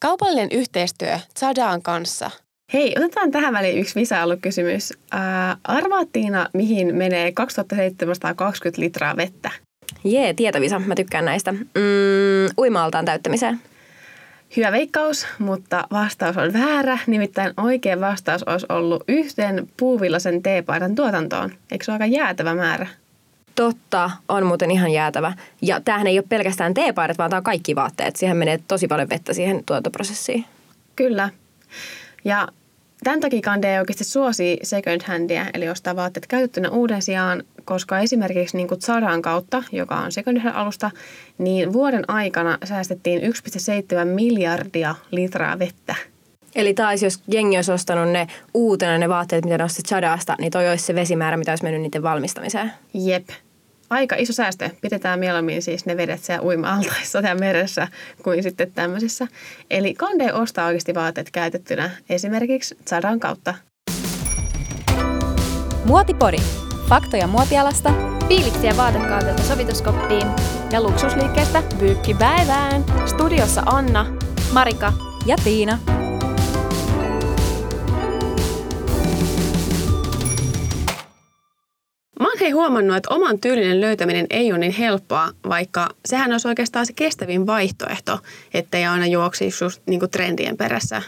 Kaupallinen 0.00 0.48
yhteistyö 0.52 1.18
Zadaan 1.38 1.82
kanssa. 1.82 2.30
Hei, 2.72 2.94
otetaan 2.96 3.30
tähän 3.30 3.54
väliin 3.54 3.78
yksi 3.78 4.00
kysymys. 4.40 4.92
Ää, 5.10 5.56
arvaat 5.64 6.08
Tiina, 6.12 6.48
mihin 6.54 6.94
menee 6.94 7.32
2720 7.32 8.80
litraa 8.80 9.16
vettä? 9.16 9.50
Jee, 10.04 10.34
tietävisa. 10.34 10.78
Mä 10.78 10.94
tykkään 10.94 11.24
näistä. 11.24 11.52
Mm, 11.52 11.60
uimaaltaan 12.58 13.04
täyttämiseen. 13.04 13.60
Hyvä 14.56 14.72
veikkaus, 14.72 15.26
mutta 15.38 15.84
vastaus 15.90 16.36
on 16.36 16.52
väärä. 16.52 16.98
Nimittäin 17.06 17.52
oikea 17.56 18.00
vastaus 18.00 18.42
olisi 18.42 18.66
ollut 18.68 19.04
yhteen 19.08 19.68
puuvillasen 19.76 20.42
teepaidan 20.42 20.94
tuotantoon. 20.94 21.50
Eikö 21.72 21.84
se 21.84 21.90
ole 21.90 21.94
aika 21.94 22.16
jäätävä 22.16 22.54
määrä? 22.54 22.86
Totta, 23.54 24.10
on 24.28 24.46
muuten 24.46 24.70
ihan 24.70 24.90
jäätävä. 24.90 25.32
Ja 25.62 25.80
tämähän 25.80 26.06
ei 26.06 26.18
ole 26.18 26.24
pelkästään 26.28 26.74
teepaidat, 26.74 27.18
vaan 27.18 27.30
tämä 27.30 27.38
on 27.38 27.44
kaikki 27.44 27.74
vaatteet. 27.74 28.16
Siihen 28.16 28.36
menee 28.36 28.60
tosi 28.68 28.88
paljon 28.88 29.08
vettä 29.08 29.32
siihen 29.32 29.64
tuotantoprosessiin. 29.66 30.44
Kyllä. 30.96 31.30
Ja 32.24 32.48
tämän 33.04 33.20
takia 33.20 33.40
Kande 33.40 33.80
oikeasti 33.80 34.04
suosii 34.04 34.58
second 34.62 35.00
handia, 35.06 35.46
eli 35.54 35.68
ostaa 35.68 35.96
vaatteet 35.96 36.26
käytettynä 36.26 36.70
uuden 36.70 37.02
sijaan, 37.02 37.42
koska 37.64 37.98
esimerkiksi 37.98 38.56
niin 38.56 38.68
kuin 38.68 38.80
Zaran 38.80 39.22
kautta, 39.22 39.62
joka 39.72 39.96
on 39.96 40.12
second 40.12 40.40
hand 40.40 40.54
alusta, 40.56 40.90
niin 41.38 41.72
vuoden 41.72 42.10
aikana 42.10 42.58
säästettiin 42.64 43.22
1,7 43.22 44.04
miljardia 44.04 44.94
litraa 45.10 45.58
vettä. 45.58 45.94
Eli 46.58 46.74
taas 46.74 47.02
jos 47.02 47.22
jengi 47.28 47.56
olisi 47.56 47.72
ostanut 47.72 48.08
ne 48.08 48.26
uutena 48.54 48.98
ne 48.98 49.08
vaatteet, 49.08 49.44
mitä 49.44 49.58
nostit 49.58 49.86
Zadasta, 49.86 50.36
niin 50.38 50.52
toi 50.52 50.68
olisi 50.68 50.84
se 50.84 50.94
vesimäärä, 50.94 51.36
mitä 51.36 51.52
olisi 51.52 51.64
mennyt 51.64 51.82
niiden 51.82 52.02
valmistamiseen. 52.02 52.72
Jep 52.94 53.28
aika 53.90 54.16
iso 54.18 54.32
säästö. 54.32 54.70
Pidetään 54.80 55.18
mieluummin 55.18 55.62
siis 55.62 55.86
ne 55.86 55.96
vedet 55.96 56.24
siellä 56.24 56.42
uima-altaissa 56.42 57.18
ja 57.18 57.34
meressä 57.34 57.88
kuin 58.22 58.42
sitten 58.42 58.72
tämmöisissä. 58.72 59.26
Eli 59.70 59.94
Kande 59.94 60.32
ostaa 60.32 60.66
oikeasti 60.66 60.94
vaatteet 60.94 61.30
käytettynä 61.30 61.90
esimerkiksi 62.10 62.78
Zadan 62.88 63.20
kautta. 63.20 63.54
Muotipori. 65.84 66.38
Faktoja 66.88 67.26
muotialasta, 67.26 67.92
fiiliksiä 68.28 68.76
vaatekaudelta 68.76 69.42
sovituskoppiin 69.42 70.26
ja 70.72 70.82
luksusliikkeestä 70.82 71.62
pyykkipäivään. 71.78 72.84
Studiossa 73.06 73.62
Anna, 73.66 74.06
Marika 74.52 74.92
ja 75.26 75.36
Tiina. 75.44 75.97
Oon 82.26 82.38
hei 82.40 82.50
huomannut, 82.50 82.96
että 82.96 83.14
oman 83.14 83.38
tyylinen 83.40 83.80
löytäminen 83.80 84.26
ei 84.30 84.52
ole 84.52 84.58
niin 84.58 84.72
helppoa, 84.72 85.30
vaikka 85.48 85.88
sehän 86.04 86.32
olisi 86.32 86.48
oikeastaan 86.48 86.86
se 86.86 86.92
kestävin 86.92 87.46
vaihtoehto, 87.46 88.18
ettei 88.54 88.86
aina 88.86 89.06
juoksisi 89.06 89.64
just 89.64 89.82
niin 89.86 90.00
kuin 90.00 90.10
trendien 90.10 90.56
perässä. 90.56 91.02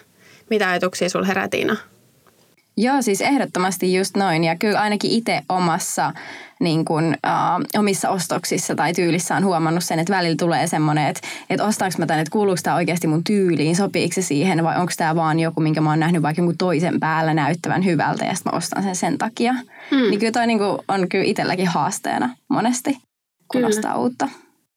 Mitä 0.50 0.70
ajatuksia 0.70 1.08
sulla 1.08 1.26
herää, 1.26 1.48
Tiina? 1.48 1.76
Joo, 2.76 3.02
siis 3.02 3.20
ehdottomasti 3.20 3.94
just 3.94 4.16
noin. 4.16 4.44
Ja 4.44 4.56
kyllä 4.56 4.80
ainakin 4.80 5.10
itse 5.10 5.42
omassa 5.48 6.12
niin 6.60 6.84
kun, 6.84 7.04
uh, 7.04 7.78
omissa 7.78 8.08
ostoksissa 8.08 8.74
tai 8.74 8.92
tyylissä 8.92 9.36
on 9.36 9.44
huomannut 9.44 9.84
sen, 9.84 9.98
että 9.98 10.12
välillä 10.12 10.36
tulee 10.36 10.66
semmoinen, 10.66 11.06
että, 11.06 11.20
että 11.50 11.64
ostaanko 11.64 11.98
mä 11.98 12.06
tämän, 12.06 12.20
että 12.20 12.32
kuuluuko 12.32 12.60
tämä 12.62 12.76
oikeasti 12.76 13.06
mun 13.06 13.24
tyyliin, 13.24 13.76
sopiiko 13.76 14.14
se 14.14 14.22
siihen 14.22 14.64
vai 14.64 14.80
onko 14.80 14.92
tämä 14.96 15.16
vaan 15.16 15.40
joku, 15.40 15.60
minkä 15.60 15.80
mä 15.80 15.90
oon 15.90 16.00
nähnyt 16.00 16.22
vaikka 16.22 16.40
jonkun 16.40 16.58
toisen 16.58 17.00
päällä 17.00 17.34
näyttävän 17.34 17.84
hyvältä 17.84 18.24
ja 18.24 18.34
sitten 18.34 18.52
mä 18.52 18.56
ostan 18.56 18.82
sen 18.82 18.96
sen 18.96 19.18
takia. 19.18 19.52
Hmm. 19.90 20.10
Niin 20.10 20.18
kyllä 20.18 20.32
toi 20.32 20.46
niin 20.46 20.58
kuin, 20.58 20.78
on 20.88 21.08
kyllä 21.08 21.24
itselläkin 21.24 21.66
haasteena 21.66 22.36
monesti, 22.48 22.92
kun 22.92 23.00
kyllä. 23.52 23.68
ostaa 23.68 23.98
uutta. 23.98 24.28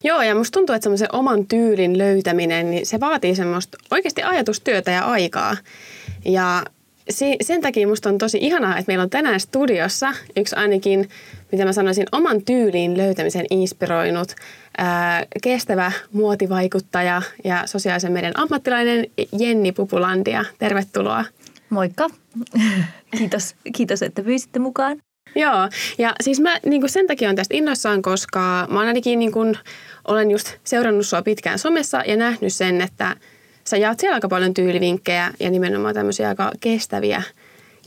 Joo, 0.03 0.21
ja 0.21 0.35
musta 0.35 0.59
tuntuu, 0.59 0.75
että 0.75 0.83
semmoisen 0.83 1.15
oman 1.15 1.47
tyylin 1.47 1.97
löytäminen, 1.97 2.71
niin 2.71 2.85
se 2.85 2.99
vaatii 2.99 3.35
semmoista 3.35 3.77
oikeasti 3.91 4.23
ajatustyötä 4.23 4.91
ja 4.91 5.05
aikaa. 5.05 5.57
Ja 6.25 6.63
sen 7.41 7.61
takia 7.61 7.87
musta 7.87 8.09
on 8.09 8.17
tosi 8.17 8.37
ihanaa, 8.41 8.77
että 8.77 8.89
meillä 8.89 9.01
on 9.01 9.09
tänään 9.09 9.39
studiossa 9.39 10.13
yksi 10.37 10.55
ainakin, 10.55 11.09
mitä 11.51 11.65
mä 11.65 11.73
sanoisin, 11.73 12.05
oman 12.11 12.41
tyyliin 12.45 12.97
löytämisen 12.97 13.45
inspiroinut 13.49 14.35
ää, 14.77 15.25
kestävä 15.43 15.91
muotivaikuttaja 16.11 17.21
ja 17.43 17.63
sosiaalisen 17.65 18.11
median 18.11 18.39
ammattilainen 18.39 19.07
Jenni 19.39 19.71
Pupulandia. 19.71 20.45
Tervetuloa. 20.59 21.25
Moikka. 21.69 22.09
kiitos, 23.17 23.55
kiitos, 23.75 24.01
että 24.01 24.23
pyysitte 24.23 24.59
mukaan. 24.59 24.97
Joo, 25.35 25.69
ja 25.97 26.15
siis 26.21 26.39
mä 26.39 26.59
niin 26.65 26.89
sen 26.89 27.07
takia 27.07 27.29
on 27.29 27.35
tästä 27.35 27.57
innoissaan, 27.57 28.01
koska 28.01 28.67
mä 28.69 28.79
ainakin 28.79 29.19
niin 29.19 29.31
kuin, 29.31 29.57
olen 30.07 30.31
just 30.31 30.53
seurannut 30.63 31.05
sua 31.05 31.21
pitkään 31.21 31.59
somessa 31.59 32.03
ja 32.07 32.15
nähnyt 32.15 32.53
sen, 32.53 32.81
että– 32.81 33.15
sä 33.67 33.77
jaat 33.77 33.99
siellä 33.99 34.15
aika 34.15 34.27
paljon 34.27 34.53
tyylivinkkejä 34.53 35.31
ja 35.39 35.49
nimenomaan 35.49 35.93
tämmöisiä 35.93 36.27
aika 36.27 36.51
kestäviä, 36.59 37.23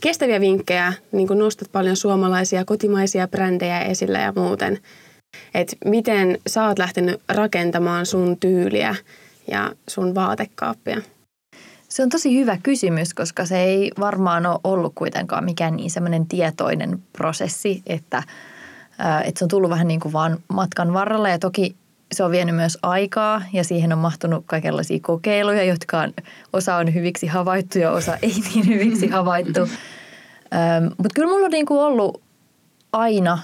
kestäviä 0.01 0.41
vinkkejä, 0.41 0.93
niin 1.11 1.27
kuin 1.27 1.39
nostat 1.39 1.71
paljon 1.71 1.95
suomalaisia, 1.95 2.65
kotimaisia 2.65 3.27
brändejä 3.27 3.81
esille 3.81 4.17
ja 4.17 4.33
muuten. 4.35 4.79
Että 5.53 5.75
miten 5.85 6.37
sä 6.47 6.67
oot 6.67 6.79
lähtenyt 6.79 7.21
rakentamaan 7.29 8.05
sun 8.05 8.37
tyyliä 8.39 8.95
ja 9.51 9.71
sun 9.89 10.15
vaatekaappia? 10.15 11.01
Se 11.89 12.03
on 12.03 12.09
tosi 12.09 12.39
hyvä 12.39 12.57
kysymys, 12.63 13.13
koska 13.13 13.45
se 13.45 13.59
ei 13.59 13.91
varmaan 13.99 14.45
ole 14.45 14.59
ollut 14.63 14.91
kuitenkaan 14.95 15.45
mikään 15.45 15.75
niin 15.75 15.91
semmoinen 15.91 16.27
tietoinen 16.27 17.03
prosessi, 17.13 17.81
että, 17.87 18.23
että 19.23 19.39
se 19.39 19.45
on 19.45 19.49
tullut 19.49 19.69
vähän 19.69 19.87
niin 19.87 19.99
kuin 19.99 20.13
vaan 20.13 20.37
matkan 20.53 20.93
varrella. 20.93 21.29
Ja 21.29 21.39
toki 21.39 21.75
se 22.11 22.23
on 22.23 22.31
vienyt 22.31 22.55
myös 22.55 22.77
aikaa 22.83 23.41
ja 23.53 23.63
siihen 23.63 23.93
on 23.93 23.99
mahtunut 23.99 24.43
kaikenlaisia 24.45 24.99
kokeiluja, 25.01 25.63
jotka 25.63 25.99
on, 25.99 26.13
osa 26.53 26.75
on 26.75 26.93
hyviksi 26.93 27.27
havaittu 27.27 27.79
ja 27.79 27.91
osa 27.91 28.17
ei 28.21 28.33
niin 28.53 28.67
hyviksi 28.67 29.07
havaittu. 29.07 29.59
Ähm, 29.59 30.83
Mutta 30.83 31.13
kyllä 31.15 31.29
mulla 31.29 31.45
on 31.45 31.51
niinku 31.51 31.79
ollut 31.79 32.21
aina 32.93 33.39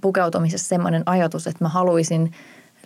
pukeutumisessa 0.00 0.68
semmoinen 0.68 1.02
ajatus, 1.06 1.46
että 1.46 1.64
mä 1.64 1.68
haluaisin 1.68 2.32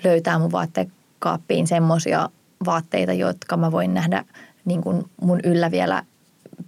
löytää 0.04 0.38
mun 0.38 0.52
vaatekaappiin 0.52 1.66
semmoisia 1.66 2.28
vaatteita, 2.66 3.12
jotka 3.12 3.56
mä 3.56 3.72
voin 3.72 3.94
nähdä 3.94 4.24
niin 4.64 4.82
kuin 4.82 5.04
mun 5.20 5.40
yllä 5.44 5.70
vielä 5.70 6.02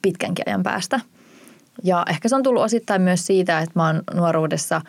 pitkänkin 0.03 0.45
ajan 0.47 0.63
päästä. 0.63 1.01
Ja 1.85 2.05
ehkä 2.11 2.29
se 2.29 2.37
on 2.37 2.43
tullut 2.43 2.63
osittain 2.63 3.03
myös 3.03 3.27
siitä, 3.27 3.59
että 3.59 3.73
mä 3.75 3.87
oon 3.87 4.03
nuoruudessa 4.15 4.81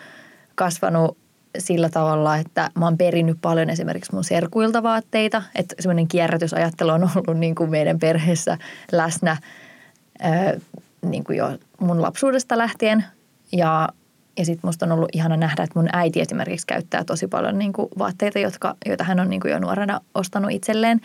kasvanut 0.55 1.17
sillä 1.57 1.89
tavalla, 1.89 2.37
että 2.37 2.69
mä 2.79 2.85
oon 2.85 2.97
perinnyt 2.97 3.37
paljon 3.41 3.69
esimerkiksi 3.69 4.13
mun 4.13 4.23
serkuilta 4.23 4.83
vaatteita. 4.83 5.43
Että 5.55 5.75
semmoinen 5.79 6.07
kierrätysajattelu 6.07 6.89
on 6.89 7.09
ollut 7.15 7.39
niin 7.39 7.55
kuin 7.55 7.69
meidän 7.69 7.99
perheessä 7.99 8.57
läsnä 8.91 9.37
ää, 10.19 10.53
niin 11.01 11.23
kuin 11.23 11.37
jo 11.37 11.57
mun 11.79 12.01
lapsuudesta 12.01 12.57
lähtien. 12.57 13.05
Ja, 13.51 13.89
ja 14.37 14.45
sitten 14.45 14.67
musta 14.67 14.85
on 14.85 14.91
ollut 14.91 15.09
ihana 15.13 15.37
nähdä, 15.37 15.63
että 15.63 15.79
mun 15.79 15.89
äiti 15.93 16.21
esimerkiksi 16.21 16.67
käyttää 16.67 17.03
tosi 17.03 17.27
paljon 17.27 17.57
niin 17.57 17.73
kuin 17.73 17.87
vaatteita, 17.97 18.39
jotka, 18.39 18.75
joita 18.85 19.03
hän 19.03 19.19
on 19.19 19.29
niin 19.29 19.41
kuin 19.41 19.51
jo 19.51 19.59
nuorena 19.59 19.99
ostanut 20.15 20.51
itselleen. 20.51 21.01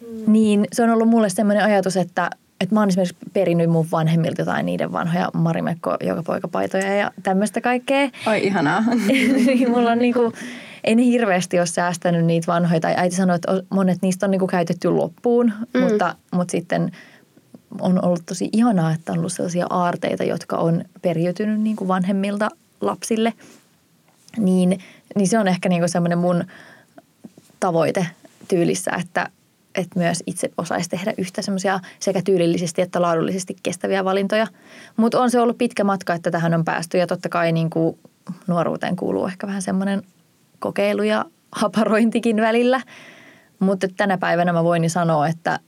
Mm. 0.00 0.32
Niin 0.32 0.64
se 0.72 0.82
on 0.82 0.90
ollut 0.90 1.08
mulle 1.08 1.28
semmoinen 1.28 1.64
ajatus, 1.64 1.96
että– 1.96 2.30
että 2.62 2.74
mä 2.74 2.80
oon 2.80 2.88
esimerkiksi 2.88 3.16
perinnyt 3.32 3.70
mun 3.70 3.86
vanhemmilta 3.92 4.40
jotain 4.40 4.66
niiden 4.66 4.92
vanhoja 4.92 5.30
Marimekko 5.34 5.96
joka 6.00 6.22
poikapaitoja 6.22 6.94
ja 6.94 7.10
tämmöistä 7.22 7.60
kaikkea. 7.60 8.10
Oi 8.26 8.46
ihanaa. 8.46 8.84
Niin 9.06 9.70
mulla 9.72 9.90
on 9.90 9.98
niinku, 9.98 10.32
ei 10.84 10.94
ne 10.94 11.04
hirveästi 11.04 11.58
ole 11.58 11.66
säästänyt 11.66 12.24
niitä 12.24 12.46
vanhoja. 12.46 12.80
Tai 12.80 12.94
äiti 12.96 13.16
sanoi, 13.16 13.36
että 13.36 13.62
monet 13.70 13.98
niistä 14.02 14.26
on 14.26 14.30
niinku 14.30 14.46
käytetty 14.46 14.88
loppuun, 14.88 15.52
mm. 15.74 15.80
mutta, 15.80 16.14
mutta 16.32 16.52
sitten 16.52 16.92
on 17.80 18.04
ollut 18.04 18.22
tosi 18.26 18.48
ihanaa, 18.52 18.92
että 18.92 19.12
on 19.12 19.18
ollut 19.18 19.32
sellaisia 19.32 19.66
aarteita, 19.70 20.24
jotka 20.24 20.56
on 20.56 20.84
periytynyt 21.02 21.60
niinku 21.60 21.88
vanhemmilta 21.88 22.48
lapsille. 22.80 23.32
Niin, 24.36 24.78
niin 25.16 25.28
se 25.28 25.38
on 25.38 25.48
ehkä 25.48 25.68
niinku 25.68 25.88
semmoinen 25.88 26.18
mun 26.18 26.44
tavoite 27.60 28.06
tyylissä, 28.48 28.90
että– 29.00 29.28
että 29.74 29.98
myös 29.98 30.22
itse 30.26 30.50
osaisi 30.58 30.88
tehdä 30.88 31.14
yhtä 31.18 31.42
semmoisia 31.42 31.80
sekä 32.00 32.22
tyylillisesti 32.24 32.82
että 32.82 33.02
laadullisesti 33.02 33.56
kestäviä 33.62 34.04
valintoja. 34.04 34.46
Mutta 34.96 35.20
on 35.20 35.30
se 35.30 35.40
ollut 35.40 35.58
pitkä 35.58 35.84
matka, 35.84 36.14
että 36.14 36.30
tähän 36.30 36.54
on 36.54 36.64
päästy 36.64 36.98
ja 36.98 37.06
totta 37.06 37.28
kai 37.28 37.52
niin 37.52 37.70
kuin 37.70 37.98
nuoruuteen 38.46 38.96
kuuluu 38.96 39.26
ehkä 39.26 39.46
vähän 39.46 39.62
semmoinen 39.62 40.02
kokeilu 40.58 41.02
ja 41.02 41.24
haparointikin 41.52 42.36
välillä. 42.36 42.80
Mutta 43.58 43.88
tänä 43.96 44.18
päivänä 44.18 44.52
mä 44.52 44.64
voin 44.64 44.90
sanoa, 44.90 45.28
että, 45.28 45.58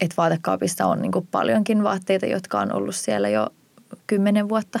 että 0.00 0.14
vaatekaapissa 0.16 0.86
on 0.86 1.02
niin 1.02 1.12
paljonkin 1.30 1.82
vaatteita, 1.82 2.26
jotka 2.26 2.60
on 2.60 2.72
ollut 2.72 2.94
siellä 2.94 3.28
jo 3.28 3.46
kymmenen 4.06 4.48
vuotta. 4.48 4.80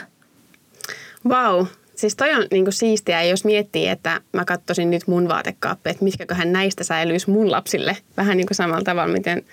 Vau, 1.28 1.66
Siis 2.00 2.16
toi 2.16 2.34
on 2.34 2.46
niinku 2.50 2.72
siistiä, 2.72 3.22
jos 3.22 3.44
miettii, 3.44 3.88
että 3.88 4.20
mä 4.32 4.44
katsoisin 4.44 4.90
nyt 4.90 5.06
mun 5.06 5.28
vaatekaappi, 5.28 5.90
että 5.90 6.04
mitkäköhän 6.04 6.52
näistä 6.52 6.84
säilyisi 6.84 7.30
mun 7.30 7.50
lapsille. 7.50 7.96
Vähän 8.16 8.36
niin 8.36 8.46
kuin 8.46 8.56
samalla 8.56 8.84
tavalla, 8.84 9.12
miten 9.12 9.44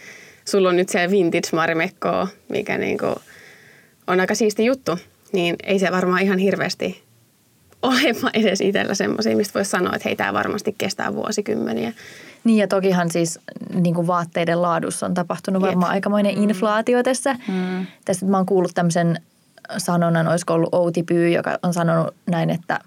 sulla 0.45 0.69
on 0.69 0.75
nyt 0.75 0.89
se 0.89 1.11
vintage 1.11 1.47
marimekko, 1.53 2.27
mikä 2.49 2.77
niinku 2.77 3.15
on 4.07 4.19
aika 4.19 4.35
siisti 4.35 4.65
juttu. 4.65 4.99
Niin 5.31 5.55
ei 5.63 5.79
se 5.79 5.91
varmaan 5.91 6.21
ihan 6.21 6.37
hirveästi 6.37 7.03
ole 7.81 8.15
edes 8.33 8.61
itsellä 8.61 8.93
semmoisia, 8.93 9.37
mistä 9.37 9.53
voisi 9.53 9.71
sanoa, 9.71 9.95
että 9.95 10.09
hei, 10.09 10.15
tämä 10.15 10.33
varmasti 10.33 10.75
kestää 10.77 11.13
vuosikymmeniä. 11.13 11.93
Niin 12.43 12.57
ja 12.57 12.67
tokihan 12.67 13.11
siis 13.11 13.39
niin 13.73 13.95
kuin 13.95 14.07
vaatteiden 14.07 14.61
laadussa 14.61 15.05
on 15.05 15.13
tapahtunut 15.13 15.61
Jep. 15.61 15.67
varmaan 15.67 15.91
aikamoinen 15.91 16.43
inflaatio 16.43 17.03
tässä. 17.03 17.33
Mm. 17.47 17.85
Tästä 18.05 18.25
mä 18.25 18.37
oon 18.37 18.45
kuullut 18.45 18.71
tämmöisen 18.75 19.21
sanonnan, 19.77 20.27
olisiko 20.27 20.53
ollut 20.53 20.73
Outi 20.73 21.03
Pyy, 21.03 21.29
joka 21.29 21.57
on 21.63 21.73
sanonut 21.73 22.15
näin, 22.29 22.49
että, 22.49 22.79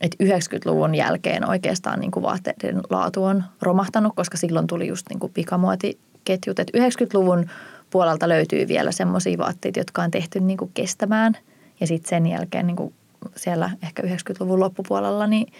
että 0.00 0.24
90-luvun 0.24 0.94
jälkeen 0.94 1.48
oikeastaan 1.48 2.00
niin 2.00 2.10
kuin 2.10 2.22
vaatteiden 2.22 2.80
laatu 2.90 3.24
on 3.24 3.44
romahtanut, 3.62 4.12
koska 4.16 4.36
silloin 4.36 4.66
tuli 4.66 4.88
just 4.88 5.06
niin 5.08 5.20
kuin 5.20 5.32
pikamuotiketjut. 5.32 6.58
Että 6.58 6.78
90-luvun 6.78 7.46
puolelta 7.90 8.28
löytyy 8.28 8.68
vielä 8.68 8.92
semmoisia 8.92 9.38
vaatteita, 9.38 9.80
jotka 9.80 10.02
on 10.02 10.10
tehty 10.10 10.40
niin 10.40 10.58
kuin 10.58 10.70
kestämään. 10.74 11.36
Ja 11.80 11.86
sitten 11.86 12.08
sen 12.08 12.26
jälkeen 12.26 12.66
niin 12.66 12.76
kuin 12.76 12.94
siellä 13.36 13.70
ehkä 13.82 14.02
90-luvun 14.02 14.60
loppupuolella 14.60 15.26
niin 15.26 15.52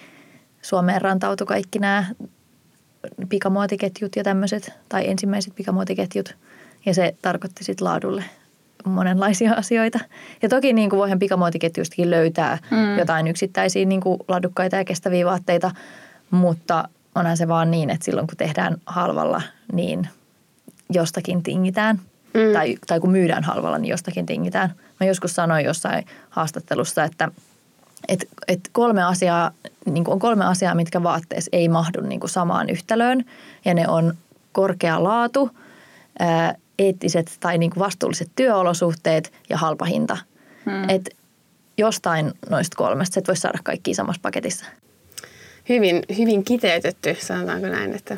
Suomeen 0.62 1.02
rantautui 1.02 1.46
kaikki 1.46 1.78
nämä 1.78 2.04
pikamuotiketjut 3.28 4.16
ja 4.16 4.24
tämmöiset, 4.24 4.72
tai 4.88 5.10
ensimmäiset 5.10 5.54
pikamuotiketjut. 5.54 6.36
Ja 6.86 6.94
se 6.94 7.14
tarkoitti 7.22 7.64
sitten 7.64 7.84
laadulle 7.84 8.24
monenlaisia 8.84 9.54
asioita. 9.62 9.98
Ja 10.42 10.48
toki 10.48 10.72
niin 10.72 10.90
kuin 10.90 10.98
voihan 10.98 11.18
pikamuotiketjuistakin 11.18 12.10
löytää 12.10 12.58
mm. 12.70 12.98
jotain 12.98 13.26
yksittäisiä 13.26 13.84
niin 13.84 14.00
kuin 14.00 14.20
laadukkaita 14.28 14.76
ja 14.76 14.84
kestäviä 14.84 15.26
vaatteita, 15.26 15.70
mutta 16.30 16.88
onhan 17.14 17.36
se 17.36 17.48
vaan 17.48 17.70
niin, 17.70 17.90
että 17.90 18.04
silloin 18.04 18.26
kun 18.26 18.36
tehdään 18.36 18.76
halvalla, 18.86 19.42
niin 19.72 20.08
jostakin 20.90 21.42
tingitään. 21.42 22.00
Mm. 22.34 22.52
Tai, 22.52 22.76
tai 22.86 23.00
kun 23.00 23.10
myydään 23.10 23.44
halvalla, 23.44 23.78
niin 23.78 23.90
jostakin 23.90 24.26
tingitään. 24.26 24.74
Mä 25.00 25.06
joskus 25.06 25.34
sanoin 25.34 25.64
jossain 25.64 26.06
haastattelussa, 26.30 27.04
että 27.04 27.28
et, 28.08 28.28
et 28.48 28.60
kolme 28.72 29.02
asiaa, 29.02 29.50
niin 29.86 30.04
on 30.06 30.18
kolme 30.18 30.44
asiaa, 30.44 30.74
mitkä 30.74 31.02
vaatteessa 31.02 31.48
ei 31.52 31.68
mahdu 31.68 32.00
niin 32.00 32.20
samaan 32.26 32.70
yhtälöön. 32.70 33.24
Ja 33.64 33.74
ne 33.74 33.88
on 33.88 34.14
korkea 34.52 35.04
laatu, 35.04 35.50
ää, 36.18 36.54
eettiset 36.78 37.36
tai 37.40 37.58
niin 37.58 37.70
kuin 37.70 37.80
vastuulliset 37.80 38.30
työolosuhteet 38.36 39.32
ja 39.50 39.56
halpa 39.56 39.84
hinta. 39.84 40.16
Hmm. 40.64 40.88
Et 40.88 41.16
jostain 41.78 42.32
noista 42.50 42.76
kolmesta 42.76 43.20
et 43.20 43.28
voi 43.28 43.36
saada 43.36 43.58
kaikki 43.64 43.94
samassa 43.94 44.20
paketissa. 44.22 44.66
Hyvin, 45.68 46.02
hyvin 46.18 46.44
kiteytetty, 46.44 47.16
sanotaanko 47.20 47.66
näin, 47.66 47.94
että 47.94 48.16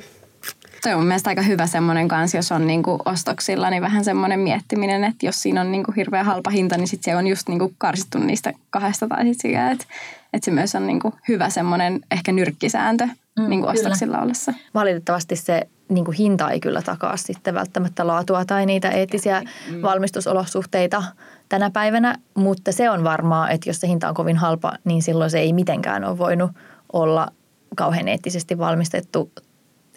Toi 0.83 0.93
on 0.93 0.99
mun 0.99 1.07
mielestä 1.07 1.31
aika 1.31 1.43
hyvä 1.43 1.67
semmoinen 1.67 2.09
kanssa, 2.09 2.37
jos 2.37 2.53
on 2.53 2.67
niinku 2.67 2.99
ostoksilla, 3.05 3.71
niin 3.71 3.83
vähän 3.83 4.05
semmoinen 4.05 4.41
miettiminen, 4.41 5.05
että 5.05 5.27
jos 5.27 5.43
siinä 5.43 5.61
on 5.61 5.73
niinku 5.73 5.93
hirveän 5.97 6.27
halpa 6.27 6.51
hinta, 6.51 6.77
niin 6.77 6.89
sitten 6.89 7.13
se 7.13 7.17
on 7.17 7.27
just 7.27 7.49
niinku 7.49 7.75
karsittu 7.79 8.19
niistä 8.19 8.53
kahdesta 8.71 9.09
tai 9.09 9.25
sitten 9.25 9.51
sitä, 9.51 9.71
että, 9.71 9.85
että 10.33 10.45
se 10.45 10.51
myös 10.51 10.75
on 10.75 10.87
niinku 10.87 11.15
hyvä 11.29 11.51
semmoinen 11.51 12.01
ehkä 12.11 12.33
nyrkkisääntö 12.33 13.07
mm, 13.39 13.49
niinku 13.49 13.67
ostoksilla 13.67 14.21
ollessa. 14.21 14.55
Valitettavasti 14.75 15.37
se 15.37 15.69
niin 15.89 16.05
kuin 16.05 16.17
hinta 16.17 16.51
ei 16.51 16.61
kyllä 16.61 16.83
takaa 16.83 17.17
sitten 17.17 17.55
välttämättä 17.55 18.07
laatua 18.07 18.45
tai 18.45 18.67
niitä 18.67 18.91
eettisiä 18.91 19.43
mm. 19.71 19.83
valmistusolosuhteita 19.83 21.03
tänä 21.49 21.71
päivänä, 21.71 22.19
mutta 22.35 22.73
se 22.73 22.91
on 22.91 23.05
varmaa, 23.05 23.51
että 23.51 23.69
jos 23.71 23.81
se 23.81 23.89
hinta 23.89 24.09
on 24.09 24.15
kovin 24.15 24.37
halpa, 24.37 24.73
niin 24.85 25.03
silloin 25.03 25.31
se 25.31 25.39
ei 25.39 25.53
mitenkään 25.53 26.05
ole 26.05 26.19
voinut 26.19 26.51
olla 26.93 27.29
kauhean 27.77 28.09
eettisesti 28.09 28.59
valmistettu 28.59 29.33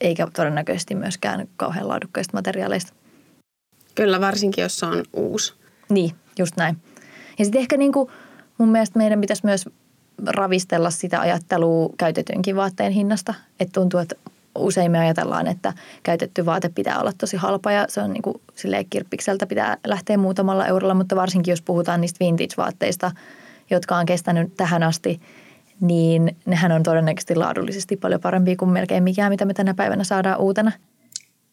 eikä 0.02 0.28
todennäköisesti 0.36 0.96
myöskään 0.96 1.48
kauhean 1.58 1.88
laadukkaista 1.88 2.38
materiaaleista. 2.38 2.94
Kyllä, 3.96 4.22
varsinkin 4.22 4.62
jos 4.62 4.80
se 4.80 4.86
on 4.86 5.04
uusi. 5.14 5.54
Niin, 5.90 6.12
just 6.40 6.58
näin. 6.58 6.78
Ja 7.40 7.46
sitten 7.46 7.62
ehkä 7.62 7.78
niin 7.78 7.92
kuin 7.92 8.10
mun 8.58 8.70
mielestä 8.70 8.98
meidän 8.98 9.22
pitäisi 9.22 9.46
myös 9.46 9.70
ravistella 10.28 10.90
sitä 10.90 11.20
ajattelua 11.22 11.90
käytetynkin 11.98 12.56
vaatteen 12.56 12.92
hinnasta. 12.92 13.34
Että 13.60 13.80
tuntuu, 13.80 14.00
että 14.00 14.16
usein 14.60 14.92
me 14.92 15.00
ajatellaan, 15.00 15.48
että 15.48 15.74
käytetty 16.04 16.46
vaate 16.46 16.70
pitää 16.70 17.00
olla 17.00 17.12
tosi 17.18 17.38
halpa 17.38 17.72
ja 17.72 17.86
se 17.90 18.02
on 18.02 18.14
niin 18.14 18.22
kuin 18.22 18.42
silleen 18.56 18.86
kirppikseltä 18.90 19.48
pitää 19.48 19.78
lähteä 19.88 20.18
muutamalla 20.18 20.66
eurolla, 20.66 20.94
mutta 20.94 21.16
varsinkin 21.16 21.52
jos 21.52 21.62
puhutaan 21.62 22.02
niistä 22.02 22.26
vintage-vaatteista, 22.26 23.12
jotka 23.70 23.98
on 23.98 24.06
kestänyt 24.06 24.54
tähän 24.58 24.84
asti, 24.84 25.22
niin 25.82 26.38
nehän 26.46 26.72
on 26.72 26.84
todennäköisesti 26.84 27.36
laadullisesti 27.36 27.98
paljon 27.98 28.22
parempia 28.22 28.56
kuin 28.56 28.72
melkein 28.72 29.04
mikään, 29.04 29.32
mitä 29.32 29.46
me 29.46 29.54
tänä 29.54 29.74
päivänä 29.74 30.04
saadaan 30.04 30.40
uutena. 30.40 30.72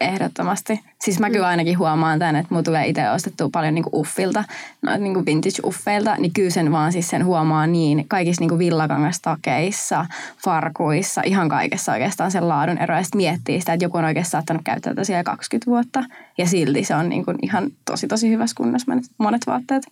Ehdottomasti. 0.00 0.80
Siis 1.02 1.20
mä 1.20 1.30
kyllä 1.30 1.46
ainakin 1.46 1.78
huomaan 1.78 2.18
tämän, 2.18 2.36
että 2.36 2.46
mulla 2.50 2.62
tulee 2.62 2.86
itse 2.86 3.10
ostettua 3.10 3.48
paljon 3.52 3.74
niinku 3.74 3.90
uffilta, 3.92 4.44
noita 4.82 4.98
niinku 4.98 5.20
vintage-uffeilta, 5.20 6.16
niin 6.18 6.32
kyllä 6.32 6.50
sen 6.50 6.72
vaan 6.72 6.92
siis 6.92 7.08
sen 7.10 7.24
huomaa 7.24 7.66
niin 7.66 8.08
kaikissa 8.08 8.42
niinku 8.42 8.58
villakangastakeissa, 8.58 10.06
farkuissa, 10.44 11.22
ihan 11.24 11.48
kaikessa 11.48 11.92
oikeastaan 11.92 12.30
sen 12.30 12.48
laadun 12.48 12.78
ero. 12.78 12.96
Ja 12.96 13.02
sitten 13.02 13.16
miettii 13.16 13.60
sitä, 13.60 13.72
että 13.72 13.84
joku 13.84 13.98
on 13.98 14.04
oikeasti 14.04 14.30
saattanut 14.30 14.62
käyttää 14.64 14.94
tätä 14.94 15.04
siellä 15.04 15.24
20 15.24 15.70
vuotta 15.70 16.04
ja 16.38 16.46
silti 16.46 16.84
se 16.84 16.94
on 16.94 17.08
niinku 17.08 17.34
ihan 17.42 17.70
tosi 17.84 18.08
tosi 18.08 18.30
hyvässä 18.30 18.56
kunnossa 18.56 18.92
monet, 18.92 19.04
monet 19.18 19.46
vaatteet. 19.46 19.86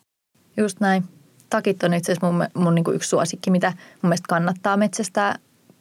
Just 0.57 0.81
näin. 0.81 1.05
Takit 1.50 1.83
on 1.83 1.95
itse 1.95 2.12
asiassa 2.12 2.33
mun, 2.33 2.47
mun 2.55 2.75
niinku 2.75 2.91
yksi 2.91 3.09
suosikki, 3.09 3.50
mitä 3.50 3.69
mun 3.69 3.77
mielestä 4.09 4.27
kannattaa 4.29 4.77
metsästää 4.77 5.37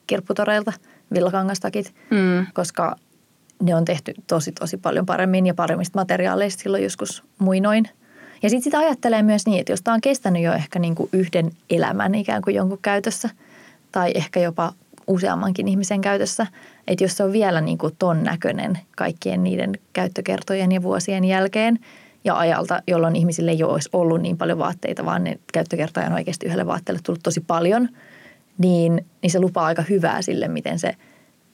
kirpputoreilta, 0.08 0.74
villakangastakit, 1.14 1.94
Mm. 2.12 2.46
koska 2.54 2.96
ne 3.64 3.76
on 3.76 3.86
tehty 3.86 4.14
tosi 4.28 4.52
tosi 4.52 4.78
paljon 4.78 5.06
paremmin 5.06 5.46
ja 5.46 5.54
paremmista 5.54 6.00
materiaaleista 6.00 6.64
silloin 6.64 6.84
joskus 6.84 7.24
muinoin. 7.40 7.90
Ja 8.44 8.50
sitten 8.50 8.64
sitä 8.64 8.78
ajattelee 8.78 9.24
myös 9.24 9.46
niin, 9.46 9.60
että 9.60 9.72
jos 9.72 9.82
tämä 9.82 9.96
on 9.96 10.02
kestänyt 10.02 10.44
jo 10.44 10.54
ehkä 10.54 10.80
niin 10.80 10.96
kuin 10.96 11.10
yhden 11.14 11.52
elämän 11.70 12.16
ikään 12.16 12.42
kuin 12.42 12.56
jonkun 12.56 12.80
käytössä 12.82 13.30
tai 13.92 14.12
ehkä 14.16 14.40
jopa 14.40 14.74
useammankin 15.08 15.68
ihmisen 15.68 16.02
käytössä, 16.02 16.48
että 16.88 17.04
jos 17.04 17.18
se 17.18 17.24
on 17.24 17.32
vielä 17.32 17.62
niin 17.62 17.78
kuin 17.78 17.96
ton 18.00 18.24
näköinen 18.24 18.80
kaikkien 18.96 19.44
niiden 19.44 19.72
käyttökertojen 19.94 20.72
ja 20.72 20.84
vuosien 20.84 21.26
jälkeen 21.26 21.80
ja 22.24 22.38
ajalta, 22.38 22.82
jolloin 22.88 23.16
ihmisille 23.16 23.52
ei 23.52 23.64
olisi 23.64 23.90
ollut 23.94 24.22
niin 24.22 24.38
paljon 24.38 24.58
vaatteita, 24.58 25.06
vaan 25.06 25.24
ne 25.24 25.40
käyttökertoja 25.54 26.06
on 26.06 26.14
oikeasti 26.14 26.46
yhdelle 26.46 26.68
vaatteelle 26.68 27.02
tullut 27.04 27.24
tosi 27.24 27.40
paljon, 27.40 27.90
niin, 28.58 29.06
niin 29.22 29.32
se 29.32 29.40
lupaa 29.40 29.66
aika 29.66 29.84
hyvää 29.90 30.22
sille, 30.22 30.48
miten 30.48 30.80
se 30.80 30.96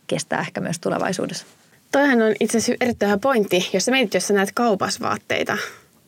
kestää 0.07 0.39
ehkä 0.39 0.61
myös 0.61 0.79
tulevaisuudessa. 0.79 1.45
Toihan 1.91 2.21
on 2.21 2.33
itse 2.39 2.57
asiassa 2.57 2.85
erittäin 2.85 3.09
hyvä 3.09 3.19
pointti. 3.19 3.69
Jos 3.73 3.85
sä 3.85 3.91
mietit, 3.91 4.13
jos 4.13 4.27
sä 4.27 4.33
näet 4.33 4.51
kaupas 4.53 5.01
vaatteita 5.01 5.57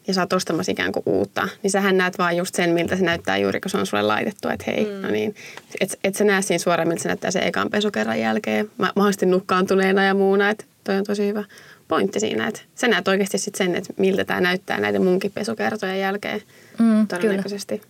ja 0.07 0.13
sä 0.13 0.21
oot 0.21 0.33
ostamassa 0.33 0.71
ikään 0.71 0.91
kuin 0.91 1.03
uutta, 1.05 1.47
niin 1.63 1.71
sähän 1.71 1.97
näet 1.97 2.17
vaan 2.17 2.37
just 2.37 2.55
sen, 2.55 2.69
miltä 2.69 2.95
se 2.95 3.03
näyttää 3.03 3.37
juuri, 3.37 3.61
kun 3.61 3.71
se 3.71 3.77
on 3.77 3.85
sulle 3.85 4.03
laitettu, 4.03 4.49
että 4.49 4.63
hei, 4.67 4.85
mm. 4.85 5.01
no 5.01 5.09
niin. 5.09 5.35
Et, 5.81 5.99
et 6.03 6.15
sä 6.15 6.23
näe 6.23 6.41
siinä 6.41 6.59
suoraan, 6.59 6.87
miltä 6.87 7.03
se 7.03 7.09
näyttää 7.09 7.31
sen 7.31 7.43
ekan 7.43 7.69
pesukerran 7.69 8.19
jälkeen, 8.19 8.71
ma- 8.77 8.91
mahdollisesti 8.95 9.25
nukkaantuneena 9.25 10.03
ja 10.03 10.13
muuna, 10.13 10.49
että 10.49 10.65
toi 10.83 10.97
on 10.97 11.03
tosi 11.03 11.27
hyvä 11.27 11.43
pointti 11.87 12.19
siinä, 12.19 12.47
että 12.47 12.61
sä 12.75 12.87
näet 12.87 13.07
oikeasti 13.07 13.37
sit 13.37 13.55
sen, 13.55 13.75
että 13.75 13.93
miltä 13.97 14.25
tämä 14.25 14.41
näyttää 14.41 14.79
näiden 14.79 15.03
munkin 15.03 15.31
pesukertojen 15.31 15.99
jälkeen 15.99 16.41
Mm, 16.79 17.07
todennäköisesti. 17.07 17.81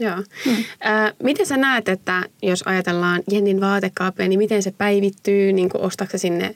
Joo. 0.00 0.16
Mm. 0.16 0.52
Äh, 0.86 1.12
miten 1.22 1.46
sä 1.46 1.56
näet, 1.56 1.88
että 1.88 2.22
jos 2.42 2.62
ajatellaan 2.62 3.22
Jennin 3.30 3.60
vaatekaapia, 3.60 4.28
niin 4.28 4.38
miten 4.38 4.62
se 4.62 4.70
päivittyy, 4.78 5.52
niin 5.52 5.68
kuin 5.68 5.82
ostatko 5.82 6.18
sinne, 6.18 6.54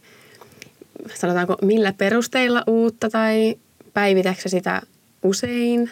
sanotaanko 1.14 1.56
millä 1.62 1.92
perusteilla 1.92 2.62
uutta 2.66 3.10
tai 3.10 3.54
päivitätkö 3.94 4.48
sitä 4.48 4.82
usein? 5.22 5.90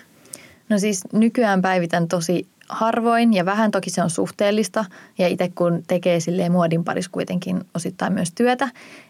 No 0.68 0.78
siis 0.78 1.02
nykyään 1.12 1.62
päivitän 1.62 2.08
tosi 2.08 2.46
harvoin 2.68 3.34
ja 3.34 3.44
vähän 3.44 3.70
toki 3.70 3.90
se 3.90 4.02
on 4.02 4.11
suhteellista. 4.11 4.84
Ja 5.18 5.28
itse 5.28 5.50
kun 5.54 5.82
tekee 5.87 6.20
silleen 6.20 6.52
muodin 6.52 6.84
parissa 6.84 7.11
kuitenkin 7.11 7.61
osittain 7.75 8.12
myös 8.12 8.32
työtä, 8.34 8.68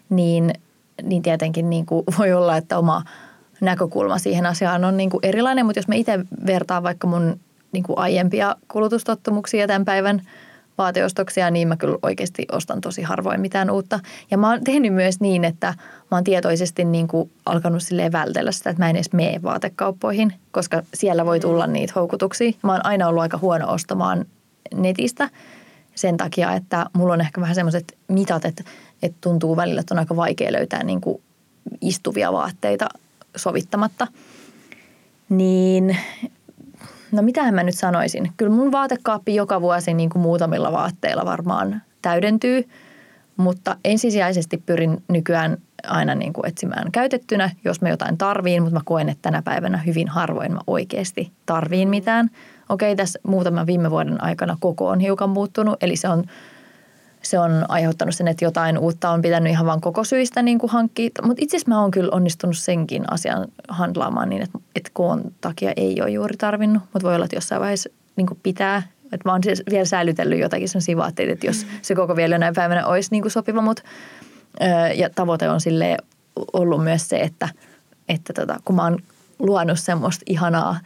niin, 0.09 0.53
niin 1.03 1.21
tietenkin 1.21 1.69
niin 1.69 1.85
kuin 1.85 2.03
voi 2.19 2.33
olla, 2.33 2.57
että 2.57 2.77
oma 2.77 3.03
näkökulma 3.61 4.17
siihen 4.17 4.45
asiaan 4.45 4.85
on 4.85 4.97
niin 4.97 5.09
kuin 5.09 5.19
erilainen. 5.23 5.65
Mutta 5.65 5.79
jos 5.79 5.87
mä 5.87 5.95
itse 5.95 6.19
vertaan 6.45 6.83
vaikka 6.83 7.07
mun 7.07 7.39
niin 7.71 7.83
kuin 7.83 7.99
aiempia 7.99 8.55
kulutustottumuksia 8.67 9.67
tämän 9.67 9.85
päivän 9.85 10.21
vaateostoksia, 10.77 11.51
niin 11.51 11.67
mä 11.67 11.77
kyllä 11.77 11.97
oikeasti 12.01 12.45
ostan 12.51 12.81
tosi 12.81 13.01
harvoin 13.01 13.41
mitään 13.41 13.69
uutta. 13.69 13.99
Ja 14.31 14.37
mä 14.37 14.49
oon 14.49 14.63
tehnyt 14.63 14.93
myös 14.93 15.19
niin, 15.19 15.45
että 15.45 15.67
mä 16.11 16.17
oon 16.17 16.23
tietoisesti 16.23 16.85
niin 16.85 17.07
kuin 17.07 17.31
alkanut 17.45 17.83
silleen 17.83 18.11
vältellä 18.11 18.51
sitä, 18.51 18.69
että 18.69 18.83
mä 18.83 18.89
en 18.89 18.95
edes 18.95 19.13
mene 19.13 19.41
vaatekauppoihin, 19.43 20.33
koska 20.51 20.83
siellä 20.93 21.25
voi 21.25 21.39
tulla 21.39 21.67
niitä 21.67 21.93
houkutuksia. 21.95 22.51
Mä 22.63 22.71
oon 22.71 22.85
aina 22.85 23.07
ollut 23.07 23.21
aika 23.21 23.37
huono 23.37 23.71
ostamaan 23.71 24.25
netistä 24.73 25.29
sen 25.95 26.17
takia, 26.17 26.53
että 26.53 26.85
mulla 26.93 27.13
on 27.13 27.21
ehkä 27.21 27.41
vähän 27.41 27.55
semmoiset 27.55 27.97
mitat, 28.07 28.45
että, 28.45 28.63
että 29.03 29.17
tuntuu 29.21 29.55
välillä, 29.55 29.81
että 29.81 29.93
on 29.93 29.99
aika 29.99 30.15
vaikea 30.15 30.51
löytää 30.51 30.83
niin 30.83 31.01
kuin 31.01 31.21
istuvia 31.81 32.33
vaatteita 32.33 32.89
sovittamatta. 33.35 34.07
Niin 35.29 35.97
no 37.15 37.21
mitähän 37.21 37.53
mä 37.55 37.63
nyt 37.63 37.75
sanoisin. 37.75 38.31
Kyllä 38.37 38.51
mun 38.51 38.71
vaatekaappi 38.71 39.35
joka 39.35 39.61
vuosi 39.61 39.93
niin 39.93 40.09
kuin 40.09 40.21
muutamilla 40.21 40.71
vaatteilla 40.71 41.25
varmaan 41.25 41.81
täydentyy, 42.01 42.69
mutta 43.37 43.77
ensisijaisesti 43.85 44.63
pyrin 44.65 45.03
nykyään 45.07 45.57
aina 45.87 46.15
niin 46.15 46.33
kuin 46.33 46.47
etsimään 46.47 46.91
käytettynä, 46.91 47.49
jos 47.65 47.81
mä 47.81 47.89
jotain 47.89 48.17
tarviin, 48.17 48.63
mutta 48.63 48.79
mä 48.79 48.81
koen, 48.85 49.09
että 49.09 49.21
tänä 49.21 49.41
päivänä 49.41 49.77
hyvin 49.77 50.07
harvoin 50.07 50.53
mä 50.53 50.59
oikeasti 50.67 51.31
tarviin 51.45 51.89
mitään. 51.89 52.29
Okei, 52.69 52.95
tässä 52.95 53.19
muutaman 53.27 53.67
viime 53.67 53.91
vuoden 53.91 54.23
aikana 54.23 54.57
koko 54.59 54.87
on 54.87 54.99
hiukan 54.99 55.29
muuttunut, 55.29 55.83
eli 55.83 55.95
se 55.95 56.09
on 56.09 56.23
se 57.25 57.39
on 57.39 57.65
aiheuttanut 57.69 58.15
sen, 58.15 58.27
että 58.27 58.45
jotain 58.45 58.77
uutta 58.77 59.09
on 59.09 59.21
pitänyt 59.21 59.51
ihan 59.51 59.65
vain 59.65 59.81
koko 59.81 60.03
syistä 60.03 60.41
niin 60.41 60.59
kuin 60.59 60.71
hankkia. 60.71 61.09
Mutta 61.23 61.43
itse 61.43 61.57
asiassa 61.57 61.71
mä 61.71 61.81
oon 61.81 61.91
kyllä 61.91 62.09
onnistunut 62.11 62.57
senkin 62.57 63.03
asian 63.11 63.47
handlaamaan 63.69 64.29
niin, 64.29 64.41
että, 64.41 64.59
että 64.75 64.89
koon 64.93 65.31
takia 65.41 65.73
ei 65.77 66.01
ole 66.01 66.09
juuri 66.09 66.37
tarvinnut, 66.37 66.83
mutta 66.93 67.07
voi 67.07 67.15
olla, 67.15 67.25
että 67.25 67.37
jossain 67.37 67.61
vaiheessa 67.61 67.89
niin 68.15 68.27
kuin 68.27 68.39
pitää. 68.43 68.83
Että 69.05 69.29
mä 69.29 69.31
oon 69.31 69.43
siis 69.43 69.63
vielä 69.69 69.85
säilytellyt 69.85 70.39
jotakin 70.39 70.69
sellaisia 70.69 70.97
vaatteita, 70.97 71.33
että 71.33 71.47
jos 71.47 71.65
se 71.81 71.95
koko 71.95 72.15
vielä 72.15 72.37
näin 72.37 72.55
päivänä 72.55 72.85
olisi 72.85 73.09
niin 73.11 73.21
kuin 73.21 73.31
sopiva, 73.31 73.61
mutta 73.61 73.83
ja 74.95 75.09
tavoite 75.09 75.49
on 75.49 75.61
sille 75.61 75.97
ollut 76.53 76.83
myös 76.83 77.09
se, 77.09 77.19
että, 77.19 77.49
että 78.09 78.33
tota, 78.33 78.59
kun 78.65 78.75
mä 78.75 78.83
oon 78.83 78.99
luonut 79.39 79.79
semmoista 79.79 80.23
ihanaa 80.25 80.79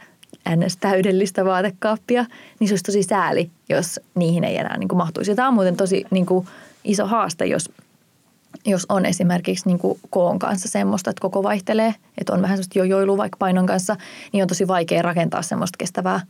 ns. 0.56 0.76
täydellistä 0.76 1.44
vaatekaappia, 1.44 2.24
niin 2.58 2.68
se 2.68 2.72
olisi 2.72 2.84
tosi 2.84 3.02
sääli, 3.02 3.50
jos 3.68 4.00
niihin 4.14 4.44
ei 4.44 4.56
enää 4.56 4.78
niin 4.78 4.88
kuin 4.88 4.96
mahtuisi. 4.96 5.30
Ja 5.30 5.34
tämä 5.34 5.48
on 5.48 5.54
muuten 5.54 5.76
tosi 5.76 6.04
niin 6.10 6.26
kuin 6.26 6.46
iso 6.84 7.06
haaste, 7.06 7.46
jos, 7.46 7.70
jos 8.66 8.86
on 8.88 9.06
esimerkiksi 9.06 9.68
niin 9.68 9.78
kuin 9.78 9.98
koon 10.10 10.38
kanssa 10.38 10.68
semmoista, 10.68 11.10
että 11.10 11.20
koko 11.20 11.42
vaihtelee, 11.42 11.94
että 12.18 12.32
on 12.32 12.42
vähän 12.42 12.56
semmoista 12.56 12.78
jojoilua 12.78 13.16
vaikka 13.16 13.36
painon 13.36 13.66
kanssa, 13.66 13.96
niin 14.32 14.42
on 14.42 14.48
tosi 14.48 14.68
vaikea 14.68 15.02
rakentaa 15.02 15.42
semmoista 15.42 15.76
kestävää 15.78 16.20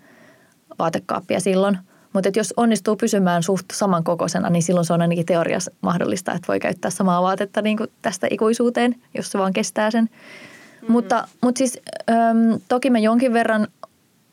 vaatekaappia 0.78 1.40
silloin. 1.40 1.78
Mutta 2.12 2.30
jos 2.36 2.54
onnistuu 2.56 2.96
pysymään 2.96 3.42
suht 3.42 3.66
samankokoisena, 3.72 4.50
niin 4.50 4.62
silloin 4.62 4.86
se 4.86 4.92
on 4.92 5.02
ainakin 5.02 5.26
teoriassa 5.26 5.70
mahdollista, 5.80 6.32
että 6.32 6.48
voi 6.48 6.60
käyttää 6.60 6.90
samaa 6.90 7.22
vaatetta 7.22 7.62
niin 7.62 7.76
kuin 7.76 7.90
tästä 8.02 8.26
ikuisuuteen, 8.30 8.94
jos 9.14 9.32
se 9.32 9.38
vaan 9.38 9.52
kestää 9.52 9.90
sen. 9.90 10.04
Mm-hmm. 10.04 10.92
Mutta, 10.92 11.28
mutta 11.42 11.58
siis 11.58 11.78
äm, 12.10 12.60
toki 12.68 12.90
mä 12.90 12.98
jonkin 12.98 13.32
verran 13.32 13.68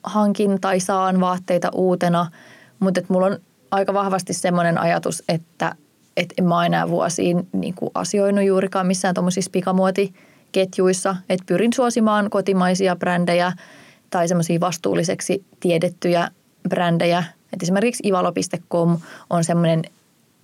hankin 0.07 0.61
tai 0.61 0.79
saan 0.79 1.19
vaatteita 1.19 1.69
uutena, 1.73 2.31
mutta 2.79 3.01
mulla 3.07 3.25
on 3.25 3.37
aika 3.71 3.93
vahvasti 3.93 4.33
semmoinen 4.33 4.77
ajatus, 4.77 5.23
että, 5.29 5.75
että 6.17 6.35
en 6.37 6.45
mä 6.45 6.65
enää 6.65 6.89
vuosiin 6.89 7.47
niin 7.53 7.73
kuin 7.73 7.91
asioinut 7.93 8.45
juurikaan 8.45 8.87
missään 8.87 9.13
tuommoisissa 9.13 9.51
pikamuotiketjuissa, 9.51 11.15
että 11.29 11.45
pyrin 11.45 11.73
suosimaan 11.73 12.29
kotimaisia 12.29 12.95
brändejä 12.95 13.51
tai 14.09 14.27
semmoisia 14.27 14.59
vastuulliseksi 14.59 15.45
tiedettyjä 15.59 16.31
brändejä. 16.69 17.23
Et 17.53 17.63
esimerkiksi 17.63 18.07
ivalo.com 18.07 18.99
on 19.29 19.43
semmoinen 19.43 19.81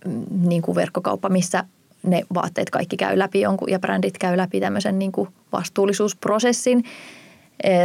mm, 0.05 0.25
niin 0.29 0.61
kuin 0.61 0.75
verkkokauppa, 0.75 1.29
missä 1.29 1.63
ne 2.03 2.21
vaatteet 2.33 2.69
kaikki 2.69 2.97
käy 2.97 3.19
läpi 3.19 3.41
jonkun 3.41 3.71
ja 3.71 3.79
brändit 3.79 4.17
käy 4.17 4.37
läpi 4.37 4.59
tämmöisen 4.59 4.99
niin 4.99 5.11
kuin 5.11 5.29
vastuullisuusprosessin 5.51 6.83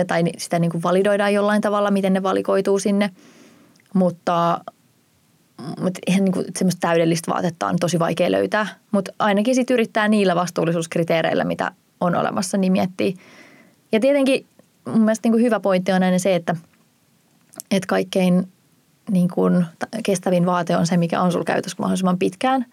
tai 0.06 0.22
sitä 0.38 0.58
niin 0.58 0.70
kuin 0.70 0.82
validoidaan 0.82 1.34
jollain 1.34 1.60
tavalla, 1.60 1.90
miten 1.90 2.12
ne 2.12 2.22
valikoituu 2.22 2.78
sinne. 2.78 3.10
Mutta, 3.94 4.60
mutta 5.80 6.00
ihan 6.06 6.24
niin 6.24 6.32
kuin 6.32 6.46
semmoista 6.56 6.80
täydellistä 6.80 7.32
vaatetta 7.32 7.66
on 7.66 7.76
tosi 7.80 7.98
vaikea 7.98 8.30
löytää. 8.30 8.66
Mutta 8.90 9.12
ainakin 9.18 9.54
sitten 9.54 9.74
yrittää 9.74 10.08
niillä 10.08 10.34
vastuullisuuskriteereillä, 10.34 11.44
mitä 11.44 11.72
on 12.00 12.14
olemassa, 12.14 12.56
niin 12.58 12.72
miettii. 12.72 13.14
Ja 13.92 14.00
tietenkin 14.00 14.46
mun 14.84 15.00
mielestä 15.00 15.26
niin 15.26 15.32
kuin 15.32 15.44
hyvä 15.44 15.60
pointti 15.60 15.92
on 15.92 16.02
aina 16.02 16.18
se, 16.18 16.34
että, 16.34 16.56
että 17.70 17.86
kaikkein 17.86 18.48
niin 19.10 19.28
kuin 19.28 19.66
kestävin 20.02 20.46
vaate 20.46 20.76
on 20.76 20.86
se, 20.86 20.96
mikä 20.96 21.22
on 21.22 21.32
sulla 21.32 21.44
käytössä 21.44 21.76
mahdollisimman 21.78 22.18
pitkään. 22.18 22.66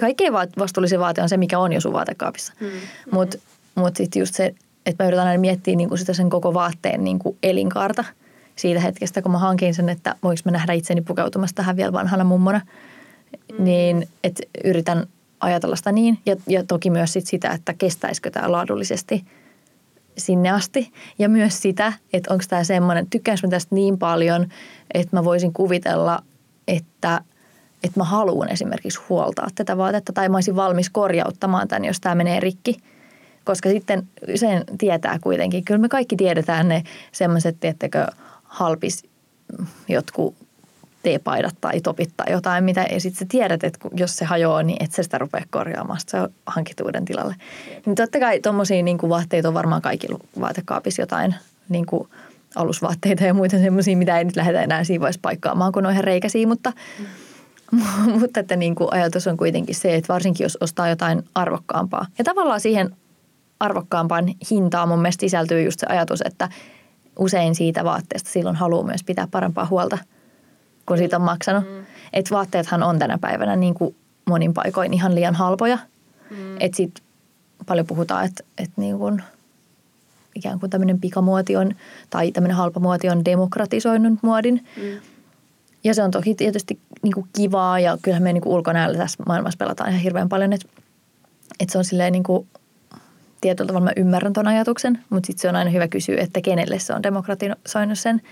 Kaikkein 0.00 0.32
vastuullisin 0.32 1.00
vaate 1.00 1.22
on 1.22 1.28
se, 1.28 1.36
mikä 1.36 1.58
on 1.58 1.72
jo 1.72 1.80
sun 1.80 1.92
vaatekaapissa. 1.92 2.52
Mm. 2.60 2.66
Mutta 3.10 3.38
mut 3.74 3.96
sitten 3.96 4.20
just 4.20 4.34
se, 4.34 4.54
että 4.86 5.04
mä 5.04 5.08
yritän 5.08 5.26
aina 5.26 5.40
miettiä 5.40 5.76
niin 5.76 5.88
kuin 5.88 5.98
sitä 5.98 6.12
sen 6.12 6.30
koko 6.30 6.54
vaatteen 6.54 7.04
niin 7.04 7.18
kuin 7.18 7.36
elinkaarta 7.42 8.04
siitä 8.56 8.80
hetkestä, 8.80 9.22
kun 9.22 9.32
mä 9.32 9.38
hankin 9.38 9.74
sen, 9.74 9.88
että 9.88 10.16
voinko 10.22 10.40
mä 10.44 10.50
nähdä 10.50 10.72
itseni 10.72 11.00
pukeutumassa 11.00 11.56
tähän 11.56 11.76
vielä 11.76 11.92
vanhana 11.92 12.24
mummona. 12.24 12.60
Mm. 13.58 13.64
Niin, 13.64 14.08
että 14.24 14.42
yritän 14.64 15.06
ajatella 15.40 15.76
sitä 15.76 15.92
niin. 15.92 16.18
Ja, 16.26 16.36
ja 16.46 16.64
toki 16.64 16.90
myös 16.90 17.12
sit 17.12 17.26
sitä, 17.26 17.50
että 17.50 17.74
kestäisikö 17.74 18.30
tämä 18.30 18.52
laadullisesti 18.52 19.24
sinne 20.18 20.50
asti. 20.50 20.92
Ja 21.18 21.28
myös 21.28 21.62
sitä, 21.62 21.92
että 22.12 22.32
onko 22.32 22.44
tämä 22.48 22.64
semmoinen, 22.64 23.06
tykkäänkö 23.10 23.46
mä 23.46 23.50
tästä 23.50 23.74
niin 23.74 23.98
paljon, 23.98 24.46
että 24.94 25.16
mä 25.16 25.24
voisin 25.24 25.52
kuvitella, 25.52 26.22
että, 26.68 27.20
että 27.84 28.00
mä 28.00 28.04
haluan 28.04 28.48
esimerkiksi 28.48 29.00
huoltaa 29.08 29.48
tätä 29.54 29.76
vaatetta 29.76 30.12
tai 30.12 30.28
mä 30.28 30.36
olisin 30.36 30.56
valmis 30.56 30.90
korjauttamaan 30.90 31.68
tämän, 31.68 31.84
jos 31.84 32.00
tämä 32.00 32.14
menee 32.14 32.40
rikki– 32.40 32.76
koska 33.44 33.68
sitten 33.68 34.08
sen 34.34 34.64
tietää 34.78 35.18
kuitenkin. 35.22 35.64
Kyllä 35.64 35.80
me 35.80 35.88
kaikki 35.88 36.16
tiedetään 36.16 36.68
ne 36.68 36.82
semmoiset, 37.12 37.56
tiettekö, 37.60 38.06
halpis 38.44 39.04
jotkut 39.88 40.34
teepaidat 41.02 41.54
tai 41.60 41.80
topit 41.80 42.10
tai 42.16 42.32
jotain, 42.32 42.64
mitä, 42.64 42.86
ja 42.92 43.00
sitten 43.00 43.28
tiedät, 43.28 43.64
että 43.64 43.88
jos 43.96 44.16
se 44.16 44.24
hajoaa, 44.24 44.62
niin 44.62 44.84
et 44.84 44.92
sä 44.92 45.02
sitä 45.02 45.18
rupea 45.18 45.44
korjaamaan, 45.50 46.00
se 46.06 46.20
on 46.20 46.28
hankituuden 46.46 47.04
tilalle. 47.04 47.34
Niin 47.86 47.94
totta 47.94 48.20
kai 48.20 48.40
tuommoisia 48.40 48.82
niin 48.82 48.98
vaatteita 49.08 49.48
on 49.48 49.54
varmaan 49.54 49.82
kaikilla 49.82 50.18
vaatekaapissa 50.40 51.02
jotain 51.02 51.34
niin 51.68 51.86
kuin 51.86 52.08
alusvaatteita 52.54 53.24
ja 53.24 53.34
muita 53.34 53.58
semmoisia, 53.58 53.96
mitä 53.96 54.18
ei 54.18 54.24
nyt 54.24 54.36
lähdetä 54.36 54.62
enää 54.62 54.82
vaiheessa 55.00 55.20
paikkaamaan, 55.22 55.72
kun 55.72 55.86
on 55.86 55.92
ihan 55.92 56.04
reikäisiä, 56.04 56.46
mutta, 56.46 56.72
mm. 57.72 57.80
mutta 58.20 58.40
että 58.40 58.56
niin 58.56 58.74
kuin 58.74 58.92
ajatus 58.92 59.26
on 59.26 59.36
kuitenkin 59.36 59.74
se, 59.74 59.94
että 59.94 60.12
varsinkin 60.12 60.44
jos 60.44 60.58
ostaa 60.60 60.88
jotain 60.88 61.22
arvokkaampaa. 61.34 62.06
Ja 62.18 62.24
tavallaan 62.24 62.60
siihen 62.60 62.96
arvokkaampaan 63.64 64.34
hintaan 64.50 64.88
mun 64.88 65.02
mielestä 65.02 65.20
sisältyy 65.20 65.62
just 65.62 65.80
se 65.80 65.86
ajatus, 65.86 66.22
että 66.24 66.48
usein 67.18 67.54
siitä 67.54 67.84
vaatteesta 67.84 68.30
silloin 68.30 68.56
haluaa 68.56 68.84
myös 68.84 69.04
pitää 69.04 69.28
parempaa 69.30 69.66
huolta, 69.66 69.98
kun 70.86 70.98
siitä 70.98 71.16
on 71.16 71.22
maksanut. 71.22 71.64
Mm. 71.64 71.84
Että 72.12 72.34
vaatteethan 72.34 72.82
on 72.82 72.98
tänä 72.98 73.18
päivänä 73.18 73.56
niin 73.56 73.74
kuin 73.74 73.96
monin 74.26 74.54
paikoin 74.54 74.94
ihan 74.94 75.14
liian 75.14 75.34
halpoja. 75.34 75.78
Mm. 76.30 76.56
Että 76.60 76.76
sitten 76.76 77.04
paljon 77.66 77.86
puhutaan, 77.86 78.24
että, 78.24 78.44
että 78.58 78.80
niin 78.80 78.98
kuin 78.98 79.22
ikään 80.34 80.60
kuin 80.60 80.70
tämmöinen 80.70 81.00
pikamuoti 81.00 81.56
on, 81.56 81.70
tai 82.10 82.32
tämmöinen 82.32 82.56
halpamuoti 82.56 83.08
on 83.08 83.24
demokratisoinut 83.24 84.18
muodin. 84.22 84.66
Mm. 84.76 85.00
Ja 85.84 85.94
se 85.94 86.02
on 86.02 86.10
toki 86.10 86.34
tietysti 86.34 86.78
niin 87.02 87.12
kuin 87.12 87.26
kivaa 87.36 87.80
ja 87.80 87.98
kyllähän 88.02 88.22
me 88.22 88.32
niin 88.32 88.42
kuin 88.42 88.52
ulkonäöllä 88.52 88.98
tässä 88.98 89.22
maailmassa 89.26 89.58
pelataan 89.58 89.90
ihan 89.90 90.02
hirveän 90.02 90.28
paljon, 90.28 90.52
että, 90.52 90.68
että 91.60 91.72
se 91.72 91.78
on 91.78 91.84
silleen 91.84 92.12
niin 92.12 92.22
kuin 92.22 92.46
tietyllä 93.44 93.68
tavalla 93.68 93.84
mä 93.84 93.92
ymmärrän 93.96 94.32
ton 94.32 94.48
ajatuksen, 94.48 94.98
mutta 95.10 95.26
sitten 95.26 95.42
se 95.42 95.48
on 95.48 95.56
aina 95.56 95.70
hyvä 95.70 95.88
kysyä, 95.88 96.16
että 96.18 96.40
kenelle 96.40 96.78
se 96.78 96.94
on 96.94 97.02
demokratisoinut 97.02 97.98
sen, 97.98 98.22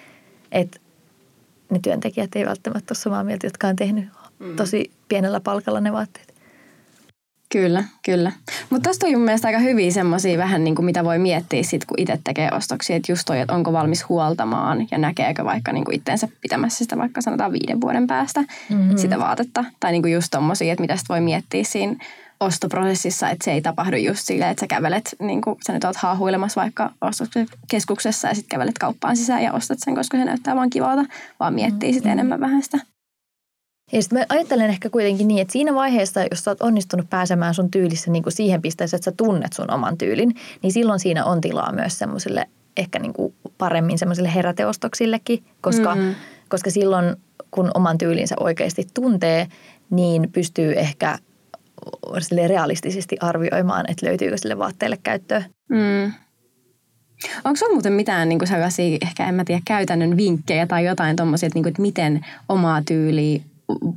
että 0.52 0.80
ne 1.70 1.78
työntekijät 1.82 2.36
ei 2.36 2.46
välttämättä 2.46 2.92
ole 2.92 2.98
samaa 2.98 3.24
mieltä, 3.24 3.46
jotka 3.46 3.68
on 3.68 3.76
tehnyt 3.76 4.04
mm. 4.38 4.56
tosi 4.56 4.90
pienellä 5.08 5.40
palkalla 5.40 5.80
ne 5.80 5.92
vaatteet. 5.92 6.34
Kyllä, 7.52 7.84
kyllä. 8.04 8.32
Mutta 8.70 8.84
tuosta 8.84 9.06
on 9.06 9.12
mun 9.12 9.22
mielestä 9.22 9.48
aika 9.48 9.58
hyviä 9.58 9.90
semmoisia 9.90 10.38
vähän 10.38 10.64
niin 10.64 10.74
kuin 10.74 10.86
mitä 10.86 11.04
voi 11.04 11.18
miettiä 11.18 11.62
sit, 11.62 11.84
kun 11.84 12.00
itse 12.00 12.18
tekee 12.24 12.48
ostoksia. 12.52 12.96
Että 12.96 13.12
just 13.12 13.22
toi, 13.26 13.40
että 13.40 13.54
onko 13.54 13.72
valmis 13.72 14.08
huoltamaan 14.08 14.86
ja 14.90 14.98
näkeekö 14.98 15.44
vaikka 15.44 15.72
niin 15.72 15.84
kuin 15.84 15.94
itteensä 15.94 16.28
pitämässä 16.40 16.84
sitä 16.84 16.98
vaikka 16.98 17.20
sanotaan 17.20 17.52
viiden 17.52 17.80
vuoden 17.80 18.06
päästä 18.06 18.40
mm-hmm. 18.40 18.96
sitä 18.96 19.18
vaatetta. 19.18 19.64
Tai 19.80 19.92
niin 19.92 20.02
kuin 20.02 20.12
just 20.12 20.28
tommosia, 20.30 20.72
että 20.72 20.82
mitä 20.82 20.96
sit 20.96 21.08
voi 21.08 21.20
miettiä 21.20 21.64
siinä 21.64 21.96
ostoprosessissa, 22.42 23.30
että 23.30 23.44
se 23.44 23.52
ei 23.52 23.62
tapahdu 23.62 23.96
just 23.96 24.20
silleen, 24.24 24.50
että 24.50 24.60
sä 24.60 24.66
kävelet, 24.66 25.14
niin 25.20 25.42
kuin 25.42 25.56
sä 25.66 25.72
nyt 25.72 25.84
oot 25.84 25.96
haahuilemassa 25.96 26.60
vaikka 26.60 26.90
ostoskeskuksessa 27.00 28.28
ja 28.28 28.34
sitten 28.34 28.48
kävelet 28.48 28.78
kauppaan 28.78 29.16
sisään 29.16 29.42
ja 29.42 29.52
ostat 29.52 29.78
sen, 29.84 29.94
koska 29.94 30.18
se 30.18 30.24
näyttää 30.24 30.56
vaan 30.56 30.70
kivalta, 30.70 31.04
vaan 31.40 31.54
miettii 31.54 31.88
mm-hmm. 31.88 31.94
sitten 31.94 32.12
enemmän 32.12 32.40
vähän 32.40 32.62
sitä. 32.62 32.78
Ja 33.92 34.02
sitten 34.02 34.18
mä 34.18 34.26
ajattelen 34.28 34.70
ehkä 34.70 34.90
kuitenkin 34.90 35.28
niin, 35.28 35.42
että 35.42 35.52
siinä 35.52 35.74
vaiheessa, 35.74 36.20
jos 36.30 36.44
sä 36.44 36.50
oot 36.50 36.62
onnistunut 36.62 37.10
pääsemään 37.10 37.54
sun 37.54 37.70
tyylissä 37.70 38.10
niin 38.10 38.22
kuin 38.22 38.32
siihen 38.32 38.62
pisteeseen, 38.62 38.98
että 38.98 39.10
sä 39.10 39.16
tunnet 39.16 39.52
sun 39.52 39.70
oman 39.70 39.98
tyylin, 39.98 40.34
niin 40.62 40.72
silloin 40.72 41.00
siinä 41.00 41.24
on 41.24 41.40
tilaa 41.40 41.72
myös 41.72 41.98
semmoiselle 41.98 42.48
ehkä 42.76 42.98
niin 42.98 43.12
kuin 43.12 43.34
paremmin 43.58 43.98
semmoisille 43.98 44.34
heräteostoksillekin, 44.34 45.44
koska, 45.60 45.94
mm-hmm. 45.94 46.14
koska 46.48 46.70
silloin 46.70 47.16
kun 47.50 47.70
oman 47.74 47.98
tyylinsä 47.98 48.34
oikeasti 48.40 48.86
tuntee, 48.94 49.48
niin 49.90 50.32
pystyy 50.32 50.72
ehkä 50.72 51.18
realistisesti 52.46 53.16
arvioimaan, 53.20 53.84
että 53.88 54.06
löytyykö 54.06 54.36
sille 54.36 54.58
vaatteelle 54.58 54.98
käyttöä. 55.02 55.44
Mm. 55.68 56.12
Onko 57.44 57.56
sinulla 57.56 57.74
muuten 57.74 57.92
mitään 57.92 58.28
niin 58.28 58.46
sellaisia, 58.46 58.98
ehkä 59.02 59.28
en 59.28 59.34
mä 59.34 59.44
tiedä, 59.44 59.62
käytännön 59.64 60.16
vinkkejä 60.16 60.66
tai 60.66 60.84
jotain 60.84 61.16
tuommoisia, 61.16 61.46
että, 61.46 61.58
niin 61.58 61.68
että 61.68 61.82
miten 61.82 62.26
omaa 62.48 62.82
tyyliä 62.82 63.40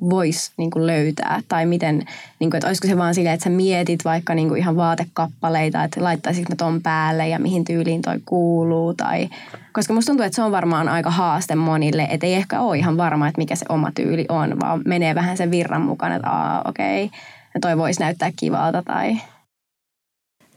voisi 0.10 0.52
niin 0.58 0.72
löytää? 0.76 1.42
Tai 1.48 1.66
miten, 1.66 1.96
niin 2.40 2.50
kuin, 2.50 2.56
että 2.56 2.68
olisiko 2.68 2.88
se 2.88 2.98
vaan 2.98 3.16
silleen, 3.16 3.34
että 3.34 3.44
sä 3.44 3.50
mietit 3.50 4.06
vaikka 4.06 4.36
niin 4.36 4.48
kuin 4.48 4.60
ihan 4.60 4.76
vaatekappaleita, 4.76 5.84
että 5.84 6.04
laittaisinko 6.04 6.50
mä 6.50 6.56
ton 6.56 6.82
päälle 6.82 7.28
ja 7.28 7.40
mihin 7.40 7.66
tyyliin 7.66 8.02
toi 8.02 8.20
kuuluu? 8.26 8.94
Tai, 8.94 9.30
koska 9.74 9.94
musta 9.94 10.10
tuntuu, 10.10 10.26
että 10.26 10.36
se 10.36 10.42
on 10.42 10.52
varmaan 10.52 10.90
aika 10.90 11.12
haaste 11.12 11.56
monille, 11.56 12.08
että 12.10 12.28
ei 12.28 12.34
ehkä 12.34 12.62
ole 12.62 12.78
ihan 12.78 12.98
varma, 12.98 13.28
että 13.28 13.42
mikä 13.42 13.56
se 13.56 13.66
oma 13.70 13.92
tyyli 13.96 14.26
on, 14.30 14.60
vaan 14.60 14.82
menee 14.86 15.16
vähän 15.16 15.38
sen 15.38 15.52
virran 15.52 15.82
mukana, 15.82 16.16
että 16.16 16.62
okei, 16.66 17.06
okay, 17.06 17.20
ja 17.56 17.60
toi 17.62 17.78
voisi 17.78 18.00
näyttää 18.00 18.32
kivalta 18.36 18.84
tai... 18.84 19.18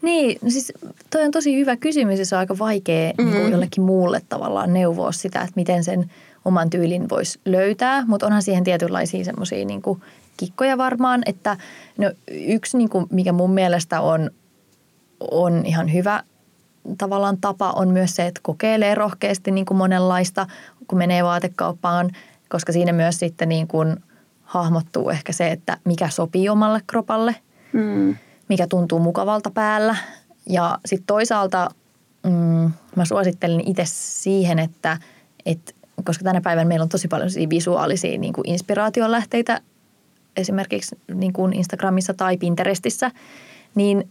Niin, 0.03 0.39
no 0.43 0.51
siis 0.51 0.73
toi 1.11 1.25
on 1.25 1.31
tosi 1.31 1.57
hyvä 1.57 1.77
kysymys 1.77 2.19
ja 2.19 2.27
se 2.27 2.37
on 2.37 2.39
aika 2.39 2.59
vaikea 2.59 3.13
mm-hmm. 3.19 3.33
niin 3.33 3.51
jollekin 3.53 3.85
muulle 3.85 4.23
tavallaan 4.29 4.73
neuvoa 4.73 5.13
sitä, 5.13 5.41
että 5.41 5.53
miten 5.57 5.85
sen 5.85 6.11
oman 6.45 6.71
tyylin 6.71 7.09
voisi 7.09 7.41
löytää, 7.45 8.05
mutta 8.07 8.27
onhan 8.27 8.43
siihen 8.43 8.65
tietynlaisia 8.65 9.25
semmoisia 9.25 9.65
niin 9.65 9.83
kikkoja 10.37 10.79
varmaan, 10.79 11.23
että 11.27 11.57
no 11.99 12.11
yksi 12.31 12.77
niin 12.77 12.89
kuin, 12.89 13.07
mikä 13.11 13.33
mun 13.33 13.51
mielestä 13.51 14.01
on, 14.01 14.31
on 15.31 15.67
ihan 15.67 15.93
hyvä 15.93 16.23
tavallaan 16.99 17.39
tapa 17.41 17.71
on 17.71 17.89
myös 17.89 18.17
se, 18.17 18.27
että 18.27 18.41
kokeilee 18.43 18.95
rohkeasti 18.95 19.51
niin 19.51 19.67
kuin 19.67 19.79
monenlaista, 19.79 20.47
kun 20.87 20.99
menee 20.99 21.25
vaatekauppaan, 21.25 22.11
koska 22.49 22.73
siinä 22.73 22.93
myös 22.93 23.19
sitten 23.19 23.49
niin 23.49 23.69
kuin 23.69 23.97
hahmottuu 24.49 25.11
ehkä 25.11 25.33
se, 25.33 25.51
että 25.51 25.77
mikä 25.85 26.09
sopii 26.09 26.49
omalle 26.49 26.81
kropalle, 26.87 27.35
mm. 27.73 28.17
mikä 28.49 28.67
tuntuu 28.67 28.99
mukavalta 28.99 29.51
päällä. 29.51 29.97
Ja 30.47 30.79
sitten 30.87 31.07
toisaalta 31.07 31.71
mm, 32.23 32.71
mä 32.97 33.05
suosittelen 33.05 33.69
itse 33.69 33.83
siihen, 33.87 34.59
että, 34.59 34.99
että 35.47 35.73
koska 36.05 36.25
tänä 36.25 36.41
päivänä 36.41 36.69
meillä 36.69 36.83
on 36.83 36.89
tosi 36.89 37.09
paljon 37.09 37.31
visuaalisia 37.51 38.19
niin 38.19 38.33
kuin 38.33 38.49
inspiraatiolähteitä 38.49 39.61
esimerkiksi 40.37 40.99
niin 41.15 41.33
kuin 41.33 41.53
Instagramissa 41.53 42.15
tai 42.15 42.37
Pinterestissä, 42.37 43.11
niin 43.75 44.09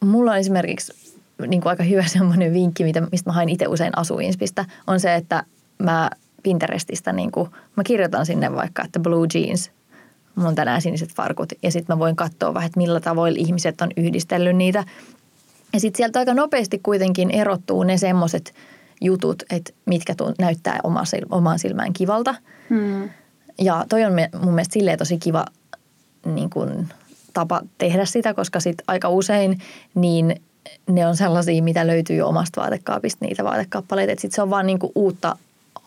mulla 0.00 0.30
on 0.30 0.38
esimerkiksi 0.38 1.18
niin 1.46 1.60
kuin 1.60 1.70
aika 1.70 1.82
hyvä 1.82 2.06
semmoinen 2.18 2.52
vinkki, 2.52 2.84
mitä, 2.84 3.00
mistä 3.12 3.30
mä 3.30 3.34
hain 3.34 3.48
itse 3.48 3.66
usein 3.66 3.98
asuinspistä, 3.98 4.64
on 4.86 5.00
se, 5.00 5.14
että 5.14 5.44
mä 5.78 6.10
Pinterestistä, 6.48 7.12
niin 7.12 7.30
kuin, 7.30 7.50
mä 7.76 7.84
kirjoitan 7.84 8.26
sinne 8.26 8.54
vaikka, 8.54 8.84
että 8.84 9.00
blue 9.00 9.26
jeans, 9.34 9.70
mulla 10.34 10.48
on 10.48 10.54
tänään 10.54 10.82
siniset 10.82 11.14
farkut 11.14 11.52
ja 11.62 11.70
sitten 11.70 11.96
mä 11.96 11.98
voin 11.98 12.16
katsoa 12.16 12.54
vähän, 12.54 12.66
että 12.66 12.80
millä 12.80 13.00
tavoilla 13.00 13.38
ihmiset 13.40 13.80
on 13.80 13.90
yhdistellyt 13.96 14.56
niitä. 14.56 14.84
Ja 15.72 15.80
sitten 15.80 15.96
sieltä 15.96 16.18
aika 16.18 16.34
nopeasti 16.34 16.80
kuitenkin 16.82 17.30
erottuu 17.30 17.82
ne 17.82 17.98
semmoiset 17.98 18.54
jutut, 19.00 19.42
että 19.50 19.72
mitkä 19.86 20.14
tunt, 20.14 20.38
näyttää 20.38 20.80
omaan 21.30 21.58
silmään 21.58 21.92
kivalta. 21.92 22.34
Hmm. 22.70 23.10
Ja 23.58 23.84
toi 23.88 24.04
on 24.04 24.12
mun 24.42 24.54
mielestä 24.54 24.72
silleen 24.72 24.98
tosi 24.98 25.18
kiva 25.18 25.44
niin 26.26 26.50
kuin, 26.50 26.88
tapa 27.32 27.60
tehdä 27.78 28.04
sitä, 28.04 28.34
koska 28.34 28.60
sit 28.60 28.82
aika 28.86 29.08
usein 29.08 29.58
niin 29.94 30.40
ne 30.90 31.06
on 31.06 31.16
sellaisia, 31.16 31.62
mitä 31.62 31.86
löytyy 31.86 32.16
jo 32.16 32.28
omasta 32.28 32.60
vaatekaapista, 32.60 33.24
niitä 33.24 33.44
vaatekappaleita. 33.44 34.10
Sitten 34.10 34.34
se 34.34 34.42
on 34.42 34.50
vaan 34.50 34.66
niin 34.66 34.78
kuin 34.78 34.92
uutta 34.94 35.36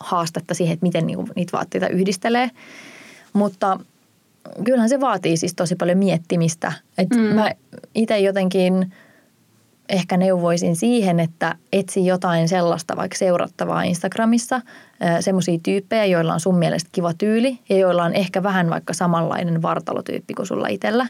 haastetta 0.02 0.54
siihen, 0.54 0.72
että 0.74 0.86
miten 0.86 1.06
niin 1.06 1.16
kuin 1.16 1.28
niitä 1.36 1.56
vaatteita 1.56 1.88
yhdistelee. 1.88 2.50
Mutta 3.32 3.80
kyllähän 4.64 4.88
se 4.88 5.00
vaatii 5.00 5.36
siis 5.36 5.54
tosi 5.54 5.76
paljon 5.76 5.98
miettimistä. 5.98 6.72
Et 6.98 7.10
mm. 7.10 7.20
Mä 7.20 7.50
itse 7.94 8.18
jotenkin 8.18 8.92
ehkä 9.88 10.16
neuvoisin 10.16 10.76
siihen, 10.76 11.20
että 11.20 11.54
etsi 11.72 12.06
jotain 12.06 12.48
sellaista 12.48 12.96
vaikka 12.96 13.18
seurattavaa 13.18 13.82
Instagramissa, 13.82 14.60
semmoisia 15.20 15.58
tyyppejä, 15.62 16.04
joilla 16.04 16.34
on 16.34 16.40
sun 16.40 16.58
mielestä 16.58 16.88
kiva 16.92 17.14
tyyli 17.14 17.58
ja 17.68 17.78
joilla 17.78 18.04
on 18.04 18.14
ehkä 18.14 18.42
vähän 18.42 18.70
vaikka 18.70 18.94
samanlainen 18.94 19.62
vartalotyyppi 19.62 20.34
kuin 20.34 20.46
sulla 20.46 20.68
itsellä, 20.68 21.06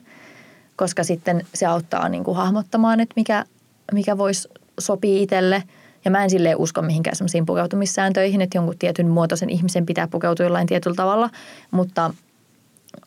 koska 0.76 1.04
sitten 1.04 1.46
se 1.54 1.66
auttaa 1.66 2.08
niin 2.08 2.24
kuin 2.24 2.36
hahmottamaan, 2.36 3.00
että 3.00 3.12
mikä, 3.16 3.44
mikä 3.92 4.18
voisi 4.18 4.48
sopia 4.80 5.22
itselle. 5.22 5.62
Ja 6.04 6.10
mä 6.10 6.24
en 6.24 6.30
silleen 6.30 6.56
usko 6.56 6.82
mihinkään 6.82 7.16
semmoisiin 7.16 7.46
pukeutumissääntöihin, 7.46 8.40
että 8.40 8.58
jonkun 8.58 8.78
tietyn 8.78 9.08
muotoisen 9.08 9.50
ihmisen 9.50 9.86
pitää 9.86 10.08
pukeutua 10.08 10.46
jollain 10.46 10.66
tietyllä 10.66 10.96
tavalla, 10.96 11.30
mutta, 11.70 12.14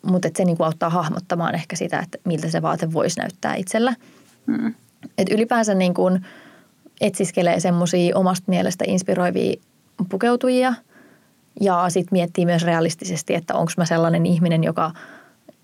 mutta 0.01 0.27
että 0.27 0.37
se 0.37 0.45
niin 0.45 0.57
kuin 0.57 0.65
auttaa 0.65 0.89
hahmottamaan 0.89 1.55
ehkä 1.55 1.75
sitä, 1.75 1.99
että 1.99 2.17
miltä 2.25 2.49
se 2.49 2.61
vaate 2.61 2.93
voisi 2.93 3.19
näyttää 3.19 3.55
itsellä. 3.55 3.95
Hmm. 4.47 4.73
Et 5.17 5.31
ylipäänsä 5.31 5.73
niin 5.73 5.93
kuin 5.93 6.25
etsiskelee 7.01 7.59
semmoisia 7.59 8.17
omasta 8.17 8.43
mielestä 8.47 8.85
inspiroivia 8.87 9.53
pukeutujia 10.09 10.73
ja 11.61 11.85
sitten 11.89 12.09
miettii 12.11 12.45
myös 12.45 12.63
realistisesti, 12.63 13.35
että 13.35 13.55
onko 13.55 13.71
mä 13.77 13.85
sellainen 13.85 14.25
ihminen, 14.25 14.63
joka, 14.63 14.91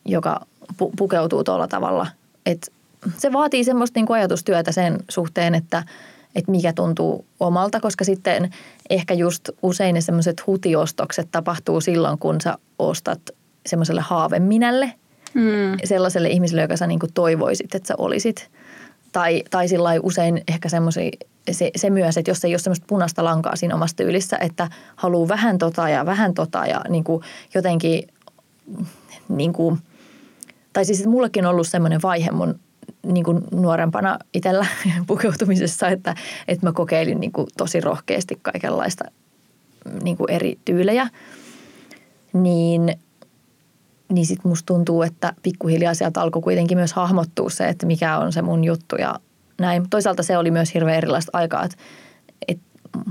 joka 0.06 0.46
pu- 0.72 0.92
pukeutuu 0.98 1.44
tuolla 1.44 1.68
tavalla. 1.68 2.08
Et 2.46 2.72
se 3.18 3.34
vaatii 3.34 3.64
semmoista 3.64 4.00
niin 4.00 4.06
kuin 4.06 4.18
ajatustyötä 4.18 4.72
sen 4.72 5.00
suhteen, 5.10 5.56
että, 5.56 5.84
että 6.36 6.52
mikä 6.52 6.74
tuntuu 6.74 7.26
omalta, 7.40 7.80
koska 7.80 8.04
sitten 8.04 8.50
ehkä 8.90 9.14
just 9.14 9.50
usein 9.62 9.94
ne 9.94 10.02
semmoiset 10.02 10.48
hutiostokset 10.48 11.28
tapahtuu 11.32 11.82
silloin, 11.82 12.18
kun 12.18 12.42
sä 12.42 12.58
ostat 12.80 13.22
semmoiselle 13.66 14.02
haaveminälle, 14.02 14.94
mm. 15.34 15.78
sellaiselle 15.84 16.30
ihmiselle, 16.30 16.62
joka 16.62 16.78
sä 16.78 16.88
niin 16.88 17.00
kuin 17.00 17.14
toivoisit, 17.14 17.76
että 17.76 17.88
sä 17.88 17.94
olisit– 17.98 18.50
tai, 19.12 19.44
tai 19.50 19.68
sillä 19.68 19.90
usein 20.04 20.44
ehkä 20.48 20.70
semmoisia, 20.70 21.12
se, 21.52 21.72
se 21.76 21.90
myös, 21.90 22.18
että 22.18 22.32
jos 22.32 22.46
ei 22.46 22.54
ole 22.54 22.60
semmoista 22.60 22.86
punaista 22.88 23.24
lankaa 23.24 23.56
siinä 23.56 23.76
omassa 23.76 23.96
tyylissä, 23.96 24.38
että 24.38 24.70
haluaa 24.96 25.28
vähän 25.28 25.58
tota 25.58 25.90
ja 25.90 26.06
vähän 26.06 26.34
tota 26.34 26.66
ja 26.66 26.82
niin 26.90 27.04
kuin 27.04 27.24
jotenkin 27.54 28.08
niin 29.30 29.54
kuin, 29.54 29.80
tai 30.74 30.86
siis 30.86 31.00
että 31.00 31.10
mullekin 31.10 31.46
on 31.46 31.52
ollut 31.52 31.68
semmoinen 31.68 32.02
vaihe 32.02 32.32
mun 32.32 32.60
niin 33.06 33.24
kuin 33.24 33.42
nuorempana 33.52 34.20
itsellä 34.34 34.66
pukeutumisessa, 35.08 35.88
että, 35.88 36.16
että 36.48 36.66
mä 36.66 36.72
kokeilin 36.72 37.20
niin 37.20 37.32
kuin 37.32 37.48
tosi 37.58 37.82
rohkeasti 37.82 38.40
kaikenlaista 38.42 39.04
niin 40.04 40.18
kuin 40.18 40.32
eri 40.32 40.60
tyylejä. 40.66 41.08
Niin– 42.34 42.96
niin 44.14 44.26
sitten 44.26 44.50
musta 44.50 44.66
tuntuu, 44.66 45.02
että 45.02 45.34
pikkuhiljaa 45.44 45.94
sieltä 45.94 46.22
alkoi 46.22 46.42
kuitenkin 46.42 46.78
myös 46.78 46.94
hahmottua 46.94 47.50
se, 47.50 47.70
että 47.70 47.86
mikä 47.86 48.18
on 48.18 48.34
se 48.34 48.42
mun 48.42 48.64
juttu 48.64 48.96
ja 48.96 49.16
näin. 49.60 49.90
Toisaalta 49.90 50.24
se 50.24 50.38
oli 50.38 50.52
myös 50.52 50.74
hirveän 50.74 50.98
erilaista 50.98 51.30
aikaa, 51.34 51.64
että, 51.64 51.78
että 52.48 52.64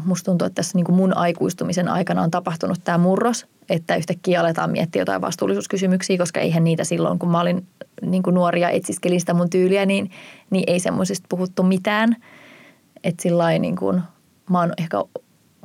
musta 0.04 0.24
tuntuu, 0.24 0.46
että 0.46 0.54
tässä 0.54 0.78
niin 0.78 0.84
kuin 0.84 0.96
mun 0.96 1.16
aikuistumisen 1.16 1.88
aikana 1.88 2.22
on 2.22 2.30
tapahtunut 2.30 2.78
tämä 2.84 2.98
murros, 2.98 3.46
että 3.70 3.96
yhtäkkiä 3.96 4.40
aletaan 4.40 4.70
miettiä 4.70 5.02
jotain 5.02 5.20
vastuullisuuskysymyksiä, 5.20 6.18
koska 6.18 6.40
eihän 6.40 6.64
niitä 6.64 6.84
silloin, 6.84 7.18
kun 7.18 7.30
mä 7.30 7.40
olin 7.40 7.66
niin 8.02 8.22
kuin 8.22 8.34
nuori 8.34 8.60
ja 8.60 8.70
etsiskelin 8.70 9.20
sitä 9.20 9.34
mun 9.34 9.50
tyyliä, 9.50 9.86
niin, 9.86 10.10
niin 10.50 10.64
ei 10.66 10.80
semmoisista 10.80 11.26
puhuttu 11.28 11.62
mitään. 11.62 12.16
Että 13.04 13.22
sillä 13.22 13.58
niin 13.58 13.76
kuin, 13.76 14.02
mä 14.50 14.58
oon 14.58 14.72
ehkä 14.78 15.04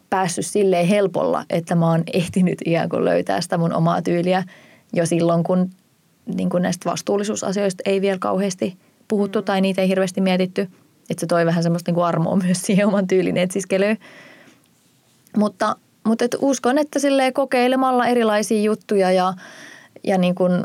päässyt 0.10 0.46
silleen 0.46 0.88
helpolla, 0.88 1.46
että 1.50 1.76
mä 1.76 1.90
oon 1.90 2.04
ehtinyt 2.14 2.62
ikään 2.66 2.90
kuin 2.90 3.06
löytää 3.06 3.42
sitä 3.42 3.58
mun 3.58 3.74
omaa 3.74 4.02
tyyliä– 4.02 4.44
jo 4.96 5.06
silloin, 5.06 5.44
kun, 5.44 5.70
niin 6.36 6.50
kun 6.50 6.62
näistä 6.62 6.90
vastuullisuusasioista 6.90 7.84
ei 7.86 8.02
vielä 8.02 8.18
kauheasti 8.20 8.78
puhuttu 9.08 9.42
tai 9.42 9.62
niitä 9.62 9.82
ei 9.82 9.88
hirveästi 9.88 10.22
mietitty. 10.22 10.62
Että 11.10 11.20
se 11.20 11.28
toi 11.28 11.46
vähän 11.46 11.64
semmoista 11.64 11.90
niin 11.90 11.96
kuin 11.96 12.06
armoa 12.06 12.36
myös 12.46 12.62
siihen 12.62 12.88
oman 12.88 13.08
tyylin 13.08 13.38
etsiskelyyn. 13.38 13.98
Mutta, 15.38 15.76
mutta 16.06 16.26
et 16.26 16.36
uskon, 16.42 16.78
että 16.78 17.00
silleen 17.00 17.34
kokeilemalla 17.34 18.08
erilaisia 18.08 18.62
juttuja 18.62 19.12
ja, 19.12 19.34
ja 20.04 20.18
niin 20.18 20.36
kuin 20.36 20.64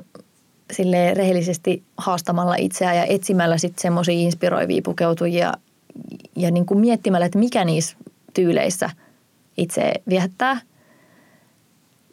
silleen 0.73 1.17
rehellisesti 1.17 1.83
haastamalla 1.97 2.55
itseään 2.55 2.97
ja 2.97 3.05
etsimällä 3.05 3.59
sitten 3.59 3.83
semmoisia 3.83 4.15
inspiroivia 4.15 4.83
pukeutujia 4.85 5.53
ja 6.37 6.51
niin 6.51 6.67
kuin 6.67 6.81
miettimällä, 6.81 7.27
että 7.27 7.39
mikä 7.39 7.65
niissä 7.65 7.97
tyyleissä 8.35 8.91
itse 9.57 9.93
viehättää– 10.09 10.61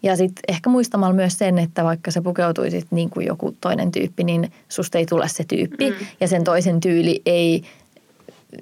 ja 0.03 0.15
sitten 0.15 0.43
ehkä 0.47 0.69
muistamalla 0.69 1.15
myös 1.15 1.37
sen, 1.37 1.57
että 1.57 1.83
vaikka 1.83 2.11
sä 2.11 2.21
pukeutuisit 2.21 2.87
niin 2.91 3.09
kuin 3.09 3.27
joku 3.27 3.55
toinen 3.61 3.91
tyyppi, 3.91 4.23
niin 4.23 4.51
susta 4.69 4.97
ei 4.97 5.05
tule 5.05 5.27
se 5.27 5.43
tyyppi. 5.47 5.89
Mm. 5.89 5.95
Ja 6.21 6.27
sen 6.27 6.43
toisen 6.43 6.79
tyyli 6.79 7.21
ei, 7.25 7.63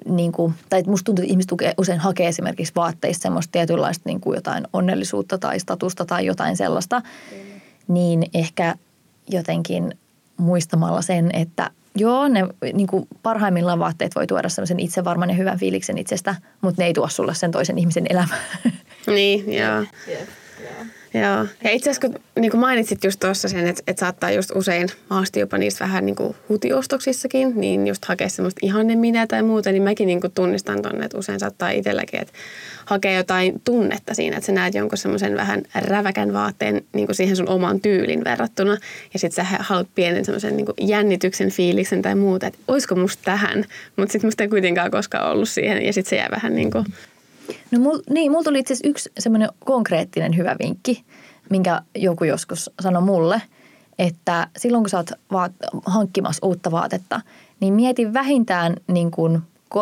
niin 0.08 0.32
kuin, 0.32 0.54
tai 0.68 0.82
musta 0.86 1.04
tuntuu, 1.04 1.22
että 1.22 1.30
ihmiset 1.30 1.52
usein 1.78 2.00
hakee 2.00 2.28
esimerkiksi 2.28 2.72
vaatteista 2.76 3.22
semmoista 3.22 3.52
tietynlaista 3.52 4.02
niin 4.06 4.20
kuin 4.20 4.34
jotain 4.34 4.64
onnellisuutta 4.72 5.38
tai 5.38 5.60
statusta 5.60 6.04
tai 6.04 6.26
jotain 6.26 6.56
sellaista. 6.56 6.98
Mm. 7.00 7.60
Niin 7.94 8.24
ehkä 8.34 8.74
jotenkin 9.28 9.94
muistamalla 10.36 11.02
sen, 11.02 11.30
että 11.32 11.70
joo, 11.96 12.28
ne 12.28 12.48
niin 12.72 12.86
kuin 12.86 13.08
parhaimmillaan 13.22 13.78
vaatteet 13.78 14.14
voi 14.14 14.26
tuoda 14.26 14.48
semmoisen 14.48 14.80
itsevarman 14.80 15.30
ja 15.30 15.36
hyvän 15.36 15.58
fiiliksen 15.58 15.98
itsestä, 15.98 16.34
mutta 16.60 16.82
ne 16.82 16.86
ei 16.86 16.92
tuo 16.92 17.08
sulle 17.08 17.34
sen 17.34 17.50
toisen 17.50 17.78
ihmisen 17.78 18.06
elämää. 18.10 18.38
Niin, 19.06 19.52
joo. 19.52 19.74
Yeah. 19.74 19.86
Yeah. 20.08 20.86
Joo. 21.20 21.46
Ja 21.64 21.70
itse 21.70 21.90
asiassa 21.90 22.08
kun 22.08 22.20
niin 22.38 22.50
kuin 22.50 22.60
mainitsit 22.60 23.04
just 23.04 23.20
tuossa 23.20 23.48
sen, 23.48 23.66
että, 23.66 23.82
että 23.86 24.00
saattaa 24.00 24.30
just 24.30 24.50
usein 24.54 24.88
mahdollisesti 25.10 25.40
jopa 25.40 25.58
niistä 25.58 25.84
vähän 25.84 26.06
niin 26.06 26.16
kuin 26.16 26.36
hutiostoksissakin, 26.48 27.52
niin 27.54 27.86
just 27.86 28.04
hakea 28.04 28.28
semmoista 28.28 28.58
ihanne 28.62 28.96
minä 28.96 29.26
tai 29.26 29.42
muuta, 29.42 29.72
niin 29.72 29.82
mäkin 29.82 30.06
niin 30.06 30.20
kuin 30.20 30.32
tunnistan 30.32 30.82
tonne, 30.82 31.04
että 31.04 31.18
usein 31.18 31.40
saattaa 31.40 31.70
itselläkin, 31.70 32.20
että 32.20 32.32
hakee 32.84 33.16
jotain 33.16 33.60
tunnetta 33.64 34.14
siinä, 34.14 34.36
että 34.36 34.46
sä 34.46 34.52
näet 34.52 34.74
jonkun 34.74 34.98
semmoisen 34.98 35.36
vähän 35.36 35.62
räväkän 35.74 36.32
vaatteen 36.32 36.82
niin 36.92 37.06
kuin 37.06 37.16
siihen 37.16 37.36
sun 37.36 37.48
omaan 37.48 37.80
tyylin 37.80 38.24
verrattuna. 38.24 38.76
Ja 39.12 39.18
sitten 39.18 39.44
sä 39.46 39.56
haluat 39.60 39.88
pienen 39.94 40.24
semmoisen 40.24 40.56
niin 40.56 40.66
jännityksen 40.80 41.50
fiiliksen 41.50 42.02
tai 42.02 42.14
muuta, 42.14 42.46
että 42.46 42.58
olisiko 42.68 42.94
musta 42.94 43.22
tähän, 43.24 43.64
mutta 43.96 44.12
sitten 44.12 44.28
musta 44.28 44.42
ei 44.42 44.48
kuitenkaan 44.48 44.90
koskaan 44.90 45.30
ollut 45.30 45.48
siihen 45.48 45.86
ja 45.86 45.92
sitten 45.92 46.10
se 46.10 46.16
jää 46.16 46.28
vähän 46.30 46.56
niin 46.56 46.70
kuin 46.70 46.84
No 47.70 47.78
mul, 47.78 47.98
niin, 48.10 48.30
mulla 48.32 48.44
tuli 48.44 48.58
itse 48.58 48.74
asiassa 48.74 48.88
yksi 48.88 49.10
semmoinen 49.18 49.48
konkreettinen 49.64 50.36
hyvä 50.36 50.56
vinkki, 50.62 51.04
minkä 51.50 51.82
joku 51.94 52.24
joskus 52.24 52.70
sanoi 52.80 53.02
mulle, 53.02 53.42
että 53.98 54.48
silloin 54.56 54.84
kun 54.84 54.90
sä 54.90 54.96
oot 54.96 55.10
vaat, 55.32 55.52
hankkimassa 55.86 56.46
uutta 56.46 56.70
vaatetta, 56.70 57.20
niin 57.60 57.74
mieti 57.74 58.12
vähintään 58.12 58.76
niin 58.88 59.10
kuin 59.10 59.42
3-5 59.74 59.78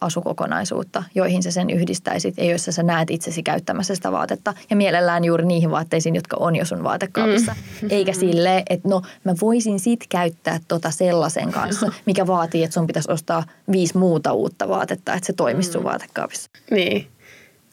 asukokonaisuutta, 0.00 1.04
joihin 1.14 1.42
sä 1.42 1.50
sen 1.50 1.70
yhdistäisit 1.70 2.36
ja 2.36 2.44
joissa 2.44 2.72
sä 2.72 2.82
näet 2.82 3.10
itsesi 3.10 3.42
käyttämässä 3.42 3.94
sitä 3.94 4.12
vaatetta. 4.12 4.54
Ja 4.70 4.76
mielellään 4.76 5.24
juuri 5.24 5.46
niihin 5.46 5.70
vaatteisiin, 5.70 6.14
jotka 6.14 6.36
on 6.40 6.56
jo 6.56 6.64
sun 6.64 6.84
vaatekaapissa. 6.84 7.56
Mm. 7.82 7.88
Eikä 7.90 8.12
silleen, 8.12 8.62
että 8.70 8.88
no 8.88 9.02
mä 9.24 9.34
voisin 9.40 9.80
sit 9.80 10.06
käyttää 10.08 10.60
tota 10.68 10.90
sellaisen 10.90 11.52
kanssa, 11.52 11.92
mikä 12.06 12.26
vaatii, 12.26 12.64
että 12.64 12.74
sun 12.74 12.86
pitäisi 12.86 13.12
ostaa 13.12 13.44
viisi 13.72 13.98
muuta 13.98 14.32
uutta 14.32 14.68
vaatetta, 14.68 15.14
että 15.14 15.26
se 15.26 15.32
toimisi 15.32 15.68
mm. 15.68 15.72
sun 15.72 15.84
vaatekaapissa. 15.84 16.50
Niin, 16.70 17.06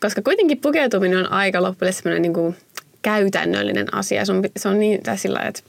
koska 0.01 0.21
kuitenkin 0.21 0.61
pukeutuminen 0.61 1.19
on 1.19 1.31
aika 1.31 1.63
loppujen 1.63 1.93
semmoinen 1.93 2.21
niin 2.21 2.33
kuin 2.33 2.55
käytännöllinen 3.01 3.93
asia. 3.93 4.25
Se 4.25 4.31
on, 4.31 4.43
se 4.57 4.69
on 4.69 4.79
niin, 4.79 5.03
tai 5.03 5.17
sillä 5.17 5.39
että, 5.39 5.61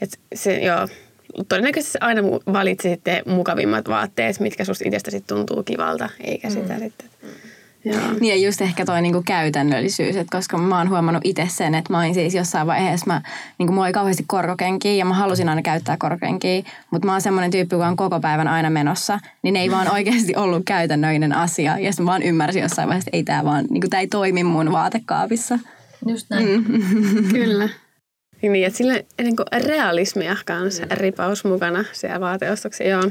että 0.00 0.18
se, 0.34 0.58
joo, 0.58 0.88
todennäköisesti 1.48 1.98
aina 2.00 2.22
valitsitte 2.52 3.22
mukavimmat 3.26 3.88
vaatteet, 3.88 4.40
mitkä 4.40 4.64
susta 4.64 4.84
itsestäsi 4.86 5.20
tuntuu 5.20 5.62
kivalta, 5.62 6.08
eikä 6.24 6.48
mm. 6.48 6.54
sitä 6.54 6.78
sitten. 6.78 7.08
Joo. 7.84 8.00
Niin 8.20 8.40
ja 8.40 8.46
just 8.46 8.60
ehkä 8.60 8.84
toi 8.84 9.02
niinku 9.02 9.22
käytännöllisyys, 9.26 10.16
että 10.16 10.36
koska 10.36 10.58
mä 10.58 10.78
oon 10.78 10.88
huomannut 10.88 11.20
itse 11.24 11.46
sen, 11.48 11.74
että 11.74 11.92
mä 11.92 12.04
oon 12.04 12.14
siis 12.14 12.34
jossain 12.34 12.66
vaiheessa, 12.66 13.06
mä, 13.06 13.22
niinku 13.58 13.72
mulla 13.72 13.86
oli 13.86 13.92
kauheasti 13.92 14.24
korkokenkiä 14.26 14.92
ja 14.92 15.04
mä 15.04 15.14
halusin 15.14 15.48
aina 15.48 15.62
käyttää 15.62 15.96
korkokenkiä, 15.96 16.62
mutta 16.90 17.06
mä 17.06 17.12
oon 17.12 17.20
semmoinen 17.20 17.50
tyyppi, 17.50 17.74
joka 17.74 17.86
on 17.86 17.96
koko 17.96 18.20
päivän 18.20 18.48
aina 18.48 18.70
menossa, 18.70 19.20
niin 19.42 19.54
ne 19.54 19.60
ei 19.60 19.70
vaan 19.70 19.92
oikeasti 19.94 20.36
ollut 20.36 20.62
käytännöllinen 20.64 21.32
asia. 21.32 21.78
Ja 21.78 21.92
sitten 21.92 22.04
mä 22.04 22.10
vaan 22.10 22.22
ymmärsin 22.22 22.62
jossain 22.62 22.88
vaiheessa, 22.88 23.08
että 23.08 23.16
ei 23.16 23.24
tää 23.24 23.44
vaan, 23.44 23.64
niinku 23.70 23.88
tää 23.88 24.00
ei 24.00 24.08
toimi 24.08 24.44
mun 24.44 24.72
vaatekaapissa. 24.72 25.58
Just 26.06 26.26
näin. 26.30 26.64
Mm. 26.68 27.28
Kyllä. 27.32 27.68
Niin, 28.42 28.66
että 28.66 28.76
sillä 28.76 28.94
niin 29.22 29.36
kuin 29.36 29.46
realismia 29.66 30.36
kanssa 30.46 30.82
ripaus 30.90 31.44
mukana 31.44 31.84
siellä 31.92 32.20
vaateostoksessa. 32.20 32.84
Joo. 32.84 33.02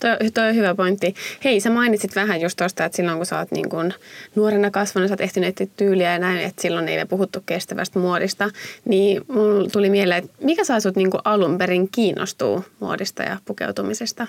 Toi, 0.00 0.30
toi 0.34 0.48
on 0.48 0.54
hyvä 0.54 0.74
pointti. 0.74 1.14
Hei, 1.44 1.60
sä 1.60 1.70
mainitsit 1.70 2.16
vähän 2.16 2.40
just 2.40 2.56
tuosta, 2.56 2.84
että 2.84 2.96
silloin 2.96 3.16
kun 3.16 3.26
sä 3.26 3.38
oot 3.38 3.50
niin 3.50 3.68
kun 3.68 3.92
nuorena 4.34 4.70
kasvanut, 4.70 5.08
sä 5.08 5.12
oot 5.12 5.20
ehtinyt 5.20 5.56
tyyliä 5.76 6.12
ja 6.12 6.18
näin, 6.18 6.40
että 6.40 6.62
silloin 6.62 6.88
ei 6.88 7.06
puhuttu 7.06 7.42
kestävästä 7.46 7.98
muodista. 7.98 8.50
Niin 8.84 9.22
mulla 9.28 9.70
tuli 9.70 9.90
mieleen, 9.90 10.24
että 10.24 10.36
mikä 10.44 10.64
saa 10.64 10.80
sut 10.80 10.96
niin 10.96 11.10
alun 11.24 11.58
perin 11.58 11.88
kiinnostua 11.88 12.62
muodista 12.80 13.22
ja 13.22 13.36
pukeutumisesta? 13.44 14.26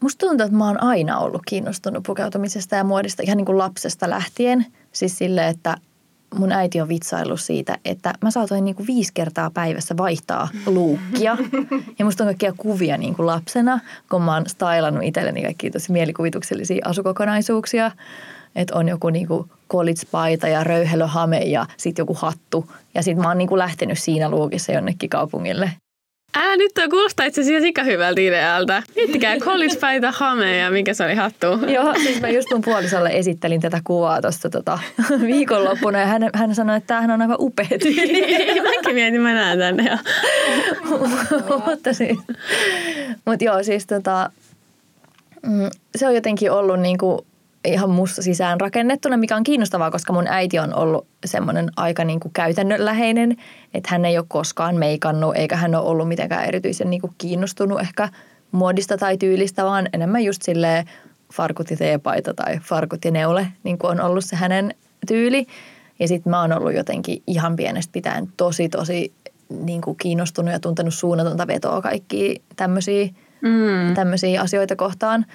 Musta 0.00 0.26
tuntuu, 0.26 0.44
että 0.44 0.56
mä 0.56 0.66
oon 0.66 0.82
aina 0.82 1.18
ollut 1.18 1.42
kiinnostunut 1.48 2.02
pukeutumisesta 2.06 2.76
ja 2.76 2.84
muodista 2.84 3.22
ihan 3.22 3.36
niin 3.36 3.46
kuin 3.46 3.58
lapsesta 3.58 4.10
lähtien. 4.10 4.66
Siis 4.92 5.18
silleen, 5.18 5.48
että 5.48 5.76
mun 6.38 6.52
äiti 6.52 6.80
on 6.80 6.88
vitsaillut 6.88 7.40
siitä, 7.40 7.78
että 7.84 8.12
mä 8.22 8.30
saatoin 8.30 8.64
niin 8.64 8.74
kuin 8.74 8.86
viisi 8.86 9.12
kertaa 9.14 9.50
päivässä 9.50 9.96
vaihtaa 9.96 10.48
luukkia. 10.66 11.36
Ja 11.98 12.04
musta 12.04 12.24
on 12.24 12.28
kaikkia 12.28 12.52
kuvia 12.56 12.96
niin 12.96 13.14
kuin 13.14 13.26
lapsena, 13.26 13.80
kun 14.10 14.22
mä 14.22 14.34
oon 14.34 14.48
stylannut 14.48 15.04
itselleni 15.04 15.42
kaikkia 15.42 15.70
tosi 15.70 15.92
mielikuvituksellisia 15.92 16.88
asukokonaisuuksia. 16.88 17.90
Että 18.56 18.76
on 18.78 18.88
joku 18.88 19.10
niin 19.10 19.28
kuin 19.28 19.50
ja 20.50 20.64
röyhelöhame 20.64 21.38
ja 21.38 21.66
sitten 21.76 22.02
joku 22.02 22.14
hattu. 22.14 22.70
Ja 22.94 23.02
sitten 23.02 23.22
mä 23.22 23.28
oon 23.28 23.38
niin 23.38 23.48
kuin 23.48 23.58
lähtenyt 23.58 23.98
siinä 23.98 24.30
luukissa 24.30 24.72
jonnekin 24.72 25.10
kaupungille. 25.10 25.72
Älä 26.36 26.56
nyt 26.56 26.74
tuo 26.74 26.84
kuulostaa 26.90 27.26
itse 27.26 27.40
asiassa 27.40 27.66
aika 27.66 27.82
hyvältä 27.82 28.20
idealta. 28.20 28.82
Miettikää 28.96 29.36
kollispäitä 29.44 30.12
hame 30.12 30.56
ja 30.56 30.70
mikä 30.70 30.94
se 30.94 31.04
oli 31.04 31.14
hattu. 31.14 31.46
Joo, 31.46 31.94
siis 31.94 32.20
mä 32.20 32.28
just 32.28 32.48
mun 32.52 32.60
puolisolle 32.60 33.10
esittelin 33.12 33.60
tätä 33.60 33.80
kuvaa 33.84 34.22
tuossa 34.22 34.50
tota, 34.50 34.78
viikonloppuna 35.26 36.00
ja 36.00 36.06
hän, 36.06 36.30
hän 36.34 36.54
sanoi, 36.54 36.76
että 36.76 36.86
tämähän 36.86 37.10
on 37.10 37.22
aivan 37.22 37.36
upea 37.40 37.78
tyyli. 37.82 38.62
Mäkin 38.62 38.94
mietin, 38.94 39.20
mä 39.20 39.34
näen 39.34 39.58
tänne 39.58 39.90
jo. 39.90 39.96
mutta 41.66 41.92
siis, 41.92 42.18
mut 43.26 43.42
joo, 43.42 43.62
siis 43.62 43.86
tota, 43.86 44.30
mm, 45.42 45.70
se 45.96 46.06
on 46.06 46.14
jotenkin 46.14 46.52
ollut 46.52 46.80
niinku 46.80 47.26
ihan 47.66 47.90
musta 47.90 48.22
sisään 48.22 48.60
rakennettuna, 48.60 49.16
mikä 49.16 49.36
on 49.36 49.44
kiinnostavaa, 49.44 49.90
koska 49.90 50.12
mun 50.12 50.26
äiti 50.26 50.58
on 50.58 50.74
ollut 50.74 51.06
semmoinen 51.24 51.70
aika 51.76 52.04
niin 52.04 52.20
kuin 52.20 52.32
käytännönläheinen, 52.32 53.36
että 53.74 53.88
hän 53.90 54.04
ei 54.04 54.18
ole 54.18 54.26
koskaan 54.28 54.76
meikannut 54.76 55.36
eikä 55.36 55.56
hän 55.56 55.74
ole 55.74 55.88
ollut 55.88 56.08
mitenkään 56.08 56.44
erityisen 56.44 56.90
niin 56.90 57.00
kuin 57.00 57.12
kiinnostunut 57.18 57.80
ehkä 57.80 58.08
muodista 58.52 58.98
tai 58.98 59.16
tyylistä, 59.16 59.64
vaan 59.64 59.88
enemmän 59.92 60.24
just 60.24 60.42
silleen 60.42 60.86
farkut 61.32 61.70
ja 61.70 61.76
teepaita 61.76 62.34
tai 62.34 62.58
farkut 62.62 63.04
ja 63.04 63.10
neule, 63.10 63.46
niin 63.62 63.78
kuin 63.78 63.90
on 63.90 64.00
ollut 64.00 64.24
se 64.24 64.36
hänen 64.36 64.74
tyyli. 65.06 65.46
Ja 65.98 66.08
sitten 66.08 66.30
mä 66.30 66.40
oon 66.40 66.52
ollut 66.52 66.74
jotenkin 66.74 67.22
ihan 67.26 67.56
pienestä 67.56 67.92
pitäen 67.92 68.28
tosi, 68.36 68.68
tosi 68.68 69.12
niin 69.48 69.80
kuin 69.80 69.96
kiinnostunut 69.96 70.52
ja 70.52 70.60
tuntenut 70.60 70.94
suunnatonta 70.94 71.46
vetoa 71.46 71.82
kaikkia 71.82 72.34
tämmöisiä, 72.56 73.08
mm. 73.40 73.94
tämmöisiä 73.94 74.40
asioita 74.40 74.76
kohtaan– 74.76 75.26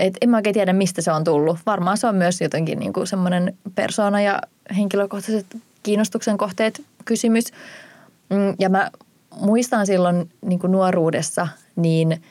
et 0.00 0.14
en 0.20 0.30
mä 0.30 0.36
oikein 0.36 0.54
tiedä, 0.54 0.72
mistä 0.72 1.02
se 1.02 1.12
on 1.12 1.24
tullut. 1.24 1.58
Varmaan 1.66 1.96
se 1.96 2.06
on 2.06 2.14
myös 2.14 2.40
jotenkin 2.40 2.78
niin 2.78 2.92
kuin 2.92 3.06
semmoinen 3.06 3.56
persona 3.74 4.20
ja 4.20 4.40
henkilökohtaiset 4.76 5.46
kiinnostuksen 5.82 6.38
kohteet 6.38 6.82
kysymys. 7.04 7.44
Mm, 8.30 8.54
ja 8.58 8.68
mä 8.68 8.90
muistan 9.40 9.86
silloin 9.86 10.30
niin 10.46 10.58
kuin 10.58 10.72
nuoruudessa, 10.72 11.48
niin 11.76 12.22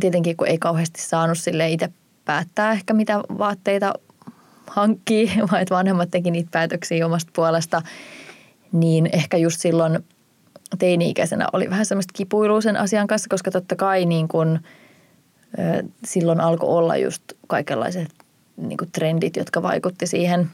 tietenkin 0.00 0.36
kun 0.36 0.46
ei 0.46 0.58
kauheasti 0.58 1.02
saanut 1.02 1.38
sille 1.38 1.70
itse 1.70 1.88
päättää 2.24 2.72
ehkä 2.72 2.94
mitä 2.94 3.18
vaatteita 3.18 3.94
hankkii, 4.66 5.32
vaan 5.50 5.62
että 5.62 5.74
vanhemmat 5.74 6.10
teki 6.10 6.30
niitä 6.30 6.48
päätöksiä 6.52 7.06
omasta 7.06 7.32
puolesta, 7.34 7.82
niin 8.72 9.08
ehkä 9.12 9.36
just 9.36 9.60
silloin 9.60 10.04
teini-ikäisenä 10.78 11.46
oli 11.52 11.70
vähän 11.70 11.86
semmoista 11.86 12.12
kipuilua 12.16 12.60
sen 12.60 12.76
asian 12.76 13.06
kanssa, 13.06 13.28
koska 13.30 13.50
totta 13.50 13.76
kai 13.76 14.04
niin 14.04 14.28
kuin– 14.28 14.58
silloin 16.04 16.40
alkoi 16.40 16.68
olla 16.68 16.96
just 16.96 17.22
kaikenlaiset 17.46 18.08
niin 18.56 18.76
kuin 18.76 18.92
trendit, 18.92 19.36
jotka 19.36 19.62
vaikutti 19.62 20.06
siihen, 20.06 20.50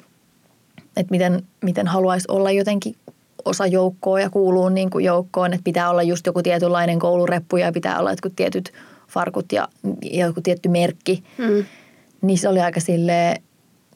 että 0.97 1.11
miten, 1.11 1.43
miten 1.63 1.87
haluaisi 1.87 2.27
olla 2.29 2.51
jotenkin 2.51 2.97
osa 3.45 3.67
joukkoa 3.67 4.21
ja 4.21 4.31
kuuluu 4.31 4.69
niin 4.69 4.91
kuin 4.91 5.05
joukkoon, 5.05 5.53
että 5.53 5.65
pitää 5.65 5.91
olla 5.91 6.03
just 6.03 6.27
joku 6.27 6.43
tietynlainen 6.43 6.99
koulureppu 6.99 7.57
ja 7.57 7.73
pitää 7.73 7.99
olla 7.99 8.11
jotkut 8.11 8.37
tietyt 8.37 8.73
farkut 9.09 9.53
ja, 9.53 9.69
ja 10.03 10.27
joku 10.27 10.41
tietty 10.41 10.69
merkki. 10.69 11.25
Mm. 11.39 11.65
Niin 12.23 12.39
se 12.39 12.49
oli 12.49 12.61
aika 12.61 12.81
silleen, 12.81 13.43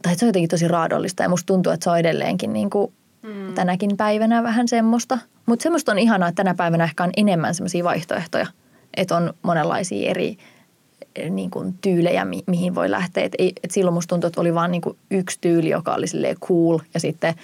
tai 0.03 0.15
se 0.17 0.25
on 0.25 0.29
jotenkin 0.29 0.49
tosi 0.49 0.69
raadollista 0.69 1.23
ja 1.23 1.29
musta 1.29 1.47
tuntuu, 1.47 1.73
että 1.73 1.85
se 1.85 1.91
on 1.91 1.99
edelleenkin 1.99 2.53
niin 2.53 2.71
kuin 2.71 2.93
mm. 3.23 3.55
tänäkin 3.55 3.97
päivänä 3.97 4.43
vähän 4.43 4.69
semmoista. 4.69 5.19
Mutta 5.47 5.63
semmoista 5.63 5.93
on 5.93 5.99
ihanaa, 5.99 6.29
että 6.29 6.45
tänä 6.45 6.55
päivänä 6.55 6.85
ehkä 6.85 7.05
on 7.05 7.11
enemmän 7.17 7.55
semmoisia 7.55 7.85
vaihtoehtoja, 7.85 8.47
että 8.97 9.17
on 9.17 9.35
monenlaisia 9.43 10.11
eri 10.11 10.39
niin 11.31 11.51
kuin 11.51 11.75
tyylejä, 11.81 12.25
mi- 12.25 12.45
mihin 12.47 12.75
voi 12.75 12.91
lähteä. 12.91 13.25
Et 13.25 13.33
ei, 13.39 13.53
et 13.63 13.71
silloin 13.71 13.95
musta 13.95 14.09
tuntui, 14.09 14.29
että 14.29 14.41
oli 14.41 14.55
vain 14.55 14.71
niin 14.71 14.83
yksi 15.11 15.39
tyyli, 15.41 15.69
joka 15.69 15.95
oli 15.95 16.07
cool 16.41 16.79
ja 16.95 17.01
sitten 17.01 17.35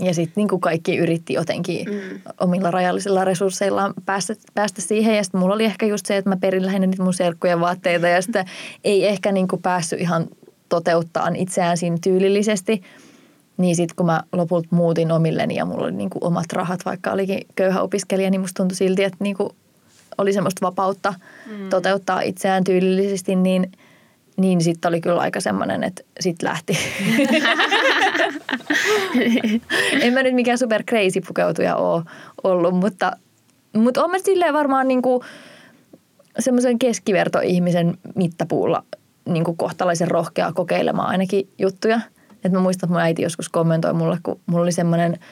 ja 0.00 0.14
sitten 0.14 0.32
niin 0.36 0.60
kaikki 0.60 0.96
yritti 0.96 1.32
jotenkin 1.32 1.86
mm. 1.90 2.20
omilla 2.40 2.70
rajallisilla 2.70 3.24
resursseillaan 3.24 3.94
päästä, 4.06 4.34
päästä 4.54 4.80
siihen. 4.80 5.16
Ja 5.16 5.24
sitten 5.24 5.40
mulla 5.40 5.54
oli 5.54 5.64
ehkä 5.64 5.86
just 5.86 6.06
se, 6.06 6.16
että 6.16 6.28
mä 6.28 6.36
perin 6.36 6.66
lähinnä 6.66 6.86
niitä 6.86 7.02
mun 7.02 7.14
serkkujen 7.14 7.60
vaatteita 7.60 8.08
ja 8.08 8.22
sitten 8.22 8.46
ei 8.84 9.06
ehkä 9.06 9.32
niin 9.32 9.48
kuin 9.48 9.62
päässyt 9.62 10.00
ihan 10.00 10.26
toteuttaa 10.68 11.28
itseään 11.34 11.76
siinä 11.76 11.96
tyylillisesti. 12.02 12.82
Niin 13.56 13.76
sitten 13.76 13.96
kun 13.96 14.06
mä 14.06 14.22
lopulta 14.32 14.68
muutin 14.70 15.12
omilleni 15.12 15.54
ja 15.54 15.64
mulla 15.64 15.84
oli 15.84 15.92
niin 15.92 16.10
kuin 16.10 16.24
omat 16.24 16.52
rahat, 16.52 16.84
vaikka 16.84 17.12
olikin 17.12 17.46
köyhä 17.54 17.82
opiskelija, 17.82 18.30
niin 18.30 18.40
musta 18.40 18.62
tuntui 18.62 18.76
silti, 18.76 19.04
että 19.04 19.16
niin 19.20 19.36
kuin 19.36 19.50
oli 20.18 20.32
semmoista 20.32 20.66
vapautta 20.66 21.14
mm. 21.50 21.68
toteuttaa 21.68 22.20
itseään 22.20 22.64
tyylillisesti, 22.64 23.36
niin, 23.36 23.72
niin 24.36 24.60
sitten 24.60 24.88
oli 24.88 25.00
kyllä 25.00 25.20
aika 25.20 25.40
semmoinen, 25.40 25.84
että 25.84 26.02
sitten 26.20 26.48
lähti. 26.48 26.78
en 30.02 30.12
mä 30.12 30.22
nyt 30.22 30.34
mikään 30.34 30.58
super 30.58 30.82
crazy 30.82 31.20
pukeutuja 31.26 31.76
ole 31.76 32.02
ollut, 32.44 32.74
mutta, 32.74 33.12
mutta 33.76 34.04
on 34.04 34.10
mä 34.10 34.18
silleen 34.18 34.54
varmaan 34.54 34.88
niinku 34.88 35.24
semmoisen 36.38 36.78
keskivertoihmisen 36.78 37.98
mittapuulla 38.14 38.84
niinku 39.28 39.54
kohtalaisen 39.54 40.10
rohkea 40.10 40.52
kokeilemaan 40.52 41.08
ainakin 41.08 41.48
juttuja. 41.58 42.00
Et 42.44 42.52
mä 42.52 42.60
muistan, 42.60 42.86
että 42.86 42.92
mun 42.92 43.02
äiti 43.02 43.22
joskus 43.22 43.48
kommentoi 43.48 43.92
mulle, 43.92 44.18
kun 44.22 44.40
mulla 44.46 44.62
oli 44.62 44.72
semmoinen– 44.72 45.18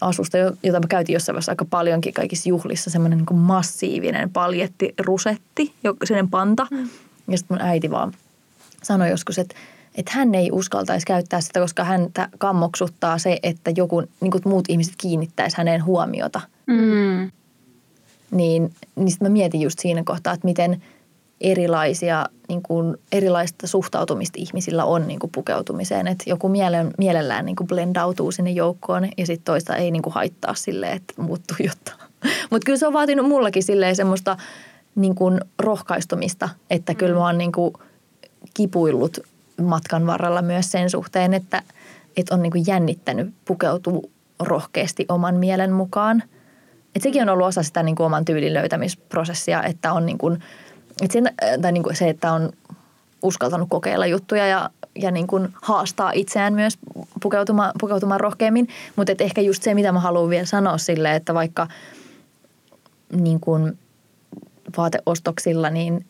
asusta, 0.00 0.38
jota 0.38 0.80
mä 0.80 0.86
käytin 0.88 1.12
jossain 1.12 1.34
vaiheessa 1.34 1.52
aika 1.52 1.64
paljonkin 1.64 2.14
kaikissa 2.14 2.48
juhlissa, 2.48 2.90
semmoinen 2.90 3.18
niin 3.18 3.38
massiivinen 3.38 4.30
paljetti 4.30 4.94
rusetti, 4.98 5.74
sellainen 6.04 6.30
panta. 6.30 6.66
Mm. 6.70 6.88
Ja 7.28 7.38
sitten 7.38 7.56
mun 7.56 7.66
äiti 7.66 7.90
vaan 7.90 8.12
sanoi 8.82 9.10
joskus, 9.10 9.38
että, 9.38 9.54
että 9.94 10.12
hän 10.14 10.34
ei 10.34 10.50
uskaltaisi 10.52 11.06
käyttää 11.06 11.40
sitä, 11.40 11.60
koska 11.60 11.84
häntä 11.84 12.28
kammoksuttaa 12.38 13.18
se, 13.18 13.38
että 13.42 13.70
joku, 13.76 14.02
niin 14.20 14.30
kuin 14.30 14.42
muut 14.44 14.64
ihmiset 14.68 14.94
kiinnittäisi 14.98 15.56
hänen 15.56 15.84
huomiota. 15.84 16.40
Mm. 16.66 17.30
Niin, 18.30 18.74
niin 18.96 19.10
sitten 19.10 19.28
mä 19.28 19.32
mietin 19.32 19.60
just 19.60 19.78
siinä 19.78 20.02
kohtaa, 20.04 20.32
että 20.32 20.46
miten– 20.46 20.82
erilaisia, 21.40 22.26
niin 22.48 22.62
kuin, 22.62 22.96
erilaista 23.12 23.66
suhtautumista 23.66 24.38
ihmisillä 24.38 24.84
on 24.84 25.08
niin 25.08 25.18
kuin 25.18 25.32
pukeutumiseen. 25.32 26.06
Että 26.06 26.24
joku 26.26 26.48
mielen, 26.48 26.90
mielellään 26.98 27.46
niin 27.46 27.56
kuin 27.56 27.66
blendautuu 27.66 28.32
sinne 28.32 28.50
joukkoon 28.50 29.08
ja 29.18 29.26
sitten 29.26 29.44
toista 29.44 29.76
ei 29.76 29.90
niin 29.90 30.02
kuin 30.02 30.14
haittaa 30.14 30.54
silleen, 30.54 30.96
että 30.96 31.22
muuttuu 31.22 31.56
jotta. 31.64 31.92
Mutta 32.50 32.66
kyllä 32.66 32.78
se 32.78 32.86
on 32.86 32.92
vaatinut 32.92 33.28
mullakin 33.28 33.62
silleen 33.62 33.96
semmoista 33.96 34.36
niin 34.94 35.14
kuin 35.14 35.40
rohkaistumista, 35.58 36.48
että 36.70 36.94
kyllä 36.94 37.14
mä 37.14 37.26
oon 37.26 37.38
niin 37.38 37.52
kuin 37.52 37.74
kipuillut 38.54 39.18
matkan 39.62 40.06
varrella 40.06 40.42
myös 40.42 40.70
sen 40.70 40.90
suhteen, 40.90 41.34
että, 41.34 41.62
että 42.16 42.34
on 42.34 42.42
niin 42.42 42.52
kuin 42.52 42.64
jännittänyt 42.66 43.34
pukeutua 43.44 44.02
rohkeasti 44.40 45.06
oman 45.08 45.36
mielen 45.36 45.72
mukaan. 45.72 46.22
Et 46.94 47.02
sekin 47.02 47.22
on 47.22 47.28
ollut 47.28 47.46
osa 47.46 47.62
sitä 47.62 47.82
niin 47.82 47.96
kuin 47.96 48.06
oman 48.06 48.24
tyylin 48.24 48.54
löytämisprosessia, 48.54 49.62
että 49.62 49.92
on 49.92 50.06
niin 50.06 50.18
kuin, 50.18 50.42
että 51.02 51.12
sen, 51.12 51.34
tai 51.62 51.72
niin 51.72 51.82
kuin 51.82 51.96
se, 51.96 52.08
että 52.08 52.32
on 52.32 52.52
uskaltanut 53.22 53.68
kokeilla 53.70 54.06
juttuja 54.06 54.46
ja, 54.46 54.70
ja 54.94 55.10
niin 55.10 55.26
kuin 55.26 55.48
haastaa 55.62 56.12
itseään 56.14 56.54
myös 56.54 56.78
pukeutumaan, 57.22 57.72
pukeutumaan 57.80 58.20
rohkeammin. 58.20 58.68
Mutta 58.96 59.12
ehkä 59.18 59.40
just 59.40 59.62
se, 59.62 59.74
mitä 59.74 59.92
mä 59.92 60.00
haluan 60.00 60.30
vielä 60.30 60.44
sanoa 60.44 60.78
sille, 60.78 61.14
että 61.14 61.34
vaikka 61.34 61.68
niin 63.12 63.40
kuin 63.40 63.78
vaateostoksilla, 64.76 65.70
niin 65.70 66.06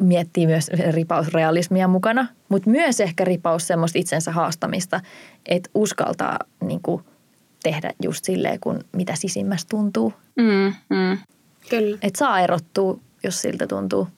miettii 0.00 0.46
myös 0.46 0.70
ripausrealismia 0.90 1.88
mukana, 1.88 2.26
mutta 2.48 2.70
myös 2.70 3.00
ehkä 3.00 3.24
ripaus 3.24 3.66
semmoista 3.66 3.98
itsensä 3.98 4.32
haastamista, 4.32 5.00
että 5.46 5.70
uskaltaa 5.74 6.38
niin 6.60 6.80
kuin 6.82 7.04
tehdä 7.62 7.92
just 8.02 8.24
silleen, 8.24 8.60
kun 8.60 8.80
mitä 8.92 9.16
sisimmästä 9.16 9.68
tuntuu. 9.68 10.12
Mm, 10.36 10.74
mm. 10.88 11.18
Kyllä. 11.70 11.98
Että 12.02 12.18
saa 12.18 12.40
erottua, 12.40 12.98
jos 13.22 13.42
siltä 13.42 13.66
tuntuu. 13.66 14.08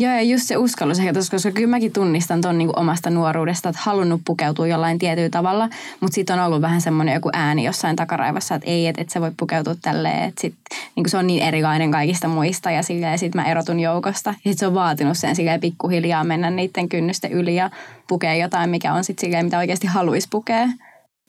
Joo, 0.00 0.12
ja 0.12 0.22
just 0.22 0.46
se 0.46 0.56
uskallus 0.56 0.98
ehkä 0.98 1.12
tossa, 1.12 1.30
koska 1.30 1.50
kyllä 1.50 1.68
mäkin 1.68 1.92
tunnistan 1.92 2.40
ton 2.40 2.58
niin 2.58 2.78
omasta 2.78 3.10
nuoruudesta, 3.10 3.68
että 3.68 3.80
halunnut 3.84 4.20
pukeutua 4.24 4.66
jollain 4.66 4.98
tietyllä 4.98 5.28
tavalla, 5.28 5.68
mutta 6.00 6.14
sitten 6.14 6.38
on 6.38 6.46
ollut 6.46 6.62
vähän 6.62 6.80
semmoinen 6.80 7.14
joku 7.14 7.30
ääni 7.32 7.64
jossain 7.64 7.96
takaraivassa, 7.96 8.54
että 8.54 8.70
ei, 8.70 8.86
että 8.86 9.02
et 9.02 9.10
sä 9.10 9.20
voi 9.20 9.30
pukeutua 9.36 9.74
tälleen, 9.82 10.24
että 10.24 10.40
sit, 10.40 10.54
niin 10.96 11.08
se 11.08 11.16
on 11.16 11.26
niin 11.26 11.42
erilainen 11.42 11.90
kaikista 11.90 12.28
muista 12.28 12.70
ja 12.70 12.82
silleen 12.82 13.18
sitten 13.18 13.42
mä 13.42 13.50
erotun 13.50 13.80
joukosta. 13.80 14.34
Ja 14.44 14.50
sit 14.50 14.58
se 14.58 14.66
on 14.66 14.74
vaatinut 14.74 15.18
sen 15.18 15.36
silleen 15.36 15.60
pikkuhiljaa 15.60 16.24
mennä 16.24 16.50
niiden 16.50 16.88
kynnysten 16.88 17.32
yli 17.32 17.56
ja 17.56 17.70
pukea 18.08 18.34
jotain, 18.34 18.70
mikä 18.70 18.92
on 18.92 19.04
sitten 19.04 19.26
silleen, 19.26 19.46
mitä 19.46 19.58
oikeasti 19.58 19.86
haluaisi 19.86 20.28
pukea. 20.30 20.66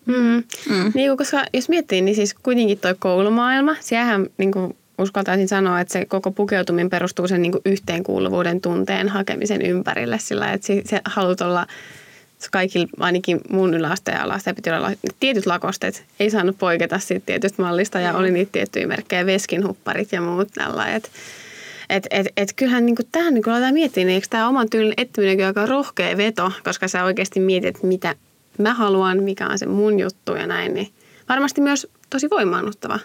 Mm. 0.05 0.43
Mm. 0.69 0.91
Niin, 0.93 1.17
koska 1.17 1.45
jos 1.53 1.69
miettii, 1.69 2.01
niin 2.01 2.15
siis 2.15 2.33
kuitenkin 2.33 2.77
toi 2.77 2.95
koulumaailma, 2.99 3.75
siellähän 3.79 4.27
niin 4.37 4.51
kuin 4.51 4.75
uskaltaisin 4.99 5.47
sanoa, 5.47 5.79
että 5.79 5.91
se 5.91 6.05
koko 6.05 6.31
pukeutuminen 6.31 6.89
perustuu 6.89 7.27
sen 7.27 7.41
niin 7.41 7.51
kuin 7.51 7.61
yhteenkuuluvuuden 7.65 8.61
tunteen 8.61 9.09
hakemisen 9.09 9.61
ympärille 9.61 10.19
sillä, 10.19 10.51
että 10.51 10.67
se, 10.67 10.81
se 10.85 11.01
haluat 11.05 11.41
olla 11.41 11.67
kaikilla, 12.51 12.87
ainakin 12.99 13.41
mun 13.49 13.73
yläasteen 13.73 14.17
ja 14.45 14.53
piti 14.53 14.71
olla 14.71 14.91
tietyt 15.19 15.45
lakosteet. 15.45 16.03
Ei 16.19 16.29
saanut 16.29 16.57
poiketa 16.57 16.99
siitä 16.99 17.25
tietystä 17.25 17.61
mallista 17.61 17.99
ja 17.99 18.13
oli 18.13 18.31
niitä 18.31 18.51
tiettyjä 18.51 18.87
merkkejä, 18.87 19.25
veskinhupparit 19.25 20.11
ja 20.11 20.21
muut 20.21 20.47
tällaiset. 20.53 21.11
Et, 21.89 22.07
et, 22.11 22.27
et 22.37 22.53
kyllähän 22.53 22.85
niin 22.85 22.95
tähän 23.11 23.33
niin 23.33 23.49
aletaan 23.49 23.73
miettiä, 23.73 24.05
niin 24.05 24.13
eikö 24.15 24.27
tämä 24.29 24.47
oman 24.47 24.69
tyylin 24.69 24.93
etsiminen 24.97 25.47
aika 25.47 25.65
rohkea 25.65 26.17
veto, 26.17 26.51
koska 26.63 26.87
sä 26.87 27.03
oikeasti 27.03 27.39
mietit, 27.39 27.83
mitä 27.83 28.15
mä 28.57 28.73
haluan, 28.73 29.23
mikä 29.23 29.47
on 29.47 29.59
se 29.59 29.65
mun 29.65 29.99
juttu 29.99 30.35
ja 30.35 30.47
näin, 30.47 30.73
niin 30.73 30.91
varmasti 31.29 31.61
myös 31.61 31.87
tosi 32.09 32.29
voimaannuttava. 32.29 32.99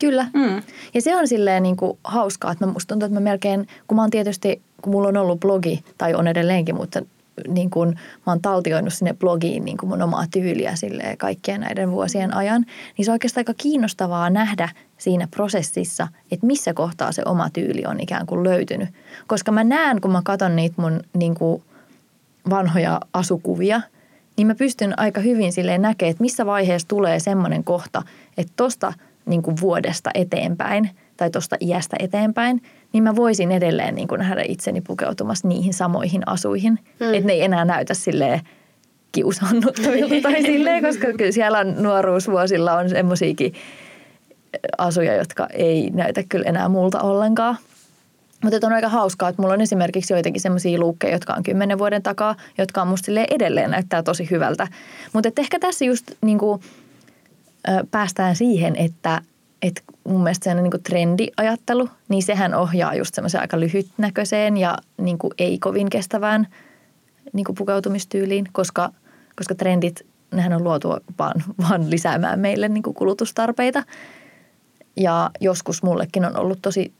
Kyllä. 0.00 0.26
Mm. 0.34 0.62
Ja 0.94 1.02
se 1.02 1.16
on 1.16 1.28
silleen 1.28 1.62
niin 1.62 1.76
kuin 1.76 1.98
hauskaa, 2.04 2.52
että 2.52 2.66
musta 2.66 2.88
tuntuu, 2.88 3.06
että 3.06 3.20
mä 3.20 3.24
melkein, 3.24 3.66
kun 3.88 3.96
mä 3.96 4.02
oon 4.02 4.10
tietysti, 4.10 4.62
kun 4.82 4.92
mulla 4.92 5.08
on 5.08 5.16
ollut 5.16 5.40
blogi, 5.40 5.84
tai 5.98 6.14
on 6.14 6.28
edelleenkin, 6.28 6.74
mutta 6.74 7.02
niin 7.48 7.70
kuin 7.70 7.88
mä 8.26 8.32
oon 8.32 8.42
taltioinut 8.42 8.92
sinne 8.92 9.14
blogiin 9.14 9.64
niin 9.64 9.76
kuin 9.76 9.90
mun 9.90 10.02
omaa 10.02 10.24
tyyliä 10.30 10.76
silleen 10.76 11.18
kaikkien 11.18 11.60
näiden 11.60 11.90
vuosien 11.90 12.34
ajan, 12.34 12.66
niin 12.96 13.04
se 13.04 13.10
on 13.10 13.14
oikeastaan 13.14 13.40
aika 13.40 13.54
kiinnostavaa 13.54 14.30
nähdä 14.30 14.68
siinä 14.98 15.28
prosessissa, 15.30 16.08
että 16.30 16.46
missä 16.46 16.74
kohtaa 16.74 17.12
se 17.12 17.22
oma 17.26 17.50
tyyli 17.50 17.86
on 17.86 18.00
ikään 18.00 18.26
kuin 18.26 18.44
löytynyt. 18.44 18.88
Koska 19.26 19.52
mä 19.52 19.64
näen, 19.64 20.00
kun 20.00 20.10
mä 20.10 20.22
katson 20.24 20.56
niitä 20.56 20.82
mun 20.82 21.00
niin 21.16 21.34
kuin 21.34 21.62
vanhoja 22.50 23.00
asukuvia, 23.12 23.80
niin 24.36 24.46
mä 24.46 24.54
pystyn 24.54 24.98
aika 24.98 25.20
hyvin 25.20 25.52
silleen 25.52 25.82
näkemään, 25.82 26.10
että 26.10 26.22
missä 26.22 26.46
vaiheessa 26.46 26.88
tulee 26.88 27.20
semmoinen 27.20 27.64
kohta, 27.64 28.02
että 28.36 28.52
tosta– 28.56 28.92
niin 29.26 29.42
kuin 29.42 29.56
vuodesta 29.60 30.10
eteenpäin 30.14 30.90
tai 31.16 31.30
tuosta 31.30 31.56
iästä 31.60 31.96
eteenpäin, 32.00 32.62
niin 32.92 33.04
mä 33.04 33.16
voisin 33.16 33.52
edelleen 33.52 33.94
niin 33.94 34.08
kuin 34.08 34.18
nähdä 34.18 34.42
itseni 34.48 34.80
pukeutumassa 34.80 35.48
niihin 35.48 35.74
samoihin 35.74 36.22
asuihin. 36.26 36.78
Mm. 37.00 37.14
Että 37.14 37.26
ne 37.26 37.32
ei 37.32 37.42
enää 37.42 37.64
näytä 37.64 37.94
silleen 37.94 38.40
kiusannuttavilta 39.12 40.14
tai 40.22 40.42
silleen, 40.42 40.84
koska 40.84 41.06
kyllä 41.18 41.32
siellä 41.32 41.58
on 41.58 41.82
nuoruusvuosilla 41.82 42.72
on 42.72 42.88
semmoisiakin 42.88 43.52
asuja, 44.78 45.16
jotka 45.16 45.48
ei 45.52 45.90
näytä 45.90 46.22
kyllä 46.28 46.44
enää 46.48 46.68
multa 46.68 47.00
ollenkaan. 47.00 47.56
Mutta 48.42 48.66
on 48.66 48.72
aika 48.72 48.88
hauskaa, 48.88 49.28
että 49.28 49.42
mulla 49.42 49.54
on 49.54 49.60
esimerkiksi 49.60 50.12
joitakin 50.12 50.40
semmoisia 50.40 50.78
luukkeja, 50.78 51.12
jotka 51.12 51.34
on 51.34 51.42
kymmenen 51.42 51.78
vuoden 51.78 52.02
takaa, 52.02 52.36
jotka 52.58 52.82
on 52.82 52.88
musta 52.88 53.12
edelleen 53.30 53.70
näyttää 53.70 54.02
tosi 54.02 54.30
hyvältä. 54.30 54.68
Mutta 55.12 55.28
ehkä 55.36 55.58
tässä 55.58 55.84
just 55.84 56.10
niin 56.22 56.38
kuin– 56.38 56.60
päästään 57.90 58.36
siihen, 58.36 58.76
että, 58.76 59.22
että 59.62 59.82
mun 60.08 60.22
mielestä 60.22 60.44
se 60.44 60.54
niin 60.54 60.82
trendiajattelu, 60.82 61.88
niin 62.08 62.22
sehän 62.22 62.54
ohjaa 62.54 62.94
just 62.94 63.14
semmoiseen 63.14 63.40
aika 63.40 63.60
lyhytnäköiseen 63.60 64.56
ja 64.56 64.78
niin 64.98 65.18
kuin 65.18 65.32
ei 65.38 65.58
kovin 65.58 65.90
kestävään 65.90 66.46
niin 67.32 67.44
kuin 67.44 67.56
pukeutumistyyliin, 67.56 68.48
koska, 68.52 68.90
koska 69.36 69.54
trendit, 69.54 70.06
nehän 70.34 70.52
on 70.52 70.64
luotu 70.64 70.88
vaan, 71.18 71.44
vaan 71.68 71.90
lisäämään 71.90 72.40
meille 72.40 72.68
niin 72.68 72.82
kuin 72.82 72.94
kulutustarpeita. 72.94 73.82
Ja 74.96 75.30
joskus 75.40 75.82
mullekin 75.82 76.24
on 76.24 76.36
ollut 76.36 76.58
tosi 76.62 76.92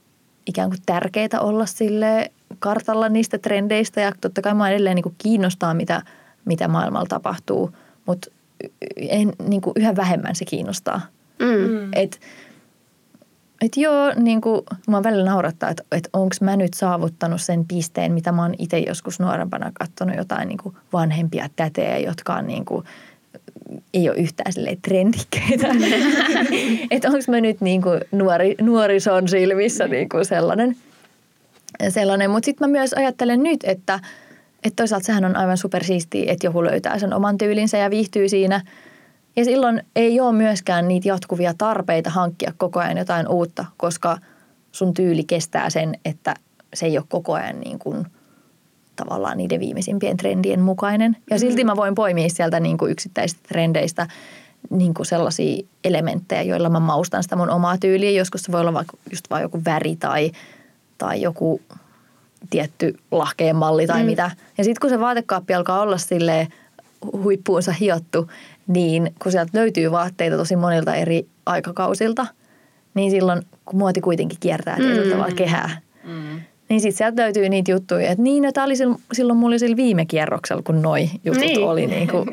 ikään 0.45 0.69
kuin 0.69 0.81
tärkeää 0.85 1.39
olla 1.39 1.65
sille 1.65 2.31
kartalla 2.59 3.09
niistä 3.09 3.37
trendeistä 3.37 4.01
ja 4.01 4.11
totta 4.21 4.41
kai 4.41 4.53
mä 4.53 4.69
edelleen 4.69 4.95
niin 4.95 5.03
kuin 5.03 5.15
kiinnostaa, 5.17 5.73
mitä, 5.73 6.01
mitä 6.45 6.67
maailmalla 6.67 7.07
tapahtuu, 7.09 7.71
mutta 8.05 8.31
en, 8.97 9.33
niin 9.47 9.61
kuin 9.61 9.73
yhä 9.75 9.95
vähemmän 9.95 10.35
se 10.35 10.45
kiinnostaa. 10.45 11.01
Mm. 11.39 11.89
Et, 11.93 12.19
et 13.61 13.77
joo, 13.77 14.13
niin 14.15 14.41
kuin, 14.41 14.61
mä 14.87 15.03
välillä 15.03 15.25
naurattaa, 15.25 15.69
että 15.69 15.83
et 15.91 16.09
onko 16.13 16.35
mä 16.41 16.55
nyt 16.55 16.73
saavuttanut 16.73 17.41
sen 17.41 17.65
pisteen, 17.65 18.11
mitä 18.11 18.31
mä 18.31 18.41
oon 18.41 18.55
itse 18.59 18.79
joskus 18.79 19.19
nuorempana 19.19 19.71
katsonut 19.73 20.17
jotain 20.17 20.47
niin 20.47 20.59
kuin 20.63 20.75
vanhempia 20.93 21.49
tätejä, 21.55 21.97
jotka 21.97 22.33
on 22.33 22.47
niin 22.47 22.65
kuin, 22.65 22.85
ei 23.93 24.09
ole 24.09 24.17
yhtään 24.17 24.53
trendikkeitä. 24.81 25.67
että 26.91 27.07
onko 27.07 27.23
mä 27.27 27.41
nyt 27.41 27.61
niin 27.61 27.81
kuin 27.81 28.01
nuori, 28.11 28.55
nuorison 28.61 29.27
silmissä 29.27 29.87
niin 29.87 30.09
kuin 30.09 30.25
sellainen. 30.25 30.75
sellainen. 31.89 32.31
Mutta 32.31 32.45
sitten 32.45 32.69
mä 32.69 32.71
myös 32.71 32.93
ajattelen 32.93 33.43
nyt, 33.43 33.59
että– 33.63 33.99
että 34.63 34.75
toisaalta 34.75 35.05
sehän 35.05 35.25
on 35.25 35.35
aivan 35.35 35.57
supersiistiä, 35.57 36.31
että 36.31 36.47
joku 36.47 36.63
löytää 36.63 36.99
sen 36.99 37.13
oman 37.13 37.37
tyylinsä 37.37 37.77
ja 37.77 37.89
viihtyy 37.89 38.29
siinä. 38.29 38.61
Ja 39.35 39.45
silloin 39.45 39.83
ei 39.95 40.19
ole 40.19 40.33
myöskään 40.33 40.87
niitä 40.87 41.07
jatkuvia 41.07 41.53
tarpeita 41.57 42.09
hankkia 42.09 42.53
koko 42.57 42.79
ajan 42.79 42.97
jotain 42.97 43.27
uutta, 43.27 43.65
koska 43.77 44.17
sun 44.71 44.93
tyyli 44.93 45.23
kestää 45.23 45.69
sen, 45.69 45.97
että 46.05 46.33
se 46.73 46.85
ei 46.85 46.97
ole 46.97 47.05
koko 47.09 47.33
ajan 47.33 47.59
niin 47.59 47.79
kuin 47.79 48.05
tavallaan 48.95 49.37
niiden 49.37 49.59
viimeisimpien 49.59 50.17
trendien 50.17 50.61
mukainen. 50.61 51.17
Ja 51.29 51.35
mm. 51.35 51.39
silti 51.39 51.63
mä 51.63 51.75
voin 51.75 51.95
poimia 51.95 52.29
sieltä 52.29 52.59
niin 52.59 52.77
kuin 52.77 52.91
yksittäisistä 52.91 53.41
trendeistä 53.47 54.07
niin 54.69 54.93
kuin 54.93 55.05
sellaisia 55.05 55.65
elementtejä, 55.83 56.41
joilla 56.41 56.69
mä 56.69 56.79
maustan 56.79 57.23
sitä 57.23 57.35
mun 57.35 57.49
omaa 57.49 57.77
tyyliä. 57.77 58.11
Joskus 58.11 58.43
se 58.43 58.51
voi 58.51 58.61
olla 58.61 58.73
vaikka 58.73 58.97
just 59.11 59.29
vaan 59.29 59.41
joku 59.41 59.61
väri 59.65 59.95
tai, 59.95 60.31
tai 60.97 61.21
joku 61.21 61.61
tietty 62.49 62.97
lahkeen 63.11 63.55
malli 63.55 63.87
tai 63.87 64.03
mm. 64.03 64.05
mitä. 64.05 64.31
Ja 64.57 64.63
sitten 64.63 64.81
kun 64.81 64.89
se 64.89 64.99
vaatekaappi 64.99 65.53
alkaa 65.53 65.81
olla 65.81 65.97
sille 65.97 66.47
huippuunsa 67.11 67.71
hiottu, 67.71 68.31
niin 68.67 69.13
kun 69.23 69.31
sieltä 69.31 69.51
löytyy 69.53 69.91
vaatteita 69.91 70.37
tosi 70.37 70.55
monilta 70.55 70.95
eri 70.95 71.27
aikakausilta, 71.45 72.27
niin 72.93 73.11
silloin 73.11 73.41
kun 73.65 73.79
muoti 73.79 74.01
kuitenkin 74.01 74.37
kiertää 74.39 74.75
tietyllä 74.75 75.05
mm. 75.05 75.11
tavalla 75.11 75.35
kehää, 75.35 75.81
mm. 76.03 76.41
niin 76.69 76.81
sitten 76.81 76.97
sieltä 76.97 77.21
löytyy 77.21 77.49
niitä 77.49 77.71
juttuja, 77.71 78.09
että 78.09 78.23
niin, 78.23 78.43
no, 78.43 78.51
tämä 78.51 78.65
oli 78.65 78.75
silloin 79.13 79.39
mulla 79.39 79.53
oli 79.53 79.59
sillä 79.59 79.75
viime 79.75 80.05
kierroksella, 80.05 80.61
kun 80.61 80.81
noi 80.81 81.09
jutut 81.25 81.41
niin. 81.41 81.63
oli 81.67 81.87
niin 81.97 82.07
kuin 82.07 82.27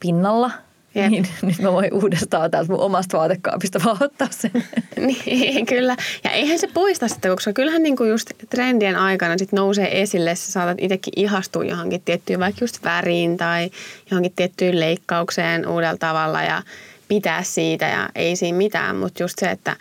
pinnalla– 0.00 0.50
Jep. 0.96 1.10
Niin, 1.10 1.28
nyt 1.42 1.58
mä 1.58 1.72
voin 1.72 1.94
uudestaan 1.94 2.50
täältä 2.50 2.72
mun 2.72 2.80
omasta 2.80 3.18
vaatekaapista 3.18 3.80
vaan 3.84 3.96
ottaa 4.00 4.28
sen. 4.30 4.50
niin, 5.26 5.66
kyllä. 5.66 5.96
Ja 6.24 6.30
eihän 6.30 6.58
se 6.58 6.68
poista 6.74 7.08
sitä, 7.08 7.28
koska 7.28 7.52
kyllähän 7.52 7.82
niinku 7.82 8.04
just 8.04 8.30
trendien 8.50 8.96
aikana 8.96 9.38
sit 9.38 9.52
nousee 9.52 10.02
esille, 10.02 10.34
sä 10.34 10.52
saatat 10.52 10.78
itsekin 10.80 11.12
ihastua 11.16 11.64
johonkin 11.64 12.02
tiettyyn 12.04 12.40
vaikka 12.40 12.64
just 12.64 12.84
väriin 12.84 13.36
tai 13.36 13.70
johonkin 14.10 14.32
tiettyyn 14.36 14.80
leikkaukseen 14.80 15.68
uudella 15.68 15.96
tavalla 15.96 16.42
ja 16.42 16.62
pitää 17.08 17.42
siitä 17.42 17.86
ja 17.86 18.08
ei 18.14 18.36
siinä 18.36 18.58
mitään, 18.58 18.96
mutta 18.96 19.22
just 19.22 19.38
se, 19.38 19.50
että 19.50 19.76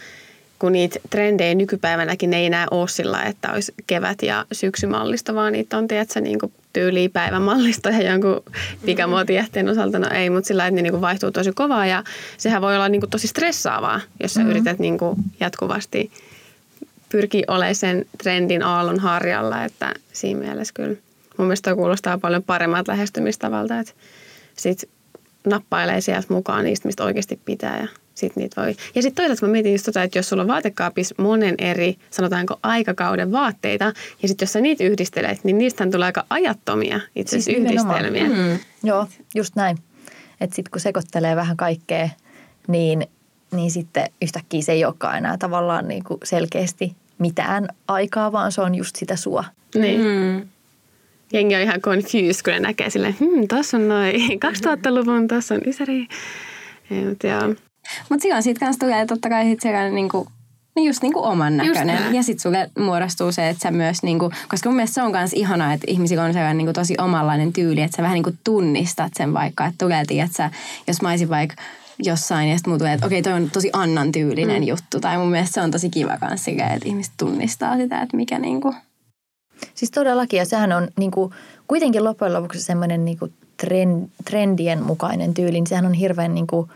kun 0.65 0.71
niitä 0.71 0.99
trendejä 1.09 1.55
nykypäivänäkin 1.55 2.33
ei 2.33 2.45
enää 2.45 2.67
ole 2.71 2.87
sillä, 2.87 3.23
että 3.23 3.51
olisi 3.51 3.73
kevät- 3.87 4.21
ja 4.21 4.45
syksymallista, 4.51 5.35
vaan 5.35 5.53
niitä 5.53 5.77
on, 5.77 5.87
tiedätkö, 5.87 6.21
niin 6.21 6.39
kuin 6.39 6.53
tyyliin 6.73 7.11
päivämallista 7.11 7.89
ja 7.89 8.11
jonkun 8.11 8.43
pikamuotijähteen 8.85 9.69
osalta, 9.69 9.99
no 9.99 10.09
ei, 10.09 10.29
mutta 10.29 10.47
sillä 10.47 10.67
että 10.67 10.75
ne 10.75 10.81
niin 10.81 10.93
kuin 10.93 11.01
vaihtuu 11.01 11.31
tosi 11.31 11.51
kovaa 11.51 11.85
ja 11.85 12.03
sehän 12.37 12.61
voi 12.61 12.75
olla 12.75 12.89
niin 12.89 13.01
kuin 13.01 13.09
tosi 13.09 13.27
stressaavaa, 13.27 14.01
jos 14.23 14.33
sä 14.33 14.39
mm-hmm. 14.39 14.51
yrität 14.51 14.79
niin 14.79 14.97
kuin 14.97 15.15
jatkuvasti 15.39 16.11
pyrkii 17.09 17.43
olemaan 17.47 17.75
sen 17.75 18.05
trendin 18.23 18.63
aallon 18.63 18.99
harjalla, 18.99 19.63
että 19.63 19.93
siinä 20.13 20.39
mielessä 20.39 20.73
kyllä 20.73 20.95
mun 21.37 21.47
mielestä 21.47 21.75
kuulostaa 21.75 22.17
paljon 22.17 22.43
paremmat 22.43 22.87
lähestymistavalta, 22.87 23.79
että 23.79 23.93
sit 24.57 24.89
nappailee 25.47 26.01
sieltä 26.01 26.33
mukaan 26.33 26.63
niistä, 26.63 26.87
mistä 26.87 27.03
oikeasti 27.03 27.39
pitää 27.45 27.79
ja 27.79 27.87
sit 28.15 28.35
niitä 28.35 28.61
voi. 28.61 28.75
Ja 28.95 29.01
sitten 29.01 29.15
toisaalta 29.15 29.45
mä 29.45 29.51
mietin 29.51 29.71
just 29.71 29.85
tota, 29.85 30.03
että 30.03 30.19
jos 30.19 30.29
sulla 30.29 30.43
on 30.43 30.47
vaatekaapissa 30.47 31.15
monen 31.17 31.55
eri, 31.57 31.97
sanotaanko 32.11 32.59
aikakauden 32.63 33.31
vaatteita, 33.31 33.93
ja 34.21 34.27
sitten 34.27 34.45
jos 34.45 34.53
sä 34.53 34.61
niitä 34.61 34.83
yhdistelet, 34.83 35.43
niin 35.43 35.57
niistähän 35.57 35.91
tulee 35.91 36.05
aika 36.05 36.25
ajattomia 36.29 36.99
itse 37.15 37.37
asiassa 37.37 37.51
Siis 37.51 37.63
yhdistelmiä. 37.63 38.23
Mm. 38.23 38.59
Joo, 38.83 39.07
just 39.35 39.55
näin. 39.55 39.77
Että 40.41 40.55
sitten 40.55 40.71
kun 40.71 40.81
sekoittelee 40.81 41.35
vähän 41.35 41.57
kaikkea, 41.57 42.09
niin, 42.67 43.07
niin 43.51 43.71
sitten 43.71 44.09
yhtäkkiä 44.21 44.61
se 44.61 44.71
ei 44.71 44.85
olekaan 44.85 45.17
enää 45.17 45.37
tavallaan 45.37 45.87
niin 45.87 46.03
kuin 46.03 46.19
selkeästi 46.23 46.95
mitään 47.17 47.67
aikaa, 47.87 48.31
vaan 48.31 48.51
se 48.51 48.61
on 48.61 48.75
just 48.75 48.95
sitä 48.95 49.15
sua. 49.15 49.43
Niin. 49.75 50.01
Mm. 50.01 50.47
Jengi 51.33 51.55
on 51.55 51.61
ihan 51.61 51.81
confused, 51.81 52.43
kun 52.43 52.53
ne 52.53 52.59
näkee 52.59 52.89
silleen, 52.89 53.15
hmm, 53.19 53.47
tässä 53.47 53.77
on 53.77 53.87
noin 53.87 54.15
2000-luvun, 54.15 55.27
tässä 55.27 55.55
on 55.55 55.61
Ysäri. 55.67 56.07
Mutta 56.89 57.27
silloin 58.19 58.43
siitä 58.43 58.59
kanssa 58.59 58.79
tulee 58.79 59.05
totta 59.05 59.29
kai 59.29 59.45
sit 59.45 59.61
sellainen 59.61 59.95
niinku, 59.95 60.27
niin 60.75 60.87
just 60.87 61.01
niinku 61.01 61.23
oman 61.23 61.57
näköinen. 61.57 62.15
Ja 62.15 62.23
sitten 62.23 62.41
sulle 62.41 62.69
muodostuu 62.79 63.31
se, 63.31 63.49
että 63.49 63.61
sä 63.61 63.71
myös, 63.71 64.03
niinku, 64.03 64.31
koska 64.49 64.69
mun 64.69 64.75
mielestä 64.75 64.93
se 64.93 65.01
on 65.01 65.11
myös 65.11 65.33
ihanaa, 65.33 65.73
että 65.73 65.85
ihmisillä 65.89 66.23
on 66.23 66.33
sellainen 66.33 66.57
niinku 66.57 66.73
tosi 66.73 66.95
omanlainen 66.97 67.53
tyyli, 67.53 67.81
että 67.81 67.97
sä 67.97 68.03
vähän 68.03 68.13
niinku 68.13 68.33
tunnistat 68.43 69.11
sen 69.17 69.33
vaikka, 69.33 69.65
että 69.65 69.85
tulee, 69.85 70.01
että 70.01 70.37
sä, 70.37 70.51
jos 70.87 71.01
mä 71.01 71.09
olisin 71.09 71.29
vaikka 71.29 71.55
jossain 72.03 72.49
ja 72.49 72.57
sitten 72.57 72.71
mulla 72.71 72.79
tulee, 72.79 72.93
että 72.93 73.05
okei, 73.05 73.21
toi 73.21 73.33
on 73.33 73.49
tosi 73.49 73.69
Annan 73.73 74.11
tyylinen 74.11 74.61
mm. 74.61 74.67
juttu. 74.67 74.99
Tai 74.99 75.17
mun 75.17 75.31
mielestä 75.31 75.53
se 75.53 75.61
on 75.61 75.71
tosi 75.71 75.89
kiva 75.89 76.17
kanssa 76.17 76.45
silleen, 76.45 76.71
että 76.71 76.89
ihmiset 76.89 77.13
tunnistaa 77.17 77.77
sitä, 77.77 78.01
että 78.01 78.17
mikä 78.17 78.39
niinku... 78.39 78.75
Siis 79.75 79.91
todellakin, 79.91 80.37
ja 80.37 80.45
sehän 80.45 80.71
on 80.71 80.87
niin 80.99 81.11
kuin, 81.11 81.33
kuitenkin 81.67 82.03
loppujen 82.03 82.33
lopuksi 82.33 82.61
semmoinen 82.61 83.05
niin 83.05 83.19
kuin 83.19 83.33
trend, 83.57 84.09
trendien 84.25 84.83
mukainen 84.83 85.33
tyyli, 85.33 85.51
niin 85.51 85.67
sehän 85.67 85.85
on 85.85 85.93
hirveän 85.93 86.35
niin 86.35 86.47
kuin, 86.47 86.69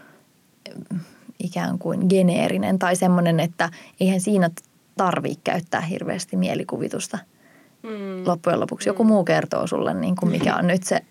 ikään 1.44 1.80
kuin 1.80 2.06
geneerinen 2.10 2.80
tai 2.80 2.96
semmoinen, 2.96 3.40
että 3.40 3.70
eihän 4.00 4.22
siinä 4.22 4.50
tarvitse 4.98 5.40
käyttää 5.44 5.82
hirveästi 5.82 6.38
mielikuvitusta. 6.38 7.20
Mm. 7.84 8.28
Loppujen 8.28 8.60
lopuksi 8.60 8.90
joku 8.90 9.04
muu 9.04 9.24
kertoo 9.24 9.68
sulle, 9.68 9.94
niin 9.94 10.16
kuin 10.16 10.32
mikä 10.32 10.56
on 10.56 10.68
nyt 10.68 10.84
se 10.84 11.02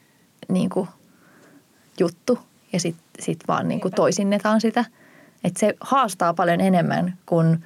niin 0.49 0.71
kuin, 0.71 0.89
juttu 2.01 2.39
ja 2.73 2.81
sitten 2.81 3.25
sit 3.25 3.41
vaan 3.49 3.69
niin 3.69 3.81
kuin 3.81 3.95
toisinnetaan 3.95 4.61
sitä. 4.61 4.85
Että 5.45 5.61
se 5.61 5.75
haastaa 5.81 6.35
paljon 6.35 6.61
enemmän 6.61 7.19
kuin, 7.27 7.65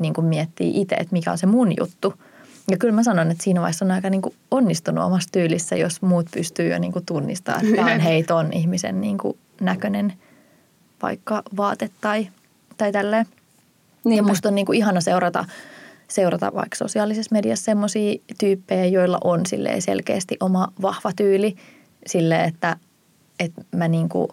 niin 0.00 0.14
kuin 0.14 0.24
miettii 0.24 0.80
itse, 0.80 0.94
että 0.94 1.12
mikä 1.12 1.32
on 1.32 1.38
se 1.38 1.46
mun 1.46 1.72
juttu. 1.80 2.14
Ja 2.70 2.76
kyllä 2.76 2.94
mä 2.94 3.02
sanon, 3.02 3.30
että 3.30 3.44
siinä 3.44 3.60
vaiheessa 3.60 3.84
on 3.84 3.90
aika 3.90 4.10
niin 4.10 4.22
kuin 4.22 4.34
onnistunut 4.50 5.04
omassa 5.04 5.28
tyylissä, 5.32 5.76
jos 5.76 6.02
muut 6.02 6.26
pystyy 6.34 6.68
jo 6.68 6.78
niin 6.78 6.92
kuin 6.92 7.06
tunnistamaan, 7.06 7.64
että 7.64 7.76
tämä 7.76 7.94
on 7.94 8.00
hei 8.00 8.22
ton 8.22 8.52
ihmisen 8.52 9.00
niin 9.00 9.18
kuin 9.18 9.38
näköinen 9.60 10.12
vaikka 11.02 11.42
vaate 11.56 11.90
tai, 12.00 12.28
tai 12.76 12.92
tälleen. 12.92 13.26
Niin 14.04 14.16
ja 14.16 14.22
musta 14.22 14.48
on 14.48 14.54
niin 14.54 14.66
kuin 14.66 14.78
ihana 14.78 15.00
seurata, 15.00 15.44
seurata 16.08 16.50
vaikka 16.54 16.76
sosiaalisessa 16.76 17.32
mediassa 17.32 17.64
semmoisia 17.64 18.20
tyyppejä, 18.38 18.84
joilla 18.84 19.18
on 19.24 19.40
selkeästi 19.78 20.36
oma 20.40 20.72
vahva 20.82 21.12
tyyli. 21.16 21.56
Silleen, 22.06 22.48
että, 22.48 22.76
että 23.38 23.62
mä 23.76 23.88
niin 23.88 24.08
kuin, 24.08 24.28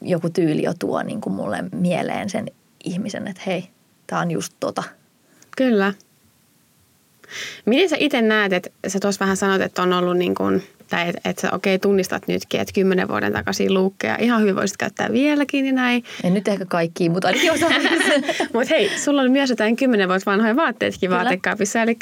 joku 0.00 0.30
tyyli 0.30 0.62
jo 0.62 0.74
tuo 0.78 1.02
niin 1.02 1.20
kuin 1.20 1.34
mulle 1.34 1.64
mieleen 1.72 2.30
sen 2.30 2.46
ihmisen, 2.84 3.28
että 3.28 3.42
hei, 3.46 3.68
tämä 4.06 4.22
on 4.22 4.30
just 4.30 4.52
tota. 4.60 4.82
Kyllä. 5.56 5.94
Miten 7.66 7.88
sä 7.88 7.96
itse 7.98 8.22
näet, 8.22 8.52
että 8.52 8.70
sä 8.86 9.00
tuossa 9.00 9.20
vähän 9.20 9.36
sanoit, 9.36 9.62
että 9.62 9.82
on 9.82 9.92
ollut 9.92 10.16
niin 10.16 10.34
kuin, 10.34 10.62
tai 10.90 11.08
että 11.08 11.30
et 11.30 11.38
sä 11.38 11.48
okei 11.52 11.74
okay, 11.74 11.78
tunnistat 11.88 12.22
nytkin, 12.28 12.60
että 12.60 12.72
kymmenen 12.74 13.08
vuoden 13.08 13.32
takaisin 13.32 13.74
luukkeja 13.74 14.16
ihan 14.20 14.40
hyvin 14.42 14.56
voisit 14.56 14.76
käyttää 14.76 15.12
vieläkin 15.12 15.66
ja 15.66 15.72
näin. 15.72 16.04
En 16.24 16.34
nyt 16.34 16.48
ehkä 16.48 16.64
kaikki, 16.64 17.08
mutta 17.08 17.28
ainakin 17.28 17.52
osa. 17.52 17.66
Mutta 18.54 18.74
hei, 18.74 18.90
sulla 18.98 19.22
on 19.22 19.30
myös 19.32 19.50
jotain 19.50 19.76
kymmenen 19.76 20.08
vuotta 20.08 20.30
vanhoja 20.30 20.56
vaatteetkin 20.56 21.10
Kyllä. 21.10 21.22
vaatekaapissa, 21.22 21.82
eli 21.82 21.96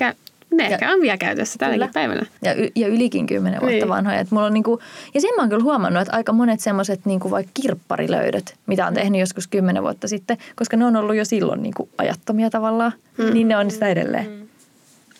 ne 0.54 0.64
Ja- 0.64 0.70
ehkä 0.70 0.92
on 0.92 1.00
vielä 1.00 1.16
käytössä 1.16 1.58
tälläkin 1.58 1.80
Kyllä. 1.80 1.92
päivänä. 1.92 2.26
Ja, 2.42 2.54
y- 2.54 2.68
ja 2.76 2.88
ylikin 2.88 3.26
kymmenen 3.26 3.60
vuotta 3.60 3.76
Niin. 3.76 3.88
vanhoja. 3.88 4.18
Et 4.20 4.30
mulla 4.30 4.46
on 4.46 4.54
niinku, 4.54 4.80
ja 5.14 5.20
sen 5.20 5.30
mä 5.36 5.42
oon 5.42 5.48
kyllä 5.48 5.62
huomannut, 5.62 6.02
että 6.02 6.16
aika 6.16 6.32
monet 6.32 6.60
semmoiset 6.60 7.00
niinku 7.04 7.30
vaikka 7.30 7.50
kirpparilöydöt, 7.62 8.54
mitä 8.66 8.86
on 8.86 8.94
tehnyt 8.94 9.20
joskus 9.20 9.48
kymmenen 9.48 9.82
vuotta 9.82 10.08
sitten, 10.08 10.36
koska 10.56 10.76
ne 10.76 10.84
on 10.84 10.96
ollut 10.96 11.16
jo 11.16 11.24
silloin 11.24 11.62
niinku 11.62 11.88
ajattomia 11.98 12.50
tavallaan, 12.50 12.92
mm. 13.18 13.32
niin 13.34 13.48
ne 13.48 13.56
on 13.56 13.70
sitä 13.70 13.88
edelleen. 13.88 14.26
Mm. 14.30 14.41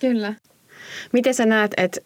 Kyllä. 0.03 0.35
Miten 1.13 1.35
sä 1.35 1.47
näet, 1.47 1.71
että 1.77 2.01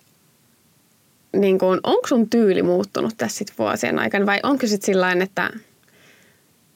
niin 1.36 1.58
kun, 1.58 1.80
onko 1.82 2.08
sun 2.08 2.30
tyyli 2.30 2.62
muuttunut 2.62 3.14
tässä 3.16 3.38
sit 3.38 3.52
vuosien 3.58 3.98
aikana 3.98 4.26
vai 4.26 4.40
onko 4.42 4.66
sitten 4.66 4.86
sillä 4.86 5.12
että 5.12 5.50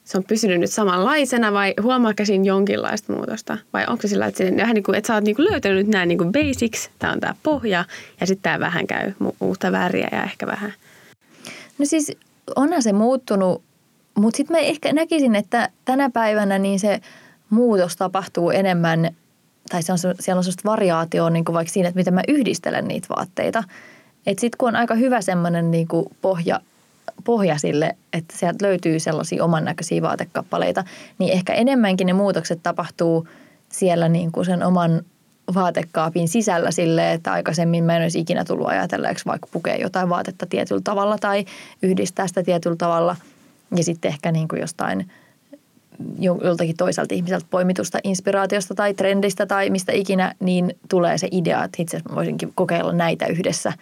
se 0.05 0.19
on 0.19 0.25
pysynyt 0.25 0.61
nyt 0.61 0.71
samanlaisena 0.71 1.53
vai 1.53 1.75
huomaatko 1.83 2.25
siinä 2.25 2.45
jonkinlaista 2.45 3.13
muutosta? 3.13 3.59
Vai 3.73 3.85
onko 3.89 4.03
se 4.03 4.09
sillä 4.09 4.27
että, 4.27 4.39
se, 4.39 4.57
vähän 4.57 4.75
niin 4.75 4.83
kuin, 4.83 4.99
että 4.99 5.07
sä 5.07 5.15
oot 5.15 5.25
niin 5.25 5.37
löytänyt 5.39 5.79
nyt 5.79 5.89
nämä 5.89 6.07
niin 6.07 6.19
kuin 6.19 6.33
basics, 6.33 6.91
tämä 6.99 7.13
on 7.13 7.21
tämä 7.21 7.35
pohja 7.43 7.85
ja 8.21 8.27
sitten 8.27 8.43
tämä 8.43 8.61
vähän 8.61 8.87
käy 8.87 9.13
uutta 9.41 9.73
väriä 9.73 10.09
ja 10.13 10.25
ehkä 10.25 10.47
vähän. 10.47 10.73
No 11.79 11.85
siis 11.85 12.13
onhan 12.57 12.83
se 12.83 12.93
muuttunut, 12.93 13.63
mutta 14.15 14.37
sitten 14.37 14.57
mä 14.57 14.61
ehkä 14.61 14.93
näkisin, 14.93 15.35
että 15.35 15.69
tänä 15.85 16.11
päivänä 16.11 16.59
niin 16.59 16.79
se 16.81 17.01
muutos 17.51 17.97
tapahtuu 17.97 18.51
enemmän, 18.51 19.11
tai 19.71 19.83
se 19.83 19.93
on, 19.93 19.99
siellä 19.99 20.15
on 20.15 20.17
sellaista 20.21 20.63
variaatioa 20.65 21.31
niin 21.31 21.45
kuin 21.45 21.55
vaikka 21.55 21.73
siinä, 21.73 21.89
että 21.89 21.99
miten 21.99 22.15
mä 22.15 22.23
yhdistelen 22.29 22.89
niitä 22.89 23.09
vaatteita. 23.17 23.65
Että 24.27 24.41
sitten 24.41 24.59
kun 24.59 24.69
on 24.69 24.77
aika 24.77 24.95
hyvä 24.95 25.21
semmoinen 25.21 25.71
niin 25.71 25.89
kuin 25.89 26.07
pohja, 26.23 26.61
pohja 27.25 27.59
sille, 27.59 27.97
että 28.13 28.35
sieltä 28.39 28.67
löytyy 28.67 29.01
sellaisia 29.01 29.45
oman 29.45 29.65
näköisiä 29.65 30.03
vaatekappaleita, 30.03 30.85
niin 31.19 31.33
ehkä 31.33 31.55
enemmänkin 31.55 32.07
ne 32.07 32.13
muutokset 32.13 32.61
tapahtuu 32.63 33.29
siellä 33.69 34.09
niin 34.09 34.33
kuin 34.33 34.47
sen 34.47 34.63
oman 34.63 35.03
vaatekaapin 35.55 36.29
sisällä 36.29 36.71
sille, 36.71 37.13
että 37.13 37.33
aikaisemmin 37.33 37.85
mä 37.85 37.97
en 37.97 38.03
olisi 38.03 38.21
ikinä 38.21 38.45
tullut 38.45 38.69
ajatelleeksi 38.69 39.25
vaikka 39.27 39.49
pukea 39.53 39.77
jotain 39.77 40.09
vaatetta 40.09 40.47
tietyllä 40.47 40.81
tavalla 40.85 41.19
tai 41.19 41.45
yhdistää 41.83 42.27
sitä 42.27 42.43
tietyllä 42.43 42.77
tavalla. 42.77 43.17
Ja 43.77 43.85
sitten 43.85 44.09
ehkä 44.09 44.33
niin 44.33 44.49
kuin 44.49 44.61
jostain 44.61 44.99
jo- 45.01 45.05
joltakin 46.19 46.77
toiselta 46.77 47.15
ihmiseltä 47.15 47.47
poimitusta 47.51 47.99
inspiraatiosta 48.05 48.75
tai 48.75 48.95
trendistä 48.95 49.47
tai 49.47 49.71
mistä 49.71 49.93
ikinä, 49.93 50.35
niin 50.41 50.75
tulee 50.89 51.19
se 51.19 51.29
idea, 51.31 51.65
että 51.65 51.83
itse 51.83 51.97
asiassa 51.97 52.11
mä 52.11 52.17
voisinkin 52.17 52.53
kokeilla 52.55 52.93
näitä 52.93 53.27
yhdessä. 53.27 53.73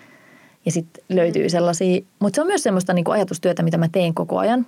Ja 0.64 0.72
sitten 0.72 1.04
löytyy 1.08 1.48
sellaisia, 1.48 2.00
mutta 2.18 2.36
se 2.36 2.40
on 2.40 2.46
myös 2.46 2.62
semmoista 2.62 2.92
niin 2.92 3.04
kuin 3.04 3.14
ajatustyötä, 3.14 3.62
mitä 3.62 3.78
mä 3.78 3.88
teen 3.92 4.14
koko 4.14 4.38
ajan. 4.38 4.66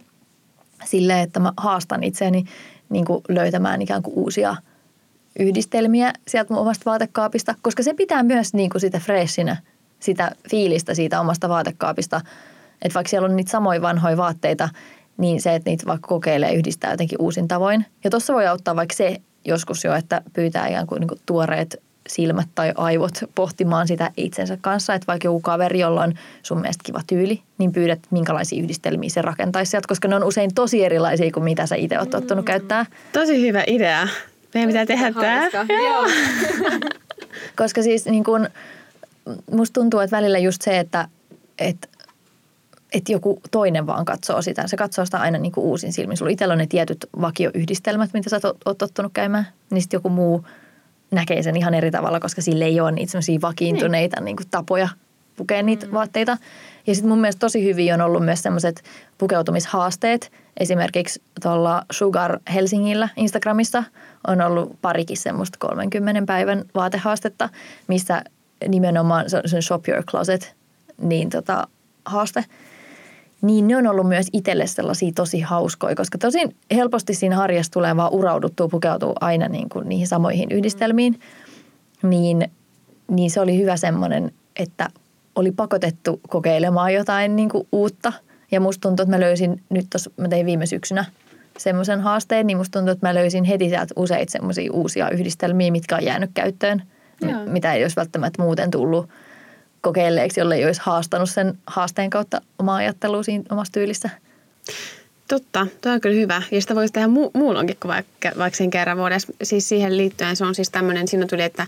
Sille, 0.85 1.23
että 1.23 1.41
mä 1.41 1.53
haastan 1.57 2.05
itseäni 2.05 2.45
niin 2.89 3.05
kuin 3.05 3.23
löytämään 3.29 3.83
ikään 3.83 4.03
kuin 4.03 4.15
uusia 4.19 4.57
yhdistelmiä 5.39 6.13
sieltä 6.29 6.53
mun 6.53 6.63
omasta 6.63 6.91
vaatekaapista, 6.91 7.55
koska 7.63 7.83
se 7.83 7.95
pitää 7.95 8.23
myös 8.23 8.55
niin 8.55 8.71
kuin 8.71 8.81
sitä 8.81 8.99
freshinä, 8.99 9.57
sitä 10.01 10.33
fiilistä 10.51 10.95
siitä 10.95 11.21
omasta 11.21 11.49
vaatekaapista. 11.49 12.21
Että 12.83 12.95
vaikka 12.95 13.09
siellä 13.11 13.27
on 13.27 13.37
niitä 13.37 13.51
samoja 13.51 13.83
vanhoja 13.83 14.17
vaatteita, 14.17 14.69
niin 15.21 15.43
se, 15.43 15.55
että 15.55 15.71
niitä 15.71 15.87
vaikka 15.87 16.09
kokeilee 16.09 16.55
yhdistää 16.55 16.91
jotenkin 16.91 17.21
uusin 17.21 17.49
tavoin. 17.49 17.87
Ja 18.05 18.11
tuossa 18.11 18.35
voi 18.35 18.47
auttaa 18.47 18.77
vaikka 18.77 18.95
se 18.97 19.17
joskus 19.45 19.85
jo, 19.85 19.95
että 19.95 20.23
pyytää 20.33 20.69
ikään 20.69 20.87
kuin, 20.87 21.01
niin 21.01 21.09
kuin 21.09 21.21
tuoreet 21.27 21.83
silmät 22.09 22.49
tai 22.55 22.73
aivot 22.77 23.19
pohtimaan 23.35 23.89
sitä 23.89 24.11
itsensä 24.17 24.59
kanssa. 24.61 24.95
Että 24.95 25.07
vaikka 25.07 25.27
joku 25.27 25.41
kaveri, 25.41 25.79
jolla 25.79 26.03
on 26.03 26.15
sun 26.43 26.61
mielestä 26.61 26.83
kiva 26.85 27.01
tyyli, 27.07 27.43
niin 27.59 27.73
pyydät, 27.73 27.99
minkälaisia 28.11 28.63
yhdistelmiä 28.63 29.11
se 29.11 29.23
rakentaisi 29.23 29.71
sieltä, 29.71 29.89
koska 29.89 30.09
ne 30.09 30.17
on 30.17 30.25
usein 30.25 30.55
tosi 30.55 30.85
erilaisia 30.85 31.33
kuin 31.33 31.45
mitä 31.45 31.67
sä 31.67 31.75
itse 31.75 31.99
oot 31.99 32.11
tottunut 32.11 32.45
käyttää. 32.45 32.87
Tosi 33.13 33.41
hyvä 33.41 33.65
idea. 33.67 34.09
Meidän 34.55 34.69
pitää 34.69 34.87
tehdä 34.87 35.13
tämä. 35.13 35.49
Koska 37.57 37.83
siis 37.83 38.05
niin 38.07 38.25
kun, 38.25 38.49
musta 39.53 39.81
tuntuu, 39.81 40.01
että 40.01 40.17
välillä 40.17 40.39
just 40.39 40.63
se, 40.63 40.79
että, 40.79 41.09
että, 41.59 41.89
että 42.93 43.13
joku 43.13 43.41
toinen 43.51 43.87
vaan 43.87 44.05
katsoo 44.05 44.43
sitä. 44.43 44.67
Se 44.67 44.77
katsoo 44.77 45.05
sitä 45.05 45.19
aina 45.19 45.39
niin 45.39 45.53
kuin 45.53 45.65
uusin 45.65 45.93
silmin. 45.93 46.17
Sulla 46.17 46.31
itsellä 46.31 46.53
on 46.53 46.59
ne 46.59 46.67
tietyt 46.67 47.07
vakioyhdistelmät, 47.21 48.11
mitä 48.13 48.31
sä 48.31 48.41
oot, 48.65 48.79
tottunut 48.79 49.13
käymään. 49.13 49.47
Niin 49.71 49.83
sitten 49.83 49.99
joku 49.99 50.09
muu 50.09 50.47
näkee 51.11 51.43
sen 51.43 51.57
ihan 51.57 51.75
eri 51.75 51.91
tavalla, 51.91 52.21
koska 52.21 52.43
sille 52.43 52.65
ei 52.65 52.81
ole 52.81 52.93
niitä 52.93 53.11
semmoisia 53.11 53.41
vakiintuneita 53.43 54.21
niin. 54.21 54.37
Niin 54.37 54.51
tapoja 54.51 54.89
pukea 55.37 55.63
niitä 55.63 55.87
mm. 55.87 55.93
vaatteita. 55.93 56.39
Ja 56.87 56.95
sitten 56.95 57.09
mun 57.09 57.21
mielestä 57.21 57.41
tosi 57.41 57.65
hyvin 57.65 57.95
on 57.95 58.01
ollut 58.01 58.25
myös 58.25 58.43
semmoiset 58.43 58.83
pukeutumishaasteet. 59.19 60.33
Esimerkiksi 60.57 61.23
tuolla 61.43 61.85
Sugar 61.91 62.41
Helsingillä 62.55 63.09
Instagramissa 63.17 63.85
on 64.27 64.41
ollut 64.41 64.77
parikin 64.83 65.17
semmoista 65.17 65.59
30 65.59 66.23
päivän 66.27 66.65
vaatehaastetta, 66.75 67.49
missä 67.89 68.25
nimenomaan 68.69 69.31
se 69.31 69.57
on 69.57 69.63
Shop 69.63 69.89
Your 69.89 70.05
Closet 70.05 70.55
niin 70.99 71.31
tota, 71.31 71.67
haaste. 72.05 72.45
Niin 73.43 73.69
ne 73.69 73.77
on 73.77 73.87
ollut 73.87 74.09
myös 74.09 74.27
itselle 74.33 74.67
sellaisia 74.67 75.13
tosi 75.15 75.41
hauskoja, 75.41 75.95
koska 75.95 76.19
tosi 76.19 76.39
helposti 76.75 77.15
siinä 77.15 77.37
harjassa 77.37 77.73
tulee 77.73 77.97
vaan 77.97 78.13
urauduttua, 78.13 78.69
pukeutuu 78.69 79.13
aina 79.21 79.49
niin 79.49 79.69
kuin 79.69 79.89
niihin 79.89 80.07
samoihin 80.07 80.51
yhdistelmiin. 80.51 81.13
Mm 81.13 81.21
niin, 82.03 82.51
niin 83.11 83.31
se 83.31 83.41
oli 83.41 83.59
hyvä 83.59 83.77
semmoinen, 83.77 84.33
että 84.57 84.89
oli 85.35 85.53
pakotettu 85.53 86.21
kokeilemaan 86.29 86.95
jotain 86.95 87.37
niin 87.37 87.49
kuin 87.49 87.69
uutta. 87.73 88.13
Ja 88.51 88.61
musta 88.61 88.89
tuntuu, 88.89 89.03
että 89.03 89.17
mä 89.17 89.21
löysin 89.21 89.63
nyt 89.69 89.87
tuossa, 89.91 90.11
mä 90.17 90.29
tein 90.29 90.47
viime 90.47 90.67
syksynä 90.67 91.05
semmoisen 91.59 92.01
haasteen, 92.01 92.47
niin 92.47 92.57
musta 92.57 92.79
tuntuu, 92.79 92.93
että 92.93 93.09
mä 93.09 93.15
löysin 93.15 93.45
heti 93.45 93.69
sieltä 93.69 93.95
useita 93.97 94.33
semmoisia 94.33 94.73
uusia 94.73 95.11
yhdistelmiä, 95.11 95.73
mitkä 95.73 95.97
on 95.97 96.05
jäänyt 96.05 96.31
käyttöön, 96.35 96.83
Joo. 97.21 97.47
mitä 97.47 97.75
ei 97.75 97.85
olisi 97.85 97.97
välttämättä 97.97 98.43
muuten 98.43 98.71
tullut 98.71 99.09
kokeilleeksi, 99.81 100.41
jolle 100.41 100.57
ei 100.57 100.65
olisi 100.65 100.81
haastanut 100.85 101.31
sen 101.31 101.59
haasteen 101.67 102.11
kautta 102.11 102.41
omaa 102.59 102.77
ajattelua 102.77 103.23
siinä 103.23 103.45
omassa 103.51 103.73
tyylissä. 103.73 104.11
Totta, 105.29 105.67
tuo 105.81 105.93
on 105.93 106.01
kyllä 106.01 106.17
hyvä. 106.17 106.43
Ja 106.51 106.61
sitä 106.61 106.75
voisi 106.75 106.93
tehdä 106.93 107.07
mu- 107.07 107.31
muulloinkin 107.35 107.77
kuin 107.81 107.93
vaikka, 107.93 108.31
vaikka 108.39 108.57
sen 108.57 108.71
kerran 108.71 108.99
vuodessa. 108.99 109.33
Siis 109.43 109.69
siihen 109.69 109.97
liittyen 109.97 110.37
se 110.37 110.45
on 110.45 110.55
siis 110.55 110.71
tämmöinen, 110.71 111.09
siinä 111.09 111.27
tuli, 111.27 111.43
että 111.43 111.67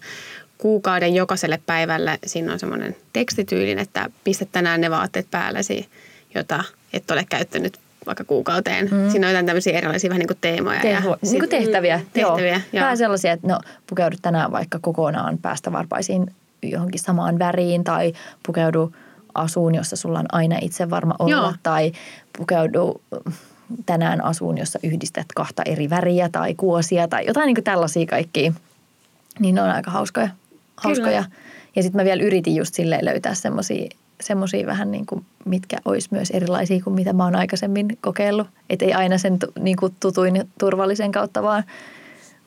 kuukauden 0.58 1.14
jokaiselle 1.14 1.60
päivälle 1.66 2.18
siinä 2.26 2.52
on 2.52 2.58
semmoinen 2.58 2.96
tekstityylin, 3.12 3.78
että 3.78 4.10
pistä 4.24 4.44
tänään 4.52 4.80
ne 4.80 4.90
vaatteet 4.90 5.26
päällesi, 5.30 5.88
jota 6.34 6.64
et 6.92 7.10
ole 7.10 7.26
käyttänyt 7.28 7.78
vaikka 8.06 8.24
kuukauteen. 8.24 8.88
Mm. 8.90 9.10
Siinä 9.10 9.26
on 9.26 9.32
jotain 9.32 9.46
tämmöisiä 9.46 9.78
erilaisia 9.78 10.10
vähän 10.10 10.18
niin 10.18 10.28
kuin 10.28 10.38
teemoja. 10.40 10.80
Teho, 10.80 11.10
ja 11.10 11.16
niin 11.22 11.38
kuin 11.38 11.48
tehtäviä. 11.48 12.00
tehtäviä, 12.12 12.48
joo. 12.48 12.60
joo. 12.72 12.82
Vähän 12.82 12.98
sellaisia, 12.98 13.32
että 13.32 13.48
no 13.48 13.60
pukeudu 13.86 14.16
tänään 14.22 14.52
vaikka 14.52 14.78
kokonaan 14.82 15.38
päästä 15.38 15.72
varpaisiin 15.72 16.26
johonkin 16.62 17.00
samaan 17.00 17.38
väriin 17.38 17.84
tai 17.84 18.12
pukeudu 18.46 18.92
asuun, 19.34 19.74
jossa 19.74 19.96
sulla 19.96 20.18
on 20.18 20.26
aina 20.32 20.58
itse 20.60 20.90
varma 20.90 21.14
olla 21.18 21.30
Joo. 21.30 21.54
tai 21.62 21.92
pukeudu 22.38 23.00
tänään 23.86 24.24
asuun, 24.24 24.58
jossa 24.58 24.78
yhdistät 24.82 25.26
kahta 25.34 25.62
eri 25.66 25.90
väriä 25.90 26.28
tai 26.28 26.54
kuosia 26.54 27.08
tai 27.08 27.26
jotain 27.26 27.46
niin 27.46 27.54
kuin 27.56 27.64
tällaisia 27.64 28.06
kaikkia. 28.06 28.52
Niin 29.38 29.54
ne 29.54 29.62
on 29.62 29.70
aika 29.70 29.90
hauskoja. 29.90 30.28
hauskoja. 30.76 31.24
Ja 31.76 31.82
sitten 31.82 32.00
mä 32.00 32.04
vielä 32.04 32.22
yritin 32.22 32.56
just 32.56 32.74
silleen 32.74 33.04
löytää 33.04 33.34
semmoisia 33.34 33.88
semmoisia 34.22 34.66
vähän 34.66 34.90
niin 34.90 35.06
kuin, 35.06 35.24
mitkä 35.44 35.76
olisi 35.84 36.08
myös 36.10 36.30
erilaisia 36.30 36.82
kuin 36.84 36.94
mitä 36.94 37.12
mä 37.12 37.24
oon 37.24 37.36
aikaisemmin 37.36 37.98
kokeillut. 38.00 38.46
Että 38.70 38.84
ei 38.84 38.94
aina 38.94 39.18
sen 39.18 39.38
niin 39.58 39.76
kuin 39.76 39.94
tutuin 40.00 40.50
turvallisen 40.58 41.12
kautta, 41.12 41.42
vaan, 41.42 41.64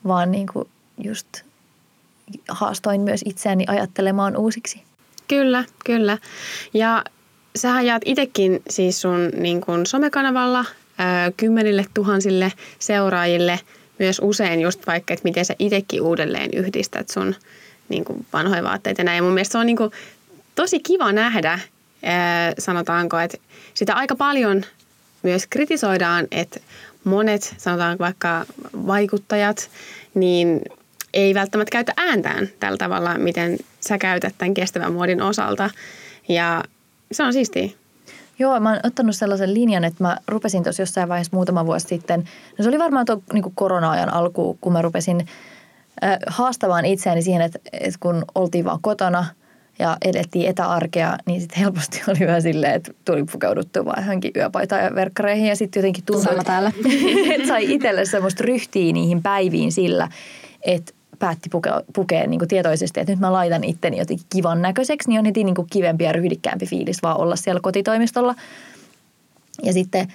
vaan 0.07 0.31
niin 0.31 0.47
kuin 0.53 0.67
just 0.97 1.27
haastoin 2.49 3.01
myös 3.01 3.21
itseäni 3.25 3.65
ajattelemaan 3.67 4.37
uusiksi. 4.37 4.81
Kyllä, 5.27 5.63
kyllä. 5.85 6.17
Ja 6.73 7.03
sähän 7.55 7.85
jaat 7.85 8.01
itsekin 8.05 8.61
siis 8.69 9.01
sun 9.01 9.29
niin 9.37 9.61
kuin 9.61 9.85
somekanavalla 9.85 10.65
ää, 10.97 11.31
kymmenille 11.37 11.85
tuhansille 11.93 12.53
seuraajille 12.79 13.59
myös 13.99 14.19
usein 14.23 14.61
just 14.61 14.87
vaikka, 14.87 15.13
että 15.13 15.23
miten 15.23 15.45
sä 15.45 15.55
itsekin 15.59 16.01
uudelleen 16.01 16.49
yhdistät 16.53 17.09
sun 17.09 17.35
niin 17.89 18.05
kuin 18.05 18.25
vanhoja 18.33 18.63
vaatteita 18.63 19.01
ja 19.01 19.05
näin. 19.05 19.23
Mun 19.23 19.33
mielestä 19.33 19.51
se 19.51 19.57
on 19.57 19.65
niin 19.65 19.77
kuin 19.77 19.91
tosi 20.55 20.79
kiva 20.79 21.11
nähdä, 21.11 21.59
ää, 22.03 22.53
sanotaanko, 22.59 23.19
että 23.19 23.37
sitä 23.73 23.93
aika 23.93 24.15
paljon 24.15 24.65
myös 25.23 25.47
kritisoidaan, 25.49 26.27
että 26.31 26.59
monet, 27.03 27.55
sanotaan 27.57 27.97
vaikka 27.99 28.45
vaikuttajat, 28.73 29.69
niin 30.13 30.61
ei 31.15 31.33
välttämättä 31.33 31.71
käytä 31.71 31.93
ääntään 31.97 32.49
tällä 32.59 32.77
tavalla, 32.77 33.17
miten 33.17 33.57
sä 33.79 33.97
käytät 33.97 34.35
tämän 34.37 34.53
kestävän 34.53 34.93
muodin 34.93 35.21
osalta. 35.21 35.69
Ja 36.29 36.63
se 37.11 37.23
on 37.23 37.33
siistiä. 37.33 37.69
Joo, 38.39 38.59
mä 38.59 38.69
oon 38.69 38.79
ottanut 38.83 39.15
sellaisen 39.15 39.53
linjan, 39.53 39.83
että 39.83 40.03
mä 40.03 40.17
rupesin 40.27 40.63
tuossa 40.63 40.81
jossain 40.81 41.09
vaiheessa 41.09 41.35
muutama 41.35 41.65
vuosi 41.65 41.87
sitten. 41.87 42.19
No 42.57 42.63
se 42.63 42.69
oli 42.69 42.79
varmaan 42.79 43.05
tuon 43.05 43.23
niin 43.33 43.43
korona-ajan 43.55 44.13
alku, 44.13 44.57
kun 44.61 44.73
mä 44.73 44.81
rupesin 44.81 45.27
äh, 46.03 46.17
haastamaan 46.27 46.85
itseäni 46.85 47.21
siihen, 47.21 47.41
että, 47.41 47.59
että 47.73 47.97
kun 47.99 48.25
oltiin 48.35 48.65
vaan 48.65 48.79
kotona 48.81 49.25
ja 49.79 49.97
elettiin 50.05 50.49
etäarkea, 50.49 51.17
niin 51.25 51.41
sitten 51.41 51.59
helposti 51.59 52.01
oli 52.07 52.27
vähän 52.27 52.41
silleen, 52.41 52.73
että 52.73 52.91
tuli 53.05 53.23
pukeuduttua 53.31 53.85
vaan 53.85 54.03
johonkin 54.03 54.31
yöpaitaan 54.35 54.83
ja 54.83 54.95
verkkareihin 54.95 55.47
ja 55.47 55.55
sitten 55.55 55.81
jotenkin 55.81 56.03
tuntui, 56.03 56.23
Sama 56.23 56.43
täällä. 56.43 56.71
että 57.35 57.47
sai 57.47 57.73
itselle 57.73 58.05
semmoista 58.05 58.43
ryhtiä 58.43 58.93
niihin 58.93 59.23
päiviin 59.23 59.71
sillä, 59.71 60.09
että 60.61 60.93
päätti 61.25 61.49
pukea, 61.49 61.81
pukea 61.93 62.27
niin 62.27 62.39
kuin 62.39 62.49
tietoisesti, 62.49 62.99
että 62.99 63.13
nyt 63.13 63.19
mä 63.19 63.33
laitan 63.33 63.63
itteni 63.63 63.97
jotenkin 63.97 64.25
kivan 64.29 64.61
näköiseksi, 64.61 65.09
niin 65.09 65.19
on 65.19 65.25
heti 65.25 65.43
niin 65.43 65.55
kuin 65.55 65.67
kivempi 65.71 66.03
ja 66.03 66.13
ryhdikkäämpi 66.13 66.65
fiilis 66.65 67.03
vaan 67.03 67.17
olla 67.17 67.35
siellä 67.35 67.61
kotitoimistolla. 67.61 68.35
Ja 69.63 69.73
sitten 69.73 70.07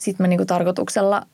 sit 0.00 0.18
mä 0.18 0.26
niin 0.26 0.38
kuin 0.38 0.46
tarkoituksella, 0.46 1.26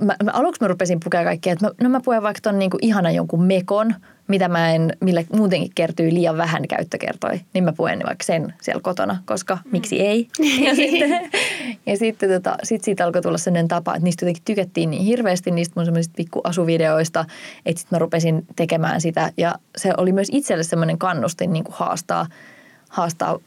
mä, 0.00 0.16
mä 0.24 0.30
aluksi 0.30 0.60
mä 0.60 0.68
rupesin 0.68 1.00
pukea 1.04 1.24
kaikkea, 1.24 1.52
että 1.52 1.66
mä, 1.66 1.72
no 1.82 1.88
mä 1.88 2.00
puen 2.04 2.22
vaikka 2.22 2.40
ton 2.42 2.58
niin 2.58 2.70
kuin 2.70 2.84
ihana 2.84 3.10
jonkun 3.10 3.42
mekon, 3.42 3.94
mitä 4.28 4.48
mä 4.48 4.70
en, 4.70 4.92
millä 5.00 5.24
muutenkin 5.32 5.72
kertyy 5.74 6.14
liian 6.14 6.36
vähän 6.36 6.68
käyttökertoi, 6.68 7.40
niin 7.54 7.64
mä 7.64 7.72
puen 7.72 8.02
vaikka 8.06 8.24
sen 8.24 8.54
siellä 8.62 8.80
kotona, 8.80 9.18
koska 9.24 9.54
mm. 9.54 9.70
miksi 9.72 10.00
ei. 10.00 10.28
Ja 10.64 10.74
sitten, 10.80 11.30
ja 11.86 11.96
sitten 11.96 12.30
tota, 12.30 12.56
sit 12.62 12.84
siitä 12.84 13.04
alkoi 13.04 13.22
tulla 13.22 13.38
sellainen 13.38 13.68
tapa, 13.68 13.94
että 13.94 14.04
niistä 14.04 14.24
jotenkin 14.24 14.42
tykättiin 14.44 14.90
niin 14.90 15.02
hirveästi 15.02 15.50
niistä 15.50 15.72
mun 15.76 15.84
semmoisista 15.84 16.16
pikku 16.16 16.40
asuvideoista, 16.44 17.24
että 17.66 17.80
sitten 17.80 17.96
mä 17.96 17.98
rupesin 17.98 18.46
tekemään 18.56 19.00
sitä. 19.00 19.32
Ja 19.36 19.54
se 19.76 19.92
oli 19.96 20.12
myös 20.12 20.28
itselle 20.32 20.64
semmoinen 20.64 20.98
kannustin 20.98 21.52
niin 21.52 21.64
kuin 21.64 21.74
haastaa, 21.78 22.26
haastaa 22.88 23.38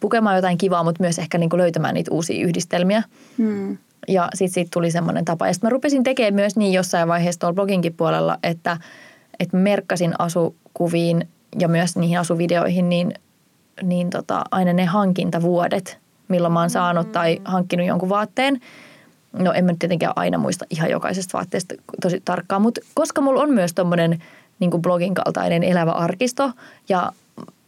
pukemaan 0.00 0.36
jotain 0.36 0.58
kivaa, 0.58 0.84
mutta 0.84 1.02
myös 1.02 1.18
ehkä 1.18 1.38
niin 1.38 1.50
kuin 1.50 1.60
löytämään 1.60 1.94
niitä 1.94 2.10
uusia 2.14 2.46
yhdistelmiä. 2.46 3.02
Hmm. 3.38 3.78
Ja 4.08 4.28
sitten 4.34 4.54
siitä 4.54 4.68
tuli 4.72 4.90
semmoinen 4.90 5.24
tapa. 5.24 5.46
Ja 5.46 5.52
sitten 5.52 5.68
mä 5.68 5.70
rupesin 5.70 6.02
tekemään 6.02 6.34
myös 6.34 6.56
niin 6.56 6.72
jossain 6.72 7.08
vaiheessa 7.08 7.40
tuolla 7.40 7.54
bloginkin 7.54 7.94
puolella, 7.94 8.38
että, 8.42 8.76
että 9.40 9.56
merkkasin 9.56 10.14
asukuviin 10.18 11.28
ja 11.58 11.68
myös 11.68 11.96
niihin 11.96 12.18
asuvideoihin 12.18 12.88
niin, 12.88 13.14
niin 13.82 14.10
tota, 14.10 14.42
aina 14.50 14.72
ne 14.72 14.84
hankintavuodet, 14.84 15.98
milloin 16.28 16.52
mä 16.52 16.60
oon 16.60 16.70
saanut 16.70 17.12
tai 17.12 17.40
hankkinut 17.44 17.86
jonkun 17.86 18.08
vaatteen. 18.08 18.60
No 19.32 19.52
en 19.52 19.64
mä 19.64 19.72
nyt 19.72 19.78
tietenkään 19.78 20.12
aina 20.16 20.38
muista 20.38 20.64
ihan 20.70 20.90
jokaisesta 20.90 21.38
vaatteesta 21.38 21.74
tosi 22.02 22.22
tarkkaan, 22.24 22.62
mutta 22.62 22.80
koska 22.94 23.20
mulla 23.20 23.42
on 23.42 23.50
myös 23.50 23.74
tommonen 23.74 24.22
niin 24.58 24.70
kuin 24.70 24.82
blogin 24.82 25.14
kaltainen 25.14 25.62
elävä 25.62 25.90
arkisto 25.90 26.52
ja 26.88 27.12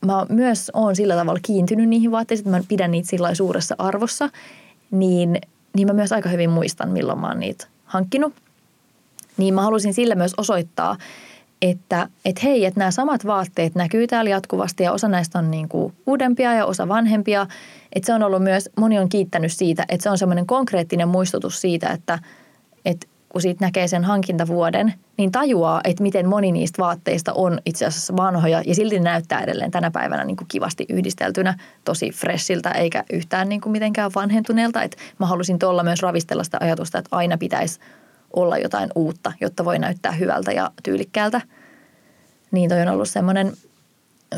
mä 0.07 0.27
myös 0.29 0.71
oon 0.75 0.97
sillä 0.97 1.17
tavalla 1.17 1.41
kiintynyt 1.43 1.89
niihin 1.89 2.11
vaatteisiin, 2.11 2.49
että 2.49 2.59
mä 2.59 2.65
pidän 2.69 2.91
niitä 2.91 3.09
sillä 3.09 3.35
suuressa 3.35 3.75
arvossa, 3.79 4.31
niin, 4.91 5.41
niin 5.77 5.89
mä 5.89 5.93
myös 5.93 6.13
aika 6.13 6.29
hyvin 6.29 6.51
muistan, 6.51 6.89
milloin 6.89 7.19
mä 7.19 7.29
oon 7.29 7.41
niitä 7.41 7.67
hankkinut. 7.85 8.35
Niin 9.37 9.55
mä 9.55 9.63
halusin 9.63 9.95
sillä 9.95 10.15
myös 10.15 10.35
osoittaa, 10.37 10.97
että 11.63 12.09
et 12.25 12.43
hei, 12.43 12.65
että 12.65 12.81
nämä 12.81 12.91
samat 12.91 13.27
vaatteet 13.27 13.75
näkyy 13.75 14.07
täällä 14.07 14.31
jatkuvasti 14.31 14.83
ja 14.83 14.93
osa 14.93 15.09
näistä 15.09 15.39
on 15.39 15.51
niin 15.51 15.69
kuin 15.69 15.93
uudempia 16.07 16.55
ja 16.55 16.67
osa 16.67 16.89
vanhempia. 16.89 17.47
Että 17.93 18.07
se 18.07 18.15
on 18.15 18.23
ollut 18.23 18.43
myös, 18.43 18.71
moni 18.77 18.99
on 18.99 19.09
kiittänyt 19.09 19.53
siitä, 19.53 19.85
että 19.89 20.03
se 20.03 20.11
on 20.11 20.19
semmoinen 20.19 20.47
konkreettinen 20.47 21.09
muistutus 21.09 21.61
siitä, 21.61 21.89
että, 21.89 22.19
että 22.85 23.07
kun 23.29 23.43
siitä 23.43 23.65
näkee 23.65 23.89
sen 23.89 24.05
hankintavuoden, 24.05 24.95
niin 25.17 25.33
tajuaa, 25.33 25.81
että 25.85 26.03
miten 26.03 26.29
moni 26.29 26.53
niistä 26.53 26.83
vaatteista 26.83 27.33
on 27.33 27.59
itse 27.67 27.87
asiassa 27.87 28.17
vanhoja 28.17 28.63
ja 28.67 28.75
silti 28.75 28.99
ne 28.99 29.05
näyttää 29.05 29.41
edelleen 29.41 29.71
tänä 29.71 29.91
päivänä 29.91 30.25
niin 30.25 30.37
kuin 30.37 30.49
kivasti 30.49 30.87
yhdisteltynä, 30.89 31.59
tosi 31.85 32.11
freshiltä 32.11 32.71
eikä 32.71 33.05
yhtään 33.13 33.49
niin 33.49 33.61
kuin 33.61 33.73
mitenkään 33.73 34.11
vanhentuneelta. 34.15 34.83
Että 34.83 34.97
mä 35.19 35.27
halusin 35.27 35.59
tuolla 35.59 35.83
myös 35.83 36.03
ravistella 36.03 36.45
sitä 36.45 36.59
ajatusta, 36.61 36.99
että 36.99 37.17
aina 37.17 37.39
pitäisi 37.39 37.81
olla 38.37 38.59
jotain 38.59 38.91
uutta, 38.95 39.33
jotta 39.41 39.65
voi 39.65 39.79
näyttää 39.79 40.13
hyvältä 40.13 40.53
ja 40.53 40.71
tyylikkäältä. 40.83 41.41
Niin 42.51 42.69
toi 42.69 42.83
on 42.83 42.89
ollut 42.89 43.09
semmoinen, 43.09 43.53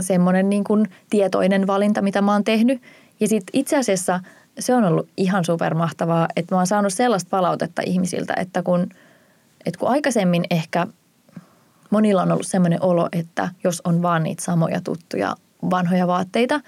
semmoinen 0.00 0.50
niin 0.50 0.64
kuin 0.64 0.88
tietoinen 1.10 1.66
valinta, 1.66 2.02
mitä 2.02 2.22
mä 2.22 2.32
oon 2.32 2.44
tehnyt. 2.44 2.82
Ja 3.20 3.28
sitten 3.28 3.60
itse 3.60 3.76
asiassa 3.76 4.20
se 4.58 4.74
on 4.74 4.84
ollut 4.84 5.08
ihan 5.16 5.44
supermahtavaa, 5.44 6.28
että 6.36 6.54
mä 6.54 6.58
oon 6.58 6.66
saanut 6.66 6.92
sellaista 6.92 7.30
palautetta 7.30 7.82
ihmisiltä, 7.86 8.34
että 8.36 8.62
kun, 8.62 8.88
että 9.66 9.78
kun 9.78 9.88
aikaisemmin 9.88 10.44
ehkä 10.50 10.86
monilla 11.90 12.22
on 12.22 12.32
ollut 12.32 12.46
semmoinen 12.46 12.82
olo, 12.82 13.08
että 13.12 13.48
jos 13.64 13.82
on 13.84 14.02
vaan 14.02 14.22
niitä 14.22 14.44
samoja 14.44 14.80
tuttuja 14.80 15.36
vanhoja 15.70 16.06
vaatteita, 16.06 16.60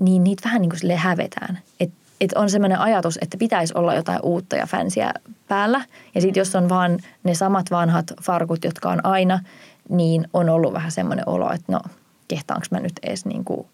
niin 0.00 0.24
niitä 0.24 0.42
vähän 0.44 0.62
niin 0.62 0.70
kuin 0.70 0.80
sille 0.80 0.96
hävetään. 0.96 1.58
Että 1.80 1.96
et 2.20 2.32
on 2.32 2.50
semmoinen 2.50 2.78
ajatus, 2.78 3.18
että 3.22 3.36
pitäisi 3.36 3.74
olla 3.76 3.94
jotain 3.94 4.20
uutta 4.22 4.56
ja 4.56 4.66
fänsiä 4.66 5.12
päällä. 5.48 5.84
Ja 6.14 6.20
sitten 6.20 6.40
jos 6.40 6.56
on 6.56 6.68
vaan 6.68 6.98
ne 7.24 7.34
samat 7.34 7.70
vanhat 7.70 8.12
farkut, 8.22 8.64
jotka 8.64 8.90
on 8.90 9.06
aina, 9.06 9.40
niin 9.88 10.28
on 10.32 10.48
ollut 10.48 10.72
vähän 10.72 10.92
semmoinen 10.92 11.28
olo, 11.28 11.52
että 11.52 11.72
no 11.72 11.80
kehtaanko 12.28 12.66
mä 12.70 12.80
nyt 12.80 12.92
edes 13.02 13.24
niin 13.24 13.44
kuin 13.44 13.66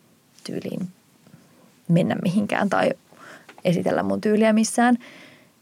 tyyliin 0.44 0.88
mennä 1.88 2.16
mihinkään 2.22 2.68
tai 2.68 2.90
esitellä 3.64 4.02
mun 4.02 4.20
tyyliä 4.20 4.52
missään. 4.52 4.98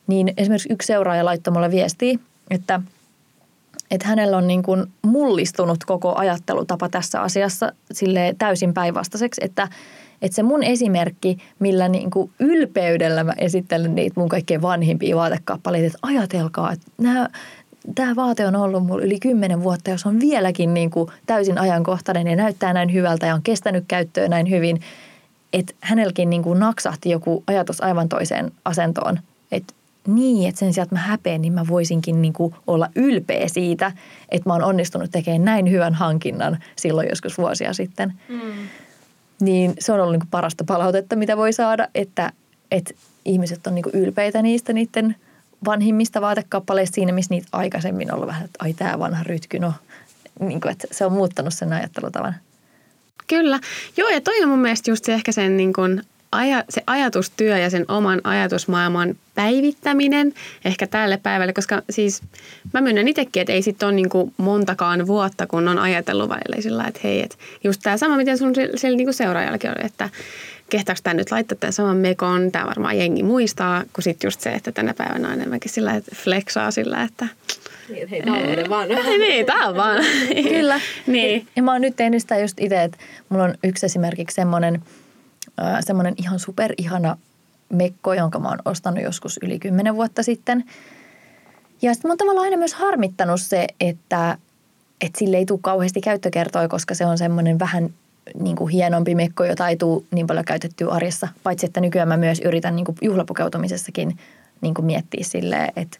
Niin 0.06 0.34
esimerkiksi 0.36 0.72
yksi 0.72 0.86
seuraaja 0.86 1.24
laittoi 1.24 1.52
mulle 1.52 1.70
viestiä, 1.70 2.18
että, 2.50 2.80
että 3.90 4.08
hänellä 4.08 4.36
on 4.36 4.46
niin 4.46 4.62
kuin 4.62 4.86
mullistunut 5.02 5.84
koko 5.84 6.16
ajattelutapa 6.16 6.88
tässä 6.88 7.20
asiassa 7.20 7.72
sille 7.92 8.34
täysin 8.38 8.74
päinvastaiseksi, 8.74 9.40
että, 9.44 9.68
että 10.22 10.36
se 10.36 10.42
mun 10.42 10.62
esimerkki, 10.62 11.38
millä 11.58 11.88
niin 11.88 12.10
kuin 12.10 12.30
ylpeydellä 12.38 13.24
mä 13.24 13.32
esittelen 13.38 13.94
niitä 13.94 14.20
mun 14.20 14.28
kaikkein 14.28 14.62
vanhimpia 14.62 15.16
vaatekappaleita, 15.16 15.86
että 15.86 15.98
ajatelkaa, 16.02 16.72
että 16.72 16.86
nämä 16.98 17.28
tämä 17.94 18.16
vaate 18.16 18.46
on 18.46 18.56
ollut 18.56 18.86
mulla 18.86 19.04
yli 19.04 19.20
kymmenen 19.20 19.62
vuotta, 19.62 19.90
jos 19.90 20.06
on 20.06 20.20
vieläkin 20.20 20.74
niin 20.74 20.90
kuin 20.90 21.10
täysin 21.26 21.58
ajankohtainen 21.58 22.26
ja 22.26 22.36
näyttää 22.36 22.72
näin 22.72 22.92
hyvältä 22.92 23.26
ja 23.26 23.34
on 23.34 23.42
kestänyt 23.42 23.84
käyttöä 23.88 24.28
näin 24.28 24.50
hyvin, 24.50 24.80
että 25.52 25.74
hänelläkin 25.80 26.30
niin 26.30 26.42
kuin 26.42 26.60
naksahti 26.60 27.10
joku 27.10 27.44
ajatus 27.46 27.82
aivan 27.82 28.08
toiseen 28.08 28.52
asentoon. 28.64 29.18
Että 29.52 29.74
niin, 30.06 30.48
että 30.48 30.58
sen 30.58 30.74
sijaan, 30.74 30.84
että 30.84 30.94
mä 30.94 31.00
häpeän, 31.00 31.42
niin 31.42 31.52
mä 31.52 31.64
voisinkin 31.68 32.22
niin 32.22 32.32
kuin 32.32 32.54
olla 32.66 32.88
ylpeä 32.96 33.48
siitä, 33.48 33.92
että 34.28 34.48
mä 34.48 34.52
oon 34.52 34.64
onnistunut 34.64 35.10
tekemään 35.10 35.44
näin 35.44 35.70
hyvän 35.70 35.94
hankinnan 35.94 36.58
silloin 36.76 37.08
joskus 37.08 37.38
vuosia 37.38 37.72
sitten. 37.72 38.12
Mm. 38.28 38.38
Niin 39.40 39.74
se 39.78 39.92
on 39.92 40.00
ollut 40.00 40.12
niin 40.12 40.20
kuin 40.20 40.30
parasta 40.30 40.64
palautetta, 40.64 41.16
mitä 41.16 41.36
voi 41.36 41.52
saada, 41.52 41.88
että, 41.94 42.32
että 42.70 42.94
ihmiset 43.24 43.66
on 43.66 43.74
niin 43.74 43.82
kuin 43.82 43.94
ylpeitä 43.94 44.42
niistä 44.42 44.72
niiden 44.72 45.16
vanhimmista 45.64 46.20
vaatekappaleista 46.20 46.94
siinä, 46.94 47.12
missä 47.12 47.34
niitä 47.34 47.48
aikaisemmin 47.52 48.10
on 48.10 48.14
ollut 48.14 48.26
vähän, 48.26 48.44
että 48.44 48.58
ai 48.62 48.74
tämä 48.74 48.98
vanha 48.98 49.22
rytky, 49.22 49.58
no 49.58 49.72
niin 50.40 50.60
kuin, 50.60 50.72
että 50.72 50.86
se 50.90 51.04
on 51.04 51.12
muuttanut 51.12 51.54
sen 51.54 51.72
ajattelutavan. 51.72 52.34
Kyllä. 53.26 53.60
Joo, 53.96 54.08
ja 54.08 54.20
toi 54.20 54.42
on 54.42 54.48
mun 54.48 54.58
mielestä 54.58 54.90
just 54.90 55.04
se 55.04 55.14
ehkä 55.14 55.32
sen 55.32 55.56
niin 55.56 55.72
kuin 55.72 56.02
aja, 56.32 56.64
se 56.68 56.82
ajatustyö 56.86 57.58
ja 57.58 57.70
sen 57.70 57.84
oman 57.88 58.20
ajatusmaailman 58.24 59.14
päivittäminen 59.40 60.34
ehkä 60.64 60.86
tälle 60.86 61.16
päivälle, 61.16 61.52
koska 61.52 61.82
siis 61.90 62.22
mä 62.72 62.80
myönnän 62.80 63.08
itsekin, 63.08 63.40
että 63.40 63.52
ei 63.52 63.62
sitten 63.62 63.86
ole 63.86 63.94
niin 63.94 64.08
montakaan 64.36 65.06
vuotta, 65.06 65.46
kun 65.46 65.68
on 65.68 65.78
ajatellut 65.78 66.28
välillä 66.28 66.62
sillä 66.62 66.84
että 66.84 67.00
hei, 67.04 67.22
että 67.22 67.36
just 67.64 67.80
tämä 67.82 67.96
sama, 67.96 68.16
miten 68.16 68.38
sun 68.38 68.52
siellä 68.76 68.96
niin 68.96 69.14
seuraajallakin 69.14 69.70
oli, 69.70 69.86
että 69.86 70.08
kehtaako 70.70 71.00
tämä 71.02 71.14
nyt 71.14 71.30
laittaa 71.30 71.58
tämän 71.60 71.72
saman 71.72 71.96
mekon, 71.96 72.52
tämä 72.52 72.66
varmaan 72.66 72.98
jengi 72.98 73.22
muistaa, 73.22 73.84
kun 73.92 74.02
sitten 74.02 74.28
just 74.28 74.40
se, 74.40 74.50
että 74.50 74.72
tänä 74.72 74.94
päivänä 74.94 75.28
on 75.28 75.34
enemmänkin 75.34 75.72
sillä, 75.72 75.94
että 75.94 76.16
flexaa 76.16 76.70
sillä, 76.70 77.02
että 77.02 77.26
niin, 77.88 78.08
hei, 78.08 78.22
tämä 78.22 78.36
on 78.64 78.70
vaan. 78.70 78.88
niin, 79.18 79.46
tämä 79.46 79.68
on 79.68 79.76
vaan. 79.76 80.04
Kyllä. 80.48 80.80
niin. 81.06 81.46
Ja 81.56 81.62
mä 81.62 81.72
oon 81.72 81.80
nyt 81.80 81.96
tehnyt 81.96 82.22
sitä 82.22 82.38
just 82.38 82.60
itse, 82.60 82.82
että 82.82 82.98
mulla 83.28 83.44
on 83.44 83.54
yksi 83.64 83.86
esimerkiksi 83.86 84.34
semmoinen– 84.34 84.80
semmoinen 85.80 86.14
ihan 86.16 86.38
superihana 86.38 87.16
mekko, 87.70 88.14
jonka 88.14 88.38
mä 88.38 88.48
oon 88.48 88.58
ostanut 88.64 89.02
joskus 89.02 89.38
yli 89.42 89.58
kymmenen 89.58 89.94
vuotta 89.96 90.22
sitten. 90.22 90.64
Ja 91.82 91.94
sitten 91.94 92.08
mä 92.08 92.12
oon 92.12 92.18
tavallaan 92.18 92.44
aina 92.44 92.56
myös 92.56 92.74
harmittanut 92.74 93.40
se, 93.40 93.66
että, 93.80 94.38
että 95.00 95.18
sille 95.18 95.36
ei 95.36 95.46
tule 95.46 95.58
kauheasti 95.62 96.00
käyttökertoja, 96.00 96.68
koska 96.68 96.94
se 96.94 97.06
on 97.06 97.18
semmoinen 97.18 97.58
vähän 97.58 97.90
niin 98.40 98.56
kuin 98.56 98.72
hienompi 98.72 99.14
mekko, 99.14 99.44
jota 99.44 99.68
ei 99.68 99.76
tule 99.76 100.02
niin 100.10 100.26
paljon 100.26 100.44
käytettyä 100.44 100.90
arjessa. 100.90 101.28
Paitsi, 101.42 101.66
että 101.66 101.80
nykyään 101.80 102.08
mä 102.08 102.16
myös 102.16 102.40
yritän 102.40 102.76
niin 102.76 102.84
kuin 102.84 102.96
juhlapukeutumisessakin 103.02 104.18
niin 104.60 104.74
kuin 104.74 104.86
miettiä 104.86 105.24
silleen, 105.24 105.72
että, 105.76 105.98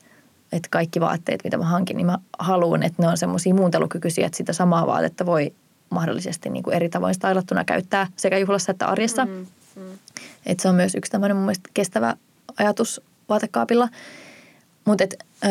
että 0.53 0.69
kaikki 0.71 1.01
vaatteet, 1.01 1.41
mitä 1.45 1.57
mä 1.57 1.65
hankin, 1.65 1.97
niin 1.97 2.07
mä 2.07 2.19
haluan, 2.39 2.83
että 2.83 3.03
ne 3.03 3.09
on 3.09 3.19
semmoisia 3.19 3.55
muuntelukykyisiä, 3.55 4.27
että 4.27 4.37
sitä 4.37 4.53
samaa 4.53 4.87
vaatetta 4.87 5.27
voi 5.27 5.53
mahdollisesti 5.91 6.51
niin 6.51 6.63
kuin 6.63 6.77
eri 6.77 6.89
tavoin 6.89 7.15
stylattuna 7.15 7.65
käyttää 7.65 8.07
sekä 8.17 8.39
juhlassa 8.39 8.73
että 8.73 8.87
arjessa. 8.87 9.25
Mm, 9.25 9.47
mm. 9.77 9.99
Et 10.47 10.61
se 10.61 10.69
on 10.69 10.75
myös 10.75 10.95
yksi 10.95 11.13
tämmöinen 11.13 11.37
mun 11.37 11.47
mielestä 11.47 11.71
kestävä 11.75 12.17
ajatus 12.57 13.01
vaatekaapilla. 13.29 13.89
Mutta 14.85 15.05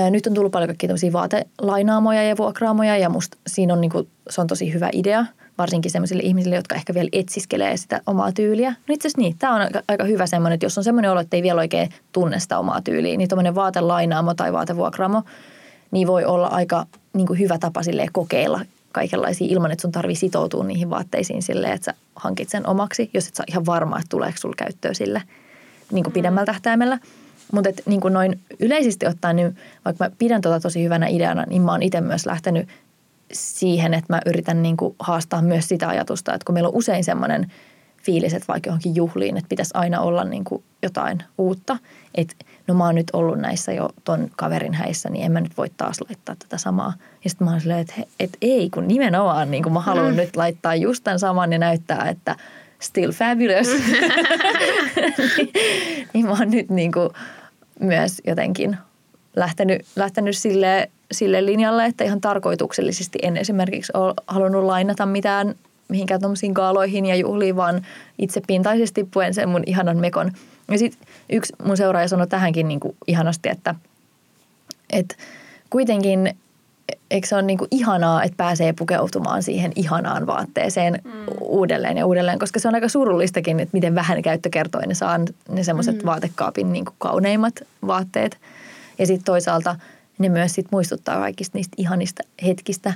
nyt 0.10 0.28
on 0.28 0.34
tullut 0.34 0.52
paljon 0.52 0.68
kaikkia 0.68 0.88
tämmöisiä 0.88 1.14
vaatelainaamoja 1.14 2.24
ja 2.24 2.38
vuokraamoja 2.38 2.98
ja 2.98 3.10
musta 3.10 3.38
siinä 3.48 3.74
on, 3.74 3.82
niinku, 3.82 4.08
se 4.30 4.42
on 4.42 4.48
tosi 4.48 4.74
hyvä 4.74 4.90
idea, 4.94 5.26
varsinkin 5.58 5.92
sellaisille 5.92 6.24
ihmisille, 6.24 6.56
jotka 6.56 6.76
ehkä 6.76 6.94
vielä 6.94 7.10
etsiskelee 7.12 7.78
sitä 7.78 8.02
omaa 8.06 8.32
tyyliä. 8.32 8.70
No 8.70 8.94
itse 8.94 9.08
asiassa 9.08 9.22
niin, 9.22 9.36
tämä 9.40 9.56
on 9.56 9.62
aika, 9.62 9.82
aika 9.88 10.04
hyvä 10.04 10.28
semmoinen, 10.28 10.54
että 10.54 10.66
jos 10.66 10.78
on 10.78 10.84
semmoinen 10.84 11.12
olo, 11.12 11.20
että 11.20 11.38
ei 11.38 11.44
vielä 11.44 11.62
oikein 11.62 11.90
tunne 12.12 12.40
sitä 12.40 12.60
omaa 12.60 12.82
tyyliä, 12.82 13.18
niin 13.18 13.30
tuommoinen 13.30 13.56
vaatelainaamo 13.56 14.34
tai 14.34 14.54
vaatevuokraamo, 14.54 15.24
niin 15.92 16.08
voi 16.08 16.26
olla 16.26 16.48
aika 16.48 16.86
niin 17.14 17.28
kuin 17.28 17.40
hyvä 17.40 17.58
tapa 17.58 17.82
kokeilla 18.12 18.62
kaikenlaisia 18.92 19.48
ilman, 19.50 19.72
että 19.72 19.82
sun 19.82 19.92
tarvii 19.92 20.16
sitoutua 20.16 20.64
niihin 20.64 20.90
vaatteisiin 20.90 21.42
silleen, 21.42 21.74
että 21.74 21.86
sä 21.86 21.94
hankit 22.16 22.50
sen 22.50 22.68
omaksi, 22.68 23.10
jos 23.14 23.28
et 23.28 23.36
sä 23.36 23.44
ihan 23.48 23.66
varma, 23.66 23.98
että 23.98 24.10
tuleeko 24.10 24.38
sulla 24.38 24.56
käyttöä 24.58 24.94
sille 24.94 25.22
niin 25.92 26.04
kuin 26.04 26.14
pidemmällä 26.14 26.46
tähtäimellä. 26.46 27.00
Mutta 27.54 27.70
niin 27.86 28.02
kuin 28.02 28.14
noin 28.14 28.40
yleisesti 28.60 29.06
ottaen, 29.06 29.36
niin 29.36 29.58
vaikka 29.86 30.06
mä 30.06 30.12
pidän 30.18 30.42
tota 30.42 30.60
tosi 30.60 30.84
hyvänä 30.84 31.08
ideana, 31.08 31.44
niin 31.48 31.62
mä 31.62 31.72
oon 31.72 31.84
itse 31.84 32.02
myös 32.02 32.26
lähtenyt 32.26 32.68
siihen, 33.34 33.94
että 33.94 34.14
mä 34.14 34.22
yritän 34.26 34.64
niin 34.64 34.78
kuin 34.78 34.96
haastaa 35.00 35.42
myös 35.42 35.68
sitä 35.68 35.90
ajatusta, 35.90 36.34
että 36.34 36.46
kun 36.46 36.54
meillä 36.54 36.70
on 36.70 36.76
usein 36.76 37.04
semmoinen 37.04 37.52
fiilis, 38.10 38.34
että 38.34 38.48
vaikka 38.48 38.68
johonkin 38.68 38.96
juhliin, 38.96 39.38
että 39.38 39.50
pitäisi 39.50 39.72
aina 39.74 40.02
olla 40.02 40.24
niin 40.24 40.44
kuin 40.44 40.64
jotain 40.84 41.24
uutta, 41.38 41.78
että 42.16 42.36
no 42.68 42.74
mä 42.74 42.86
oon 42.86 42.96
nyt 42.96 43.08
ollut 43.14 43.40
näissä 43.40 43.74
jo 43.74 43.90
ton 44.04 44.30
kaverin 44.36 44.74
häissä, 44.74 45.10
niin 45.10 45.26
en 45.26 45.32
mä 45.32 45.42
nyt 45.42 45.58
voi 45.58 45.68
taas 45.78 46.02
laittaa 46.02 46.36
tätä 46.36 46.58
samaa. 46.58 46.94
Ja 47.24 47.30
sitten 47.30 47.46
mä 47.46 47.52
oon 47.52 47.62
silleen, 47.62 47.80
että, 47.80 47.94
että 48.20 48.38
ei, 48.42 48.70
kun 48.70 48.88
nimenomaan 48.88 49.52
niin 49.52 49.64
kun 49.64 49.74
mä 49.74 49.80
haluan 49.80 50.12
mm. 50.12 50.16
nyt 50.16 50.36
laittaa 50.36 50.76
just 50.76 51.04
tämän 51.04 51.20
saman 51.20 51.54
ja 51.54 51.60
näyttää, 51.60 52.10
että 52.10 52.36
still 52.80 53.12
fabulous. 53.12 53.68
niin, 55.38 55.52
niin 56.14 56.26
mä 56.26 56.32
oon 56.32 56.52
nyt 56.52 56.70
niin 56.70 56.92
kuin 56.92 57.10
myös 57.80 58.22
jotenkin 58.28 58.78
lähtenyt, 59.36 59.86
lähtenyt 59.96 60.38
sille, 60.38 60.90
sille 61.12 61.46
linjalle, 61.46 61.86
että 61.86 62.04
ihan 62.04 62.22
tarkoituksellisesti 62.22 63.20
en 63.22 63.38
esimerkiksi 63.38 63.92
ole 63.96 64.14
halunnut 64.28 64.64
lainata 64.64 65.06
mitään 65.06 65.56
mihinkään 65.90 66.20
tuommoisiin 66.20 66.54
kaaloihin 66.54 67.06
ja 67.06 67.16
juhliin, 67.16 67.56
vaan 67.56 67.82
itse 68.20 68.42
pintaisesti 68.48 69.08
puen 69.14 69.34
sen 69.34 69.50
mun 69.50 69.64
ihanan 69.66 69.98
mekon. 69.98 70.32
Ja 70.72 70.78
sitten 70.78 71.08
yksi 71.30 71.54
mun 71.64 71.78
seuraaja 71.78 72.08
sanoi 72.08 72.28
tähänkin 72.28 72.68
niin 72.68 72.80
kuin 72.80 72.96
ihanasti, 73.08 73.50
että, 73.50 73.76
että 74.90 75.16
kuitenkin 75.70 76.36
eikö 77.12 77.28
se 77.28 77.36
ole 77.36 77.42
niin 77.42 77.58
kuin 77.58 77.68
ihanaa, 77.72 78.24
että 78.24 78.38
pääsee 78.38 78.74
pukeutumaan 78.74 79.44
siihen 79.44 79.72
ihanaan 79.76 80.28
vaatteeseen 80.28 81.02
mm. 81.04 81.12
uudelleen 81.42 81.98
ja 81.98 82.06
uudelleen, 82.06 82.40
koska 82.40 82.60
se 82.60 82.68
on 82.68 82.76
aika 82.76 82.88
surullistakin, 82.88 83.60
että 83.60 83.78
miten 83.78 83.96
vähän 83.96 84.22
käyttökertoinen 84.22 84.96
saa 84.96 85.18
ne 85.50 85.64
semmoiset 85.64 85.96
mm. 85.96 86.06
vaatekaapin 86.06 86.74
niin 86.74 86.86
kuin 86.86 86.96
kauneimmat 86.98 87.54
vaatteet. 87.88 88.38
Ja 89.00 89.08
sitten 89.08 89.26
toisaalta 89.26 89.76
ne 90.18 90.30
myös 90.30 90.56
sit 90.56 90.68
muistuttaa 90.72 91.20
kaikista 91.20 91.58
niistä 91.58 91.76
ihanista 91.78 92.24
hetkistä, 92.46 92.94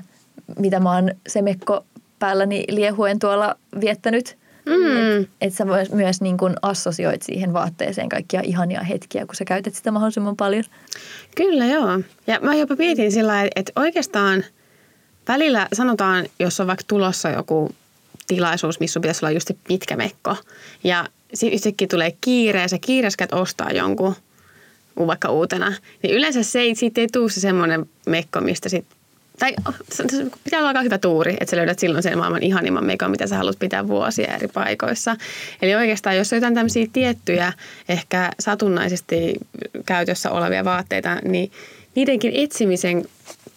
mitä 0.59 0.79
mä 0.79 0.95
oon 0.95 1.11
se 1.27 1.41
mekko 1.41 1.85
päälläni 2.23 2.63
liehuen 2.69 3.19
tuolla 3.19 3.55
viettänyt. 3.81 4.37
Mm. 4.65 5.21
Että 5.21 5.29
et 5.41 5.53
sä 5.53 5.65
myös, 5.65 5.91
myös 5.91 6.21
niin 6.21 6.37
kuin 6.37 6.55
assosioit 6.61 7.21
siihen 7.21 7.53
vaatteeseen 7.53 8.09
kaikkia 8.09 8.41
ihania 8.43 8.83
hetkiä, 8.83 9.25
kun 9.25 9.35
sä 9.35 9.45
käytät 9.45 9.75
sitä 9.75 9.91
mahdollisimman 9.91 10.35
paljon. 10.35 10.63
Kyllä 11.35 11.65
joo. 11.65 11.99
Ja 12.27 12.39
mä 12.41 12.55
jopa 12.55 12.75
mietin 12.75 13.11
sillä 13.11 13.43
että 13.55 13.71
oikeastaan 13.75 14.43
välillä 15.27 15.67
sanotaan, 15.73 16.25
jos 16.39 16.59
on 16.59 16.67
vaikka 16.67 16.83
tulossa 16.87 17.29
joku 17.29 17.69
tilaisuus, 18.27 18.79
missä 18.79 18.99
pitäisi 18.99 19.25
olla 19.25 19.31
just 19.31 19.51
pitkä 19.67 19.95
mekko. 19.95 20.35
Ja 20.83 21.05
sitten 21.33 21.55
yhtäkkiä 21.55 21.87
tulee 21.87 22.17
kiire 22.21 22.61
ja 22.61 22.67
sä 22.67 22.77
kiireskät 22.81 23.33
ostaa 23.33 23.71
jonkun 23.71 24.15
vaikka 25.07 25.29
uutena. 25.29 25.73
Niin 26.03 26.13
yleensä 26.13 26.43
se 26.43 26.59
ei, 26.59 26.75
siitä 26.75 27.01
ei 27.01 27.07
tule 27.07 27.29
se 27.29 27.39
semmoinen 27.39 27.85
mekko, 28.05 28.41
mistä 28.41 28.69
sitten 28.69 28.97
tai 29.39 29.53
pitää 30.43 30.59
olla 30.59 30.67
aika 30.67 30.81
hyvä 30.81 30.97
tuuri, 30.97 31.33
että 31.39 31.51
sä 31.51 31.57
löydät 31.57 31.79
silloin 31.79 32.03
sen 32.03 32.17
maailman 32.17 32.43
ihanimman 32.43 32.85
mekon, 32.85 33.11
mitä 33.11 33.27
sä 33.27 33.37
haluat 33.37 33.59
pitää 33.59 33.87
vuosia 33.87 34.35
eri 34.35 34.47
paikoissa. 34.47 35.15
Eli 35.61 35.75
oikeastaan, 35.75 36.17
jos 36.17 36.33
on 36.33 36.37
jotain 36.37 36.53
tämmöisiä 36.53 36.87
tiettyjä, 36.93 37.53
ehkä 37.89 38.31
satunnaisesti 38.39 39.33
käytössä 39.85 40.31
olevia 40.31 40.65
vaatteita, 40.65 41.15
niin 41.15 41.51
niidenkin 41.95 42.31
etsimisen 42.35 43.05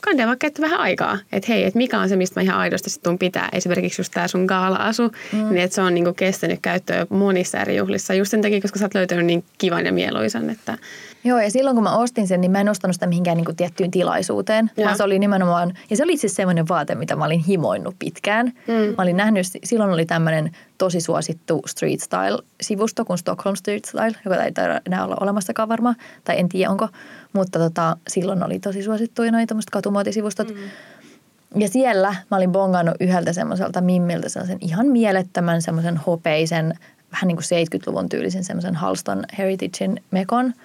kannattaa 0.01 0.27
vaikka 0.27 0.45
käyttää 0.45 0.63
vähän 0.63 0.81
aikaa. 0.81 1.19
Että 1.33 1.53
hei, 1.53 1.65
että 1.65 1.79
mikä 1.79 2.01
on 2.01 2.09
se, 2.09 2.17
mistä 2.17 2.41
mä 2.41 2.45
ihan 2.45 2.59
aidosti 2.59 2.91
sitten 2.91 3.19
pitää. 3.19 3.49
Esimerkiksi 3.53 4.01
just 4.01 4.13
tämä 4.15 4.29
sun 4.29 4.45
gaala-asu, 4.45 5.13
mm. 5.33 5.39
niin 5.39 5.59
että 5.59 5.75
se 5.75 5.83
on 5.83 5.95
niinku 5.95 6.13
kestänyt 6.13 6.59
käyttöä 6.63 7.07
monissa 7.11 7.59
eri 7.59 7.77
juhlissa. 7.77 8.15
Just 8.15 8.31
sen 8.31 8.43
takia, 8.43 8.61
koska 8.61 8.79
sä 8.79 8.85
oot 8.85 8.95
löytänyt 8.95 9.27
niin 9.27 9.45
kivan 9.59 9.87
ja 9.87 9.93
mieluisan, 9.93 10.51
että 10.51 10.79
Joo, 11.27 11.41
ja 11.41 11.51
silloin 11.51 11.77
kun 11.77 11.83
mä 11.83 11.97
ostin 11.97 12.29
sen, 12.29 12.41
niin 12.41 12.51
mä 12.51 12.61
en 12.61 12.69
ostanut 12.69 12.95
sitä 12.95 13.07
mihinkään 13.07 13.37
niin 13.37 13.45
kuin 13.45 13.57
tiettyyn 13.57 13.91
tilaisuuteen, 13.91 14.71
ja. 14.77 14.85
vaan 14.85 14.97
se 14.97 15.03
oli 15.03 15.19
nimenomaan, 15.19 15.75
ja 15.91 15.97
se 15.97 16.03
oli 16.03 16.17
siis 16.17 16.37
semmoinen 16.37 16.69
vaate, 16.69 16.95
mitä 16.95 17.17
mä 17.17 17.25
olin 17.25 17.41
himoinnut 17.41 17.95
pitkään. 17.99 18.47
Mm. 18.47 18.75
Mä 18.75 19.03
olin 19.03 19.17
nähnyt, 19.17 19.47
silloin 19.65 19.91
oli 19.91 20.07
tämmöinen 20.07 20.51
tosi 20.79 21.01
suosittu 21.01 21.63
street 21.67 22.01
style-sivusto 22.01 23.05
kuin 23.05 23.19
Stockholm 23.19 23.57
Street 23.57 23.85
Style, 23.85 24.15
joka 24.25 24.45
ei 24.45 24.53
enää 24.87 25.05
olla 25.05 25.17
olemassakaan 25.21 25.69
varmaan, 25.69 25.97
tai 26.25 26.41
en 26.41 26.49
tiedä 26.49 26.71
onko, 26.71 26.89
mutta 27.37 27.59
tota, 27.59 27.97
silloin 28.09 28.45
oli 28.45 28.59
tosi 28.59 28.83
suosittuja 28.83 29.33
noita 29.33 29.47
tämmöiset 29.47 29.71
katumuotisivustot. 29.71 30.49
Mm. 30.49 31.61
Ja 31.61 31.69
siellä 31.69 32.15
mä 32.31 32.37
olin 32.37 32.53
bongannut 32.53 32.95
yhdeltä 33.01 33.33
semmoiselta 33.33 33.81
mimmiltä 33.81 34.29
sellaisen 34.29 34.59
ihan 34.61 34.87
mielettömän 34.87 35.63
semmoisen 35.63 35.97
hopeisen, 35.97 36.75
vähän 37.13 37.29
niin 37.29 37.37
kuin 37.37 37.81
70-luvun 37.81 38.09
tyylisen 38.09 38.45
semmoisen 38.45 38.75
Halston 38.75 39.25
Heritagein 39.39 40.03
mekon– 40.11 40.53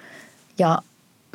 ja 0.58 0.82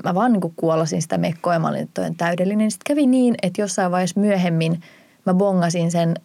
mä 0.03 0.15
vaan 0.15 0.33
niin 0.33 0.53
kuollasin 0.55 1.01
sitä 1.01 1.17
mekkoa 1.17 1.53
ja 1.53 1.59
mä 1.59 1.67
olin, 1.67 1.81
että 1.81 2.11
täydellinen. 2.17 2.71
Sitten 2.71 2.95
kävi 2.95 3.07
niin, 3.07 3.35
että 3.41 3.61
jossain 3.61 3.91
vaiheessa 3.91 4.19
myöhemmin 4.19 4.83
mä 5.25 5.33
bongasin 5.33 5.91
sen 5.91 6.15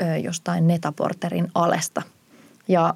ö, 0.00 0.16
jostain 0.16 0.66
Netaporterin 0.66 1.48
alesta. 1.54 2.02
Ja 2.68 2.94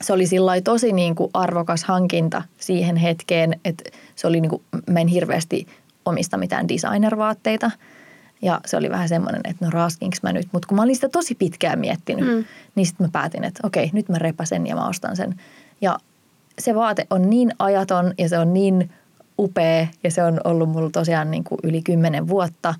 se 0.00 0.12
oli 0.12 0.26
sillä 0.26 0.60
tosi 0.60 0.92
niin 0.92 1.14
kuin 1.14 1.30
arvokas 1.34 1.84
hankinta 1.84 2.42
siihen 2.58 2.96
hetkeen, 2.96 3.60
että 3.64 3.84
se 4.16 4.26
oli 4.26 4.40
niin 4.40 4.50
kuin, 4.50 4.62
mä 4.90 5.00
en 5.00 5.08
hirveästi 5.08 5.66
omista 6.04 6.36
mitään 6.36 6.68
designervaatteita. 6.68 7.70
Ja 8.42 8.60
se 8.66 8.76
oli 8.76 8.90
vähän 8.90 9.08
semmoinen, 9.08 9.40
että 9.44 9.64
no 9.64 9.70
raaskinks 9.70 10.22
mä 10.22 10.32
nyt. 10.32 10.48
Mutta 10.52 10.68
kun 10.68 10.76
mä 10.76 10.82
olin 10.82 10.94
sitä 10.94 11.08
tosi 11.08 11.34
pitkään 11.34 11.78
miettinyt, 11.78 12.26
mm. 12.26 12.44
niin 12.74 12.86
sitten 12.86 13.06
mä 13.06 13.10
päätin, 13.12 13.44
että 13.44 13.60
okei, 13.66 13.90
nyt 13.92 14.08
mä 14.08 14.18
repäsen 14.18 14.66
ja 14.66 14.74
mä 14.74 14.88
ostan 14.88 15.16
sen. 15.16 15.40
Ja 15.80 15.98
se 16.58 16.74
vaate 16.74 17.06
on 17.10 17.30
niin 17.30 17.52
ajaton 17.58 18.14
ja 18.18 18.28
se 18.28 18.38
on 18.38 18.54
niin 18.54 18.90
upea 19.38 19.86
ja 20.04 20.10
se 20.10 20.24
on 20.24 20.40
ollut 20.44 20.68
mulla 20.68 20.90
tosiaan 20.90 21.30
niin 21.30 21.44
kuin 21.44 21.58
yli 21.62 21.82
kymmenen 21.82 22.28
vuotta. 22.28 22.74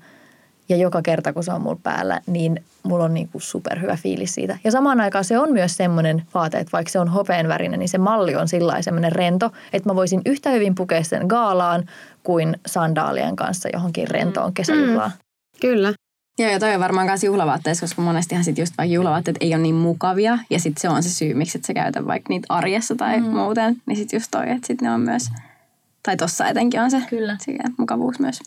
Ja 0.69 0.77
joka 0.77 1.01
kerta, 1.01 1.33
kun 1.33 1.43
se 1.43 1.51
on 1.51 1.61
mulla 1.61 1.79
päällä, 1.83 2.21
niin 2.27 2.63
mulla 2.83 3.03
on 3.03 3.13
niin 3.13 3.29
kuin 3.29 3.41
superhyvä 3.41 3.95
fiilis 3.95 4.33
siitä. 4.33 4.57
Ja 4.63 4.71
samaan 4.71 5.01
aikaan 5.01 5.25
se 5.25 5.39
on 5.39 5.53
myös 5.53 5.77
semmoinen 5.77 6.23
vaate, 6.33 6.57
että 6.57 6.71
vaikka 6.71 6.91
se 6.91 6.99
on 6.99 7.07
hopeenvärinen, 7.07 7.79
niin 7.79 7.89
se 7.89 7.97
malli 7.97 8.35
on 8.35 8.47
sillä 8.47 8.81
semmoinen 8.81 9.11
rento, 9.11 9.51
että 9.73 9.89
mä 9.89 9.95
voisin 9.95 10.21
yhtä 10.25 10.49
hyvin 10.49 10.75
pukea 10.75 11.03
sen 11.03 11.25
gaalaan 11.27 11.89
kuin 12.23 12.57
sandaalien 12.65 13.35
kanssa 13.35 13.69
johonkin 13.73 14.07
rentoon 14.07 14.53
kesäjuhlaan. 14.53 15.11
Mm. 15.11 15.59
Kyllä. 15.61 15.93
Joo, 16.39 16.51
ja 16.51 16.59
toi 16.59 16.73
on 16.73 16.79
varmaan 16.79 17.07
myös 17.07 17.23
juhlavaatteessa, 17.23 17.83
koska 17.83 18.01
monestihan 18.01 18.43
sit 18.43 18.57
just 18.57 18.73
vaikka 18.77 18.93
juhlavaatteet 18.93 19.37
ei 19.39 19.53
ole 19.53 19.61
niin 19.61 19.75
mukavia, 19.75 20.37
ja 20.49 20.59
sitten 20.59 20.81
se 20.81 20.89
on 20.89 21.03
se 21.03 21.09
syy, 21.09 21.33
miksi 21.33 21.57
et 21.57 21.65
sä 21.65 21.73
käytä 21.73 22.07
vaikka 22.07 22.29
niitä 22.29 22.45
arjessa 22.49 22.95
tai 22.95 23.21
mm. 23.21 23.27
muuten, 23.27 23.81
niin 23.85 23.97
sitten 23.97 24.17
just 24.17 24.27
toi, 24.31 24.51
että 24.51 24.67
sitten 24.67 24.85
ne 24.85 24.91
on 24.91 25.01
myös, 25.01 25.29
tai 26.03 26.17
tossa 26.17 26.47
etenkin 26.47 26.81
on 26.81 26.91
se 26.91 27.01
Kyllä. 27.09 27.37
mukavuus 27.77 28.19
myös. 28.19 28.39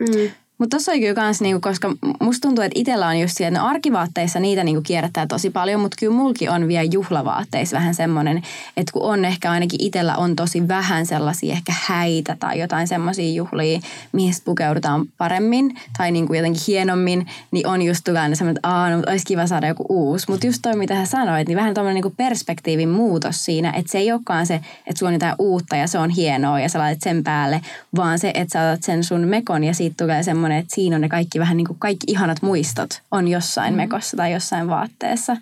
Mm. 0.00 0.30
Mutta 0.58 0.76
tuossa 0.76 0.92
oli 0.92 1.00
kyllä 1.00 1.14
kans, 1.14 1.40
niinku, 1.40 1.60
koska 1.60 1.92
musta 2.20 2.48
tuntuu, 2.48 2.64
että 2.64 2.80
itsellä 2.80 3.06
on 3.06 3.20
just 3.20 3.36
siellä, 3.36 3.58
no 3.58 3.66
arkivaatteissa 3.66 4.40
niitä 4.40 4.64
niinku 4.64 4.82
kierrättää 4.82 5.26
tosi 5.26 5.50
paljon, 5.50 5.80
mutta 5.80 5.96
kyllä 6.00 6.16
mulki 6.16 6.48
on 6.48 6.68
vielä 6.68 6.88
juhlavaatteissa 6.92 7.76
vähän 7.76 7.94
semmoinen, 7.94 8.42
että 8.76 8.92
kun 8.92 9.02
on 9.02 9.24
ehkä 9.24 9.50
ainakin 9.50 9.82
itsellä 9.82 10.16
on 10.16 10.36
tosi 10.36 10.68
vähän 10.68 11.06
sellaisia 11.06 11.52
ehkä 11.52 11.74
häitä 11.86 12.36
tai 12.40 12.60
jotain 12.60 12.88
semmoisia 12.88 13.34
juhlia, 13.34 13.80
mihin 14.12 14.34
pukeudutaan 14.44 15.06
paremmin 15.18 15.76
tai 15.98 16.10
niinku 16.12 16.34
jotenkin 16.34 16.62
hienommin, 16.66 17.26
niin 17.50 17.66
on 17.66 17.82
just 17.82 18.00
tulee 18.04 18.34
semmoinen, 18.34 18.56
että 18.56 18.68
Aa, 18.68 18.90
no, 18.90 19.02
olisi 19.06 19.24
kiva 19.26 19.46
saada 19.46 19.66
joku 19.66 19.86
uusi. 19.88 20.26
Mutta 20.30 20.46
just 20.46 20.58
toi, 20.62 20.76
mitä 20.76 20.94
hän 20.94 21.06
sanoit, 21.06 21.48
niin 21.48 21.56
vähän 21.56 21.74
tuommoinen 21.74 21.94
niinku 21.94 22.14
perspektiivin 22.16 22.88
muutos 22.88 23.44
siinä, 23.44 23.70
että 23.70 23.92
se 23.92 23.98
ei 23.98 24.12
olekaan 24.12 24.46
se, 24.46 24.54
että 24.54 24.98
sulla 24.98 25.10
on 25.10 25.14
jotain 25.14 25.34
uutta 25.38 25.76
ja 25.76 25.86
se 25.86 25.98
on 25.98 26.10
hienoa 26.10 26.60
ja 26.60 26.68
sä 26.68 26.78
laitat 26.78 27.02
sen 27.02 27.24
päälle, 27.24 27.60
vaan 27.96 28.18
se, 28.18 28.30
että 28.34 28.52
sä 28.52 28.70
otat 28.70 28.82
sen 28.82 29.04
sun 29.04 29.20
mekon 29.20 29.64
ja 29.64 29.74
siitä 29.74 29.94
tulee 30.04 30.22
semmoinen 30.22 30.45
semmoinen, 30.46 30.62
että 30.62 30.74
siinä 30.74 30.96
on 30.96 31.02
ne 31.02 31.08
kaikki 31.08 31.38
vähän 31.38 31.56
niin 31.56 31.66
kuin 31.66 31.78
kaikki 31.78 32.04
ihanat 32.08 32.42
muistot 32.42 33.02
on 33.10 33.28
jossain 33.28 33.74
mm. 33.74 33.76
mekossa 33.76 34.16
tai 34.16 34.32
jossain 34.32 34.68
vaatteessa. 34.68 35.36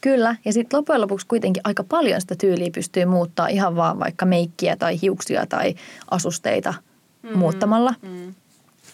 Kyllä, 0.00 0.36
ja 0.44 0.52
sitten 0.52 0.76
loppujen 0.78 1.00
lopuksi 1.00 1.26
kuitenkin 1.26 1.60
aika 1.64 1.84
paljon 1.84 2.20
sitä 2.20 2.34
tyyliä 2.34 2.70
pystyy 2.74 3.04
muuttaa 3.04 3.48
ihan 3.48 3.76
vaan 3.76 3.98
vaikka 3.98 4.26
meikkiä 4.26 4.76
tai 4.76 4.98
hiuksia 5.02 5.46
tai 5.46 5.74
asusteita 6.10 6.74
mm. 7.22 7.38
muuttamalla. 7.38 7.94
Mm. 8.02 8.34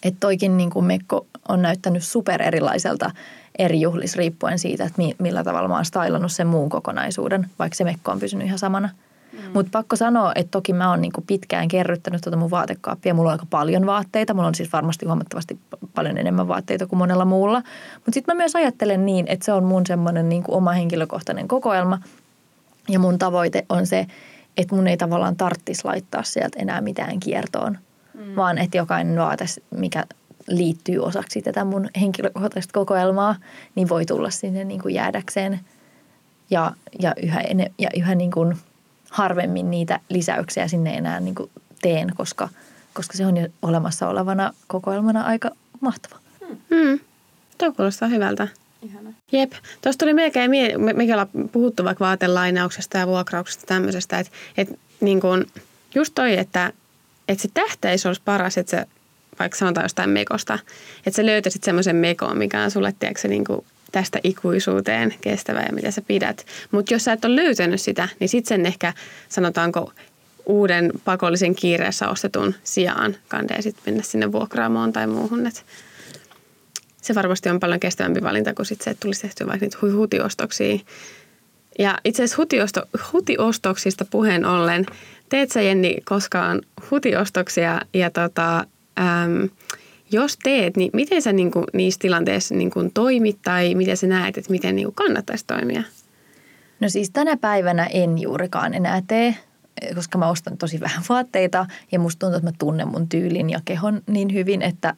Että 0.02 0.20
toikin 0.20 0.56
niin 0.56 0.70
kuin 0.70 0.84
mekko 0.84 1.26
on 1.48 1.62
näyttänyt 1.62 2.02
super 2.02 2.42
erilaiselta 2.42 3.10
eri 3.58 3.80
juhlis 3.80 4.16
riippuen 4.16 4.58
siitä, 4.58 4.84
että 4.84 5.02
millä 5.18 5.44
tavalla 5.44 5.68
mä 5.68 5.74
oon 5.74 5.84
stylannut 5.84 6.32
sen 6.32 6.46
muun 6.46 6.70
kokonaisuuden, 6.70 7.50
vaikka 7.58 7.76
se 7.76 7.84
mekko 7.84 8.12
on 8.12 8.20
pysynyt 8.20 8.46
ihan 8.46 8.58
samana. 8.58 8.88
Mm. 9.34 9.50
Mutta 9.54 9.70
pakko 9.72 9.96
sanoa, 9.96 10.32
että 10.34 10.50
toki 10.50 10.72
mä 10.72 10.90
oon 10.90 11.00
niinku 11.00 11.24
pitkään 11.26 11.68
kerryttänyt 11.68 12.20
tuota 12.20 12.36
mun 12.36 12.50
vaatekaappia. 12.50 13.14
Mulla 13.14 13.28
on 13.28 13.32
aika 13.34 13.46
paljon 13.50 13.86
vaatteita. 13.86 14.34
Mulla 14.34 14.48
on 14.48 14.54
siis 14.54 14.72
varmasti 14.72 15.06
huomattavasti 15.06 15.58
paljon 15.94 16.18
enemmän 16.18 16.48
vaatteita 16.48 16.86
kuin 16.86 16.98
monella 16.98 17.24
muulla. 17.24 17.62
Mutta 17.94 18.12
sitten 18.14 18.36
mä 18.36 18.42
myös 18.42 18.56
ajattelen 18.56 19.06
niin, 19.06 19.26
että 19.28 19.44
se 19.44 19.52
on 19.52 19.64
mun 19.64 19.86
semmoinen 19.86 20.28
niinku 20.28 20.54
oma 20.54 20.72
henkilökohtainen 20.72 21.48
kokoelma. 21.48 21.98
Ja 22.88 22.98
mun 22.98 23.18
tavoite 23.18 23.66
on 23.68 23.86
se, 23.86 24.06
että 24.56 24.74
mun 24.74 24.86
ei 24.86 24.96
tavallaan 24.96 25.36
tarttisi 25.36 25.84
laittaa 25.84 26.22
sieltä 26.22 26.58
enää 26.60 26.80
mitään 26.80 27.20
kiertoon. 27.20 27.78
Mm. 28.14 28.36
Vaan 28.36 28.58
että 28.58 28.76
jokainen 28.76 29.18
vaate, 29.18 29.44
mikä 29.70 30.04
liittyy 30.48 30.98
osaksi 30.98 31.42
tätä 31.42 31.64
mun 31.64 31.88
henkilökohtaista 32.00 32.72
kokoelmaa, 32.72 33.36
niin 33.74 33.88
voi 33.88 34.06
tulla 34.06 34.30
sinne 34.30 34.64
niin 34.64 34.82
kuin 34.82 34.94
jäädäkseen. 34.94 35.60
Ja, 36.50 36.72
ja 36.98 37.14
yhä, 37.22 37.40
ene, 37.40 37.72
ja 37.78 37.88
yhä 37.96 38.14
niin 38.14 38.30
kuin– 38.30 38.56
harvemmin 39.14 39.70
niitä 39.70 40.00
lisäyksiä 40.08 40.68
sinne 40.68 40.94
enää 40.94 41.20
niin 41.20 41.34
kuin 41.34 41.50
teen, 41.82 42.12
koska, 42.16 42.48
koska 42.94 43.16
se 43.16 43.26
on 43.26 43.36
jo 43.36 43.48
olemassa 43.62 44.08
olevana 44.08 44.52
kokoelmana 44.66 45.22
aika 45.22 45.50
mahtava. 45.80 46.16
Mm. 46.70 47.00
Tuo 47.58 47.72
kuulostaa 47.72 48.08
hyvältä. 48.08 48.48
Ihana. 48.82 49.12
Jep. 49.32 49.52
Tuosta 49.82 50.04
tuli 50.04 50.14
melkein, 50.14 50.50
me, 50.50 50.92
mekin 50.92 51.14
ollaan 51.14 51.48
puhuttu 51.52 51.84
vaikka 51.84 52.04
vaatelainauksesta 52.04 52.98
ja 52.98 53.06
vuokrauksesta 53.06 53.66
tämmöisestä, 53.66 54.18
että, 54.18 54.32
että 54.56 54.74
niin 55.00 55.20
kuin, 55.20 55.46
just 55.94 56.14
toi, 56.14 56.38
että, 56.38 56.72
että 57.28 57.42
se 57.42 57.48
tähteis 57.54 58.06
olisi 58.06 58.22
paras, 58.24 58.58
että 58.58 58.70
se 58.70 58.86
vaikka 59.38 59.58
sanotaan 59.58 59.84
jostain 59.84 60.10
mekosta, 60.10 60.58
että 61.06 61.16
sä 61.16 61.26
löytäisit 61.26 61.64
semmoisen 61.64 61.96
mekon, 61.96 62.38
mikä 62.38 62.62
on 62.62 62.70
sulle, 62.70 62.94
tiedätkö, 62.98 63.28
niin 63.28 63.44
kuin 63.44 63.64
tästä 63.94 64.20
ikuisuuteen 64.24 65.14
kestävä 65.20 65.60
ja 65.60 65.72
mitä 65.72 65.90
sä 65.90 66.02
pidät. 66.02 66.46
Mutta 66.70 66.94
jos 66.94 67.04
sä 67.04 67.12
et 67.12 67.24
ole 67.24 67.36
löytänyt 67.36 67.80
sitä, 67.80 68.08
niin 68.20 68.28
sitten 68.28 68.48
sen 68.48 68.66
ehkä 68.66 68.92
sanotaanko 69.28 69.92
uuden 70.46 70.92
pakollisen 71.04 71.54
kiireessä 71.54 72.08
ostetun 72.08 72.54
sijaan 72.64 73.16
kandee 73.28 73.62
sitten 73.62 73.82
mennä 73.86 74.02
sinne 74.02 74.32
vuokraamoon 74.32 74.92
tai 74.92 75.06
muuhun. 75.06 75.46
Et 75.46 75.64
se 77.02 77.14
varmasti 77.14 77.48
on 77.48 77.60
paljon 77.60 77.80
kestävämpi 77.80 78.22
valinta 78.22 78.54
kuin 78.54 78.66
sitten 78.66 78.84
se, 78.84 78.90
että 78.90 79.00
tulisi 79.00 79.22
tehtyä 79.22 79.46
vaikka 79.46 79.66
niitä 79.66 79.78
hutiostoksia. 79.96 80.78
Ja 81.78 81.98
itse 82.04 82.22
asiassa 82.22 82.42
hutiosto, 82.42 82.82
hutiostoksista 83.12 84.04
puheen 84.04 84.44
ollen, 84.44 84.86
teet 85.28 85.52
sä 85.52 85.62
Jenni 85.62 85.96
koskaan 86.04 86.62
hutiostoksia 86.90 87.80
ja 87.94 88.10
tota, 88.10 88.58
äm, 88.98 89.48
jos 90.14 90.36
teet, 90.42 90.76
niin 90.76 90.90
miten 90.92 91.22
sä 91.22 91.32
niin 91.32 91.50
niissä 91.72 91.98
tilanteissa 91.98 92.54
niin 92.54 92.70
toimit 92.94 93.38
tai 93.42 93.74
miten 93.74 93.96
sä 93.96 94.06
näet, 94.06 94.38
että 94.38 94.50
miten 94.50 94.76
niin 94.76 94.86
kuin 94.86 94.94
kannattaisi 94.94 95.44
toimia? 95.46 95.82
No 96.80 96.88
siis 96.88 97.10
tänä 97.10 97.36
päivänä 97.36 97.86
en 97.86 98.18
juurikaan 98.18 98.74
enää 98.74 99.02
tee, 99.06 99.34
koska 99.94 100.18
mä 100.18 100.28
ostan 100.28 100.58
tosi 100.58 100.80
vähän 100.80 101.02
vaatteita 101.08 101.66
ja 101.92 101.98
musta 101.98 102.18
tuntuu, 102.18 102.36
että 102.36 102.50
mä 102.50 102.56
tunnen 102.58 102.88
mun 102.88 103.08
tyylin 103.08 103.50
ja 103.50 103.60
kehon 103.64 104.02
niin 104.06 104.34
hyvin, 104.34 104.62
että, 104.62 104.94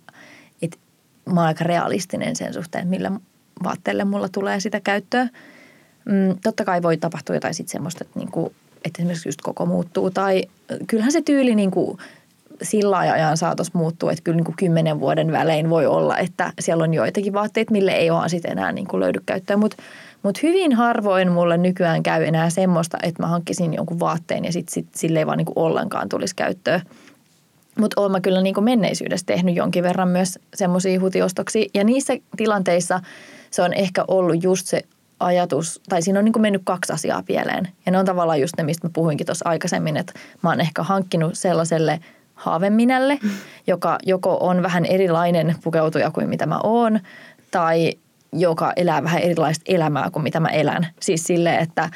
että 0.62 0.78
mä 1.26 1.40
oon 1.40 1.46
aika 1.46 1.64
realistinen 1.64 2.36
sen 2.36 2.54
suhteen, 2.54 2.88
millä 2.88 3.12
vaatteelle 3.64 4.04
mulla 4.04 4.28
tulee 4.28 4.60
sitä 4.60 4.80
käyttöä. 4.80 5.28
Mm, 6.04 6.38
totta 6.42 6.64
kai 6.64 6.82
voi 6.82 6.96
tapahtua 6.96 7.36
jotain 7.36 7.54
sitten 7.54 7.72
semmoista, 7.72 8.04
että, 8.04 8.18
niinku, 8.18 8.52
että 8.84 9.02
esimerkiksi 9.02 9.28
just 9.28 9.40
koko 9.42 9.66
muuttuu 9.66 10.10
tai 10.10 10.44
kyllähän 10.86 11.12
se 11.12 11.22
tyyli 11.22 11.54
niinku 11.54 11.98
sillä 12.62 12.98
ajan 12.98 13.36
saatossa 13.36 13.78
muuttuu, 13.78 14.08
että 14.08 14.22
kyllä 14.22 14.36
niin 14.36 14.44
kuin 14.44 14.56
kymmenen 14.56 15.00
vuoden 15.00 15.32
välein 15.32 15.70
voi 15.70 15.86
olla, 15.86 16.18
että 16.18 16.52
siellä 16.60 16.84
on 16.84 16.94
joitakin 16.94 17.32
vaatteita, 17.32 17.72
mille 17.72 17.90
ei 17.90 18.10
ole 18.10 18.28
sitten 18.28 18.52
enää 18.52 18.72
niin 18.72 18.86
kuin 18.86 19.00
löydy 19.00 19.20
käyttöä. 19.26 19.56
Mutta 19.56 19.76
mut 20.22 20.42
hyvin 20.42 20.72
harvoin 20.72 21.32
mulle 21.32 21.56
nykyään 21.56 22.02
käy 22.02 22.24
enää 22.24 22.50
semmoista, 22.50 22.98
että 23.02 23.22
mä 23.22 23.26
hankkisin 23.26 23.74
jonkun 23.74 24.00
vaatteen 24.00 24.44
ja 24.44 24.52
sitten 24.52 24.74
sit, 24.74 24.86
sille 24.94 25.18
ei 25.18 25.26
vaan 25.26 25.38
niin 25.38 25.46
kuin 25.46 25.58
ollenkaan 25.58 26.08
tulisi 26.08 26.36
käyttöä. 26.36 26.80
Mutta 27.78 28.00
olen 28.00 28.12
mä 28.12 28.20
kyllä 28.20 28.42
niin 28.42 28.54
kuin 28.54 28.64
menneisyydessä 28.64 29.26
tehnyt 29.26 29.56
jonkin 29.56 29.82
verran 29.82 30.08
myös 30.08 30.38
semmoisia 30.54 31.00
hutiostoksia. 31.00 31.66
Ja 31.74 31.84
niissä 31.84 32.14
tilanteissa 32.36 33.00
se 33.50 33.62
on 33.62 33.72
ehkä 33.72 34.04
ollut 34.08 34.42
just 34.42 34.66
se 34.66 34.82
ajatus, 35.20 35.80
tai 35.88 36.02
siinä 36.02 36.18
on 36.18 36.24
niin 36.24 36.32
kuin 36.32 36.42
mennyt 36.42 36.62
kaksi 36.64 36.92
asiaa 36.92 37.22
pieleen. 37.22 37.68
Ja 37.86 37.92
ne 37.92 37.98
on 37.98 38.06
tavallaan 38.06 38.40
just 38.40 38.54
ne, 38.58 38.64
mistä 38.64 38.86
mä 38.86 38.90
puhuinkin 38.92 39.26
tuossa 39.26 39.48
aikaisemmin, 39.48 39.96
että 39.96 40.12
mä 40.42 40.50
oon 40.50 40.60
ehkä 40.60 40.82
hankkinut 40.82 41.34
sellaiselle– 41.34 42.00
haaveminälle, 42.36 43.18
mm. 43.22 43.30
joka 43.66 43.98
joko 44.06 44.36
on 44.40 44.62
vähän 44.62 44.84
erilainen 44.84 45.54
pukeutuja 45.64 46.10
kuin 46.10 46.28
mitä 46.28 46.46
mä 46.46 46.60
oon, 46.62 47.00
tai 47.50 47.92
joka 48.32 48.72
elää 48.76 49.04
vähän 49.04 49.22
erilaista 49.22 49.64
elämää 49.68 50.10
kuin 50.10 50.22
mitä 50.22 50.40
mä 50.40 50.48
elän. 50.48 50.86
Siis 51.00 51.24
sille, 51.24 51.56
että, 51.56 51.90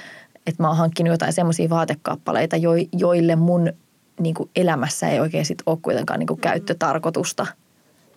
että 0.47 0.63
mä 0.63 0.69
oon 0.69 0.77
hankkinut 0.77 1.11
jotain 1.11 1.33
semmoisia 1.33 1.71
vaatekappaleita, 1.71 2.57
joille 2.93 3.37
mun 3.37 3.73
niin 4.21 4.35
kuin 4.35 4.51
elämässä 4.57 5.09
ei 5.09 5.21
oikein 5.21 5.45
sit 5.45 5.63
ole 5.67 5.79
kuitenkaan 5.83 6.19
niin 6.19 6.27
kuin 6.27 6.41
käyttötarkoitusta. 6.41 7.47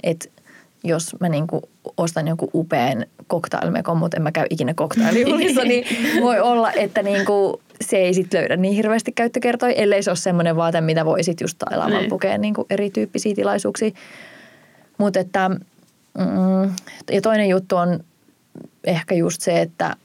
Että 0.04 0.30
jos 0.84 1.16
mä 1.20 1.30
niin 1.30 1.48
kuin 1.48 1.64
ostan 1.98 2.28
jonkun 2.28 2.50
upean 2.54 3.06
cocktailmekon, 3.30 3.98
mutta 3.98 4.18
en 4.18 4.24
mä 4.24 4.32
käy 4.32 4.46
ikinä 4.50 4.74
cocktailjuhlissa, 4.82 5.64
niin 5.64 5.86
voi 6.22 6.40
olla, 6.40 6.72
että 6.72 7.04
niin 7.04 7.26
kuin 7.26 7.62
se 7.82 7.98
ei 7.98 8.14
sitten 8.14 8.40
löydä 8.40 8.58
niin 8.58 8.74
hirveästi 8.74 9.12
käyttökertoja, 9.12 9.74
ellei 9.74 10.04
se 10.04 10.12
ole 10.12 10.18
semmoinen 10.18 10.56
vaate, 10.56 10.82
mitä 10.82 11.06
voi 11.06 11.24
sitten 11.24 11.46
just 11.46 11.58
tailaamaan 11.58 12.02
niin. 12.02 12.10
pukea 12.10 12.38
niin 12.38 12.54
kuin 12.54 12.68
erityyppisiä 12.70 13.36
tilaisuuksia. 13.36 13.92
Mutta 14.98 15.20
että, 15.20 15.50
mm, 15.50 16.74
ja 17.12 17.22
toinen 17.22 17.50
juttu 17.50 17.76
on 17.76 18.04
ehkä 18.84 19.16
just 19.16 19.42
se, 19.42 19.62
että, 19.62 19.96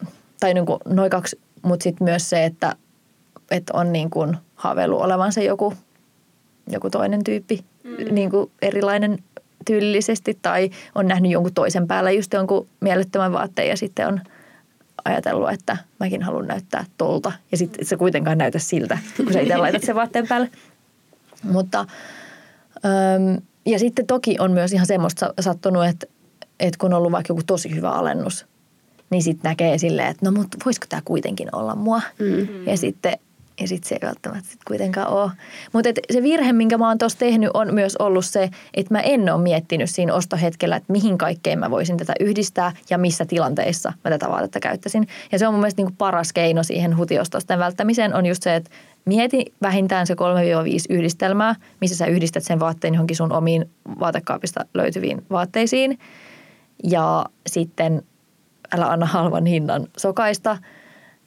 tai 0.40 0.54
niin 0.54 0.66
kuin 0.66 0.80
noin 0.88 1.10
kaksi, 1.10 1.40
mutta 1.62 1.84
sitten 1.84 2.04
myös 2.04 2.30
se, 2.30 2.44
että, 2.44 2.76
että 3.50 3.72
on 3.76 3.92
niin 3.92 4.10
kuin 4.10 4.36
haaveilu 4.54 5.00
olevansa 5.00 5.40
joku, 5.40 5.74
joku 6.70 6.90
toinen 6.90 7.24
tyyppi, 7.24 7.64
mm. 7.84 8.14
niin 8.14 8.30
kuin 8.30 8.50
erilainen 8.62 9.18
tyylillisesti 9.66 10.38
tai 10.42 10.70
on 10.94 11.08
nähnyt 11.08 11.32
jonkun 11.32 11.54
toisen 11.54 11.86
päällä 11.86 12.10
just 12.10 12.32
jonkun 12.32 12.66
mielettömän 12.80 13.32
vaatteen 13.32 13.68
ja 13.68 13.76
sitten 13.76 14.06
on 14.06 14.20
ajatellut, 15.08 15.50
että 15.50 15.76
mäkin 16.00 16.22
haluan 16.22 16.46
näyttää 16.46 16.84
tolta. 16.98 17.32
Ja 17.52 17.58
sitten 17.58 17.86
se 17.86 17.96
kuitenkaan 17.96 18.38
näytä 18.38 18.58
siltä, 18.58 18.98
kun 19.16 19.32
sä 19.32 19.40
itse 19.40 19.56
laitat 19.66 19.82
sen 19.82 19.94
vaatteen 19.94 20.28
päälle. 20.28 20.50
Mutta 21.42 21.86
Öm, 22.84 23.42
ja 23.66 23.78
sitten 23.78 24.06
toki 24.06 24.36
on 24.38 24.52
myös 24.52 24.72
ihan 24.72 24.86
semmoista 24.86 25.34
sattunut, 25.40 25.86
että, 25.86 26.06
että 26.60 26.78
kun 26.78 26.92
on 26.92 26.98
ollut 26.98 27.12
vaikka 27.12 27.30
joku 27.30 27.42
tosi 27.46 27.74
hyvä 27.74 27.90
alennus, 27.90 28.46
niin 29.10 29.22
sitten 29.22 29.48
näkee 29.48 29.78
silleen, 29.78 30.08
että 30.08 30.26
no 30.26 30.32
mutta 30.32 30.58
voisiko 30.64 30.86
tämä 30.88 31.02
kuitenkin 31.04 31.48
olla 31.54 31.74
mua. 31.74 32.02
Mm. 32.18 32.66
Ja 32.66 32.76
sitten 32.76 33.18
ja 33.60 33.68
sitten 33.68 33.88
se 33.88 33.94
ei 33.94 34.08
välttämättä 34.08 34.50
sit 34.50 34.64
kuitenkaan 34.64 35.08
ole. 35.08 35.30
Mutta 35.72 35.90
se 36.12 36.22
virhe, 36.22 36.52
minkä 36.52 36.78
mä 36.78 36.88
oon 36.88 36.98
tuossa 36.98 37.18
tehnyt, 37.18 37.50
on 37.54 37.74
myös 37.74 37.96
ollut 37.96 38.24
se, 38.24 38.50
että 38.74 38.94
mä 38.94 39.00
en 39.00 39.34
ole 39.34 39.42
miettinyt 39.42 39.90
siinä 39.90 40.14
ostohetkellä, 40.14 40.76
että 40.76 40.92
mihin 40.92 41.18
kaikkeen 41.18 41.58
mä 41.58 41.70
voisin 41.70 41.96
tätä 41.96 42.12
yhdistää 42.20 42.72
ja 42.90 42.98
missä 42.98 43.24
tilanteissa 43.24 43.92
mä 44.04 44.10
tätä 44.10 44.28
vaatetta 44.28 44.60
käyttäisin. 44.60 45.08
Ja 45.32 45.38
se 45.38 45.46
on 45.46 45.54
mun 45.54 45.60
mielestä 45.60 45.82
niin 45.82 45.96
paras 45.96 46.32
keino 46.32 46.62
siihen 46.62 46.96
hutiostosten 46.96 47.58
välttämiseen 47.58 48.14
on 48.14 48.26
just 48.26 48.42
se, 48.42 48.56
että 48.56 48.70
mieti 49.04 49.54
vähintään 49.62 50.06
se 50.06 50.14
3-5 50.14 50.16
yhdistelmää, 50.90 51.54
missä 51.80 51.96
sä 51.96 52.06
yhdistät 52.06 52.44
sen 52.44 52.60
vaatteen 52.60 52.94
johonkin 52.94 53.16
sun 53.16 53.32
omiin 53.32 53.70
vaatekaapista 54.00 54.64
löytyviin 54.74 55.26
vaatteisiin. 55.30 55.98
Ja 56.84 57.24
sitten 57.46 58.02
älä 58.76 58.86
anna 58.86 59.06
halvan 59.06 59.46
hinnan 59.46 59.86
sokaista– 59.96 60.58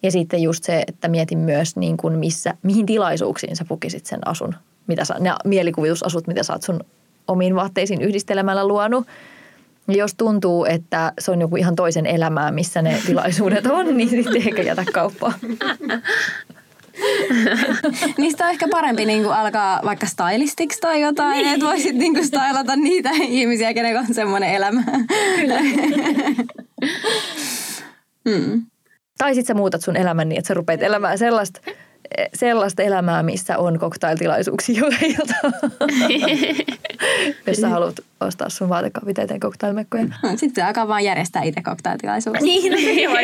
ja 0.04 0.12
sitten 0.12 0.42
just 0.42 0.64
se, 0.64 0.84
että 0.88 1.08
mietin 1.08 1.38
myös 1.38 1.76
niin 1.76 1.98
kuin 1.98 2.20
missä, 2.20 2.54
mihin 2.64 2.86
tilaisuuksiin 2.86 3.56
sä 3.56 3.66
pukisit 3.66 4.06
sen 4.06 4.28
asun, 4.28 4.56
mitä 4.88 5.06
sä, 5.06 5.16
ne 5.20 5.32
mielikuvitusasut, 5.46 6.28
mitä 6.28 6.44
sä 6.44 6.54
oot 6.54 6.64
sun 6.64 6.80
omiin 7.28 7.56
vaatteisiin 7.56 8.02
yhdistelemällä 8.02 8.68
luonut. 8.68 9.08
Ja 9.88 9.96
jos 9.96 10.16
tuntuu, 10.16 10.66
että 10.66 11.14
se 11.20 11.32
on 11.32 11.42
joku 11.42 11.56
ihan 11.56 11.76
toisen 11.76 12.06
elämää, 12.06 12.52
missä 12.52 12.82
ne 12.82 13.02
tilaisuudet 13.08 13.66
on, 13.66 13.98
niin 13.98 14.10
sitten 14.10 14.48
ehkä 14.48 14.62
jätä 14.62 14.86
kauppaa. 14.94 15.34
Niistä 18.18 18.46
on 18.46 18.50
ehkä 18.52 18.68
parempi 18.68 19.06
niin 19.06 19.24
kuin 19.24 19.34
alkaa 19.34 19.82
vaikka 19.86 20.06
stylistiksi 20.06 20.80
tai 20.80 21.02
jotain, 21.02 21.38
niin. 21.38 21.54
että 21.54 21.66
voisit 21.66 21.96
niin 21.96 22.14
kuin 22.14 22.28
stylata 22.28 22.76
niitä 22.76 23.10
ihmisiä, 23.40 23.74
kenen 23.74 24.00
on 24.00 24.14
semmoinen 24.14 24.50
elämä. 24.50 24.84
Kyllä. 25.36 25.60
hmm. 28.30 28.66
Tai 29.22 29.36
sitten 29.36 29.56
sä 29.56 29.60
muutat 29.60 29.82
sun 29.82 29.98
elämän 29.98 30.30
niin, 30.30 30.40
että 30.40 30.48
sä 30.48 30.54
rupeat 30.54 30.84
elämään 30.84 31.18
sellaista, 31.18 31.62
sellaista 32.34 32.84
elämää, 32.84 33.24
missä 33.24 33.58
on 33.58 33.80
koktailtilaisuuksia 33.80 34.80
joka 34.80 34.96
ilta. 35.18 35.34
Jos 37.48 37.58
sä 37.58 37.70
haluat 37.70 37.96
ostaa 38.20 38.50
sun 38.50 38.70
vaatekaapiteiden 38.70 39.40
koktailmekkoja. 39.40 40.06
Sitten 40.30 40.56
se 40.56 40.62
alkaa 40.62 40.88
vaan 40.88 41.04
järjestää 41.04 41.44
itse 41.44 41.62
koktailtilaisuuksia. 41.62 42.46
Niin, 42.46 42.74
niin 42.74 43.12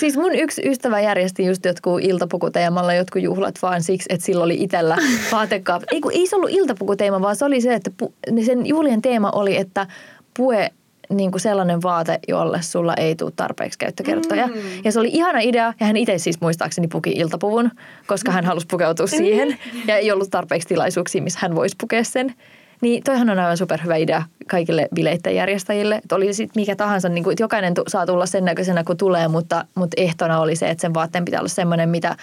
Siis 0.00 0.16
mun 0.16 0.34
yksi 0.34 0.62
ystävä 0.64 1.00
järjesti 1.00 1.46
just 1.46 1.64
jotkut 1.64 2.04
iltapukuteemalla 2.04 2.94
jotkut 2.94 3.22
juhlat 3.22 3.54
vaan 3.62 3.82
siksi, 3.82 4.06
että 4.08 4.26
sillä 4.26 4.44
oli 4.44 4.62
itsellä 4.62 4.96
vaatekaappi. 5.32 5.86
Ei, 5.92 6.00
kun 6.00 6.12
ei 6.12 6.26
se 6.26 6.36
ollut 6.36 6.50
iltapukuteema, 6.50 7.20
vaan 7.20 7.36
se 7.36 7.44
oli 7.44 7.60
se, 7.60 7.74
että 7.74 7.90
pu- 8.02 8.12
sen 8.44 8.66
juhlien 8.66 9.02
teema 9.02 9.30
oli, 9.30 9.56
että 9.56 9.86
pue 10.36 10.70
niin 11.10 11.30
kuin 11.30 11.40
sellainen 11.40 11.82
vaate, 11.82 12.18
jolle 12.28 12.62
sulla 12.62 12.94
ei 12.94 13.16
tule 13.16 13.32
tarpeeksi 13.36 13.78
käyttökertoja. 13.78 14.46
Mm. 14.46 14.54
Ja 14.84 14.92
se 14.92 15.00
oli 15.00 15.08
ihana 15.12 15.40
idea, 15.40 15.74
ja 15.80 15.86
hän 15.86 15.96
itse 15.96 16.18
siis 16.18 16.40
muistaakseni 16.40 16.88
puki 16.88 17.10
iltapuvun, 17.10 17.70
koska 18.06 18.32
hän 18.32 18.44
halusi 18.44 18.66
pukeutua 18.70 19.06
mm. 19.06 19.16
siihen, 19.16 19.58
ja 19.86 19.96
ei 19.96 20.12
ollut 20.12 20.30
tarpeeksi 20.30 20.68
tilaisuuksia, 20.68 21.22
missä 21.22 21.38
hän 21.42 21.54
voisi 21.54 21.76
pukea 21.80 22.04
sen. 22.04 22.34
Niin 22.80 23.02
toihan 23.02 23.30
on 23.30 23.38
aivan 23.38 23.56
superhyvä 23.56 23.96
idea 23.96 24.22
kaikille 24.46 24.88
bileiden 24.94 25.34
järjestäjille. 25.34 25.94
Että 25.94 26.16
oli 26.16 26.34
sitten 26.34 26.60
mikä 26.60 26.76
tahansa, 26.76 27.08
niin 27.08 27.24
kuin, 27.24 27.32
että 27.32 27.42
jokainen 27.42 27.74
saa 27.88 28.06
tulla 28.06 28.26
sen 28.26 28.44
näköisenä 28.44 28.84
kuin 28.84 28.98
tulee, 28.98 29.28
mutta, 29.28 29.64
mutta 29.74 29.94
ehtona 30.00 30.40
oli 30.40 30.56
se, 30.56 30.70
että 30.70 30.82
sen 30.82 30.94
vaatteen 30.94 31.24
pitää 31.24 31.40
olla 31.40 31.48
semmoinen, 31.48 31.88
mitä 31.88 32.16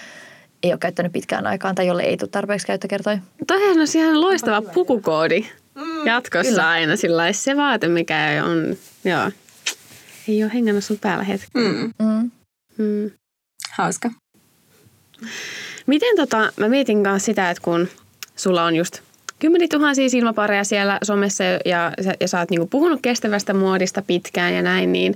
ei 0.63 0.71
ole 0.71 0.77
käyttänyt 0.77 1.11
pitkään 1.11 1.47
aikaan 1.47 1.75
tai 1.75 1.87
jolle 1.87 2.03
ei 2.03 2.17
tule 2.17 2.29
tarpeeksi 2.29 2.67
käyttökertoja. 2.67 3.17
Toihan 3.47 3.79
on 3.79 3.87
ihan 3.95 4.21
loistava 4.21 4.61
pukukoodi 4.61 5.45
mm, 5.77 6.05
jatkossa 6.05 6.49
kyllä. 6.51 6.69
aina 6.69 6.95
sillä 6.95 7.33
se 7.33 7.57
vaate, 7.57 7.87
mikä 7.87 8.43
on, 8.45 8.77
joo, 9.03 9.31
ei 10.27 10.43
ole 10.43 10.53
hengännyt 10.53 10.83
sun 10.83 10.99
päällä 10.99 11.23
hetki. 11.23 11.47
Mm. 11.53 11.93
Mm. 11.99 12.31
Mm. 12.77 13.11
Hauska. 13.71 14.11
Miten 15.87 16.15
tota, 16.15 16.53
mä 16.57 16.69
mietin 16.69 17.03
kanssa 17.03 17.25
sitä, 17.25 17.49
että 17.49 17.63
kun 17.63 17.87
sulla 18.35 18.63
on 18.63 18.75
just 18.75 19.01
kymmeniä 19.39 19.67
tuhansia 19.71 20.09
silmäpareja 20.09 20.63
siellä 20.63 20.97
somessa 21.03 21.43
ja, 21.43 21.91
ja 22.19 22.27
sä 22.27 22.39
oot 22.39 22.49
niinku 22.49 22.67
puhunut 22.67 22.99
kestävästä 23.01 23.53
muodista 23.53 24.01
pitkään 24.01 24.53
ja 24.53 24.61
näin, 24.61 24.91
niin 24.91 25.15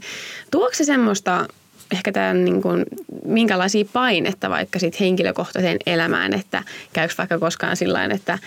tuokse 0.51 0.78
se 0.78 0.84
semmoista 0.84 1.47
ehkä 1.91 2.12
tämän 2.12 2.45
niin 2.45 2.62
kuin, 2.62 2.86
minkälaisia 3.26 3.86
painetta 3.93 4.49
vaikka 4.49 4.80
sit 4.80 4.99
henkilökohtaiseen 4.99 5.78
elämään, 5.86 6.34
että 6.34 6.64
käykö 6.93 7.14
vaikka 7.18 7.39
koskaan 7.39 7.78
sillä 7.78 8.05
että 8.05 8.39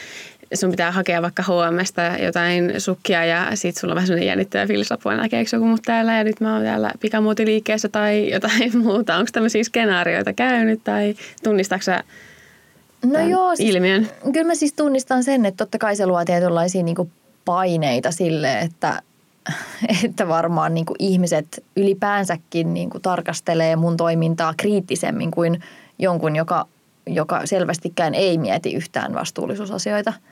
sun 0.56 0.70
pitää 0.70 0.90
hakea 0.90 1.22
vaikka 1.22 1.42
HMstä 1.42 2.16
jotain 2.22 2.80
sukkia 2.80 3.24
ja 3.24 3.50
sit 3.54 3.76
sulla 3.76 3.92
on 3.92 3.94
vähän 3.94 4.06
sellainen 4.06 4.26
jännittävä 4.26 4.66
fiilis 4.66 4.92
apua, 4.92 5.16
näkeekö 5.16 5.50
joku 5.56 5.66
mut 5.66 5.82
täällä 5.82 6.14
ja 6.14 6.24
nyt 6.24 6.40
mä 6.40 6.54
oon 6.54 6.64
täällä 6.64 6.92
pikamuotiliikkeessä 7.00 7.88
tai 7.88 8.32
jotain 8.32 8.78
muuta. 8.84 9.16
Onko 9.16 9.28
tämmöisiä 9.32 9.64
skenaarioita 9.64 10.32
käynyt 10.32 10.84
tai 10.84 11.14
tunnistaako 11.42 11.84
No 13.04 13.20
joo, 13.20 13.56
siis, 13.56 13.74
ilmiön? 13.74 14.08
Kyllä 14.32 14.46
mä 14.46 14.54
siis 14.54 14.72
tunnistan 14.72 15.24
sen, 15.24 15.46
että 15.46 15.64
totta 15.64 15.78
kai 15.78 15.96
se 15.96 16.06
luo 16.06 16.24
tietynlaisia 16.24 16.82
niin 16.82 17.12
paineita 17.44 18.10
sille, 18.10 18.58
että, 18.58 19.02
että 20.04 20.28
varmaan 20.28 20.74
niin 20.74 20.86
ihmiset 20.98 21.64
ylipäänsäkin 21.76 22.74
niin 22.74 22.90
tarkastelee 23.02 23.76
mun 23.76 23.96
toimintaa 23.96 24.54
kriittisemmin 24.56 25.30
kuin 25.30 25.60
jonkun, 25.98 26.36
joka, 26.36 26.66
joka 27.06 27.46
selvästikään 27.46 28.14
ei 28.14 28.38
mieti 28.38 28.74
yhtään 28.74 29.14
vastuullisuusasioita– 29.14 30.12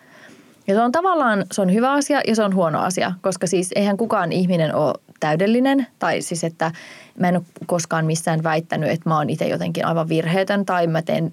ja 0.67 0.75
se 0.75 0.81
on 0.81 0.93
tavallaan, 0.93 1.45
se 1.53 1.63
on 1.63 1.75
hyvä 1.75 1.93
asia 1.93 2.21
ja 2.27 2.37
se 2.37 2.43
on 2.43 2.55
huono 2.55 2.81
asia, 2.81 3.13
koska 3.21 3.47
siis 3.47 3.71
eihän 3.75 3.97
kukaan 3.97 4.33
ihminen 4.33 4.75
ole 4.75 4.95
täydellinen. 5.21 5.87
Tai 5.99 6.23
siis, 6.23 6.45
että 6.45 6.73
mä 7.19 7.29
en 7.29 7.37
ole 7.37 7.45
koskaan 7.67 8.07
missään 8.07 8.43
väittänyt, 8.43 8.91
että 8.91 9.09
mä 9.09 9.17
oon 9.17 9.31
itse 9.31 9.49
jotenkin 9.49 9.87
aivan 9.87 10.09
virheetön 10.09 10.67
tai 10.67 10.87
mä 10.87 11.03
teen 11.03 11.31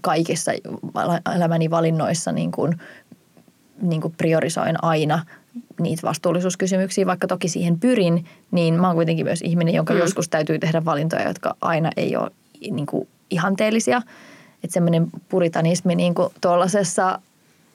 kaikissa 0.00 0.52
elämäni 1.36 1.70
valinnoissa 1.70 2.32
niin 2.32 2.50
kuin, 2.50 2.78
niin 3.82 4.00
kuin 4.00 4.14
priorisoin 4.16 4.84
aina 4.84 5.24
niitä 5.80 6.02
vastuullisuuskysymyksiä, 6.02 7.06
vaikka 7.06 7.26
toki 7.26 7.48
siihen 7.48 7.80
pyrin, 7.80 8.24
niin 8.50 8.74
mä 8.74 8.86
oon 8.86 8.96
kuitenkin 8.96 9.26
myös 9.26 9.42
ihminen, 9.42 9.74
jonka 9.74 9.94
mm. 9.94 10.00
joskus 10.00 10.28
täytyy 10.28 10.58
tehdä 10.58 10.84
valintoja, 10.84 11.28
jotka 11.28 11.56
aina 11.60 11.90
ei 11.96 12.16
ole 12.16 12.30
niin 12.70 12.86
kuin 12.86 13.08
ihanteellisia. 13.30 14.02
Että 14.64 14.74
semmoinen 14.74 15.06
puritanismi 15.28 15.94
niin 15.94 16.14
kuin 16.14 16.28
tuollaisessa 16.40 17.18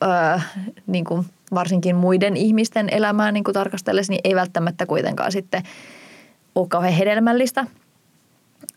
öö, 0.03 0.39
niin 0.87 1.05
kuin 1.05 1.25
varsinkin 1.53 1.95
muiden 1.95 2.37
ihmisten 2.37 2.89
elämää 2.91 3.31
niin 3.31 3.43
kuin 3.43 3.53
tarkastellessa, 3.53 4.11
niin 4.11 4.21
ei 4.23 4.35
välttämättä 4.35 4.85
kuitenkaan 4.85 5.31
sitten 5.31 5.63
ole 6.55 6.67
kauhean 6.67 6.93
hedelmällistä. 6.93 7.67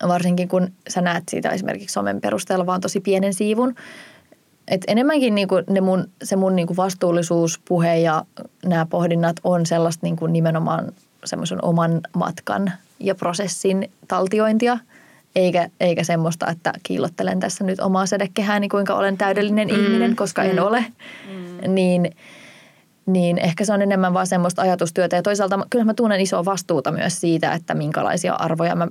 Varsinkin 0.09 0.49
kun 0.49 0.73
sä 0.89 1.01
näet 1.01 1.25
siitä 1.31 1.51
esimerkiksi 1.51 1.93
somen 1.93 2.21
perusteella 2.21 2.67
vaan 2.67 2.81
tosi 2.81 3.01
pienen 3.01 3.35
siivun. 3.35 3.75
Et 4.69 4.85
enemmänkin 4.87 5.35
niin 5.35 5.49
kuin 5.49 5.65
ne 5.71 5.81
mun, 5.81 6.09
se 6.23 6.37
mun 6.37 6.57
niin 6.57 6.67
kuin 6.67 6.77
vastuullisuuspuhe 6.77 7.97
ja 7.97 8.25
nämä 8.65 8.87
pohdinnat 8.87 9.37
on 9.45 9.67
sellaista 9.67 10.07
niin 10.07 10.17
kuin 10.17 10.33
nimenomaan 10.33 10.93
semmoisen 11.25 11.65
oman 11.65 12.01
matkan 12.17 12.73
ja 13.01 13.15
prosessin 13.15 13.91
taltiointia– 14.09 14.79
eikä, 15.37 15.69
eikä 15.81 16.05
semmoista, 16.05 16.51
että 16.51 16.73
kiillottelen 16.83 17.41
tässä 17.41 17.65
nyt 17.65 17.81
omaa 17.81 18.07
sedekehääni, 18.07 18.69
kuinka 18.69 18.95
olen 18.95 19.19
täydellinen 19.19 19.69
mm, 19.69 19.75
ihminen, 19.75 20.17
koska 20.17 20.43
mm, 20.43 20.51
en 20.51 20.61
ole. 20.61 20.85
Mm. 21.31 21.75
Niin, 21.75 22.11
niin 23.07 23.39
ehkä 23.39 23.65
se 23.65 23.73
on 23.73 23.83
enemmän 23.83 24.15
vaan 24.15 24.27
semmoista 24.27 24.63
ajatustyötä. 24.63 25.17
Ja 25.17 25.23
toisaalta 25.23 25.67
kyllä 25.71 25.85
mä 25.85 25.95
tunnen 25.95 26.21
isoa 26.21 26.45
vastuuta 26.45 26.93
myös 26.93 27.21
siitä, 27.21 27.53
että 27.53 27.75
minkälaisia 27.75 28.35
arvoja 28.35 28.75
mä 28.75 28.89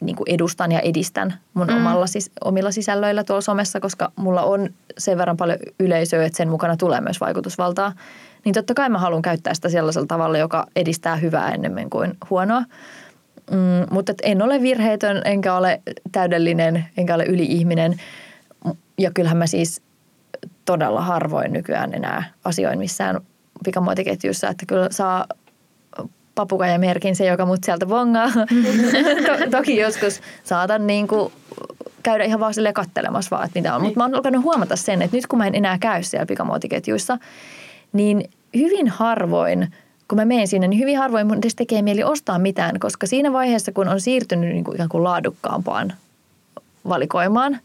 niin 0.00 0.16
kuin 0.16 0.30
edustan 0.30 0.72
ja 0.72 0.80
edistän 0.80 1.34
mun 1.54 1.66
mm. 1.66 1.76
omalla, 1.76 2.06
siis, 2.06 2.30
omilla 2.44 2.70
sisällöillä 2.70 3.24
tuolla 3.24 3.40
somessa, 3.40 3.80
koska 3.80 4.12
mulla 4.16 4.42
on 4.42 4.68
sen 4.98 5.18
verran 5.18 5.36
paljon 5.36 5.58
yleisöä, 5.80 6.24
että 6.24 6.36
sen 6.36 6.48
mukana 6.48 6.76
tulee 6.76 7.00
myös 7.00 7.20
vaikutusvaltaa. 7.20 7.92
Niin 8.44 8.54
totta 8.54 8.74
kai 8.74 8.88
mä 8.88 8.98
haluan 8.98 9.22
käyttää 9.22 9.54
sitä 9.54 9.68
sellaisella 9.68 10.06
tavalla, 10.06 10.38
joka 10.38 10.66
edistää 10.76 11.16
hyvää 11.16 11.50
enemmän 11.50 11.90
kuin 11.90 12.16
huonoa. 12.30 12.64
Mm, 13.50 13.86
mutta 13.90 14.12
en 14.22 14.42
ole 14.42 14.62
virheetön, 14.62 15.22
enkä 15.24 15.56
ole 15.56 15.82
täydellinen, 16.12 16.84
enkä 16.96 17.14
ole 17.14 17.24
yli-ihminen. 17.24 18.00
Ja 18.98 19.10
kyllähän 19.14 19.38
mä 19.38 19.46
siis 19.46 19.82
todella 20.64 21.00
harvoin 21.00 21.52
nykyään 21.52 21.94
enää 21.94 22.24
asioin 22.44 22.78
missään 22.78 23.20
pikamuotiketjussa, 23.64 24.48
että 24.48 24.66
kyllä 24.66 24.88
saa 24.90 25.26
papukaja 26.34 26.78
merkin 26.78 27.16
se, 27.16 27.26
joka 27.26 27.46
mut 27.46 27.64
sieltä 27.64 27.88
vongaa. 27.88 28.28
to- 29.26 29.50
toki 29.50 29.76
joskus 29.76 30.20
saatan 30.44 30.86
niin 30.86 31.08
kuin 31.08 31.32
käydä 32.02 32.24
ihan 32.24 32.40
vaan 32.40 32.54
silleen 32.54 32.74
kattelemassa 32.74 33.36
vaan, 33.36 33.46
että 33.46 33.58
mitä 33.58 33.74
on. 33.74 33.82
Mutta 33.82 33.98
mä 33.98 34.04
oon 34.04 34.14
alkanut 34.14 34.44
huomata 34.44 34.76
sen, 34.76 35.02
että 35.02 35.16
nyt 35.16 35.26
kun 35.26 35.38
mä 35.38 35.46
en 35.46 35.54
enää 35.54 35.78
käy 35.78 36.02
siellä 36.02 36.26
pikamuotiketjuissa, 36.26 37.18
niin 37.92 38.30
hyvin 38.54 38.88
harvoin– 38.88 39.68
kun 40.12 40.16
mä 40.16 40.24
menen 40.24 40.48
sinne, 40.48 40.68
niin 40.68 40.80
hyvin 40.80 40.98
harvoin 40.98 41.26
mun 41.26 41.38
edes 41.38 41.54
tekee 41.54 41.82
mieli 41.82 42.04
ostaa 42.04 42.38
mitään, 42.38 42.78
koska 42.80 43.06
siinä 43.06 43.32
vaiheessa, 43.32 43.72
kun 43.72 43.88
on 43.88 44.00
siirtynyt 44.00 44.50
niin 44.50 44.64
kuin 44.64 44.74
ikään 44.74 44.88
kuin 44.88 45.04
laadukkaampaan 45.04 45.92
valikoimaan, 46.88 47.58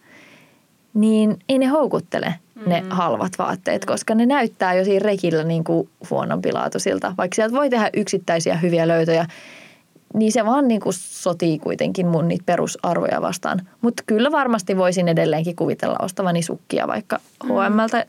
niin 0.94 1.40
ei 1.50 1.58
ne 1.58 1.66
houkuttele 1.66 2.34
ne 2.66 2.82
mm. 2.82 2.88
halvat 2.90 3.32
vaatteet, 3.40 3.86
koska 3.86 4.16
ne 4.16 4.26
näyttää 4.26 4.74
jo 4.74 4.86
siinä 4.86 5.04
rekillä 5.04 5.44
niin 5.44 5.64
kuin 5.64 5.90
huonompilaatuisilta. 6.10 7.14
Vaikka 7.18 7.36
sieltä 7.36 7.56
voi 7.56 7.70
tehdä 7.70 7.90
yksittäisiä 7.94 8.58
hyviä 8.58 8.88
löytöjä, 8.88 9.26
niin 10.14 10.32
se 10.32 10.46
vaan 10.46 10.68
niin 10.68 10.82
kuin 10.82 10.94
sotii 10.94 11.60
kuitenkin 11.60 12.08
mun 12.08 12.28
niitä 12.28 12.44
perusarvoja 12.46 13.22
vastaan. 13.22 13.62
Mutta 13.82 14.04
kyllä 14.06 14.32
varmasti 14.32 14.78
voisin 14.78 15.08
edelleenkin 15.08 15.56
kuvitella 15.56 15.98
ostavani 16.02 16.42
sukkia 16.42 16.88
vaikka 16.88 17.20
H&Mltä, 17.44 18.06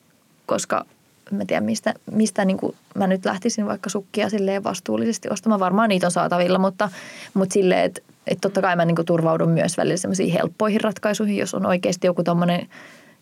koska 0.46 0.84
mä 1.30 1.44
tiedän 1.46 1.64
mistä, 1.64 1.94
mistä 2.10 2.44
niin 2.44 2.56
kuin 2.56 2.76
mä 2.94 3.06
nyt 3.06 3.24
lähtisin 3.24 3.66
vaikka 3.66 3.90
sukkia 3.90 4.30
silleen 4.30 4.64
vastuullisesti 4.64 5.28
ostamaan. 5.30 5.60
Varmaan 5.60 5.88
niitä 5.88 6.06
on 6.06 6.10
saatavilla, 6.10 6.58
mutta, 6.58 6.88
mutta 7.34 7.52
silleen, 7.52 7.84
että, 7.84 8.00
että 8.26 8.40
totta 8.40 8.60
kai 8.60 8.76
mä 8.76 8.84
niin 8.84 8.96
kuin 8.96 9.06
turvaudun 9.06 9.50
myös 9.50 9.76
välillä 9.76 9.96
semmoisiin 9.96 10.32
helppoihin 10.32 10.80
ratkaisuihin, 10.80 11.36
jos 11.36 11.54
on 11.54 11.66
oikeasti 11.66 12.06
joku 12.06 12.22
tommonen 12.22 12.68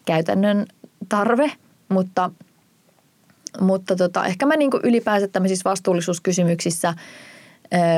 käytännön 0.04 0.66
tarve, 1.08 1.52
mutta, 1.88 2.30
mutta 3.60 3.96
tota, 3.96 4.26
ehkä 4.26 4.46
mä 4.46 4.56
niin 4.56 4.70
kuin 4.70 4.80
ylipäänsä 4.84 5.28
tämmöisissä 5.28 5.70
vastuullisuuskysymyksissä, 5.70 6.94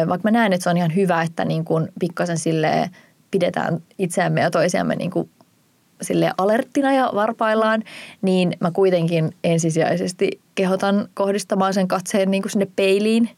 vaikka 0.08 0.28
mä 0.28 0.30
näen, 0.30 0.52
että 0.52 0.64
se 0.64 0.70
on 0.70 0.76
ihan 0.76 0.94
hyvä, 0.94 1.22
että 1.22 1.44
niin 1.44 1.64
kuin 1.64 1.88
pikkasen 2.00 2.38
silleen 2.38 2.90
pidetään 3.30 3.82
itseämme 3.98 4.40
ja 4.40 4.50
toisiamme 4.50 4.96
niin 4.96 5.10
kuin 5.10 5.30
sille 6.02 6.32
alerttina 6.38 6.92
ja 6.92 7.10
varpaillaan, 7.14 7.82
niin 8.22 8.56
mä 8.60 8.70
kuitenkin 8.70 9.34
ensisijaisesti 9.44 10.40
kehotan 10.54 11.08
kohdistamaan 11.14 11.74
sen 11.74 11.88
katseen 11.88 12.30
niin 12.30 12.42
kuin 12.42 12.52
sinne 12.52 12.68
peiliin. 12.76 13.30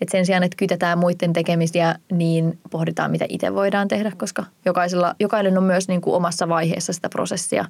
Että 0.00 0.12
sen 0.12 0.26
sijaan, 0.26 0.42
että 0.42 0.56
kytetään 0.56 0.98
muiden 0.98 1.32
tekemisiä, 1.32 1.94
niin 2.12 2.58
pohditaan, 2.70 3.10
mitä 3.10 3.26
itse 3.28 3.54
voidaan 3.54 3.88
tehdä, 3.88 4.12
koska 4.16 4.44
jokaisella, 4.64 5.14
jokainen 5.20 5.58
on 5.58 5.64
myös 5.64 5.88
niin 5.88 6.00
kuin 6.00 6.16
omassa 6.16 6.48
vaiheessa 6.48 6.92
sitä 6.92 7.08
prosessia. 7.08 7.64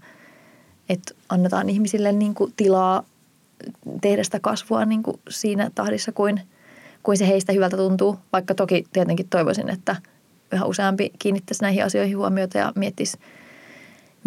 Että 0.89 1.15
annetaan 1.29 1.69
ihmisille 1.69 2.13
niin 2.13 2.35
kuin 2.35 2.53
tilaa 2.57 3.05
tehdä 4.01 4.25
sitä 4.25 4.41
kasvua 4.41 4.85
niin 4.85 5.03
kuin 5.03 5.21
siinä 5.29 5.71
tahdissa, 5.75 6.13
kuin, 6.13 6.41
kuin 7.03 7.19
se 7.19 7.29
heistä 7.29 7.53
hyvältä 7.53 7.77
tuntuu. 7.77 8.19
Vaikka 8.33 8.55
toki 8.55 8.85
tietenkin 8.93 9.29
toivoisin, 9.29 9.71
että 9.71 9.97
yhä 10.53 10.65
useampi 10.65 11.13
kiinnittäisi 11.19 11.63
näihin 11.63 11.85
asioihin 11.85 12.19
huomiota 12.19 12.59
ja 12.59 12.73
miettisi– 12.77 13.19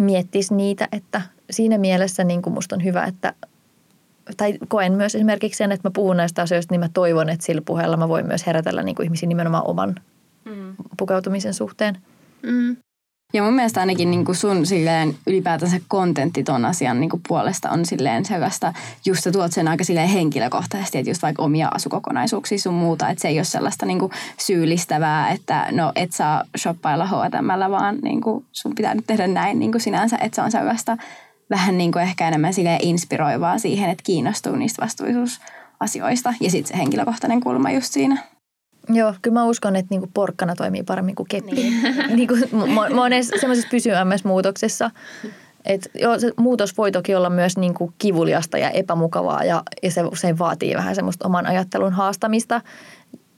miettisi 0.04 0.54
niitä, 0.54 0.88
että 0.92 1.22
siinä 1.50 1.78
mielessä 1.78 2.24
niin 2.24 2.42
kuin 2.42 2.54
musta 2.54 2.76
on 2.76 2.84
hyvä, 2.84 3.04
että 3.04 3.34
tai 4.36 4.58
koen 4.68 4.92
myös 4.92 5.14
esimerkiksi 5.14 5.58
sen, 5.58 5.72
että 5.72 5.88
mä 5.88 5.92
puhun 5.94 6.16
näistä 6.16 6.42
asioista, 6.42 6.72
niin 6.72 6.80
mä 6.80 6.88
toivon, 6.94 7.28
että 7.28 7.46
sillä 7.46 7.62
puheella 7.64 7.96
mä 7.96 8.08
voin 8.08 8.26
myös 8.26 8.46
herätellä 8.46 8.82
niin 8.82 8.94
kuin 8.94 9.04
ihmisiä 9.04 9.26
nimenomaan 9.28 9.66
oman 9.66 9.94
mm. 10.44 10.74
pukeutumisen 10.98 11.54
suhteen. 11.54 11.98
Mm. 12.42 12.76
Ja 13.34 13.42
mun 13.42 13.54
mielestä 13.54 13.80
ainakin 13.80 14.10
niin 14.10 14.24
kuin 14.24 14.36
sun 14.36 14.66
silleen 14.66 15.16
ylipäätänsä 15.26 15.80
kontentti 15.88 16.42
ton 16.42 16.64
asian 16.64 17.00
niin 17.00 17.10
kuin 17.10 17.22
puolesta 17.28 17.70
on 17.70 17.86
silleen 17.86 18.24
sellaista, 18.24 18.72
just 19.04 19.24
sä 19.24 19.32
tuot 19.32 19.52
sen 19.52 19.68
aika 19.68 19.84
silleen 19.84 20.08
henkilökohtaisesti, 20.08 20.98
että 20.98 21.10
just 21.10 21.22
vaikka 21.22 21.42
omia 21.42 21.68
asukokonaisuuksia 21.74 22.58
sun 22.58 22.74
muuta, 22.74 23.08
että 23.08 23.22
se 23.22 23.28
ei 23.28 23.38
ole 23.38 23.44
sellaista 23.44 23.86
niin 23.86 23.98
kuin 23.98 24.12
syyllistävää, 24.38 25.30
että 25.30 25.68
no 25.70 25.92
et 25.96 26.12
saa 26.12 26.42
shoppailla 26.58 27.06
H&Mllä, 27.06 27.70
vaan 27.70 27.98
niin 28.02 28.20
kuin 28.20 28.44
sun 28.52 28.74
pitää 28.74 28.94
nyt 28.94 29.06
tehdä 29.06 29.26
näin 29.26 29.58
niin 29.58 29.72
kuin 29.72 29.82
sinänsä, 29.82 30.18
että 30.20 30.36
se 30.36 30.42
on 30.42 30.50
sellaista 30.50 30.96
vähän 31.50 31.78
niin 31.78 31.92
kuin 31.92 32.02
ehkä 32.02 32.28
enemmän 32.28 32.54
silleen 32.54 32.84
inspiroivaa 32.84 33.58
siihen, 33.58 33.90
että 33.90 34.02
kiinnostuu 34.02 34.56
niistä 34.56 34.82
vastuullisuusasioista 34.82 36.34
ja 36.40 36.50
sitten 36.50 36.76
se 36.76 36.82
henkilökohtainen 36.82 37.40
kulma 37.40 37.70
just 37.70 37.92
siinä. 37.92 38.33
Joo, 38.88 39.14
kyllä 39.22 39.34
mä 39.34 39.44
uskon, 39.44 39.76
että 39.76 39.90
niinku 39.90 40.10
porkkana 40.14 40.56
toimii 40.56 40.82
paremmin 40.82 41.14
kuin 41.14 41.28
keppi. 41.28 41.52
Niin. 41.52 41.82
niinku 42.16 42.34
monessa 42.94 43.36
semmoisessa 43.40 43.68
pysyvämmässä 43.70 44.28
muutoksessa. 44.28 44.90
Et 45.64 45.90
joo, 45.94 46.18
se 46.18 46.32
muutos 46.36 46.78
voi 46.78 46.92
toki 46.92 47.14
olla 47.14 47.30
myös 47.30 47.56
niinku 47.56 47.92
kivuliasta 47.98 48.58
ja 48.58 48.70
epämukavaa 48.70 49.44
ja, 49.44 49.62
ja 49.82 49.90
se 49.90 50.02
usein 50.02 50.38
vaatii 50.38 50.74
vähän 50.74 50.94
semmoista 50.94 51.26
oman 51.26 51.46
ajattelun 51.46 51.92
haastamista. 51.92 52.60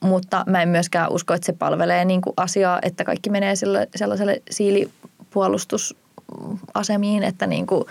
Mutta 0.00 0.44
mä 0.46 0.62
en 0.62 0.68
myöskään 0.68 1.12
usko, 1.12 1.34
että 1.34 1.46
se 1.46 1.52
palvelee 1.52 2.04
niinku 2.04 2.32
asiaa, 2.36 2.78
että 2.82 3.04
kaikki 3.04 3.30
menee 3.30 3.54
sellaiselle 3.96 4.42
siilipuolustusasemiin, 4.50 7.22
että 7.22 7.46
niinku, 7.46 7.86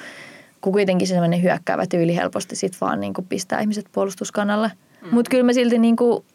kun 0.61 0.73
kuitenkin 0.73 1.07
se 1.07 1.13
sellainen 1.13 1.43
hyökkäävä 1.43 1.87
tyyli 1.87 2.15
helposti 2.15 2.55
sit 2.55 2.81
vaan 2.81 2.99
niinku 2.99 3.25
pistää 3.29 3.59
ihmiset 3.59 3.85
puolustuskannalle. 3.91 4.71
Mm. 5.01 5.07
Mutta 5.11 5.29
kyllä 5.29 5.43
mä 5.43 5.53
silti 5.53 5.79
niinku 5.79 6.25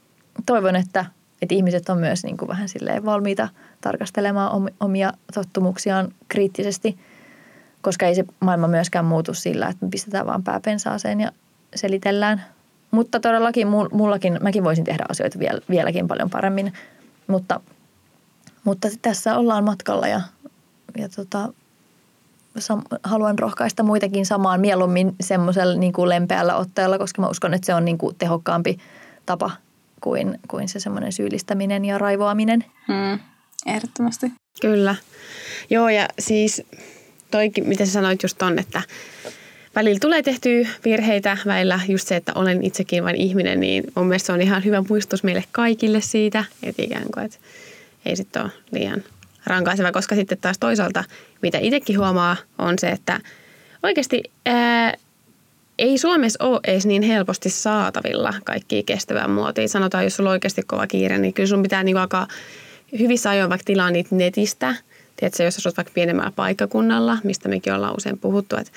toivon, 0.47 0.77
että, 0.77 1.05
että 1.43 1.55
ihmiset 1.55 1.89
on 1.89 1.99
myös 1.99 2.25
niin 2.25 2.37
kuin 2.37 2.49
vähän 2.49 2.69
silleen 2.69 3.05
valmiita 3.05 3.49
tarkastelemaan 3.81 4.71
omia 4.81 5.13
tottumuksiaan 5.35 6.15
kriittisesti, 6.29 6.99
koska 7.83 8.07
ei 8.07 8.15
se 8.15 8.25
maailma 8.41 8.69
myöskään 8.69 9.05
muutu 9.05 9.35
sillä, 9.35 9.69
että 9.69 9.87
me 9.87 9.91
pistetään 9.91 10.27
vaan 10.27 10.43
pääpensaaseen 10.43 11.21
ja 11.21 11.33
selitellään. 11.75 12.45
Mutta 12.91 13.21
todellakin 13.21 13.69
mullakin, 13.93 14.39
mäkin 14.41 14.65
voisin 14.65 14.85
tehdä 14.85 15.05
asioita 15.09 15.39
vielä, 15.39 15.61
vieläkin 15.71 16.09
paljon 16.09 16.31
paremmin, 16.31 16.73
mutta, 17.27 17.61
mutta 18.65 18.89
tässä 19.03 19.37
ollaan 19.37 19.65
matkalla 19.65 20.09
ja, 20.09 20.21
ja 20.99 21.09
tota, 21.09 21.53
haluan 23.03 23.39
rohkaista 23.39 23.83
muitakin 23.83 24.27
samaan 24.27 24.61
mieluummin 24.61 25.15
semmoisella 25.21 25.75
niin 25.75 25.93
kuin 25.93 26.09
lempeällä 26.09 26.57
otteella, 26.57 26.99
koska 26.99 27.23
mä 27.23 27.29
uskon, 27.29 27.55
että 27.55 27.67
se 27.67 27.75
on 27.75 27.85
niin 27.85 27.99
kuin 27.99 28.17
tehokkaampi 28.17 28.79
tapa 29.27 29.51
kuin, 30.01 30.39
kuin 30.49 30.69
se 30.69 30.81
semmoinen 30.81 31.13
syyllistäminen 31.13 31.85
ja 31.85 31.99
raivoaminen. 31.99 32.65
Hmm, 32.87 33.19
ehdottomasti. 33.67 34.33
Kyllä. 34.61 34.97
Joo 35.71 35.89
ja 35.89 36.09
siis 36.19 36.63
toikin, 37.31 37.69
mitä 37.69 37.87
sä 37.87 37.93
sanoit 37.93 38.23
just 38.23 38.43
on, 38.43 38.59
että 38.59 38.83
välillä 39.75 39.99
tulee 40.01 40.23
tehtyä 40.23 40.69
virheitä, 40.85 41.37
välillä 41.47 41.81
just 41.89 42.09
se, 42.09 42.17
että 42.17 42.33
olen 42.35 42.63
itsekin 42.63 43.05
vain 43.05 43.17
ihminen, 43.17 43.61
niin 43.61 43.85
mun 43.95 44.07
mielestä 44.07 44.27
se 44.27 44.33
on 44.33 44.41
ihan 44.41 44.65
hyvä 44.65 44.85
muistutus 44.89 45.23
meille 45.23 45.45
kaikille 45.53 46.01
siitä, 46.01 46.45
että 46.63 46.83
ikään 46.83 47.07
kuin, 47.15 47.25
että 47.25 47.39
ei 48.07 48.17
sitten 48.17 48.43
ole 48.43 48.51
liian 48.73 49.05
rankaiseva, 49.47 49.93
koska 49.93 50.15
sitten 50.15 50.39
taas 50.39 50.59
toisaalta, 50.59 51.05
mitä 51.43 51.59
itsekin 51.59 51.99
huomaa, 51.99 52.37
on 52.59 52.79
se, 52.79 52.89
että 52.89 53.21
oikeasti 53.83 54.23
ää, 54.47 54.95
ei 55.81 55.99
Suomessa 55.99 56.45
ole 56.45 56.61
edes 56.65 56.87
niin 56.87 57.03
helposti 57.03 57.51
saatavilla 57.51 58.35
kaikki 58.45 58.83
kestävää 58.83 59.29
muotia. 59.29 59.69
Sanotaan, 59.69 60.05
jos 60.05 60.17
sulla 60.17 60.31
on 60.31 60.33
oikeasti 60.33 60.63
kova 60.63 60.87
kiire, 60.87 61.19
niin 61.19 61.35
kyllä 61.35 61.47
sun 61.47 61.63
pitää 61.63 61.83
niin 61.83 61.97
alkaa 61.97 62.29
hyvissä 62.99 63.31
ajoin 63.31 63.51
vaikka 63.51 63.65
tilaa 63.65 63.91
niitä 63.91 64.15
netistä. 64.15 64.75
Tiedätkö, 65.17 65.43
jos 65.43 65.57
asut 65.57 65.77
vaikka 65.77 65.93
pienemmällä 65.95 66.33
paikkakunnalla, 66.37 67.19
mistä 67.25 67.49
mekin 67.49 67.73
ollaan 67.73 67.97
usein 67.97 68.19
puhuttu, 68.19 68.57
että 68.57 68.73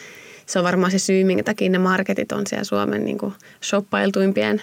se 0.45 0.59
on 0.59 0.65
varmaan 0.65 0.91
se 0.91 0.99
syy, 0.99 1.23
minkä 1.23 1.43
takia 1.43 1.69
ne 1.69 1.77
marketit 1.77 2.31
on 2.31 2.47
siellä 2.47 2.63
Suomen 2.63 3.05
niin 3.05 3.17
kuin 3.17 3.33
shoppailtuimpien 3.63 4.61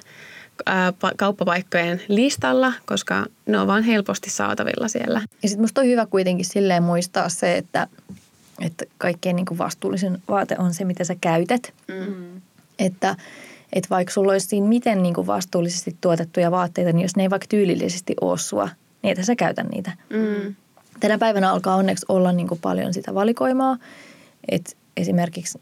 ää, 0.66 0.93
kauppapaikkojen 1.16 2.03
listalla, 2.09 2.72
koska 2.86 3.26
ne 3.47 3.59
on 3.59 3.66
vaan 3.66 3.82
helposti 3.82 4.30
saatavilla 4.30 4.88
siellä. 4.88 5.22
Ja 5.43 5.49
sitten 5.49 5.62
musta 5.62 5.80
on 5.80 5.86
hyvä 5.86 6.07
kuitenkin 6.07 6.45
silleen 6.45 6.82
muistaa 6.82 7.28
se, 7.28 7.57
että 7.57 7.86
että 8.61 8.84
kaikkein 8.98 9.36
niin 9.36 9.46
kuin 9.46 9.58
vastuullisen 9.58 10.22
vaate 10.28 10.56
on 10.58 10.74
se, 10.74 10.84
mitä 10.84 11.04
sä 11.04 11.16
käytät. 11.20 11.72
Mm. 11.88 12.40
Että, 12.78 13.16
että 13.72 13.90
vaikka 13.90 14.12
sulla 14.12 14.32
olisi 14.32 14.46
siinä 14.46 14.68
miten 14.68 15.02
niin 15.02 15.14
kuin 15.14 15.26
vastuullisesti 15.26 15.96
tuotettuja 16.00 16.50
vaatteita, 16.50 16.92
niin 16.92 17.02
jos 17.02 17.16
ne 17.16 17.22
ei 17.22 17.30
vaikka 17.30 17.46
tyylillisesti 17.48 18.14
ole 18.20 18.38
sua, 18.38 18.68
niin 19.02 19.12
että 19.12 19.24
sä 19.24 19.36
käytä 19.36 19.62
niitä. 19.62 19.92
Mm. 20.11 20.54
Tänä 21.00 21.18
päivänä 21.18 21.52
alkaa 21.52 21.76
onneksi 21.76 22.06
olla 22.08 22.32
niin 22.32 22.48
kuin 22.48 22.61
paljon 22.61 22.94
sitä 22.94 23.14
valikoimaa. 23.14 23.76
Että 24.48 24.72
esimerkiksi, 24.96 25.61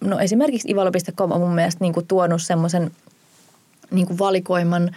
no 0.00 0.18
esimerkiksi 0.18 0.70
ivalo.com 0.70 1.32
on 1.32 1.40
mun 1.40 1.54
mielestä 1.54 1.84
niin 1.84 1.92
kuin 1.92 2.06
tuonut 2.06 2.42
semmoisen 2.42 2.90
niin 3.90 4.18
valikoiman, 4.18 4.96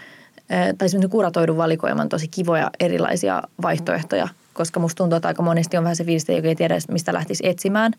tai 0.78 0.90
semmoisen 0.90 1.10
kuratoidun 1.10 1.58
valikoiman 1.58 2.10
tosi 2.10 2.28
kivoja 2.28 2.72
erilaisia 2.80 3.44
vaihtoehtoja– 3.62 4.28
koska 4.54 4.80
musta 4.80 4.98
tuntuu, 4.98 5.16
että 5.18 5.28
aika 5.28 5.44
monesti 5.44 5.78
on 5.78 5.84
vähän 5.84 5.96
se 5.96 6.04
fiilis, 6.04 6.30
joka 6.30 6.48
ei 6.48 6.56
tiedä, 6.56 6.78
mistä 6.92 7.14
lähtisi 7.14 7.48
etsimään, 7.48 7.94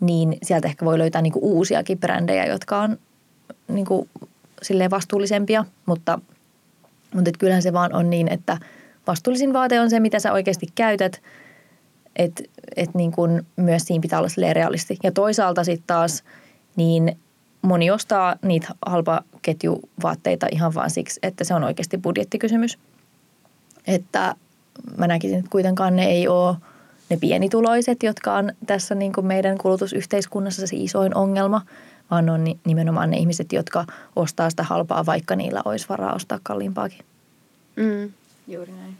niin 0.00 0.38
sieltä 0.42 0.68
ehkä 0.68 0.84
voi 0.84 0.98
löytää 0.98 1.22
niinku 1.22 1.38
uusiakin 1.42 1.98
brändejä, 1.98 2.46
jotka 2.46 2.80
on 2.80 2.98
niinku 3.68 4.08
silleen 4.62 4.90
vastuullisempia, 4.90 5.64
mutta, 5.86 6.18
mutta 7.14 7.28
et 7.28 7.36
kyllähän 7.36 7.62
se 7.62 7.72
vaan 7.72 7.94
on 7.94 8.10
niin, 8.10 8.28
että 8.28 8.58
vastuullisin 9.06 9.52
vaate 9.52 9.80
on 9.80 9.90
se, 9.90 10.00
mitä 10.00 10.18
sä 10.18 10.32
oikeasti 10.32 10.66
käytät, 10.74 11.22
että 12.16 12.42
et 12.76 12.94
niin 12.94 13.12
kun 13.12 13.46
myös 13.56 13.82
siinä 13.82 14.02
pitää 14.02 14.18
olla 14.18 14.52
realisti. 14.52 14.96
Ja 15.02 15.12
toisaalta 15.12 15.64
sitten 15.64 15.86
taas, 15.86 16.24
niin 16.76 17.18
moni 17.62 17.90
ostaa 17.90 18.36
niitä 18.42 18.68
halpaketjuvaatteita 18.86 20.46
ihan 20.52 20.74
vaan 20.74 20.90
siksi, 20.90 21.20
että 21.22 21.44
se 21.44 21.54
on 21.54 21.64
oikeasti 21.64 21.98
budjettikysymys. 21.98 22.78
Että 23.86 24.34
mä 24.96 25.06
näkisin, 25.06 25.38
että 25.38 25.50
kuitenkaan 25.50 25.96
ne 25.96 26.06
ei 26.06 26.28
ole 26.28 26.56
ne 27.10 27.16
pienituloiset, 27.16 28.02
jotka 28.02 28.34
on 28.34 28.52
tässä 28.66 28.94
niin 28.94 29.12
kuin 29.12 29.26
meidän 29.26 29.58
kulutusyhteiskunnassa 29.58 30.66
se 30.66 30.76
isoin 30.76 31.16
ongelma, 31.16 31.62
vaan 32.10 32.30
on 32.30 32.44
nimenomaan 32.66 33.10
ne 33.10 33.16
ihmiset, 33.16 33.52
jotka 33.52 33.84
ostaa 34.16 34.50
sitä 34.50 34.62
halpaa, 34.62 35.06
vaikka 35.06 35.36
niillä 35.36 35.62
olisi 35.64 35.88
varaa 35.88 36.14
ostaa 36.14 36.40
kalliimpaakin. 36.42 37.00
Mm. 37.76 38.12
Juuri 38.48 38.72
näin. 38.72 38.96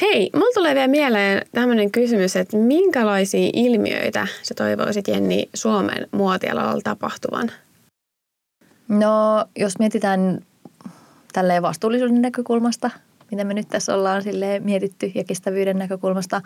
Hei, 0.00 0.30
mulla 0.34 0.52
tulee 0.54 0.74
vielä 0.74 0.88
mieleen 0.88 1.46
tämmöinen 1.52 1.90
kysymys, 1.90 2.36
että 2.36 2.56
minkälaisia 2.56 3.50
ilmiöitä 3.52 4.26
sä 4.42 4.54
toivoisit 4.54 5.08
Jenni 5.08 5.48
Suomen 5.54 6.06
muotialalla 6.12 6.80
tapahtuvan? 6.84 7.50
No, 8.88 9.44
jos 9.56 9.78
mietitään 9.78 10.40
tälleen 11.32 11.62
vastuullisuuden 11.62 12.22
näkökulmasta, 12.22 12.90
mitä 13.32 13.44
me 13.44 13.54
nyt 13.54 13.68
tässä 13.68 13.94
ollaan 13.94 14.22
sille 14.22 14.60
mietitty 14.60 15.12
ja 15.14 15.24
kestävyyden 15.24 15.78
näkökulmasta, 15.78 16.42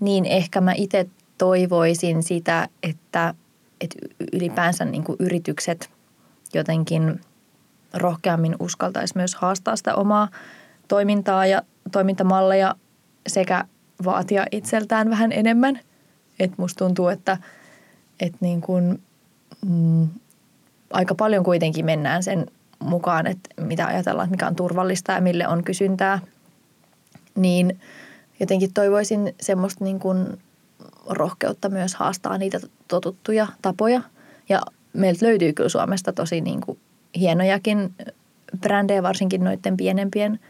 niin 0.00 0.24
ehkä 0.24 0.60
mä 0.60 0.72
itse 0.72 1.06
toivoisin 1.38 2.22
sitä, 2.22 2.68
että, 2.82 3.34
että 3.80 3.96
ylipäänsä 4.32 4.84
niin 4.84 5.04
kuin 5.04 5.16
yritykset 5.20 5.90
jotenkin 6.54 7.20
rohkeammin 7.94 8.56
uskaltaisi 8.60 9.16
myös 9.16 9.34
haastaa 9.34 9.76
sitä 9.76 9.94
omaa 9.94 10.28
toimintaa 10.88 11.46
ja 11.46 11.62
toimintamalleja 11.92 12.74
sekä 13.26 13.64
vaatia 14.04 14.46
itseltään 14.50 15.10
vähän 15.10 15.32
enemmän. 15.32 15.80
Et 16.38 16.58
musta 16.58 16.84
tuntuu, 16.84 17.08
että, 17.08 17.38
että 18.20 18.38
niin 18.40 18.60
kuin, 18.60 19.02
mm, 19.68 20.08
aika 20.92 21.14
paljon 21.14 21.44
kuitenkin 21.44 21.84
mennään 21.84 22.22
sen 22.22 22.46
mukaan, 22.78 23.26
että 23.26 23.62
mitä 23.62 23.86
ajatellaan, 23.86 24.24
että 24.24 24.34
mikä 24.34 24.46
on 24.46 24.56
turvallista 24.56 25.12
ja 25.12 25.20
mille 25.20 25.48
on 25.48 25.64
kysyntää. 25.64 26.18
Niin 27.34 27.80
jotenkin 28.40 28.72
toivoisin 28.72 29.34
semmoista 29.40 29.84
niin 29.84 30.00
kuin 30.00 30.38
rohkeutta 31.08 31.68
myös 31.68 31.94
haastaa 31.94 32.38
niitä 32.38 32.60
totuttuja 32.88 33.46
tapoja. 33.62 34.00
Ja 34.48 34.60
meiltä 34.92 35.26
löytyy 35.26 35.52
kyllä 35.52 35.68
Suomesta 35.68 36.12
tosi 36.12 36.40
niin 36.40 36.60
kuin 36.60 36.78
hienojakin 37.18 37.94
brändejä, 38.60 39.02
varsinkin 39.02 39.44
noiden 39.44 39.76
pienempien 39.76 40.40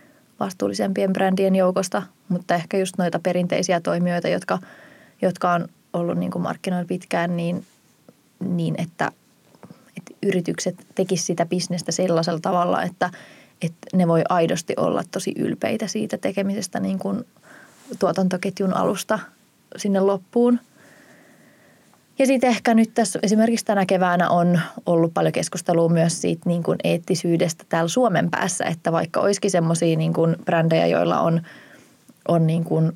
vastuullisempien 0.41 1.13
brändien 1.13 1.57
joukosta, 1.57 2.03
mutta 2.29 2.55
ehkä 2.55 2.77
just 2.77 2.99
noita 2.99 3.19
perinteisiä 3.19 3.81
toimijoita, 3.81 4.29
jotka, 4.29 4.59
jotka 5.23 5.53
on 5.53 5.69
ollut 5.93 6.19
niin 6.19 6.31
kuin 6.31 6.43
markkinoilla 6.43 6.89
pitkään, 6.89 7.37
niin, 7.37 7.65
niin 8.41 8.75
että, 8.79 9.13
yritykset 10.27 10.87
tekisivät 10.95 11.27
sitä 11.27 11.47
bisnestä 11.47 11.93
sellaisella 11.93 12.41
tavalla, 12.41 12.83
että, 12.83 13.11
että 13.63 13.97
ne 13.97 14.09
voi 14.09 14.23
aidosti 14.29 14.75
olla 14.77 15.03
tosi 15.11 15.35
ylpeitä 15.39 15.87
siitä 15.87 16.19
tekemisestä 16.19 16.81
niin 16.81 16.99
kuin 16.99 17.25
tuotantoketjun 17.99 18.75
alusta 18.75 19.19
sinne 19.77 20.01
loppuun. 20.01 20.61
Ja 22.19 22.27
sitten 22.27 22.51
ehkä 22.51 22.75
nyt 22.75 22.91
tässä 22.95 23.19
esimerkiksi 23.23 23.65
tänä 23.65 23.87
keväänä 23.87 24.31
on 24.31 24.61
ollut 24.87 25.15
paljon 25.15 25.33
keskustelua 25.33 25.89
myös 25.89 26.21
siitä 26.21 26.43
niin 26.47 26.63
kuin 26.63 26.79
eettisyydestä 26.85 27.65
täällä 27.69 27.89
Suomen 27.89 28.31
päässä, 28.31 28.65
että 28.65 28.93
vaikka 28.93 29.21
olisikin 29.21 29.51
semmoisia 29.51 29.97
niin 29.97 30.13
kuin 30.13 30.37
brändejä, 30.45 30.87
joilla 30.87 31.21
on, 31.21 31.43
on 32.29 32.47
niin 32.47 32.65
kuin 32.65 32.93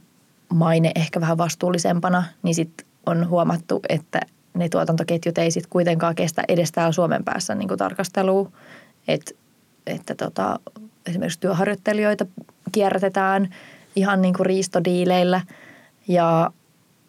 maine 0.48 0.92
ehkä 0.94 1.20
vähän 1.20 1.38
vastuullisempana, 1.38 2.24
niin 2.42 2.54
sitten 2.54 2.86
on 3.06 3.28
huomattu, 3.28 3.80
että 3.88 4.20
ne 4.54 4.68
tuotantoketjut 4.68 5.38
ei 5.38 5.50
sitten 5.50 5.70
kuitenkaan 5.70 6.14
kestä 6.14 6.42
edes 6.48 6.72
täällä 6.72 6.92
Suomen 6.92 7.24
päässä 7.24 7.54
niin 7.54 7.68
tarkastelua, 7.78 8.50
Et, 9.08 9.36
että 9.86 10.14
tota, 10.14 10.58
esimerkiksi 11.06 11.40
työharjoittelijoita 11.40 12.26
kierrätetään 12.72 13.54
ihan 13.96 14.22
niin 14.22 14.34
kuin 14.34 14.46
riistodiileillä 14.46 15.40
ja 16.08 16.50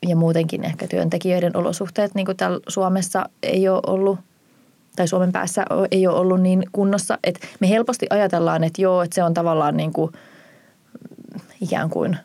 ja 0.08 0.16
muutenkin 0.16 0.64
ehkä 0.64 0.88
työntekijöiden 0.88 1.58
olosuhteet 1.58 2.16
niin 2.16 2.26
kuin 2.26 2.38
täällä 2.38 2.60
Suomessa 2.68 3.30
ei 3.44 3.70
ole 3.70 3.82
ollut 3.88 4.20
tai 4.96 5.08
Suomen 5.08 5.32
päässä 5.32 5.66
ei 5.92 6.08
ole 6.08 6.20
ollut 6.20 6.42
niin 6.42 6.64
kunnossa. 6.72 7.18
Että 7.24 7.48
me 7.60 7.70
helposti 7.70 8.08
ajatellaan, 8.10 8.64
että 8.64 8.82
joo, 8.82 9.02
että 9.02 9.16
se 9.16 9.24
on 9.24 9.34
tavallaan 9.34 9.78
niin 9.78 9.94
kuin 9.94 10.12
ikään 11.62 11.89
kuin 11.89 12.18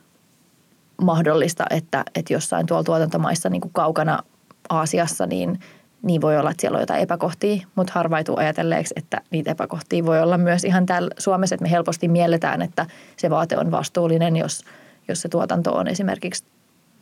mahdollista, 1.01 1.65
että, 1.69 2.03
että 2.15 2.33
jossain 2.33 2.65
tuolla 2.65 2.83
tuotantomaissa 2.83 3.49
niin 3.49 3.61
kuin 3.61 3.73
kaukana 3.73 4.23
Aasiassa, 4.69 5.25
niin, 5.25 5.59
niin 6.01 6.21
voi 6.21 6.37
olla, 6.37 6.51
että 6.51 6.61
siellä 6.61 6.75
on 6.75 6.81
jotain 6.81 7.01
epäkohtia, 7.01 7.67
mutta 7.75 7.93
harvaituu 7.95 8.37
ajatelleeksi, 8.37 8.93
että 8.97 9.21
niitä 9.31 9.51
epäkohtia 9.51 10.05
voi 10.05 10.21
olla 10.21 10.37
myös 10.37 10.63
ihan 10.63 10.85
täällä 10.85 11.09
Suomessa, 11.17 11.55
että 11.55 11.63
me 11.63 11.71
helposti 11.71 12.07
mielletään, 12.07 12.61
että 12.61 12.85
se 13.17 13.29
vaate 13.29 13.57
on 13.57 13.71
vastuullinen, 13.71 14.35
jos, 14.35 14.63
jos 15.07 15.21
se 15.21 15.29
tuotanto 15.29 15.73
on 15.73 15.87
esimerkiksi 15.87 16.43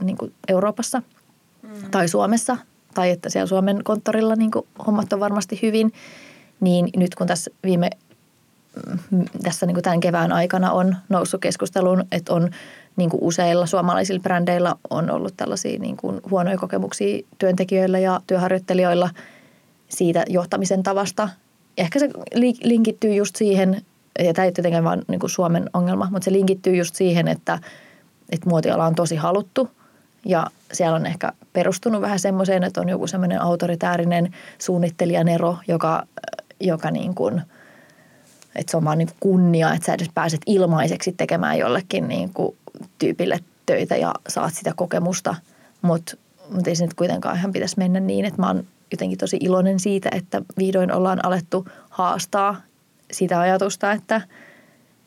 niin 0.04 0.18
kuin 0.18 0.34
Euroopassa 0.48 1.02
mm. 1.62 1.70
tai 1.92 2.08
Suomessa, 2.08 2.58
tai 2.94 3.10
että 3.10 3.30
siellä 3.30 3.48
Suomen 3.48 3.84
konttorilla 3.84 4.36
niin 4.36 4.52
kuin 4.52 4.68
hommat 4.88 5.14
on 5.14 5.20
varmasti 5.20 5.60
hyvin, 5.62 5.94
niin 6.60 6.90
nyt 6.96 7.16
kun 7.16 7.28
tässä 7.28 7.52
viime 7.64 7.90
mm, 9.12 9.26
tässä 9.44 9.66
niin 9.66 9.76
kuin 9.76 9.84
tämän 9.84 10.00
kevään 10.00 10.32
aikana 10.32 10.72
on 10.72 10.96
noussut 11.10 11.42
keskusteluun, 11.42 12.04
että 12.12 12.34
on 12.34 12.50
niin 12.96 13.10
kuin 13.10 13.24
useilla 13.24 13.66
suomalaisilla 13.66 14.20
brändeillä 14.20 14.76
on 14.90 15.12
ollut 15.12 15.34
tällaisia 15.38 15.80
niin 15.80 15.98
kuin 15.98 16.22
huonoja 16.30 16.58
kokemuksia 16.58 17.26
työntekijöillä 17.38 18.00
ja 18.00 18.22
työharjoittelijoilla 18.28 19.10
siitä 19.90 20.26
johtamisen 20.30 20.84
tavasta. 20.84 21.30
Ehkä 21.78 22.00
se 22.00 22.10
linkittyy 22.64 23.14
just 23.14 23.36
siihen, 23.36 23.82
ja 24.20 24.34
tämä 24.34 24.46
ei 24.46 24.52
tietenkään 24.52 24.84
vain 24.84 25.02
niin 25.08 25.20
Suomen 25.26 25.70
ongelma, 25.74 26.08
mutta 26.12 26.26
se 26.26 26.32
linkittyy 26.32 26.76
just 26.76 26.96
siihen, 26.96 27.28
että, 27.28 27.60
että 28.30 28.50
muotiala 28.50 28.86
on 28.86 28.96
tosi 28.96 29.16
haluttu– 29.16 29.70
ja 30.26 30.48
siellä 30.74 30.96
on 30.96 31.06
ehkä 31.06 31.32
perustunut 31.54 32.02
vähän 32.02 32.20
semmoiseen, 32.20 32.64
että 32.64 32.82
on 32.82 32.90
joku 32.90 33.08
semmoinen 33.08 33.42
autoritäärinen 33.42 34.36
suunnittelijanero, 34.58 35.58
joka, 35.68 36.04
joka 36.60 36.92
niin 36.92 37.16
kuin, 37.16 37.42
että 38.56 38.72
se 38.72 38.78
on 38.78 38.86
vaan 38.86 38.98
niin 38.98 39.10
kunnia, 39.20 39.74
että 39.74 39.86
sä 39.86 39.94
edes 39.94 40.10
pääset 40.14 40.42
ilmaiseksi 40.46 41.12
tekemään 41.12 41.58
jollekin 41.58 42.08
niin 42.08 42.34
kuin 42.34 42.58
tyypille 43.00 43.40
töitä 43.66 43.96
ja 43.96 44.14
saat 44.28 44.54
sitä 44.54 44.74
kokemusta. 44.76 45.36
Mutta 45.82 46.18
mut 46.50 46.68
ei 46.68 46.76
se 46.76 46.86
nyt 46.86 46.94
kuitenkaan 46.94 47.38
ihan 47.38 47.52
pitäisi 47.52 47.78
mennä 47.78 48.00
niin, 48.00 48.26
että 48.26 48.42
mä 48.42 48.48
oon 48.48 48.64
jotenkin 48.92 49.18
tosi 49.18 49.38
iloinen 49.42 49.80
siitä, 49.80 50.10
että 50.12 50.42
vihdoin 50.58 50.94
ollaan 50.94 51.26
alettu 51.26 51.68
haastaa 51.90 52.62
sitä 53.12 53.40
ajatusta, 53.40 53.92
että, 53.92 54.22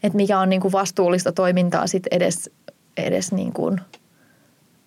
että 0.03 0.16
mikä 0.16 0.41
on 0.41 0.49
niin 0.49 0.61
kuin 0.61 0.73
vastuullista 0.73 1.33
toimintaa 1.33 1.87
sit 1.87 2.07
edes, 2.11 2.51
edes 2.97 3.33
niin 3.33 3.53
kuin– 3.53 3.81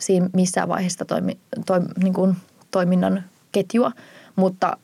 siinä 0.01 0.29
missään 0.34 0.67
vaiheessa 0.67 1.05
toimi, 1.05 1.38
toim, 1.65 1.86
niin 2.03 2.13
kuin 2.13 2.36
toiminnan 2.71 3.23
ketjua, 3.51 3.91
mutta 4.36 4.77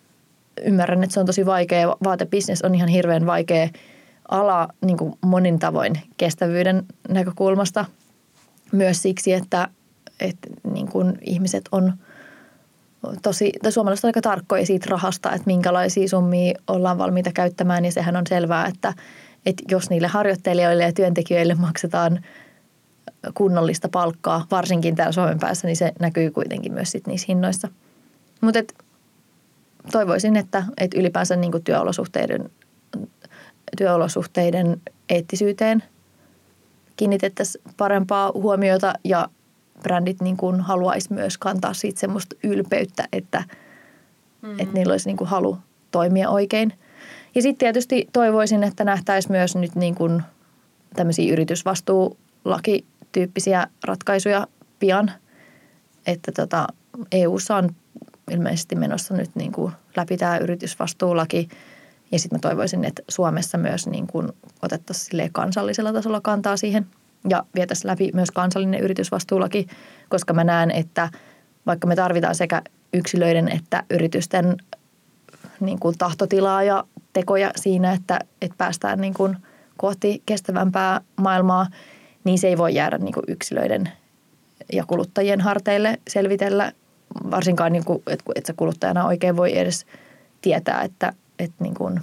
ymmärrän, 0.61 1.03
että 1.03 1.13
se 1.13 1.19
on 1.19 1.25
tosi 1.25 1.45
vaikea. 1.45 1.95
Vaatebisnes 2.03 2.61
on 2.61 2.75
ihan 2.75 2.89
hirveän 2.89 3.25
vaikea 3.25 3.69
ala 4.27 4.67
niin 4.81 4.97
kuin 4.97 5.13
monin 5.25 5.59
tavoin 5.59 5.93
kestävyyden 6.17 6.85
näkökulmasta. 7.09 7.85
Myös 8.71 9.01
siksi, 9.01 9.33
että, 9.33 9.67
että 10.19 10.47
niin 10.73 10.87
kuin 10.87 11.17
ihmiset 11.21 11.65
on 11.71 11.93
tosi, 13.21 13.51
tai 13.63 13.71
suomalaiset 13.71 14.05
on 14.05 14.09
aika 14.09 14.21
tarkkoja 14.21 14.65
siitä 14.65 14.87
rahasta, 14.89 15.31
että 15.31 15.43
minkälaisia 15.45 16.07
summia 16.07 16.59
ollaan 16.67 16.97
valmiita 16.97 17.31
käyttämään. 17.31 17.85
Ja 17.85 17.91
sehän 17.91 18.15
on 18.15 18.27
selvää, 18.27 18.65
että, 18.65 18.93
että 19.45 19.63
jos 19.71 19.89
niille 19.89 20.07
harjoittelijoille 20.07 20.83
ja 20.83 20.93
työntekijöille 20.93 21.55
maksetaan– 21.55 22.19
kunnollista 23.33 23.89
palkkaa, 23.89 24.45
varsinkin 24.51 24.95
täällä 24.95 25.11
Suomen 25.11 25.39
päässä, 25.39 25.67
niin 25.67 25.77
se 25.77 25.91
näkyy 25.99 26.31
kuitenkin 26.31 26.73
myös 26.73 26.91
sit 26.91 27.07
niissä 27.07 27.25
hinnoissa. 27.29 27.67
Mutta 28.41 28.59
toivoisin, 29.91 30.35
että, 30.35 30.63
että 30.77 30.99
ylipäänsä 30.99 31.35
niin 31.35 31.63
työolosuhteiden, 31.63 32.49
työolosuhteiden 33.77 34.81
eettisyyteen 35.09 35.83
kiinnitettäisiin 36.97 37.63
parempaa 37.77 38.31
huomiota 38.33 38.93
ja 39.03 39.29
brändit 39.83 40.21
niin 40.21 40.37
kuin 40.37 40.61
haluaisi 40.61 41.13
myös 41.13 41.37
kantaa 41.37 41.73
siitä 41.73 41.99
semmoista 41.99 42.35
ylpeyttä, 42.43 43.07
että, 43.13 43.43
mm. 44.41 44.59
että 44.59 44.73
niillä 44.73 44.91
olisi 44.91 45.09
niin 45.09 45.17
kuin 45.17 45.27
halu 45.27 45.57
toimia 45.91 46.29
oikein. 46.29 46.73
Ja 47.35 47.41
sitten 47.41 47.59
tietysti 47.59 48.07
toivoisin, 48.13 48.63
että 48.63 48.83
nähtäisiin 48.83 49.31
myös 49.31 49.55
nyt 49.55 49.75
niin 49.75 49.95
kuin 49.95 50.23
tämmöisiä 50.95 51.33
yritysvastuulaki 51.33 52.85
tyyppisiä 53.11 53.67
ratkaisuja 53.83 54.47
pian. 54.79 55.11
Että 56.07 56.31
tota, 56.31 56.67
EUssa 57.11 57.55
on 57.55 57.69
ilmeisesti 58.31 58.75
menossa 58.75 59.13
nyt 59.13 59.29
niin 59.35 59.51
kuin 59.51 59.71
läpi 59.95 60.17
tämä 60.17 60.37
yritysvastuulaki. 60.37 61.49
Ja 62.11 62.19
sitten 62.19 62.37
mä 62.37 62.41
toivoisin, 62.41 62.85
että 62.85 63.01
Suomessa 63.09 63.57
myös 63.57 63.87
niin 63.87 64.07
kuin 64.07 64.29
otettaisiin 64.61 65.29
kansallisella 65.31 65.93
tasolla 65.93 66.21
kantaa 66.21 66.57
siihen 66.57 66.87
ja 67.29 67.43
vietäisiin 67.55 67.87
läpi 67.87 68.11
myös 68.13 68.31
kansallinen 68.31 68.79
yritysvastuulaki, 68.79 69.67
koska 70.09 70.33
mä 70.33 70.43
näen, 70.43 70.71
että 70.71 71.09
vaikka 71.65 71.87
me 71.87 71.95
tarvitaan 71.95 72.35
sekä 72.35 72.61
yksilöiden 72.93 73.49
että 73.49 73.83
yritysten 73.89 74.57
niin 75.59 75.79
kuin 75.79 75.97
tahtotilaa 75.97 76.63
ja 76.63 76.83
tekoja 77.13 77.51
siinä, 77.55 77.93
että, 77.93 78.19
että 78.41 78.57
päästään 78.57 79.01
niin 79.01 79.13
kuin 79.13 79.37
kohti 79.77 80.21
kestävämpää 80.25 81.01
maailmaa– 81.15 81.67
niin 82.27 82.39
se 82.39 82.47
ei 82.47 82.57
voi 82.57 82.75
jäädä 82.75 82.97
niin 82.97 83.13
kuin 83.13 83.23
yksilöiden 83.27 83.89
ja 84.73 84.85
kuluttajien 84.85 85.41
harteille 85.41 85.99
selvitellä, 86.07 86.71
varsinkaan 87.31 87.73
niin 87.73 87.85
kuin, 87.85 88.03
että, 88.07 88.23
että 88.35 88.53
kuluttajana 88.53 89.05
oikein 89.05 89.37
voi 89.37 89.57
edes 89.57 89.85
tietää, 90.41 90.81
että, 90.81 91.13
että 91.39 91.63
niin 91.63 91.73
kuin, 91.73 92.01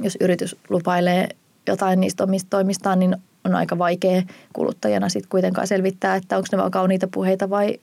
jos 0.00 0.16
yritys 0.20 0.56
lupailee 0.68 1.28
jotain 1.66 2.00
niistä 2.00 2.24
omista 2.24 2.50
toimistaan, 2.50 2.98
niin 2.98 3.16
on 3.44 3.54
aika 3.54 3.78
vaikea 3.78 4.22
kuluttajana 4.52 5.08
sitten 5.08 5.30
kuitenkaan 5.30 5.66
selvittää, 5.66 6.16
että 6.16 6.36
onko 6.36 6.48
ne 6.52 6.58
vaan 6.58 6.70
kauniita 6.70 7.08
puheita 7.08 7.50
vai, 7.50 7.80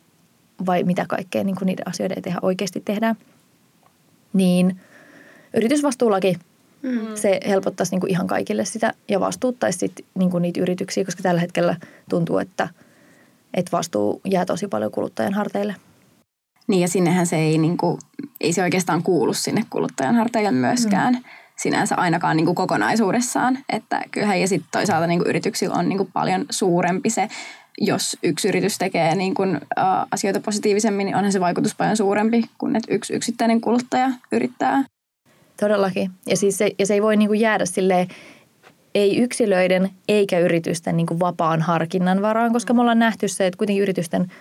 vai 0.66 0.84
mitä 0.84 1.06
kaikkea 1.10 1.44
niin 1.44 1.56
kuin 1.56 1.66
niiden 1.66 1.88
asioiden 1.88 2.18
eteen 2.18 2.36
oikeasti 2.42 2.82
tehdään. 2.86 3.16
Niin 4.34 4.80
yritysvastuulaki, 5.54 6.38
mm. 6.82 7.00
se 7.16 7.40
helpottaisi 7.48 7.92
niin 7.92 8.02
kuin 8.02 8.12
ihan 8.12 8.28
kaikille 8.28 8.66
sitä 8.66 8.94
ja 9.10 9.20
vastuuttaisi 9.20 9.80
sit 9.80 10.06
niin 10.16 10.32
kuin 10.32 10.42
niitä 10.42 10.62
yrityksiä, 10.62 11.06
koska 11.06 11.24
tällä 11.24 11.42
hetkellä 11.42 11.76
tuntuu, 12.10 12.38
että, 12.38 12.70
että 13.54 13.72
vastuu 13.72 14.22
jää 14.26 14.46
tosi 14.46 14.68
paljon 14.68 14.92
kuluttajan 14.92 15.34
harteille. 15.34 15.76
Niin 16.68 16.82
ja 16.82 16.88
sinnehän 16.88 17.28
se 17.28 17.36
ei, 17.36 17.58
niin 17.58 17.78
kuin, 17.78 17.98
ei 18.42 18.54
se 18.54 18.64
oikeastaan 18.64 19.04
kuulu 19.04 19.34
sinne 19.34 19.64
kuluttajan 19.70 20.16
harteille 20.16 20.52
myöskään. 20.52 21.14
Mm 21.14 21.24
sinänsä 21.58 21.96
ainakaan 21.96 22.38
niin 22.38 22.46
kuin 22.46 22.56
kokonaisuudessaan. 22.56 23.58
Että 23.70 24.02
kyllähän 24.12 24.42
ja 24.42 24.48
sitten 24.48 24.70
toisaalta 24.72 25.08
niin 25.08 25.20
kuin 25.20 25.30
yrityksillä 25.30 25.76
on 25.76 25.90
niin 25.90 25.98
kuin 25.98 26.10
paljon 26.14 26.46
suurempi 26.50 27.10
se, 27.10 27.28
jos 27.78 28.18
yksi 28.24 28.48
yritys 28.48 28.78
tekee 28.78 29.16
niin 29.16 29.34
kuin, 29.34 29.56
ä, 29.56 29.82
asioita 30.12 30.40
positiivisemmin, 30.40 31.06
niin 31.06 31.16
onhan 31.16 31.32
se 31.32 31.40
vaikutus 31.40 31.76
paljon 31.76 31.98
suurempi 31.98 32.44
kuin 32.58 32.76
että 32.76 32.94
yksi 32.94 33.14
yksittäinen 33.14 33.62
kuluttaja 33.62 34.12
yrittää. 34.32 34.84
Todellakin. 35.60 36.12
Ja, 36.26 36.38
siis 36.38 36.58
se, 36.58 36.72
ja 36.80 36.86
se 36.86 36.94
ei 36.94 37.02
voi 37.02 37.18
niin 37.18 37.30
kuin 37.30 37.40
jäädä 37.40 37.66
silleen, 37.66 38.08
ei 38.96 39.18
yksilöiden 39.18 39.90
eikä 40.08 40.40
yritysten 40.40 40.98
niin 40.98 41.08
kuin 41.08 41.20
vapaan 41.20 41.62
harkinnan 41.62 42.22
varaan, 42.22 42.54
koska 42.54 42.74
me 42.74 42.82
ollaan 42.82 43.00
nähty 43.00 43.28
se, 43.28 43.48
että 43.48 43.58
kuitenkin 43.58 43.84
yritysten 43.84 44.32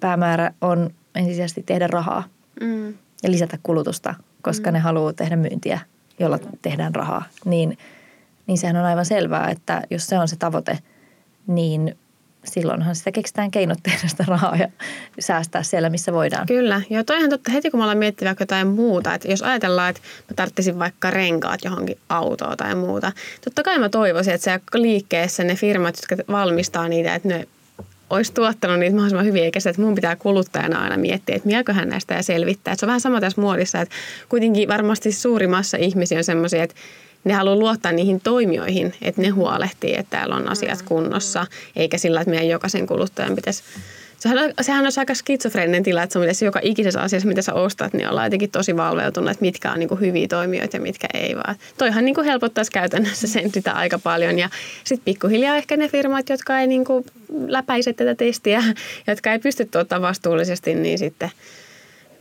päämäärä 0.00 0.52
on 0.60 0.90
ensisijaisesti 1.18 1.62
tehdä 1.62 1.86
rahaa 1.86 2.24
mm. 2.60 2.88
ja 3.22 3.30
lisätä 3.30 3.58
kulutusta, 3.62 4.14
koska 4.42 4.70
mm. 4.70 4.72
ne 4.72 4.78
haluaa 4.78 5.12
tehdä 5.12 5.36
myyntiä 5.36 5.80
jolla 6.18 6.38
tehdään 6.62 6.94
rahaa, 6.94 7.24
niin, 7.44 7.78
niin 8.46 8.58
sehän 8.58 8.76
on 8.76 8.84
aivan 8.84 9.04
selvää, 9.04 9.50
että 9.50 9.82
jos 9.90 10.06
se 10.06 10.18
on 10.18 10.28
se 10.28 10.36
tavoite, 10.36 10.78
niin 11.46 11.98
silloinhan 12.44 12.96
sitä 12.96 13.12
keksitään 13.12 13.50
keinot 13.50 13.78
tehdä 13.90 14.08
sitä 14.08 14.24
rahaa 14.28 14.56
ja 14.56 14.68
säästää 15.18 15.62
siellä, 15.62 15.90
missä 15.90 16.12
voidaan. 16.12 16.46
Kyllä. 16.46 16.82
Ja 16.90 17.04
toihan 17.04 17.30
totta, 17.30 17.52
heti 17.52 17.70
kun 17.70 17.80
me 17.80 17.84
ollaan 17.84 17.98
miettinyt 17.98 18.28
vaikka 18.28 18.42
jotain 18.42 18.66
muuta, 18.66 19.14
että 19.14 19.28
jos 19.28 19.42
ajatellaan, 19.42 19.90
että 19.90 20.02
mä 20.30 20.34
tarvitsisin 20.36 20.78
vaikka 20.78 21.10
renkaat 21.10 21.60
johonkin 21.64 21.98
autoon 22.08 22.56
tai 22.56 22.74
muuta, 22.74 23.12
totta 23.44 23.62
kai 23.62 23.78
mä 23.78 23.88
toivoisin, 23.88 24.34
että 24.34 24.44
se 24.44 24.60
liikkeessä 24.74 25.44
ne 25.44 25.54
firmat, 25.54 25.96
jotka 25.96 26.32
valmistaa 26.32 26.88
niitä, 26.88 27.14
että 27.14 27.28
ne 27.28 27.48
olisi 28.10 28.32
tuottanut 28.32 28.78
niitä 28.78 28.94
mahdollisimman 28.94 29.26
hyvin, 29.26 29.44
eikä 29.44 29.60
se, 29.60 29.70
että 29.70 29.82
mun 29.82 29.94
pitää 29.94 30.16
kuluttajana 30.16 30.82
aina 30.82 30.96
miettiä, 30.96 31.36
että 31.36 31.48
mielköhän 31.48 31.88
näistä 31.88 32.14
ja 32.14 32.22
selvittää. 32.22 32.72
Että 32.72 32.80
se 32.80 32.86
on 32.86 32.88
vähän 32.88 33.00
sama 33.00 33.20
tässä 33.20 33.40
muodissa, 33.40 33.80
että 33.80 33.94
kuitenkin 34.28 34.68
varmasti 34.68 35.12
suuri 35.12 35.46
massa 35.46 35.76
ihmisiä 35.76 36.18
on 36.18 36.24
semmoisia, 36.24 36.62
että 36.62 36.76
ne 37.24 37.32
haluaa 37.32 37.56
luottaa 37.56 37.92
niihin 37.92 38.20
toimijoihin, 38.20 38.94
että 39.02 39.22
ne 39.22 39.28
huolehtii, 39.28 39.96
että 39.96 40.10
täällä 40.10 40.36
on 40.36 40.48
asiat 40.48 40.82
kunnossa, 40.82 41.46
eikä 41.76 41.98
sillä, 41.98 42.20
että 42.20 42.30
meidän 42.30 42.48
jokaisen 42.48 42.86
kuluttajan 42.86 43.34
pitäisi 43.34 43.62
Sehän, 44.18 44.38
on, 44.38 44.52
sehän 44.60 44.86
on 44.86 44.92
aika 44.96 45.14
skitsofreeninen 45.14 45.82
tila, 45.82 46.02
että 46.02 46.32
se 46.32 46.44
joka 46.44 46.60
ikisessä 46.62 47.00
asiassa, 47.00 47.28
mitä 47.28 47.42
sä 47.42 47.54
ostat, 47.54 47.92
niin 47.92 48.08
ollaan 48.08 48.26
jotenkin 48.26 48.50
tosi 48.50 48.76
valveutunut, 48.76 49.30
että 49.30 49.44
mitkä 49.44 49.72
on 49.72 49.78
niin 49.78 49.88
kuin 49.88 50.00
hyviä 50.00 50.28
toimijoita 50.28 50.76
ja 50.76 50.80
mitkä 50.80 51.06
ei 51.14 51.36
vaan. 51.36 51.56
Toihan 51.78 52.04
niin 52.04 52.14
kuin 52.14 52.24
helpottaisi 52.24 52.70
käytännössä 52.70 53.26
sen 53.26 53.50
sitä 53.54 53.72
aika 53.72 53.98
paljon. 53.98 54.38
Ja 54.38 54.48
sitten 54.84 55.04
pikkuhiljaa 55.04 55.56
ehkä 55.56 55.76
ne 55.76 55.88
firmat, 55.88 56.28
jotka 56.28 56.58
ei 56.58 56.66
niin 56.66 56.84
kuin 56.84 57.04
läpäise 57.46 57.92
tätä 57.92 58.14
testiä, 58.14 58.62
jotka 59.06 59.32
ei 59.32 59.38
pysty 59.38 59.64
tuottamaan 59.64 60.08
vastuullisesti, 60.08 60.74
niin 60.74 60.98
sitten 60.98 61.30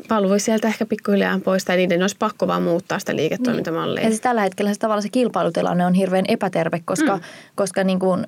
paluisi 0.07 0.45
sieltä 0.45 0.67
ehkä 0.67 0.85
pikkuhiljaa 0.85 1.39
pois 1.43 1.65
tai 1.65 1.77
niiden 1.77 2.01
olisi 2.01 2.15
pakko 2.19 2.47
vaan 2.47 2.63
muuttaa 2.63 2.99
sitä 2.99 3.15
liiketoimintamallia. 3.15 3.95
Niin. 3.95 4.03
Ja 4.03 4.09
siis 4.09 4.21
tällä 4.21 4.41
hetkellä 4.41 4.73
se 4.73 4.79
tavallaan 4.79 5.03
se 5.03 5.09
kilpailutilanne 5.09 5.85
on 5.85 5.93
hirveän 5.93 6.25
epäterve, 6.27 6.81
koska, 6.85 7.17
mm. 7.17 7.23
koska 7.55 7.83
niin 7.83 7.99
kuin 7.99 8.27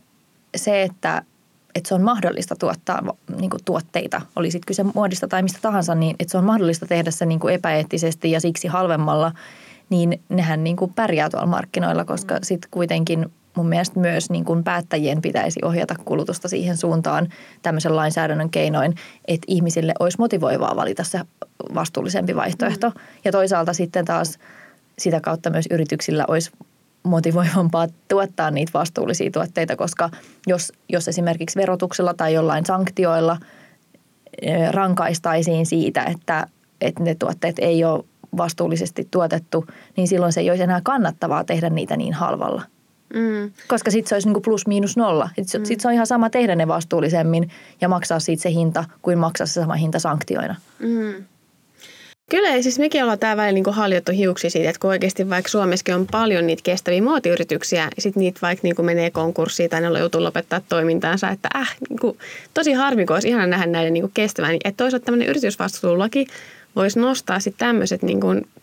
se, 0.55 0.84
että 0.84 1.24
että 1.76 1.88
se 1.88 1.95
on 1.95 2.01
mahdollista 2.01 2.55
tuottaa 2.55 3.15
niin 3.38 3.49
kuin 3.49 3.63
tuotteita, 3.65 4.22
oli 4.36 4.51
sitten 4.51 4.67
kyse 4.67 4.84
muodista 4.84 5.28
tai 5.28 5.43
mistä 5.43 5.59
tahansa, 5.61 5.95
niin 5.95 6.15
että 6.20 6.32
se 6.32 6.38
on 6.38 6.43
mahdollista 6.43 6.86
tehdä 6.86 7.11
se 7.11 7.26
niin 7.26 7.39
kuin 7.39 7.53
epäeettisesti 7.53 8.32
ja 8.32 8.39
siksi 8.39 8.67
halvemmalla, 8.67 9.32
niin 9.89 10.22
nehän 10.30 10.63
niin 10.63 10.76
kuin 10.76 10.93
pärjää 10.93 11.30
tuolla 11.30 11.47
markkinoilla, 11.47 12.05
koska 12.05 12.36
mm. 12.36 12.39
sitten 12.43 12.72
kuitenkin 12.72 13.26
mun 13.55 13.70
mielestä 13.70 13.99
myös 13.99 14.30
niin 14.30 14.45
kuin 14.45 14.63
päättäjien 14.63 15.22
pitäisi 15.22 15.59
ohjata 15.63 15.95
kulutusta 16.05 16.47
siihen 16.47 16.78
suuntaan 16.78 17.28
tämmöisen 17.61 17.95
lainsäädännön 17.95 18.49
keinoin, 18.49 18.95
että 19.28 19.45
ihmisille 19.47 19.93
olisi 19.99 20.17
motivoivaa 20.20 20.76
valita 20.76 21.03
se 21.03 21.20
vastuullisempi 21.74 22.36
vaihtoehto. 22.36 22.89
Mm. 22.89 22.95
Ja 23.26 23.32
toisaalta 23.32 23.74
sitten 23.74 24.05
taas 24.05 24.39
sitä 24.99 25.22
kautta 25.22 25.49
myös 25.49 25.65
yrityksillä 25.72 26.26
olisi 26.28 26.51
motivoivampaa 27.10 27.88
tuottaa 28.07 28.51
niitä 28.51 28.72
vastuullisia 28.74 29.32
tuotteita, 29.32 29.76
koska 29.76 30.10
jos, 30.47 30.74
jos 30.89 31.07
esimerkiksi 31.07 31.60
verotuksella 31.60 32.14
tai 32.14 32.34
jollain 32.34 32.66
sanktioilla 32.66 33.38
rankaistaisiin 34.72 35.66
siitä, 35.66 36.03
että, 36.03 36.47
että 36.82 37.03
ne 37.03 37.16
tuotteet 37.16 37.60
ei 37.60 37.84
ole 37.84 38.03
vastuullisesti 38.38 39.07
tuotettu, 39.12 39.66
niin 39.97 40.07
silloin 40.07 40.34
se 40.34 40.39
ei 40.39 40.49
olisi 40.49 40.64
enää 40.64 40.82
kannattavaa 40.84 41.43
tehdä 41.43 41.70
niitä 41.70 41.97
niin 41.97 42.14
halvalla. 42.14 42.62
Mm. 43.14 43.51
Koska 43.68 43.91
sitten 43.91 44.10
se 44.10 44.16
olisi 44.16 44.28
niinku 44.28 44.41
plus 44.41 44.68
miinus 44.68 44.97
nolla. 44.97 45.30
Sitten 45.41 45.62
mm. 45.62 45.66
sit 45.66 45.80
se 45.80 45.88
on 45.88 45.93
ihan 45.93 46.07
sama 46.07 46.30
tehdä 46.30 46.55
ne 46.55 46.68
vastuullisemmin 46.68 47.49
ja 47.82 47.89
maksaa 47.89 48.20
siitä 48.20 48.43
se 48.43 48.51
hinta 48.51 48.86
kuin 49.01 49.18
maksaa 49.18 49.47
se 49.47 49.53
sama 49.53 49.74
hinta 49.74 49.99
sanktioina. 49.99 50.55
Mm. 50.80 51.26
Kyllä, 52.30 52.61
siis 52.61 52.80
mekin 52.80 53.03
ollaan 53.03 53.19
täällä 53.19 53.41
välillä 53.41 53.63
niin 53.63 53.75
haljottu 53.75 54.11
hiuksi 54.11 54.49
siitä, 54.49 54.69
että 54.69 54.80
kun 54.80 54.89
oikeasti 54.89 55.30
vaikka 55.30 55.49
Suomessakin 55.49 55.95
on 55.95 56.07
paljon 56.11 56.47
niitä 56.47 56.63
kestäviä 56.63 57.01
muotiyrityksiä, 57.01 57.89
sitten 57.99 58.21
niitä 58.21 58.39
vaikka 58.41 58.67
niin 58.67 58.86
menee 58.86 59.11
konkurssiin 59.11 59.69
tai 59.69 59.82
ne 59.82 59.99
joutuu 59.99 60.23
lopettaa 60.23 60.61
toimintaansa, 60.69 61.30
että 61.30 61.49
äh, 61.55 61.75
niin 61.89 61.99
kuin, 61.99 62.17
tosi 62.53 62.73
harmi, 62.73 63.05
kun 63.05 63.15
olisi 63.15 63.27
ihana 63.27 63.47
nähdä 63.47 63.65
näiden 63.65 63.93
niin 63.93 64.11
kestävän. 64.13 64.55
Että 64.63 64.84
toisaalta 64.84 65.05
tämmöinen 65.05 65.27
yritysvastuulaki 65.27 66.27
voisi 66.75 66.99
nostaa 66.99 67.39
sitten 67.39 67.67
tämmöiset 67.67 68.01
niin 68.03 68.19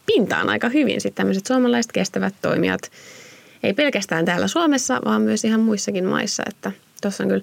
pintaan 0.06 0.48
aika 0.48 0.68
hyvin, 0.68 1.00
sitten 1.00 1.16
tämmöiset 1.16 1.46
suomalaiset 1.46 1.92
kestävät 1.92 2.34
toimijat, 2.42 2.90
ei 3.62 3.74
pelkästään 3.74 4.24
täällä 4.24 4.48
Suomessa, 4.48 5.00
vaan 5.04 5.22
myös 5.22 5.44
ihan 5.44 5.60
muissakin 5.60 6.04
maissa, 6.04 6.42
että 6.48 6.72
tuossa 7.02 7.24
on 7.24 7.28
kyllä 7.28 7.42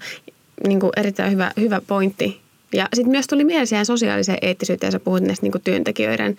niin 0.68 0.80
kuin 0.80 0.92
erittäin 0.98 1.32
hyvä, 1.32 1.52
hyvä 1.58 1.82
pointti 1.88 2.43
ja 2.74 2.88
sitten 2.94 3.12
myös 3.12 3.28
tuli 3.28 3.44
mieleen 3.44 3.68
siihen 3.68 3.86
sosiaaliseen 3.86 4.38
eettisyyteen, 4.42 4.92
sä 4.92 5.00
puhut 5.00 5.22
näistä 5.22 5.46
niin 5.46 5.62
työntekijöiden 5.64 6.38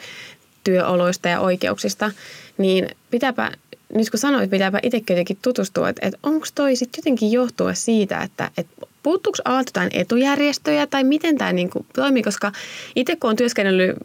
työoloista 0.65 1.29
ja 1.29 1.41
oikeuksista, 1.41 2.11
niin 2.59 2.89
pitääpä, 3.11 3.53
nyt 3.95 4.11
kun 4.11 4.19
sanoit, 4.19 4.51
pitääpä 4.51 4.81
itsekin 4.83 5.15
jotenkin 5.15 5.39
tutustua, 5.43 5.89
että, 5.89 6.07
että 6.07 6.19
onko 6.23 6.47
toi 6.55 6.77
sitten 6.77 6.99
jotenkin 6.99 7.33
johtua 7.33 7.75
siitä, 7.75 8.21
että, 8.21 8.51
että 8.59 8.87
puuttuuko 9.03 9.39
alalta 9.45 9.69
jotain 9.69 9.91
etujärjestöjä 9.93 10.87
tai 10.87 11.05
miten 11.05 11.39
tämä 11.39 11.53
niin 11.53 11.71
toimii, 11.95 12.23
koska 12.23 12.53
itse 12.97 13.17
kun 13.17 13.29
olen 13.29 13.37
työskennellyt 13.37 13.97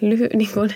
lyhy, 0.00 0.28
niin 0.34 0.50
kuin 0.54 0.74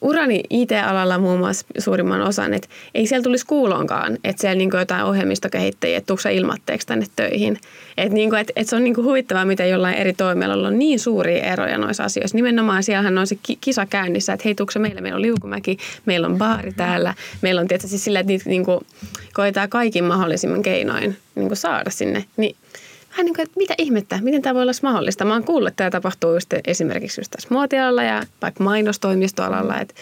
urani 0.00 0.42
IT-alalla 0.50 1.18
muun 1.18 1.38
muassa 1.38 1.66
suurimman 1.78 2.20
osan, 2.20 2.54
että 2.54 2.68
ei 2.94 3.06
siellä 3.06 3.22
tulisi 3.22 3.46
kuulonkaan, 3.46 4.18
että 4.24 4.40
siellä 4.40 4.58
niin 4.58 4.70
jotain 4.72 5.04
ohjelmistokehittäjiä, 5.04 5.98
että 5.98 6.06
tuukse 6.06 6.34
ilmatteeksi 6.34 6.86
tänne 6.86 7.06
töihin. 7.16 7.58
Että 7.96 8.14
niin 8.14 8.34
että, 8.34 8.52
että 8.56 8.70
se 8.70 8.76
on 8.76 8.84
niin 8.84 8.96
huvittavaa, 8.96 9.44
miten 9.44 9.70
jollain 9.70 9.94
eri 9.94 10.12
toimialalla 10.12 10.68
on 10.68 10.78
niin 10.78 11.00
suuria 11.00 11.44
eroja 11.52 11.78
noissa 11.78 12.04
asioissa. 12.04 12.36
Nimenomaan 12.36 12.82
siellähän 12.82 13.18
on 13.18 13.26
se 13.26 13.38
kisa 13.60 13.86
käynnissä, 13.86 14.32
että 14.32 14.42
hei 14.44 14.54
tuukse 14.54 14.78
meille, 14.78 15.00
meillä 15.00 15.16
on 15.16 15.22
liukumäki, 15.22 15.78
meillä 16.06 16.26
on 16.26 16.38
baari 16.38 16.72
täällä, 16.72 17.14
meillä 17.42 17.60
on 17.60 17.68
tietysti 17.68 17.88
siis 17.88 18.04
sillä, 18.04 18.20
että 18.20 18.32
niitä 18.32 18.50
niin 18.50 18.64
kuin, 18.64 18.86
koetaan 19.32 19.68
kaikin 19.68 20.04
mahdollisimman 20.04 20.62
keinoin 20.62 21.16
niin 21.34 21.56
saada 21.56 21.90
sinne. 21.90 22.24
Niin 22.36 22.56
vähän 23.10 23.26
niin 23.26 23.34
kuin, 23.34 23.42
että 23.42 23.56
mitä 23.56 23.74
ihmettä, 23.78 24.18
miten 24.22 24.42
tämä 24.42 24.54
voi 24.54 24.62
olla 24.62 24.72
mahdollista. 24.82 25.24
Mä 25.24 25.32
oon 25.32 25.44
kuullut, 25.44 25.68
että 25.68 25.76
tämä 25.76 25.90
tapahtuu 25.90 26.34
just 26.34 26.54
esimerkiksi 26.66 27.20
just 27.20 27.30
tässä 27.30 27.48
muotialalla 27.50 28.02
ja 28.02 28.22
vaikka 28.42 28.64
mainostoimistoalalla, 28.64 29.80
että 29.80 29.94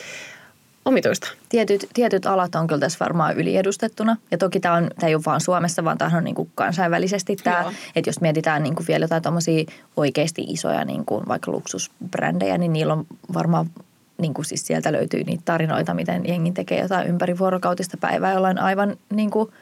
omituista. 0.85 1.29
Tietyt, 1.49 1.87
tietyt 1.95 2.27
alat 2.27 2.55
on 2.55 2.67
kyllä 2.67 2.81
tässä 2.81 2.99
varmaan 3.01 3.37
yliedustettuna. 3.37 4.17
Ja 4.31 4.39
toki 4.39 4.61
tämä, 4.61 4.75
on, 4.75 4.91
tämä 4.99 5.09
ei 5.09 5.15
ole 5.15 5.23
vain 5.27 5.41
Suomessa, 5.41 5.85
vaan 5.85 5.99
tämä 5.99 6.17
on 6.17 6.25
niin 6.25 6.35
kuin 6.35 6.51
kansainvälisesti 6.55 7.37
tämä. 7.37 7.73
Että 7.97 8.09
jos 8.09 8.21
mietitään 8.21 8.63
niin 8.63 8.75
kuin 8.75 8.87
vielä 8.89 9.05
jotain 9.05 9.23
tuommoisia 9.23 9.65
oikeasti 9.97 10.43
isoja 10.49 10.85
niin 10.85 11.05
kuin 11.05 11.29
vaikka 11.29 11.53
luksusbrändejä, 11.53 12.59
niin 12.59 12.73
niillä 12.73 12.93
on 12.93 13.07
varmaan 13.35 13.71
niin 14.19 14.35
kuin 14.35 14.45
siis 14.45 14.67
sieltä 14.67 14.93
löytyy 14.93 15.25
niitä 15.25 15.43
tarinoita, 15.45 15.95
miten 15.95 16.29
jengi 16.29 16.53
tekee 16.53 16.83
jotain 16.83 17.09
ympärivuorokautista 17.09 17.97
päivää 17.97 18.33
jollain 18.33 18.59
aivan 18.59 18.97
niin 19.11 19.31
kuin– 19.31 19.49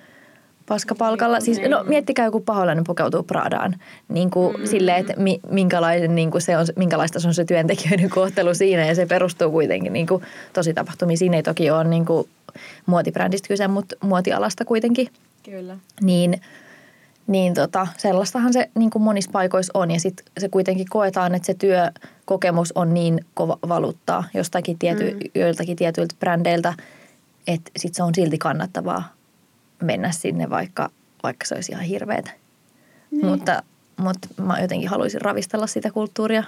paskapalkalla. 0.69 1.41
Siis, 1.41 1.61
no 1.69 1.85
miettikää 1.85 2.25
joku 2.25 2.41
paholainen 2.41 2.85
pukeutuu 2.85 3.23
Pradaan. 3.23 3.75
Niin 4.09 4.31
kuin 4.31 4.61
mm. 4.61 4.67
silleen, 4.67 4.99
että 4.99 5.15
mi, 5.17 5.41
minkälainen, 5.51 6.15
niin 6.15 6.31
kuin 6.31 6.43
se 6.43 6.59
on, 6.59 6.67
minkälaista 6.77 7.21
se 7.21 7.29
on 7.29 7.35
se 7.35 7.45
työntekijöiden 7.45 8.11
kohtelu 8.11 8.55
siinä. 8.55 8.87
Ja 8.87 8.95
se 8.95 9.07
perustuu 9.07 9.51
kuitenkin 9.51 9.93
niin 9.93 10.07
kuin, 10.07 10.23
tosi 10.53 10.75
tapahtumiin. 10.75 11.19
Siinä 11.19 11.37
ei 11.37 11.43
toki 11.43 11.71
ole 11.71 11.85
niin 11.85 12.07
kuin, 12.07 12.29
muotibrändistä 12.87 13.49
kyse, 13.49 13.69
mutta 13.69 13.97
muotialasta 14.01 14.65
kuitenkin. 14.65 15.09
Kyllä. 15.43 15.77
Niin, 16.01 16.41
niin 17.27 17.55
tota, 17.55 17.87
sellaistahan 17.97 18.53
se 18.53 18.71
niin 18.75 18.91
kuin 18.91 19.03
monissa 19.03 19.31
paikoissa 19.31 19.71
on. 19.75 19.91
Ja 19.91 20.01
sitten 20.01 20.27
se 20.39 20.49
kuitenkin 20.49 20.87
koetaan, 20.91 21.35
että 21.35 21.47
se 21.47 21.55
työkokemus 21.55 22.73
on 22.73 22.95
niin 22.95 23.25
kova 23.35 23.59
valuuttaa 23.69 24.25
jostakin 24.35 24.79
tiety, 24.79 25.11
mm. 25.11 25.41
joiltakin 25.41 25.77
tietyiltä 25.77 26.15
brändeiltä, 26.21 26.75
että 27.47 27.71
sitten 27.77 27.97
se 27.97 28.03
on 28.03 28.15
silti 28.15 28.39
kannattavaa 28.39 29.16
mennä 29.83 30.13
sinne, 30.13 30.51
vaikka 30.51 30.91
vaikka 31.23 31.47
se 31.47 31.55
olisi 31.55 31.73
ihan 31.73 31.85
hirveetä. 31.85 32.31
Niin. 33.11 33.27
Mutta, 33.27 33.63
mutta 33.97 34.29
mä 34.43 34.61
jotenkin 34.61 34.89
haluaisin 34.89 35.21
ravistella 35.21 35.67
sitä 35.67 35.91
kulttuuria. 35.91 36.45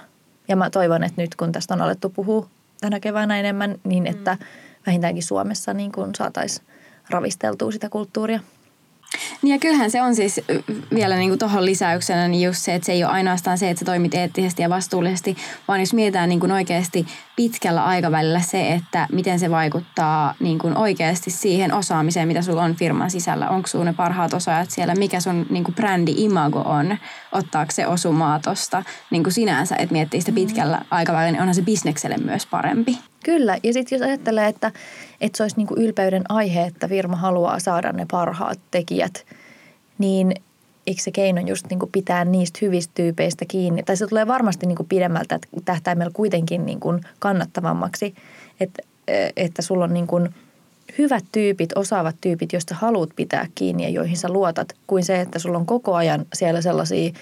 Ja 0.49 0.57
mä 0.57 0.71
toivon, 0.71 1.05
että 1.05 1.23
nyt 1.23 1.35
kun 1.35 1.53
tästä 1.53 1.75
on 1.75 1.83
alettu 1.83 2.11
puhua 2.11 2.49
tänä 2.81 3.01
keväänä 3.01 3.41
enemmän, 3.41 3.75
niin 3.85 4.07
että 4.07 4.35
mm. 4.41 4.47
vähintäänkin 4.87 5.23
Suomessa 5.23 5.75
niin 5.75 5.93
kun 5.93 6.15
saataisiin 6.15 6.67
ravisteltua 7.11 7.73
sitä 7.73 7.89
kulttuuria. 7.89 8.41
Niin 9.43 9.53
ja 9.53 9.59
kyllähän 9.59 9.91
se 9.91 10.03
on 10.03 10.15
siis 10.15 10.41
vielä 10.95 11.17
niin 11.17 11.31
kuin 11.31 11.39
tuohon 11.39 11.65
lisäyksenä 11.65 12.29
niin 12.29 12.43
just 12.43 12.59
se, 12.59 12.75
että 12.75 12.87
se 12.87 12.93
ei 12.93 13.05
ole 13.05 13.13
ainoastaan 13.13 13.59
se, 13.59 13.71
että 13.71 13.79
sä 13.79 13.85
toimit 13.85 14.15
eettisesti 14.15 14.63
ja 14.63 14.71
vastuullisesti, 14.71 15.37
vaan 15.69 15.81
jos 15.81 15.95
mietitään 15.95 16.29
niin 16.29 16.41
kuin 16.41 16.53
oikeasti 16.53 17.07
pitkällä 17.37 17.85
aikavälillä 17.85 18.41
se, 18.41 18.73
että 18.73 19.07
miten 19.13 19.39
se 19.39 19.51
vaikuttaa 19.51 20.35
niin 20.41 20.59
kuin 20.59 20.77
oikeasti 20.77 21.31
siihen 21.31 21.75
osaamiseen, 21.75 22.29
mitä 22.29 22.43
sulla 22.43 22.63
on 22.63 22.75
firman 22.75 23.11
sisällä. 23.11 23.49
Onko 23.49 23.69
sulla 23.69 23.85
ne 23.85 23.93
parhaat 23.93 24.35
osaajat 24.35 24.71
siellä, 24.71 24.95
mikä 24.95 25.21
sun 25.21 25.47
niin 25.51 25.65
kuin 25.65 25.75
brändi-imago 25.75 26.61
on, 26.61 26.97
ottaako 27.33 27.73
se 27.73 27.87
osumaa 27.87 28.41
tuosta 28.41 28.83
niin 29.11 29.23
kuin 29.23 29.33
sinänsä, 29.33 29.77
että 29.77 29.93
miettii 29.93 30.21
sitä 30.21 30.33
pitkällä 30.33 30.83
aikavälillä, 30.91 31.33
niin 31.33 31.41
onhan 31.41 31.55
se 31.55 31.63
bisnekselle 31.63 32.17
myös 32.17 32.47
parempi. 32.47 32.99
Kyllä, 33.25 33.59
ja 33.63 33.73
sitten 33.73 33.99
jos 33.99 34.09
ajattelee, 34.09 34.49
että, 34.49 34.73
että 35.21 35.37
se 35.37 35.43
olisi 35.43 35.57
niin 35.57 35.67
kuin 35.67 35.83
ylpeyden 35.83 36.23
aihe, 36.29 36.63
että 36.63 36.89
firma 36.89 37.17
haluaa 37.17 37.59
saada 37.59 37.93
ne 37.93 38.07
parhaat 38.11 38.59
tekijät, 38.71 39.27
niin 39.99 40.35
eikö 40.87 41.03
se 41.03 41.11
keino 41.11 41.41
just 41.41 41.67
niin 41.71 41.79
kuin 41.79 41.93
pitää 41.93 42.25
niistä 42.25 42.59
hyvistä 42.63 42.93
tyypeistä 42.95 43.45
kiinni? 43.49 43.83
Tai 43.83 43.97
se 43.97 44.07
tulee 44.07 44.27
varmasti 44.27 44.67
niin 44.67 44.77
kuin 44.77 44.89
pidemmältä 44.89 45.39
tähtäimellä 45.65 46.11
kuitenkin 46.15 46.67
niin 46.67 46.81
kuin 46.81 47.01
kannattavammaksi, 47.19 48.15
että, 48.61 48.83
että 49.37 49.63
sulla 49.63 49.85
on 49.85 49.95
niin 49.95 50.07
kuin 50.07 50.35
hyvät 50.99 51.25
tyypit, 51.33 51.73
osaavat 51.77 52.17
tyypit, 52.21 52.53
joista 52.53 52.75
haluat 52.75 53.11
pitää 53.17 53.47
kiinni 53.55 53.83
ja 53.83 53.89
joihin 53.89 54.17
sä 54.17 54.29
luotat, 54.29 54.73
kuin 54.87 55.05
se, 55.05 55.21
että 55.21 55.39
sulla 55.39 55.59
on 55.59 55.67
koko 55.67 55.95
ajan 55.95 56.27
siellä 56.35 56.63
sellaisia 56.63 57.13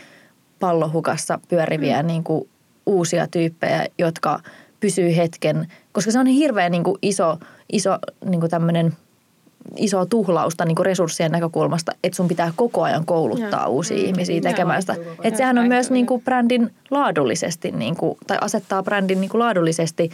pallohukassa 0.61 1.39
pyöriviä 1.49 2.03
mm. 2.03 2.07
niin 2.07 2.25
kuin 2.25 2.49
uusia 2.87 3.27
tyyppejä, 3.27 3.87
jotka 3.99 4.41
pysyy 4.81 5.17
hetken, 5.17 5.73
koska 5.93 6.11
se 6.11 6.19
on 6.19 6.27
hirveän 6.27 6.73
niin 6.73 6.85
kuin 6.85 6.99
iso, 7.03 7.39
iso 7.73 7.99
niin 8.25 8.41
kuin 8.41 8.51
tämmöinen– 8.51 8.93
isoa 9.77 10.07
tuhlausta 10.07 10.65
niin 10.65 10.77
kuin 10.77 10.87
resurssien 10.87 11.33
näkökulmasta, 11.33 11.93
että 12.05 12.17
sun 12.17 12.29
pitää 12.29 12.53
koko 12.57 12.83
ajan 12.83 13.07
kouluttaa 13.07 13.63
ja. 13.63 13.67
uusia 13.67 13.99
mm. 13.99 14.05
ihmisiä 14.05 14.41
tekemään 14.41 14.83
sitä. 14.83 14.97
Että 15.23 15.39
sehän 15.39 15.59
on 15.59 15.69
myös 15.69 15.91
niin 15.91 16.07
kuin 16.07 16.23
brändin 16.23 16.75
laadullisesti, 16.91 17.71
niin 17.71 17.97
kuin, 17.97 18.19
tai 18.27 18.39
asettaa 18.41 18.83
brändin 18.83 19.21
niin 19.21 19.31
kuin 19.31 19.39
laadullisesti 19.39 20.11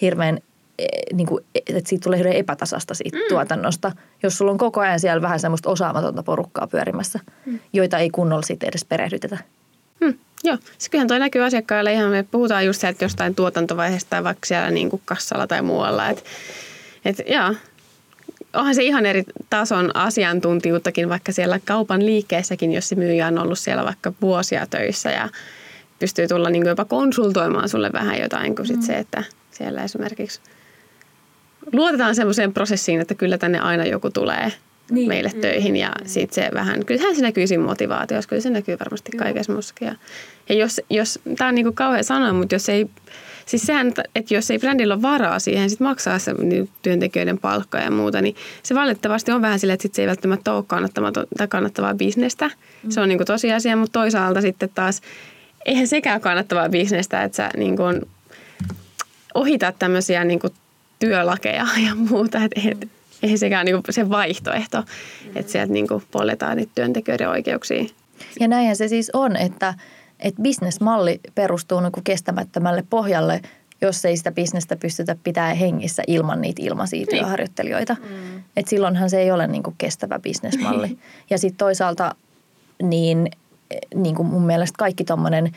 hirveän 0.00 0.38
e, 0.78 0.86
niin 1.12 1.26
kuin, 1.26 1.44
että 1.54 1.88
siitä 1.88 2.04
tulee 2.04 2.18
hirveän 2.18 2.36
epätasasta 2.36 2.94
siitä 2.94 3.16
mm. 3.16 3.22
tuotannosta, 3.28 3.92
jos 4.22 4.38
sulla 4.38 4.52
on 4.52 4.58
koko 4.58 4.80
ajan 4.80 5.00
siellä 5.00 5.22
vähän 5.22 5.40
semmoista 5.40 5.70
osaamatonta 5.70 6.22
porukkaa 6.22 6.66
pyörimässä, 6.66 7.20
mm. 7.46 7.58
joita 7.72 7.98
ei 7.98 8.10
kunnolla 8.10 8.42
sitten 8.42 8.68
edes 8.68 8.84
perehdytetä. 8.84 9.38
Mm. 10.00 10.14
Joo, 10.44 10.58
se 10.78 10.90
kyllähän 10.90 11.08
toi 11.08 11.18
näkyy 11.18 11.44
asiakkaille 11.44 11.92
ihan, 11.92 12.10
me 12.10 12.22
puhutaan 12.30 12.66
just 12.66 12.80
sieltä 12.80 13.04
jostain 13.04 13.34
tuotantovaiheesta 13.34 14.10
tai 14.10 14.24
vaikka 14.24 14.46
siellä 14.46 14.70
niin 14.70 14.90
kuin 14.90 15.02
kassalla 15.04 15.46
tai 15.46 15.62
muualla, 15.62 16.08
että 16.08 16.22
et, 17.06 17.22
joo, 17.26 17.54
onhan 18.52 18.74
se 18.74 18.82
ihan 18.82 19.06
eri 19.06 19.24
tason 19.50 19.96
asiantuntijuuttakin 19.96 21.08
vaikka 21.08 21.32
siellä 21.32 21.60
kaupan 21.64 22.06
liikkeessäkin, 22.06 22.72
jos 22.72 22.88
se 22.88 22.94
myyjä 22.94 23.26
on 23.26 23.38
ollut 23.38 23.58
siellä 23.58 23.84
vaikka 23.84 24.12
vuosia 24.20 24.66
töissä 24.66 25.10
ja 25.10 25.28
pystyy 25.98 26.28
tulla 26.28 26.50
niin 26.50 26.66
jopa 26.66 26.84
konsultoimaan 26.84 27.68
sulle 27.68 27.90
vähän 27.92 28.20
jotain 28.20 28.56
kuin 28.56 28.66
sit 28.66 28.76
mm. 28.76 28.82
se, 28.82 28.94
että 28.94 29.24
siellä 29.50 29.84
esimerkiksi 29.84 30.40
luotetaan 31.72 32.14
semmoiseen 32.14 32.52
prosessiin, 32.52 33.00
että 33.00 33.14
kyllä 33.14 33.38
tänne 33.38 33.58
aina 33.58 33.84
joku 33.84 34.10
tulee 34.10 34.52
niin. 34.90 35.08
meille 35.08 35.30
mm. 35.34 35.40
töihin 35.40 35.76
ja 35.76 35.88
mm. 35.88 36.06
sitten 36.06 36.44
se 36.44 36.50
vähän, 36.54 36.84
kyllähän 36.84 37.16
se 37.16 37.22
näkyy 37.22 37.46
siinä 37.46 37.64
motivaatiossa, 37.64 38.28
kyllä 38.28 38.42
se 38.42 38.50
näkyy 38.50 38.76
varmasti 38.80 39.12
kaikessa 39.16 39.52
muussakin. 39.52 39.86
Ja, 39.86 39.94
ja 40.48 40.54
jos, 40.54 40.80
jos 40.90 41.18
tämä 41.38 41.48
on 41.48 41.54
niin 41.54 41.64
kuin 41.64 41.74
kauhean 41.74 42.04
sanoa, 42.04 42.32
mutta 42.32 42.54
jos 42.54 42.68
ei 42.68 42.86
Siis 43.46 43.62
sehän, 43.62 43.92
että 44.14 44.34
jos 44.34 44.50
ei 44.50 44.58
brändillä 44.58 44.94
ole 44.94 45.02
varaa 45.02 45.38
siihen 45.38 45.70
sit 45.70 45.80
maksaa 45.80 46.18
se 46.18 46.32
niin 46.32 46.68
työntekijöiden 46.82 47.38
palkkaa 47.38 47.80
ja 47.80 47.90
muuta, 47.90 48.22
niin 48.22 48.36
se 48.62 48.74
valitettavasti 48.74 49.32
on 49.32 49.42
vähän 49.42 49.58
silleen, 49.58 49.74
että 49.74 49.82
sit 49.82 49.94
se 49.94 50.02
ei 50.02 50.08
välttämättä 50.08 50.52
ole 50.52 50.64
kannattavaa, 50.66 51.12
kannattavaa 51.48 51.94
bisnestä. 51.94 52.50
Mm. 52.82 52.90
Se 52.90 53.00
on 53.00 53.08
niin 53.08 53.18
kuin 53.18 53.26
tosiasia, 53.26 53.76
mutta 53.76 54.00
toisaalta 54.00 54.40
sitten 54.40 54.70
taas 54.74 55.02
eihän 55.66 55.88
sekään 55.88 56.20
kannattavaa 56.20 56.68
bisnestä, 56.68 57.22
että 57.22 57.36
sä 57.36 57.50
niin 57.56 57.76
kuin 57.76 58.02
ohitat 59.34 59.78
tämmöisiä 59.78 60.24
niin 60.24 60.40
kuin 60.40 60.52
työlakeja 60.98 61.66
ja 61.86 61.94
muuta. 61.94 62.44
Että 62.44 62.60
et, 62.64 62.88
eihän 63.22 63.38
sekään 63.38 63.66
niin 63.66 63.82
kuin 63.82 63.94
se 63.94 64.10
vaihtoehto, 64.10 64.84
että 65.34 65.52
sieltä 65.52 65.72
niin 65.72 65.88
kuin 65.88 66.02
poljetaan 66.10 66.56
niitä 66.56 66.72
työntekijöiden 66.74 67.28
oikeuksia. 67.28 67.84
Ja 68.40 68.48
näinhän 68.48 68.76
se 68.76 68.88
siis 68.88 69.10
on, 69.14 69.36
että– 69.36 69.74
että 70.20 70.42
bisnesmalli 70.42 71.20
perustuu 71.34 71.80
niin 71.80 71.92
kestämättömälle 72.04 72.84
pohjalle, 72.90 73.40
jos 73.80 74.04
ei 74.04 74.16
sitä 74.16 74.32
bisnestä 74.32 74.76
pystytä 74.76 75.16
pitämään 75.24 75.56
hengissä 75.56 76.02
ilman 76.06 76.40
niitä 76.40 76.62
ilmaisia 76.62 76.98
niin. 76.98 77.08
työharjoittelijoita. 77.08 77.94
Mm. 77.94 78.42
Et 78.56 78.68
silloinhan 78.68 79.10
se 79.10 79.20
ei 79.20 79.30
ole 79.30 79.46
niin 79.46 79.62
kuin 79.62 79.74
kestävä 79.78 80.18
bisnesmalli. 80.18 80.98
Ja 81.30 81.38
sitten 81.38 81.58
toisaalta 81.58 82.14
niin, 82.82 83.30
niin 83.94 84.14
kuin 84.14 84.28
mun 84.28 84.46
mielestä 84.46 84.76
kaikki 84.78 85.04
tuommoinen 85.04 85.52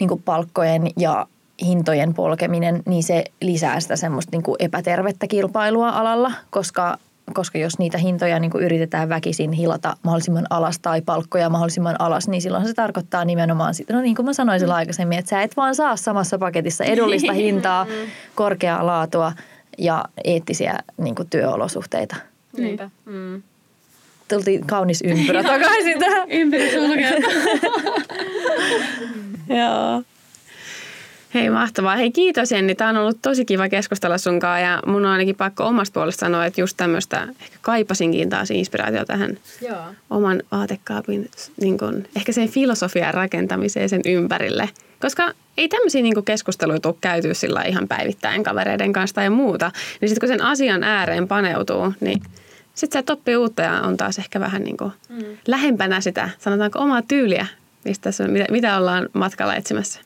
niin 0.00 0.22
palkkojen 0.24 0.90
ja 0.96 1.26
hintojen 1.66 2.14
polkeminen, 2.14 2.82
niin 2.86 3.02
se 3.02 3.24
lisää 3.40 3.80
sitä 3.80 3.96
semmoista 3.96 4.30
niin 4.32 4.42
kuin 4.42 4.56
epätervettä 4.58 5.26
kilpailua 5.26 5.88
alalla, 5.88 6.32
koska 6.50 6.98
koska 7.34 7.58
jos 7.58 7.78
niitä 7.78 7.98
hintoja 7.98 8.38
niin 8.38 8.50
kuin 8.50 8.64
yritetään 8.64 9.08
väkisin 9.08 9.52
hilata 9.52 9.96
mahdollisimman 10.02 10.46
alas 10.50 10.78
tai 10.78 11.02
palkkoja 11.02 11.50
mahdollisimman 11.50 12.00
alas, 12.00 12.28
niin 12.28 12.42
silloin 12.42 12.66
se 12.66 12.74
tarkoittaa 12.74 13.24
nimenomaan 13.24 13.74
sitä, 13.74 13.92
no 13.92 14.00
niin 14.00 14.16
kuin 14.16 14.26
mä 14.26 14.32
sanoin 14.32 14.60
silloin 14.60 14.78
aikaisemmin, 14.78 15.18
että 15.18 15.28
sä 15.28 15.42
et 15.42 15.56
vaan 15.56 15.74
saa 15.74 15.96
samassa 15.96 16.38
paketissa 16.38 16.84
edullista 16.84 17.32
hintaa, 17.42 17.86
korkeaa 18.34 18.86
laatua 18.86 19.32
ja 19.78 20.04
eettisiä 20.24 20.78
niin 20.96 21.14
kuin 21.14 21.30
työolosuhteita. 21.30 22.16
Niinpä. 22.56 22.90
Mm. 23.04 23.42
Tultiin 24.28 24.66
kaunis 24.66 25.02
ympyrä 25.02 25.42
takaisin 25.52 25.98
tähän. 25.98 26.30
Ympyrä 26.30 26.64
Joo. 29.60 30.02
Hei 31.36 31.50
mahtavaa. 31.50 31.96
Hei 31.96 32.10
kiitos 32.10 32.52
Jenni. 32.52 32.74
Tämä 32.74 32.90
on 32.90 32.96
ollut 32.96 33.22
tosi 33.22 33.44
kiva 33.44 33.68
keskustella 33.68 34.18
sunkaan 34.18 34.62
ja 34.62 34.82
mun 34.86 35.04
on 35.04 35.10
ainakin 35.10 35.36
pakko 35.36 35.64
omasta 35.64 35.94
puolesta 35.94 36.20
sanoa, 36.20 36.46
että 36.46 36.60
just 36.60 36.76
tämmöistä 36.76 37.28
ehkä 37.40 37.58
kaipasinkin 37.62 38.28
taas 38.28 38.50
inspiraatio 38.50 39.04
tähän 39.04 39.38
Joo. 39.60 39.76
oman 40.10 40.42
vaatekaapin 40.52 41.30
niin 41.60 41.78
kun, 41.78 42.04
ehkä 42.16 42.32
sen 42.32 42.48
filosofian 42.48 43.14
rakentamiseen 43.14 43.88
sen 43.88 44.00
ympärille. 44.04 44.68
Koska 45.00 45.32
ei 45.56 45.68
tämmöisiä 45.68 46.02
niin 46.02 46.24
keskusteluja 46.24 46.80
tule 46.80 46.94
käytyä 47.00 47.34
sillä 47.34 47.62
ihan 47.62 47.88
päivittäin 47.88 48.42
kavereiden 48.42 48.92
kanssa 48.92 49.14
tai 49.14 49.30
muuta. 49.30 49.72
Niin 50.00 50.08
sitten 50.08 50.28
kun 50.28 50.38
sen 50.38 50.46
asian 50.46 50.84
ääreen 50.84 51.28
paneutuu, 51.28 51.92
niin 52.00 52.22
sitten 52.74 53.02
se 53.06 53.12
oppii 53.12 53.36
uutta 53.36 53.62
ja 53.62 53.72
on 53.72 53.96
taas 53.96 54.18
ehkä 54.18 54.40
vähän 54.40 54.62
niin 54.62 54.76
kuin 54.76 54.92
mm. 55.08 55.24
lähempänä 55.46 56.00
sitä, 56.00 56.30
sanotaanko 56.38 56.78
omaa 56.78 57.02
tyyliä, 57.02 57.46
mistä 57.84 58.12
se, 58.12 58.28
mitä, 58.28 58.46
mitä 58.50 58.76
ollaan 58.76 59.08
matkalla 59.12 59.54
etsimässä. 59.54 60.05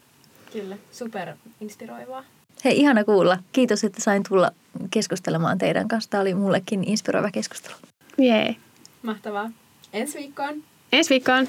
Kyllä, 0.53 0.77
super 0.93 1.37
inspiroivaa. 1.61 2.25
Hei, 2.65 2.81
ihana 2.81 3.05
kuulla. 3.05 3.39
Kiitos, 3.53 3.85
että 3.85 4.03
sain 4.03 4.23
tulla 4.29 4.51
keskustelemaan 4.91 5.59
teidän 5.59 5.89
kanssa. 5.89 6.11
Tämä 6.11 6.21
oli 6.21 6.35
mullekin 6.35 6.85
inspiroiva 6.85 7.31
keskustelu. 7.31 7.75
Jee. 8.19 8.57
Mahtavaa. 9.03 9.51
Ensi 9.93 10.19
viikkoon. 10.19 10.63
Ensi 10.93 11.11
viikkoon. 11.11 11.47